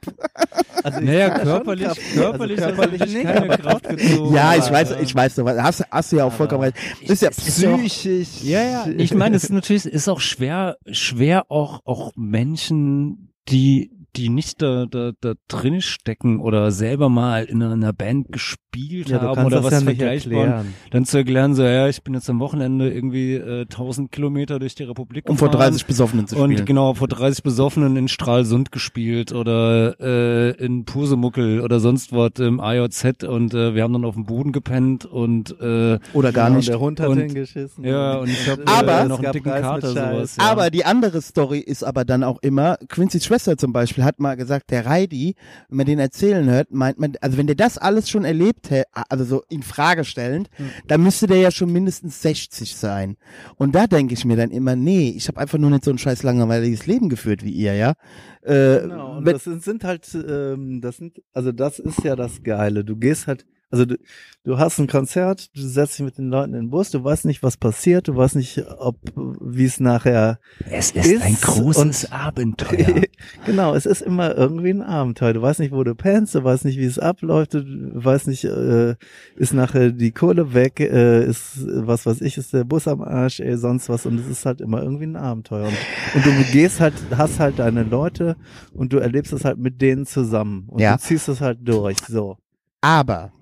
[0.82, 4.34] Also Naja, körperlich, Kraft- körperlich, also körperlich körperlich nicht, keine Kraft gezogen.
[4.34, 6.76] ja, ich weiß, ich weiß, du hast, hast du ja auch vollkommen recht.
[7.02, 8.42] Ist ja psychisch.
[8.42, 8.86] Ja, ja.
[8.96, 14.62] Ich meine, es ist natürlich ist auch schwer, schwer auch auch Menschen, die die nicht
[14.62, 19.62] da, da, da drin stecken oder selber mal in einer Band gespielt Ja, haben oder
[19.64, 23.62] was ja vergleichbar, dann zu erklären, so ja, ich bin jetzt am Wochenende irgendwie äh,
[23.62, 26.50] 1000 Kilometer durch die Republik um vor gefahren 30 Besoffenen zu spielen.
[26.60, 32.32] und genau vor 30 Besoffenen in Stralsund gespielt oder äh, in Pusemuckel oder sonst was
[32.38, 36.46] im AJZ und äh, wir haben dann auf dem Boden gepennt und äh, Oder gar
[36.46, 36.68] Genau, nicht.
[36.68, 37.84] Der Hund hat Und- hingeschissen.
[37.84, 40.36] ja und ich habe Aber- äh, noch einen dicken Kater sowas.
[40.36, 40.44] Ja.
[40.50, 44.36] Aber die andere Story ist aber dann auch immer, Quincy's Schwester zum Beispiel hat mal
[44.36, 45.34] gesagt, der Reidi,
[45.68, 48.88] wenn man den erzählen hört, meint man, also wenn der das alles schon erlebt hätte,
[49.08, 50.70] also so in Frage stellend, Hm.
[50.86, 53.16] dann müsste der ja schon mindestens 60 sein.
[53.56, 55.98] Und da denke ich mir dann immer, nee, ich habe einfach nur nicht so ein
[55.98, 57.94] scheiß langweiliges Leben geführt wie ihr, ja.
[58.42, 62.42] Äh, Genau, und das sind, sind halt, ähm, das sind, also das ist ja das
[62.42, 62.84] Geile.
[62.84, 63.96] Du gehst halt, also du,
[64.44, 67.24] du hast ein Konzert, du setzt dich mit den Leuten in den Bus, du weißt
[67.24, 70.38] nicht, was passiert, du weißt nicht, ob, wie es nachher
[70.70, 73.02] es ist, ist ein großes und- Abenteuer.
[73.46, 75.32] genau, es ist immer irgendwie ein Abenteuer.
[75.32, 78.44] Du weißt nicht, wo du pennst, du weißt nicht, wie es abläuft, du weißt nicht,
[78.44, 78.94] äh,
[79.36, 83.40] ist nachher die Kohle weg, äh, ist, was weiß ich, ist der Bus am Arsch,
[83.40, 84.06] ey, sonst was.
[84.06, 85.66] Und es ist halt immer irgendwie ein Abenteuer.
[85.66, 85.74] Und,
[86.14, 88.36] und du gehst halt, hast halt deine Leute
[88.72, 90.64] und du erlebst es halt mit denen zusammen.
[90.68, 90.96] Und Ja.
[90.96, 92.36] du ziehst es halt durch, so.
[92.80, 93.32] aber,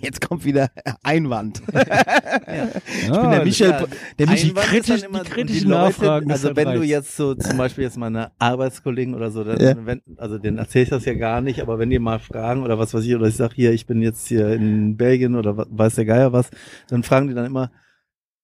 [0.00, 0.70] jetzt kommt wieder
[1.02, 1.62] Einwand.
[1.72, 3.84] ich bin der Michael, ja,
[4.18, 6.88] der Michael, Einwand kritisch- immer- die kritischen Leute, Nachfragen Also wenn du Reiz.
[6.88, 9.74] jetzt so zum Beispiel jetzt meine Arbeitskollegen oder so, dann, Ja.
[9.86, 12.78] wenn, also denen erzähle ich das ja gar nicht, aber wenn die mal fragen oder
[12.78, 15.94] was weiß ich, oder ich sag hier, ich bin jetzt hier in Belgien oder weiß
[15.96, 16.50] der Geier was,
[16.88, 17.70] dann fragen die dann immer,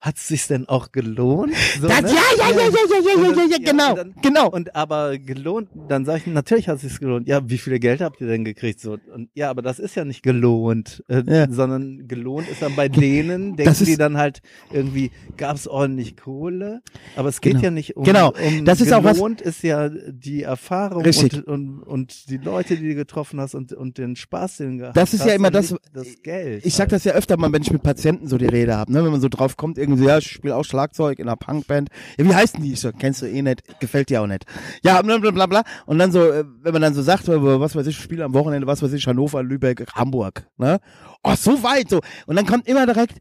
[0.00, 1.54] hat es sich denn auch gelohnt?
[1.80, 2.08] So, das, ne?
[2.10, 4.50] ja, ja, ja, ja, ja, ja, ja, ja, ja, und genau, dann- genau.
[4.50, 7.26] Und aber gelohnt, dann sage ich, natürlich hat es sich gelohnt.
[7.26, 8.78] Ja, wie viel Geld habt ihr denn gekriegt?
[8.80, 11.50] So, und ja, aber das ist ja nicht gelohnt, äh, Ja.
[11.50, 16.82] sondern gelohnt ist dann bei denen, denken die dann halt irgendwie, gab es ordentlich Kohle,
[17.16, 17.64] aber es geht Genau.
[17.64, 18.32] ja nicht um, Genau.
[18.46, 22.76] um Das ist auch was- gelohnt ist ja die Erfahrung und, und, und die Leute,
[22.76, 25.34] die du getroffen hast und, und den Spaß, den du gehabt Das ist hast ja
[25.34, 26.64] immer und das- das Geld.
[26.66, 26.92] Ich sag halt.
[26.92, 29.02] das ja öfter mal, wenn ich mit Patienten so die Rede habe, ne?
[29.02, 31.88] wenn man so drauf kommt, irgendwie, ja, ich spiele auch Schlagzeug in einer Punkband.
[32.18, 32.72] Ja, wie heißt denn die?
[32.72, 34.44] Ich so, kennst du eh nicht, gefällt dir auch nicht.
[34.82, 35.62] Ja, bla bla bla.
[35.86, 38.24] Und dann so, äh, wenn man dann so sagt, äh, was weiß ich, ich spiele
[38.24, 40.78] am Wochenende, was weiß ich, Hannover, Lübeck, Hamburg, ne?
[41.22, 42.00] Oh, so weit, so.
[42.26, 43.18] Und dann kommt immer direkt,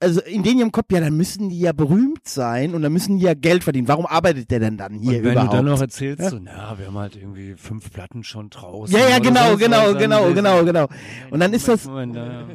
[0.00, 3.18] also in denen im Kopf, ja, dann müssen die ja berühmt sein und dann müssen
[3.18, 3.86] die ja Geld verdienen.
[3.86, 5.52] Warum arbeitet der denn dann hier Und wenn überhaupt?
[5.52, 6.30] du dann noch erzählst, Ja.
[6.30, 8.96] so, na, wir haben halt irgendwie fünf Platten schon draußen.
[8.96, 10.88] ja, ja, genau, genau, genau, genau, genau.
[11.30, 12.48] Und dann ist das, Moment, ja.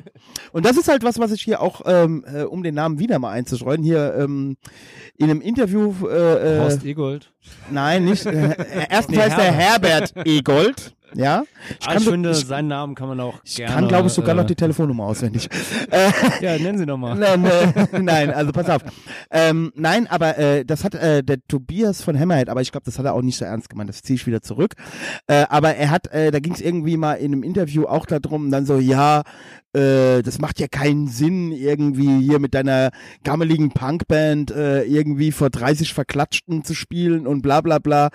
[0.51, 3.19] Und das ist halt was, was ich hier auch, ähm, äh, um den Namen wieder
[3.19, 4.57] mal einzustreuen, hier ähm,
[5.17, 7.31] in einem Interview, äh, äh, Horst Egold.
[7.69, 8.55] nein, nicht, äh,
[8.89, 11.43] erstens heißt der Herbert Egold, ja.
[11.79, 13.73] Ich Ah, ich so- finde, ich, seinen Namen kann man auch ich gerne.
[13.73, 15.49] kann glaube ich, sogar äh, noch die Telefonnummer auswendig.
[15.91, 16.09] äh,
[16.41, 17.15] Ja, nennen Sie doch mal.
[17.15, 17.45] nein,
[17.91, 18.81] äh, nein, also pass auf.
[19.31, 22.99] Ähm, nein, aber äh, das hat äh, der Tobias von Hammerhead, aber ich glaube, das
[22.99, 24.73] hat er auch nicht so ernst gemeint, das ziehe ich wieder zurück.
[25.27, 28.51] Äh, aber er hat, äh, da ging es irgendwie mal in einem Interview auch darum,
[28.51, 29.23] dann so, ja,
[29.73, 32.91] äh, das macht ja keinen Sinn, irgendwie hier mit deiner
[33.23, 38.09] gammeligen Punkband äh, irgendwie vor 30 Verklatschten zu spielen und bla bla bla.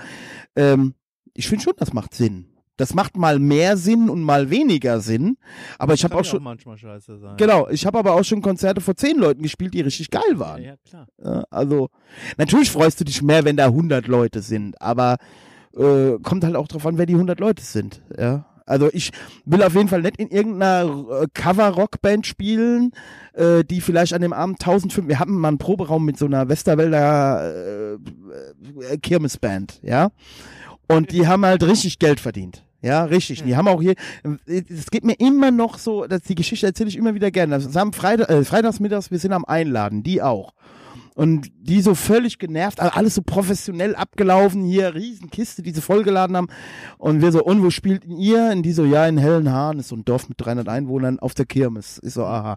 [0.57, 0.95] Ähm,
[1.35, 2.47] ich finde schon, das macht Sinn.
[2.81, 5.37] Das macht mal mehr Sinn und mal weniger Sinn.
[5.79, 7.37] Aber ich habe auch schon, manchmal scheiße sein.
[7.37, 10.63] Genau, ich habe aber auch schon Konzerte vor zehn Leuten gespielt, die richtig geil waren.
[10.63, 11.07] Ja, klar.
[11.23, 11.91] Ja, also,
[12.39, 15.19] natürlich freust du dich mehr, wenn da 100 Leute sind, aber
[15.77, 18.03] äh, kommt halt auch drauf an, wer die 100 Leute sind.
[18.19, 18.47] Ja.
[18.71, 19.11] Also ich
[19.45, 22.93] will auf jeden Fall nicht in irgendeiner äh, Cover-Rock-Band spielen,
[23.35, 26.49] äh, die vielleicht an dem Abend 1005, wir hatten mal einen Proberaum mit so einer
[26.49, 30.13] Westerwälder äh, äh, Kirmesband, ja.
[30.87, 32.65] Und die haben halt richtig Geld verdient.
[32.83, 33.43] Ja, richtig.
[33.43, 33.95] Die haben auch hier,
[34.47, 37.59] es geht mir immer noch so, dass die Geschichte erzähle ich immer wieder gerne.
[37.59, 40.55] Das haben Freitag, äh, freitagsmittags, wir sind am Einladen, die auch.
[41.15, 46.35] Und die so völlig genervt, also alles so professionell abgelaufen, hier Riesenkiste, die sie vollgeladen
[46.37, 46.49] haben.
[46.97, 48.51] Und wir so, und wo spielt ihr?
[48.53, 51.45] Und die so, ja, in Hellenhahn, ist so ein Dorf mit 300 Einwohnern, auf der
[51.45, 52.01] Kirmes.
[52.03, 52.57] Ich so, aha.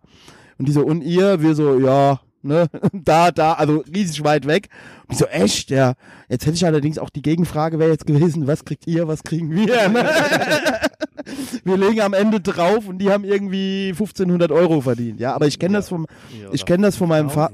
[0.57, 1.41] Und die so, und ihr?
[1.41, 4.69] Wir so, ja, ne, da, da, also riesig weit weg.
[5.07, 5.93] Und ich so, echt, ja.
[6.29, 9.51] Jetzt hätte ich allerdings auch die Gegenfrage wäre jetzt gewesen, was kriegt ihr, was kriegen
[9.51, 9.89] wir?
[9.89, 10.05] Ne?
[11.63, 15.19] wir legen am Ende drauf und die haben irgendwie 1500 Euro verdient.
[15.19, 16.07] Ja, aber ich kenne das vom,
[16.51, 17.53] ich kenne das von meinem Vater.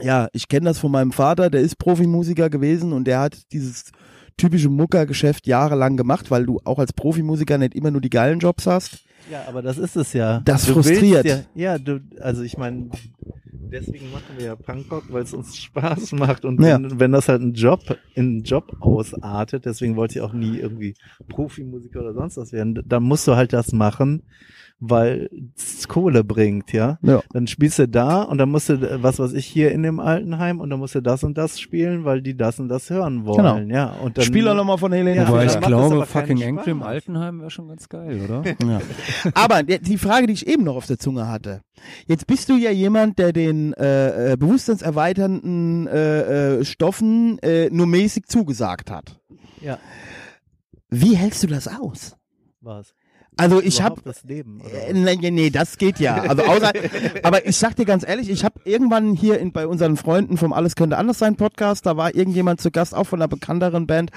[0.00, 3.92] Ja, ich kenne das von meinem Vater, der ist Profimusiker gewesen und der hat dieses
[4.36, 8.66] typische Muckergeschäft jahrelang gemacht, weil du auch als Profimusiker nicht immer nur die geilen Jobs
[8.66, 9.06] hast.
[9.30, 10.40] Ja, aber das ist es ja.
[10.44, 11.24] Das Du frustriert.
[11.24, 12.90] Ja, ja du, also ich meine,
[13.70, 16.74] deswegen machen wir ja Punkrock, weil es uns Spaß macht und Ja.
[16.80, 17.80] wenn, wenn das halt ein Job,
[18.14, 20.94] in einen Job ausartet, deswegen wollte ich auch nie irgendwie
[21.28, 24.22] Profimusiker oder sonst was werden, dann musst du halt das machen,
[24.78, 26.98] weil es Kohle bringt, ja.
[27.02, 27.22] Ja.
[27.32, 30.60] Dann spielst du da und dann musst du, was weiß ich, hier in dem Altenheim
[30.60, 33.70] und dann musst du das und das spielen, weil die das und das hören wollen,
[33.70, 33.92] ja.
[34.02, 35.16] Und dann, Spieler nochmal von Helene.
[35.16, 36.82] Ja, Wobei ich glaube, fucking Angry im.
[36.82, 38.42] Altenheim wäre schon ganz geil, oder?
[38.66, 38.80] Ja.
[39.34, 41.60] Aber die, die Frage, die ich eben noch auf der Zunge hatte.
[42.06, 47.86] Jetzt bist du ja jemand, der den äh, äh, bewusstseinserweiternden äh, äh, Stoffen äh, nur
[47.86, 49.20] mäßig zugesagt hat.
[49.60, 49.78] Ja.
[50.88, 52.16] Wie hältst du das aus?
[52.66, 52.94] was?
[53.38, 54.62] Also ich habe das Leben.
[54.62, 56.22] Oder Äh, nee, nee, das geht ja.
[56.22, 56.72] Also außer,
[57.22, 60.54] aber ich sag dir ganz ehrlich, ich habe irgendwann hier in, bei unseren Freunden vom
[60.54, 64.10] Alles könnte anders sein Podcast, da war irgendjemand zu Gast, auch von einer bekannteren Band,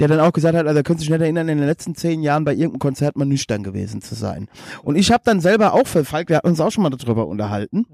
[0.00, 2.22] der dann auch gesagt hat, also er könnte sich nicht erinnern, in den letzten zehn
[2.22, 4.48] Jahren bei irgendeinem Konzert mal nüchtern gewesen zu sein.
[4.82, 7.26] Und ich habe dann selber auch für Falk, wir hatten uns auch schon mal darüber
[7.26, 7.84] unterhalten,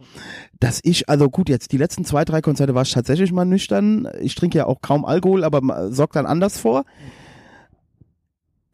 [0.60, 4.08] dass ich, also gut, jetzt die letzten zwei, drei Konzerte war ich tatsächlich mal nüchtern.
[4.20, 6.84] Ich trinke ja auch kaum Alkohol, aber sorgt dann anders vor.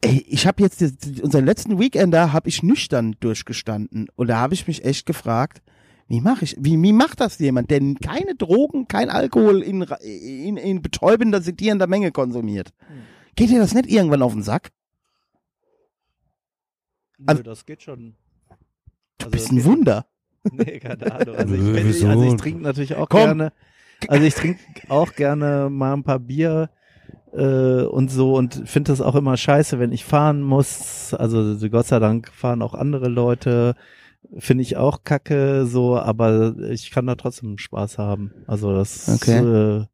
[0.05, 0.81] Ey, ich habe jetzt
[1.23, 5.61] unseren letzten Weekender habe ich nüchtern durchgestanden und da habe ich mich echt gefragt,
[6.07, 10.57] wie mache ich, wie, wie macht das jemand, der keine Drogen, kein Alkohol in, in,
[10.57, 12.71] in betäubender, sedierender Menge konsumiert?
[13.35, 14.71] Geht dir das nicht irgendwann auf den Sack?
[17.25, 18.15] also- Nö, das geht schon.
[19.17, 20.05] Du Also, bist ein Wunder.
[20.51, 21.35] Nee, keine Ahnung.
[21.37, 23.21] Also ich, also ich trinke natürlich auch Komm.
[23.21, 23.51] gerne.
[24.07, 24.59] Also ich trinke
[24.89, 26.69] auch gerne mal ein paar Bier
[27.35, 31.13] äh, und so und finde das auch immer scheiße, wenn ich fahren muss.
[31.13, 33.75] Also Gott sei Dank fahren auch andere Leute.
[34.39, 38.31] Finde ich auch kacke, so, aber ich kann da trotzdem Spaß haben.
[38.47, 39.37] Also das, Okay.
[39.81, 39.85] äh,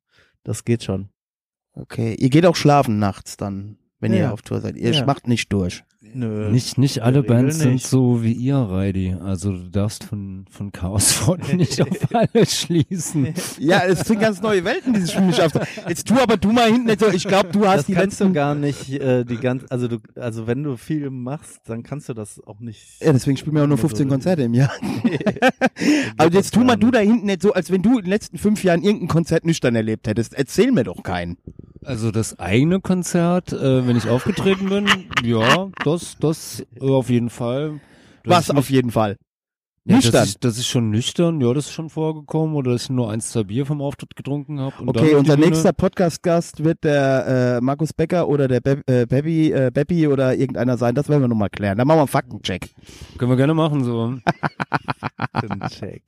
[0.44, 1.10] das geht schon.
[1.74, 4.20] Okay, ihr geht auch schlafen nachts dann, wenn Ja.
[4.20, 4.78] ihr auf Tour seid.
[4.78, 5.06] Ihr Ja.
[5.06, 5.84] macht nicht durch.
[6.14, 6.50] Nö.
[6.52, 7.88] Nicht, nicht alle Bands sind nicht.
[7.88, 9.16] so wie ihr, Reidi.
[9.24, 13.34] Also du darfst von, von Chaosfront nicht auf alles schließen.
[13.60, 15.52] Ja, es sind ganz neue Welten, die sich für mich auf.
[15.88, 18.20] Jetzt tu aber du mal hinten nicht so, ich glaube, du hast das die kannst
[18.20, 21.84] letzten du gar nicht, äh, die ganz, also du, also wenn du viel machst, dann
[21.84, 23.02] kannst du das auch nicht.
[23.02, 24.72] Ja, deswegen spielen wir auch nur immer 15 so- Konzerte im Jahr.
[26.18, 28.38] Aber jetzt tu mal du da hinten nicht so, als wenn du in den letzten
[28.38, 30.34] fünf Jahren irgendein Konzert nüchtern erlebt hättest.
[30.34, 31.38] Erzähl mir doch keinen.
[31.84, 34.86] Also das eigene Konzert, äh, wenn ich aufgetreten bin,
[35.24, 37.80] ja, das, das äh, auf jeden Fall.
[38.24, 39.18] Was auf jeden Fall.
[39.84, 40.12] Ja, Nüchtern.
[40.14, 42.56] Das ist, das ist schon nüchtern, ja, das ist schon vorgekommen.
[42.56, 44.76] Oder dass ich nur eins, zwei Bier vom Auftritt getrunken habe.
[44.86, 49.72] Okay, unser nächster Podcast-Gast wird der äh, Markus Becker oder der Be äh, Beppi, äh,
[49.74, 50.94] Beppi oder irgendeiner sein.
[50.94, 51.80] Das werden wir nochmal klären.
[51.80, 52.70] Dann machen wir einen Faktencheck.
[53.18, 54.14] Können wir gerne machen, so.
[55.70, 56.04] Check.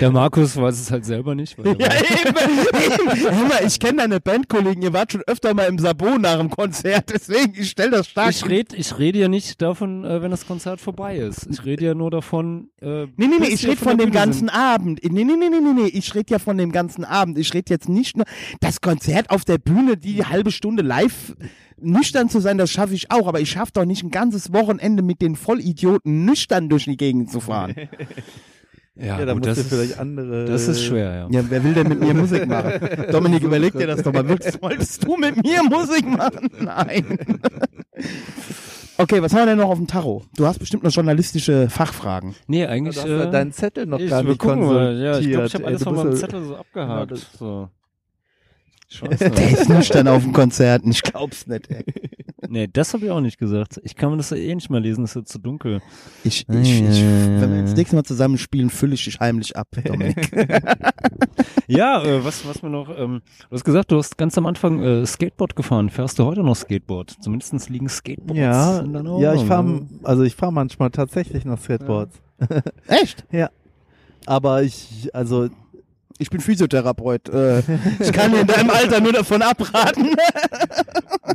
[0.00, 1.56] Der Markus weiß es halt selber nicht.
[1.56, 2.34] Weil Ja, eben.
[3.22, 4.82] Hör mal, ich kenne deine Bandkollegen.
[4.82, 7.10] Ihr wart schon öfter mal im Sabot nach dem Konzert.
[7.10, 8.30] Deswegen, ich stell das stark.
[8.30, 11.46] ich rede ich rede ja nicht davon, äh, wenn das Konzert vorbei ist.
[11.50, 12.68] Ich rede ja nur davon.
[12.82, 14.50] Äh, Nee, nee, nee, ich rede von der dem Bühne ganzen sind.
[14.50, 15.00] Abend.
[15.02, 17.38] Nee, nee, nee, nee, nee, nee, ich rede ja von dem ganzen Abend.
[17.38, 18.26] Ich rede jetzt nicht nur
[18.60, 21.34] das Konzert auf der Bühne, die halbe Stunde live
[21.80, 25.02] nüchtern zu sein, das schaffe ich auch, aber ich schaffe doch nicht ein ganzes Wochenende
[25.02, 27.74] mit den Vollidioten nüchtern durch die Gegend zu fahren.
[28.96, 30.44] Ja, Ja, da gut, das vielleicht andere.
[30.44, 31.28] das ist schwer, ja.
[31.28, 32.74] Ja, wer will denn mit mir Musik machen?
[33.10, 34.28] Dominik, überleg dir das doch mal.
[34.28, 36.48] Willst, wolltest du mit mir Musik machen?
[36.60, 37.18] Nein.
[38.96, 40.22] Okay, was haben wir denn noch auf dem Tacho?
[40.36, 42.34] Du hast bestimmt noch journalistische Fachfragen.
[42.46, 42.96] Nee, Du eigentlich.
[42.96, 44.96] hast ja äh, deinen Zettel noch ich, gar wir nicht gucken mal.
[44.96, 45.54] Ja, ich glaube, ich konsultiert.
[45.54, 46.90] habe alles du von meinem Zettel so abgehakt.
[47.00, 47.68] Ja, das- so.
[48.88, 49.30] Scheiße.
[49.30, 50.82] Der ist nüchtern auf dem Konzert.
[50.86, 51.84] Ich glaub's nicht, ey.
[52.48, 53.80] nee, das habe ich auch nicht gesagt.
[53.84, 55.80] Ich kann mir das ja eh nicht mal lesen, das ist ja zu dunkel.
[56.22, 59.68] Ich, ich, ich, wenn wir das nächste Mal zusammen spielen, fülle ich dich heimlich ab,
[59.84, 60.30] Dominik.
[61.66, 64.82] Ja, äh, was, was mir noch, ähm, du hast gesagt, du hast ganz am Anfang
[64.82, 65.88] äh, Skateboard gefahren.
[65.90, 67.16] Fährst du heute noch Skateboard?
[67.20, 69.86] Zumindest liegen Skateboards Ja, in deiner ja, ich fahre, ne?
[70.02, 72.20] also ich fahre manchmal tatsächlich noch Skateboards.
[72.86, 73.24] Echt?
[74.26, 75.48] Aber ich, also
[76.18, 77.28] Ich bin Physiotherapeut.
[77.28, 77.58] Äh,
[78.00, 80.16] ich kann dir in deinem Alter nur davon abraten.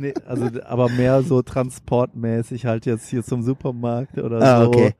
[0.00, 4.68] Nee, also aber mehr so transportmäßig halt jetzt hier zum Supermarkt oder Ah, so.
[4.70, 4.94] okay.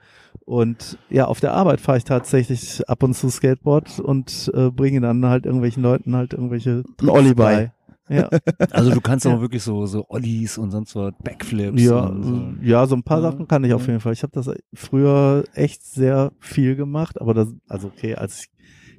[0.45, 5.01] Und ja, auf der Arbeit fahre ich tatsächlich ab und zu Skateboard und äh, bringe
[5.01, 7.73] dann halt irgendwelchen Leuten halt irgendwelche Ein Olli bei.
[8.09, 8.29] Ja,
[8.73, 9.35] Also du kannst Ja.
[9.37, 11.81] auch wirklich so, so Ollies und sonst was, Backflips.
[11.81, 12.67] ja, und so.
[12.67, 14.13] ja, so ein paar Ja, Sachen kann ich auf jeden Fall.
[14.15, 18.51] Ich habe das früher echt sehr viel gemacht, aber das, also okay, als ich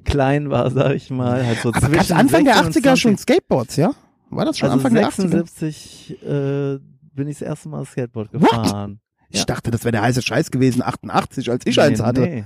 [0.04, 3.16] klein war, sag ich mal, halt so Aber zwischen Anfang der 16 und 80er schon
[3.18, 3.20] 20.
[3.20, 3.90] Skateboards, ja?
[4.32, 5.28] War das schon Also Anfang der 80er?
[5.28, 6.78] 76 äh,
[7.14, 9.00] bin ich das erste Mal Skateboard gefahren.
[9.32, 9.44] Ich Ja.
[9.46, 12.20] dachte, das wäre der heiße Scheiß gewesen, 88, als ich eins hatte.
[12.20, 12.44] Nee.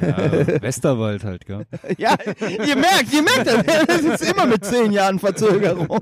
[0.00, 1.66] Ja, Westerwald halt, gell?
[1.98, 3.46] Ja, ihr merkt, ihr merkt,
[3.88, 6.00] das, ist immer mit zehn Jahren Verzögerung.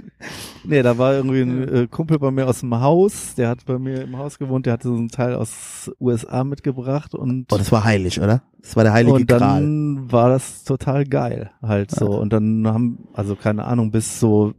[0.64, 3.78] nee, da war irgendwie ein äh, Kumpel bei mir aus dem Haus, der hat bei
[3.78, 7.72] mir im Haus gewohnt, der hatte so einen Teil aus USA mitgebracht und Oh, das
[7.72, 8.42] war heilig, oder?
[8.60, 13.08] Das war der heilige und dann war das total geil halt so und dann haben
[13.14, 14.54] also keine Ahnung bis so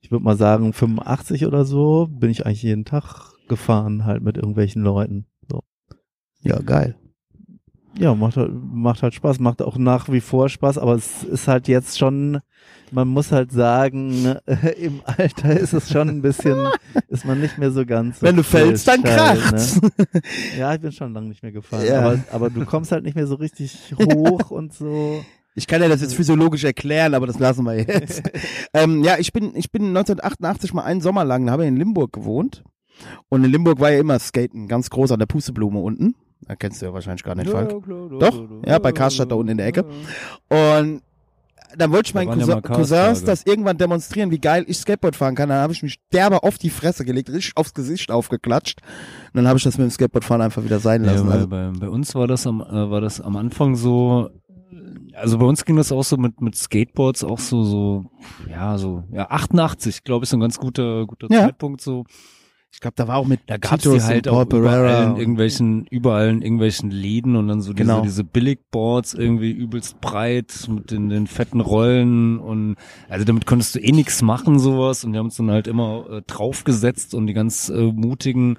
[0.00, 4.36] ich würde mal sagen 85 oder so bin ich eigentlich jeden Tag gefahren halt mit
[4.36, 5.62] irgendwelchen Leuten so
[6.40, 6.96] Ja, geil.
[7.98, 11.48] ja macht halt, macht halt Spaß macht auch nach wie vor Spaß aber es ist
[11.48, 12.40] halt jetzt schon
[12.92, 14.36] man muss halt sagen
[14.78, 16.68] im Alter ist es schon ein bisschen
[17.08, 19.80] ist man nicht mehr so ganz so Wenn du fällst, dann halt, kracht's.
[19.80, 19.90] ne?
[20.58, 21.98] ja ich bin schon lange nicht mehr gefahren Ja.
[22.00, 25.88] aber aber du kommst halt nicht mehr so richtig hoch und so Ich kann ja
[25.88, 28.22] das jetzt physiologisch erklären, aber das lassen wir jetzt.
[28.74, 31.78] ähm, ja, ich bin, ich bin 1988 mal einen Sommer lang, da habe ich in
[31.78, 32.62] Limburg gewohnt.
[33.28, 36.14] Und in Limburg war ja immer Skaten, ganz groß an der Pusteblume unten.
[36.46, 37.70] Da kennst du ja wahrscheinlich gar nicht, Falk.
[38.20, 38.44] Doch?
[38.64, 39.84] Ja, bei Karstadt da unten in der Ecke.
[40.48, 41.02] Und
[41.76, 45.16] dann wollte ich meinen ja Cousin, Cars Cousins das irgendwann demonstrieren, wie geil ich Skateboard
[45.16, 45.48] fahren kann.
[45.48, 48.80] Dann habe ich mich derbe auf die Fresse gelegt, richtig aufs Gesicht aufgeklatscht.
[49.32, 51.26] Und dann habe ich das mit dem Skateboardfahren einfach wieder sein Ja, lassen.
[51.26, 54.30] bei, also, bei, bei uns war das am, äh, war das am Anfang so,
[55.14, 58.04] also bei uns ging das auch so mit, mit Skateboards auch so, so,
[58.48, 61.40] ja, so, ja, 88, glaube ich, so ein ganz guter, guter Ja.
[61.40, 62.04] Zeitpunkt so.
[62.76, 65.04] Ich glaube, da war auch mit Da gab's Titus die halt und Paul auch überall
[65.12, 68.02] in irgendwelchen, überall in irgendwelchen Läden und dann so diese, Genau.
[68.02, 72.76] diese Billigboards irgendwie übelst breit mit den, den fetten Rollen und
[73.08, 76.04] also damit konntest du eh nichts machen sowas und wir haben uns dann halt immer
[76.10, 78.58] äh, draufgesetzt und die ganz äh, mutigen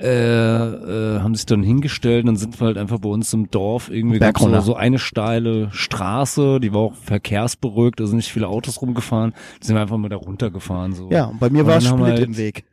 [0.00, 3.50] äh, äh, haben sich dann hingestellt und dann sind wir halt einfach bei uns im
[3.50, 8.46] Dorf irgendwie gab's so, so eine steile Straße, die war auch verkehrsberuhigt, also nicht viele
[8.46, 11.08] Autos rumgefahren, da sind wir einfach mal da runtergefahren so.
[11.10, 12.64] Ja, und bei mir war Split halt- im Weg.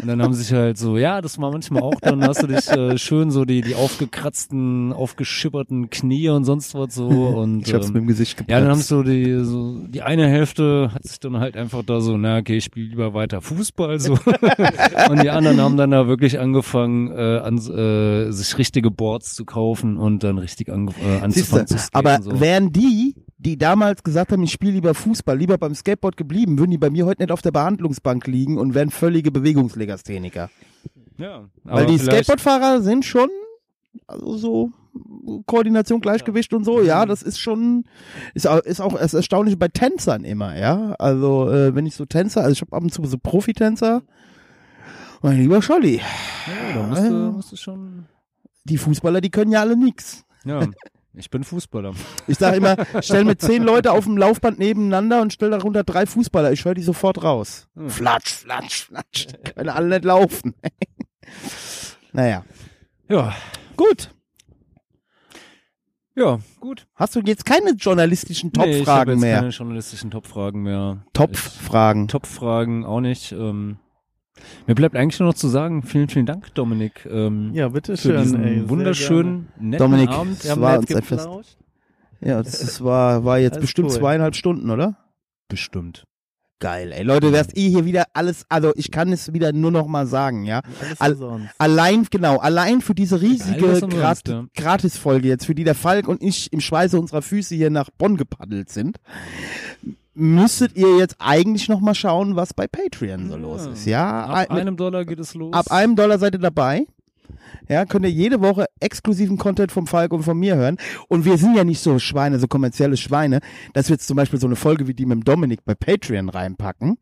[0.00, 2.68] Und dann haben sich halt so, ja, das war manchmal auch, dann hast du dich
[2.68, 7.88] äh, schön so die, die aufgekratzten, aufgeschipperten Knie und sonst was so und Ich hab's
[7.88, 8.50] ähm, mit dem Gesicht geplatzt.
[8.50, 12.00] ja, dann haben so die, so die eine Hälfte hat sich dann halt einfach da
[12.00, 14.12] so, na okay, ich spiele lieber weiter Fußball so.
[15.10, 19.44] und die anderen haben dann da wirklich angefangen, äh, an, äh, sich richtige Boards zu
[19.44, 22.06] kaufen und dann richtig ange äh, anzufangen Siehste, zu skaten.
[22.06, 22.40] aber so.
[22.40, 26.70] wären die, die damals gesagt haben, ich spiele lieber Fußball, lieber beim Skateboard geblieben, würden
[26.70, 30.50] die bei mir heute nicht auf der Behandlungsbank liegen und wären völlige Bewegungslegastheniker.
[31.18, 33.28] ja, Weil aber die vielleicht- Skateboardfahrer sind schon,
[34.06, 34.70] also so
[35.46, 36.86] Koordination, Gleichgewicht und so, Mhm.
[36.86, 37.84] ja, das ist schon,
[38.34, 40.94] ist auch, ist auch das Erstaunliche bei Tänzern immer, ja.
[40.98, 44.02] Also äh, wenn ich so Tänzer, also ich habe ab und zu so Profitänzer,
[45.22, 48.06] mein lieber Scholli, ja, da musst du, musst du schon
[48.64, 50.24] die Fußballer, die können ja alle nix.
[50.44, 50.60] Ja,
[51.16, 51.92] ich bin Fußballer.
[52.26, 56.06] Ich sage immer, stell mir zehn Leute auf dem Laufband nebeneinander und stell darunter drei
[56.06, 56.52] Fußballer.
[56.52, 57.68] Ich höre die sofort raus.
[57.76, 57.88] Hm.
[57.90, 59.26] Flatsch, flatsch, flatsch.
[59.26, 60.54] Die können alle nicht laufen.
[62.12, 62.44] naja,
[63.08, 63.34] Ja,
[63.76, 64.10] gut.
[66.16, 66.86] ja, gut.
[66.94, 69.36] Hast du jetzt keine journalistischen Nee, ich Top-Fragen jetzt mehr?
[69.40, 71.04] keine journalistischen Top-Fragen mehr.
[71.12, 72.02] Top-Fragen.
[72.04, 73.32] Ich- Top-Fragen auch nicht.
[73.32, 73.78] Ähm,
[74.66, 78.22] mir bleibt eigentlich nur noch zu sagen, vielen, vielen Dank, Dominik, ähm, Ja, für bitteschön.
[78.22, 80.44] diesen ey, wunderschönen, netten Dominik, Abend.
[80.50, 81.28] haben war nett uns ein Fest.
[82.20, 83.98] Ja, das, das war, war jetzt Alles bestimmt cool.
[83.98, 84.96] zweieinhalb Stunden, oder?
[85.48, 86.04] Bestimmt.
[86.60, 87.02] Geil, ey.
[87.02, 90.44] Leute, wärst ihr hier wieder alles, also ich kann es wieder nur noch mal sagen,
[90.44, 90.62] ja.
[90.80, 91.54] Alles All- umsonst.
[91.58, 94.44] Allein, genau, allein für diese riesige Grat ja.
[94.56, 98.16] Gratisfolge jetzt, für die der Falk und ich im Schweiße unserer Füße hier nach Bonn
[98.16, 98.96] gepaddelt sind,
[100.14, 103.40] müsstet ihr jetzt eigentlich noch mal schauen, was bei Patreon so Ja.
[103.40, 104.24] los ist, ja.
[104.26, 105.52] Ab Ein- mit- einem Dollar geht es los.
[105.52, 106.86] ab einem Dollar seid ihr dabei.
[107.68, 110.76] Ja, könnt ihr jede Woche exklusiven Content vom Falk und von mir hören.
[111.08, 113.40] Und wir sind ja nicht so Schweine, so kommerzielle Schweine,
[113.72, 116.28] dass wir jetzt zum Beispiel so eine Folge wie die mit dem Dominik bei Patreon
[116.28, 116.98] reinpacken.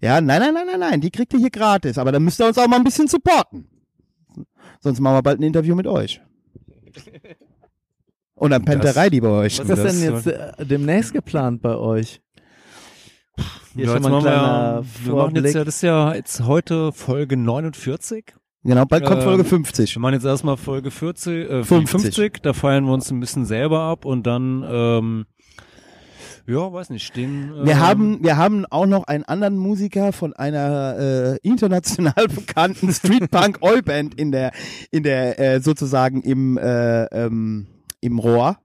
[0.00, 1.98] Ja, nein, nein, nein, nein, nein, die kriegt ihr hier gratis.
[1.98, 3.68] Aber dann müsst ihr uns auch mal ein bisschen supporten.
[4.80, 6.20] Sonst machen wir bald ein Interview mit euch.
[8.34, 9.58] Und dann pennt der Reidi bei euch.
[9.58, 12.20] Was ist Das denn jetzt äh, demnächst geplant bei euch?
[13.74, 16.14] Hier Ja, schon mal ein wir, kleiner ja, wir machen jetzt ja, das ist ja
[16.14, 18.34] jetzt heute Folge 49.
[18.64, 19.94] Genau, bald kommt Ähm, Folge 50.
[19.94, 21.88] Wir machen jetzt erstmal Folge 40, äh, 50.
[21.88, 22.42] 50.
[22.42, 25.26] Da feiern wir uns ein bisschen selber ab und dann, ähm,
[26.48, 27.52] ja, weiß nicht, stehen.
[27.56, 32.92] Ähm, Wir haben, wir haben auch noch einen anderen Musiker von einer äh, international bekannten
[32.92, 34.52] Streetpunk Oi-Band in der,
[34.90, 37.66] in der äh, sozusagen im äh, ähm,
[38.00, 38.58] im Rohr.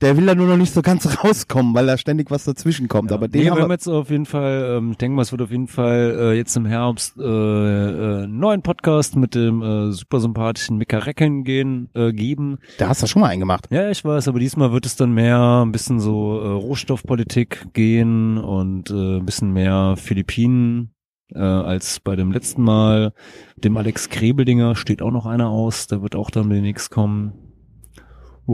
[0.00, 3.10] Der will da nur noch nicht so ganz rauskommen, weil da ständig was dazwischen kommt.
[3.10, 5.22] Ja, Aber den nee, haben wir haben jetzt auf jeden Fall, ähm, ich denke mal,
[5.22, 9.34] es wird auf jeden Fall äh, jetzt im Herbst äh, äh, einen neuen Podcast mit
[9.34, 12.58] dem äh, super sympathischen Mika Recken gehen, äh, geben.
[12.78, 13.66] da hast du schon mal einen gemacht.
[13.70, 18.38] Ja, ich weiß, aber diesmal wird es dann mehr ein bisschen so äh, Rohstoffpolitik gehen
[18.38, 20.94] und äh, ein bisschen mehr Philippinen
[21.34, 23.12] äh, als bei dem letzten Mal.
[23.56, 27.49] Dem Alex Krebeldinger steht auch noch einer aus, der wird auch dann demnächst kommen.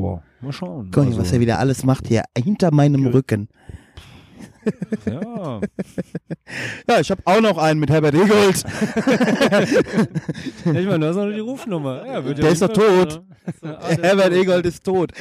[0.02, 0.91] Wow, mal schauen.
[0.92, 3.49] Guck mal, Also, was er wieder alles macht hier hinter meinem Rücken.
[5.07, 5.60] Ja,
[6.91, 8.65] Ja, ich habe auch noch einen mit Herbert Egold.
[10.65, 12.05] Ja, ich meine, du hast noch die Rufnummer.
[12.05, 13.23] Ja, ja Der ist doch tot.
[13.62, 13.78] Ja.
[14.02, 15.12] Herbert Egold ist tot.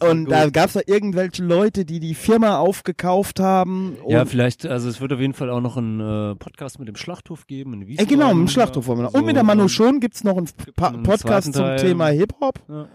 [0.00, 3.96] Und da gab es da irgendwelche Leute, die die Firma aufgekauft haben.
[4.08, 6.00] Ja, vielleicht, also es wird auf jeden Fall auch noch einen
[6.32, 7.74] äh, Podcast mit dem Schlachthof geben.
[7.74, 8.08] In Äh, Wiesbaden.
[8.08, 9.14] genau, im Schlachthof wollen wir noch.
[9.14, 11.78] Und mit der Manu Schon gibt's noch einen pa Podcast zum Teil.
[11.78, 12.58] Thema Hip-Hop.
[12.68, 12.88] Ja.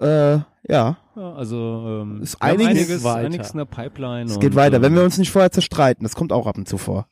[0.00, 0.38] Äh,
[0.68, 3.26] ja, also ähm, Ist einiges einiges, weiter.
[3.26, 4.30] einiges in der Pipeline.
[4.30, 4.76] es geht und, weiter.
[4.76, 7.06] ähm, Wenn wir uns nicht vorher zerstreiten, das kommt auch ab und zu vor.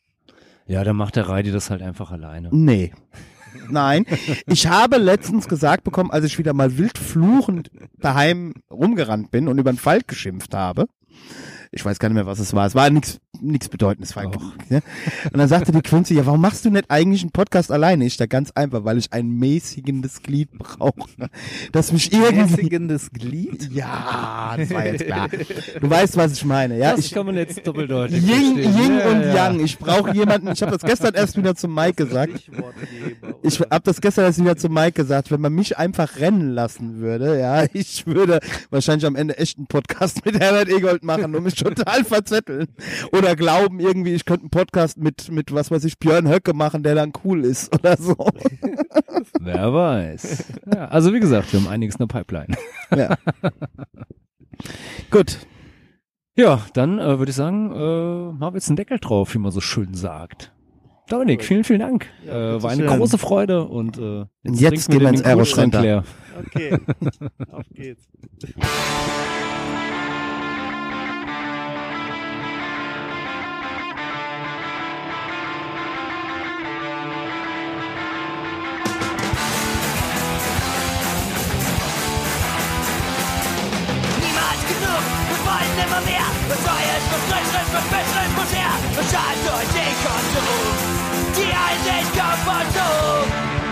[0.66, 2.48] Ja, dann macht der Reidi das halt einfach alleine.
[2.52, 2.92] Nee.
[3.70, 4.06] Nein,
[4.46, 9.58] ich habe letztens gesagt bekommen, als ich wieder mal wild fluchend daheim rumgerannt bin und
[9.58, 10.86] über den Falk geschimpft habe.
[11.70, 12.66] Ich weiß gar nicht mehr, was es war.
[12.66, 14.36] Es war nichts nichts Bedeutendes, Falk.
[14.68, 14.82] Ne?
[15.32, 18.04] Und dann sagte die Quincy, ja, warum machst du nicht eigentlich einen Podcast alleine?
[18.04, 21.28] Ich da ganz einfach, weil ich ein mäßigendes Glied brauche,
[21.72, 22.56] das mich irgendwie...
[22.56, 23.70] Mäßigendes Glied?
[23.72, 25.28] Ja, das war jetzt klar.
[25.80, 26.78] Du weißt, was ich meine.
[26.78, 28.58] Ja, das ich, kann man jetzt doppeldeutig Ying.
[28.58, 29.34] Ying ja, und ja.
[29.34, 29.60] Yang.
[29.60, 30.48] Ich brauche jemanden.
[30.48, 32.50] Ich habe das gestern erst wieder zum Mike gesagt.
[33.42, 36.98] Ich habe das gestern erst wieder zu Mike gesagt, wenn man mich einfach rennen lassen
[37.00, 38.40] würde, ja, ich würde
[38.70, 42.68] wahrscheinlich am Ende echt einen Podcast mit Herbert Egold machen und mich total verzetteln.
[43.12, 46.82] Oder glauben irgendwie, ich könnte einen Podcast mit, mit was weiß ich, Björn Höcke machen,
[46.82, 48.16] der dann cool ist oder so.
[49.40, 50.44] Wer weiß.
[50.74, 52.56] Ja, also wie gesagt, wir haben einiges in der Pipeline.
[52.96, 53.16] Ja.
[55.10, 55.38] Gut.
[56.36, 59.50] Ja, dann äh, würde ich sagen, äh, haben wir jetzt einen Deckel drauf, wie man
[59.50, 60.52] so schön sagt.
[61.08, 62.06] Dominik, vielen, vielen Dank.
[62.26, 62.98] äh, war eine schön.
[62.98, 65.80] große Freude und äh, jetzt trinken gehen wir ins Aero Kühlschrank Center.
[65.80, 66.04] leer.
[66.46, 66.78] Okay,
[67.50, 68.06] auf geht's.
[85.78, 86.26] immer mehr.
[86.50, 88.74] Was Neues, was Frisches, was Besseres muss her.
[88.98, 90.58] Bezahlt durch den Konsum.
[91.38, 92.90] Die Einsicht kommt von so.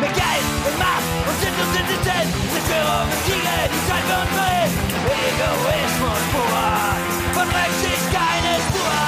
[0.00, 2.26] Mit Geld und Macht und Sinn und Sinnenden.
[2.52, 4.68] Zerstörung und Kriege, die Zeit für uns will.
[5.06, 6.66] Egoismus pur.
[7.34, 9.02] Von Rücksicht keine Spur.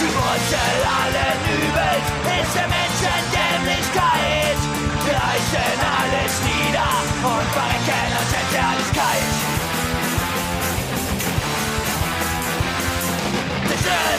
[0.00, 2.06] Die Wurzel allen Übels
[2.38, 4.60] ist der Menschendämlichkeit.
[5.04, 6.92] Wir reißen alles nieder
[7.24, 8.27] und verrecken uns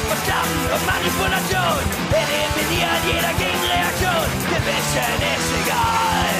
[0.10, 1.82] Verstand, und Manipulation.
[2.10, 4.28] Wir eliminieren jeder Gegenreaktion.
[4.50, 6.36] Wir wissen, ist egal.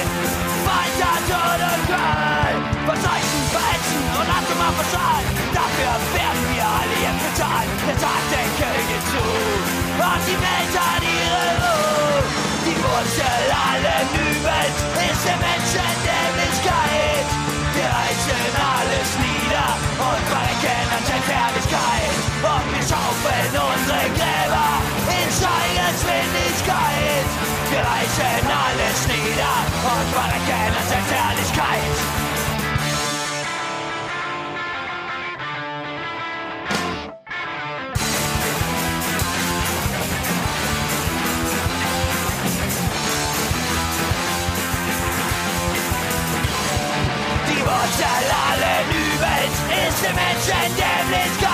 [0.66, 2.54] Weiter Tod und Qual.
[2.90, 5.30] Verscheißen, verhetzen und abgemacht verschaden.
[5.54, 7.70] Dafür werden wir alle jetzt bezahlen.
[7.86, 9.24] Der Tag den Könige zu.
[10.00, 12.22] Und die Welt an ihre Ruhe.
[12.66, 14.78] Die Wurzel allen Übels
[15.08, 16.19] ist der Menschen, der
[22.80, 24.68] wir schaufeln unsere Gräber
[25.08, 27.28] in Steigergeschwindigkeit.
[27.70, 31.96] Wir reißen alles nieder und verkennen an Herrlichkeit.
[47.48, 49.56] Die Wurzel allen Übels
[49.88, 51.49] ist die Menschendämlichkeit.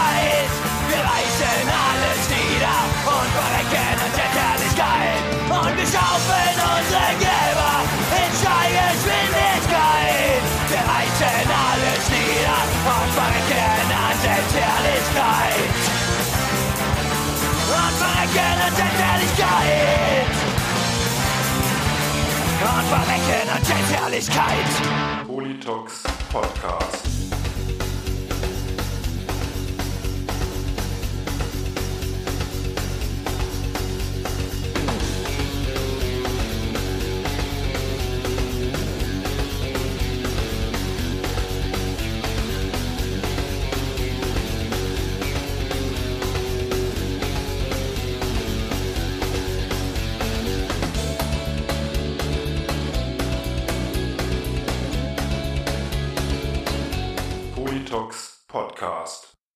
[22.66, 25.24] Und verrecken an der Herrlichkeit.
[25.24, 27.05] Politox Podcast.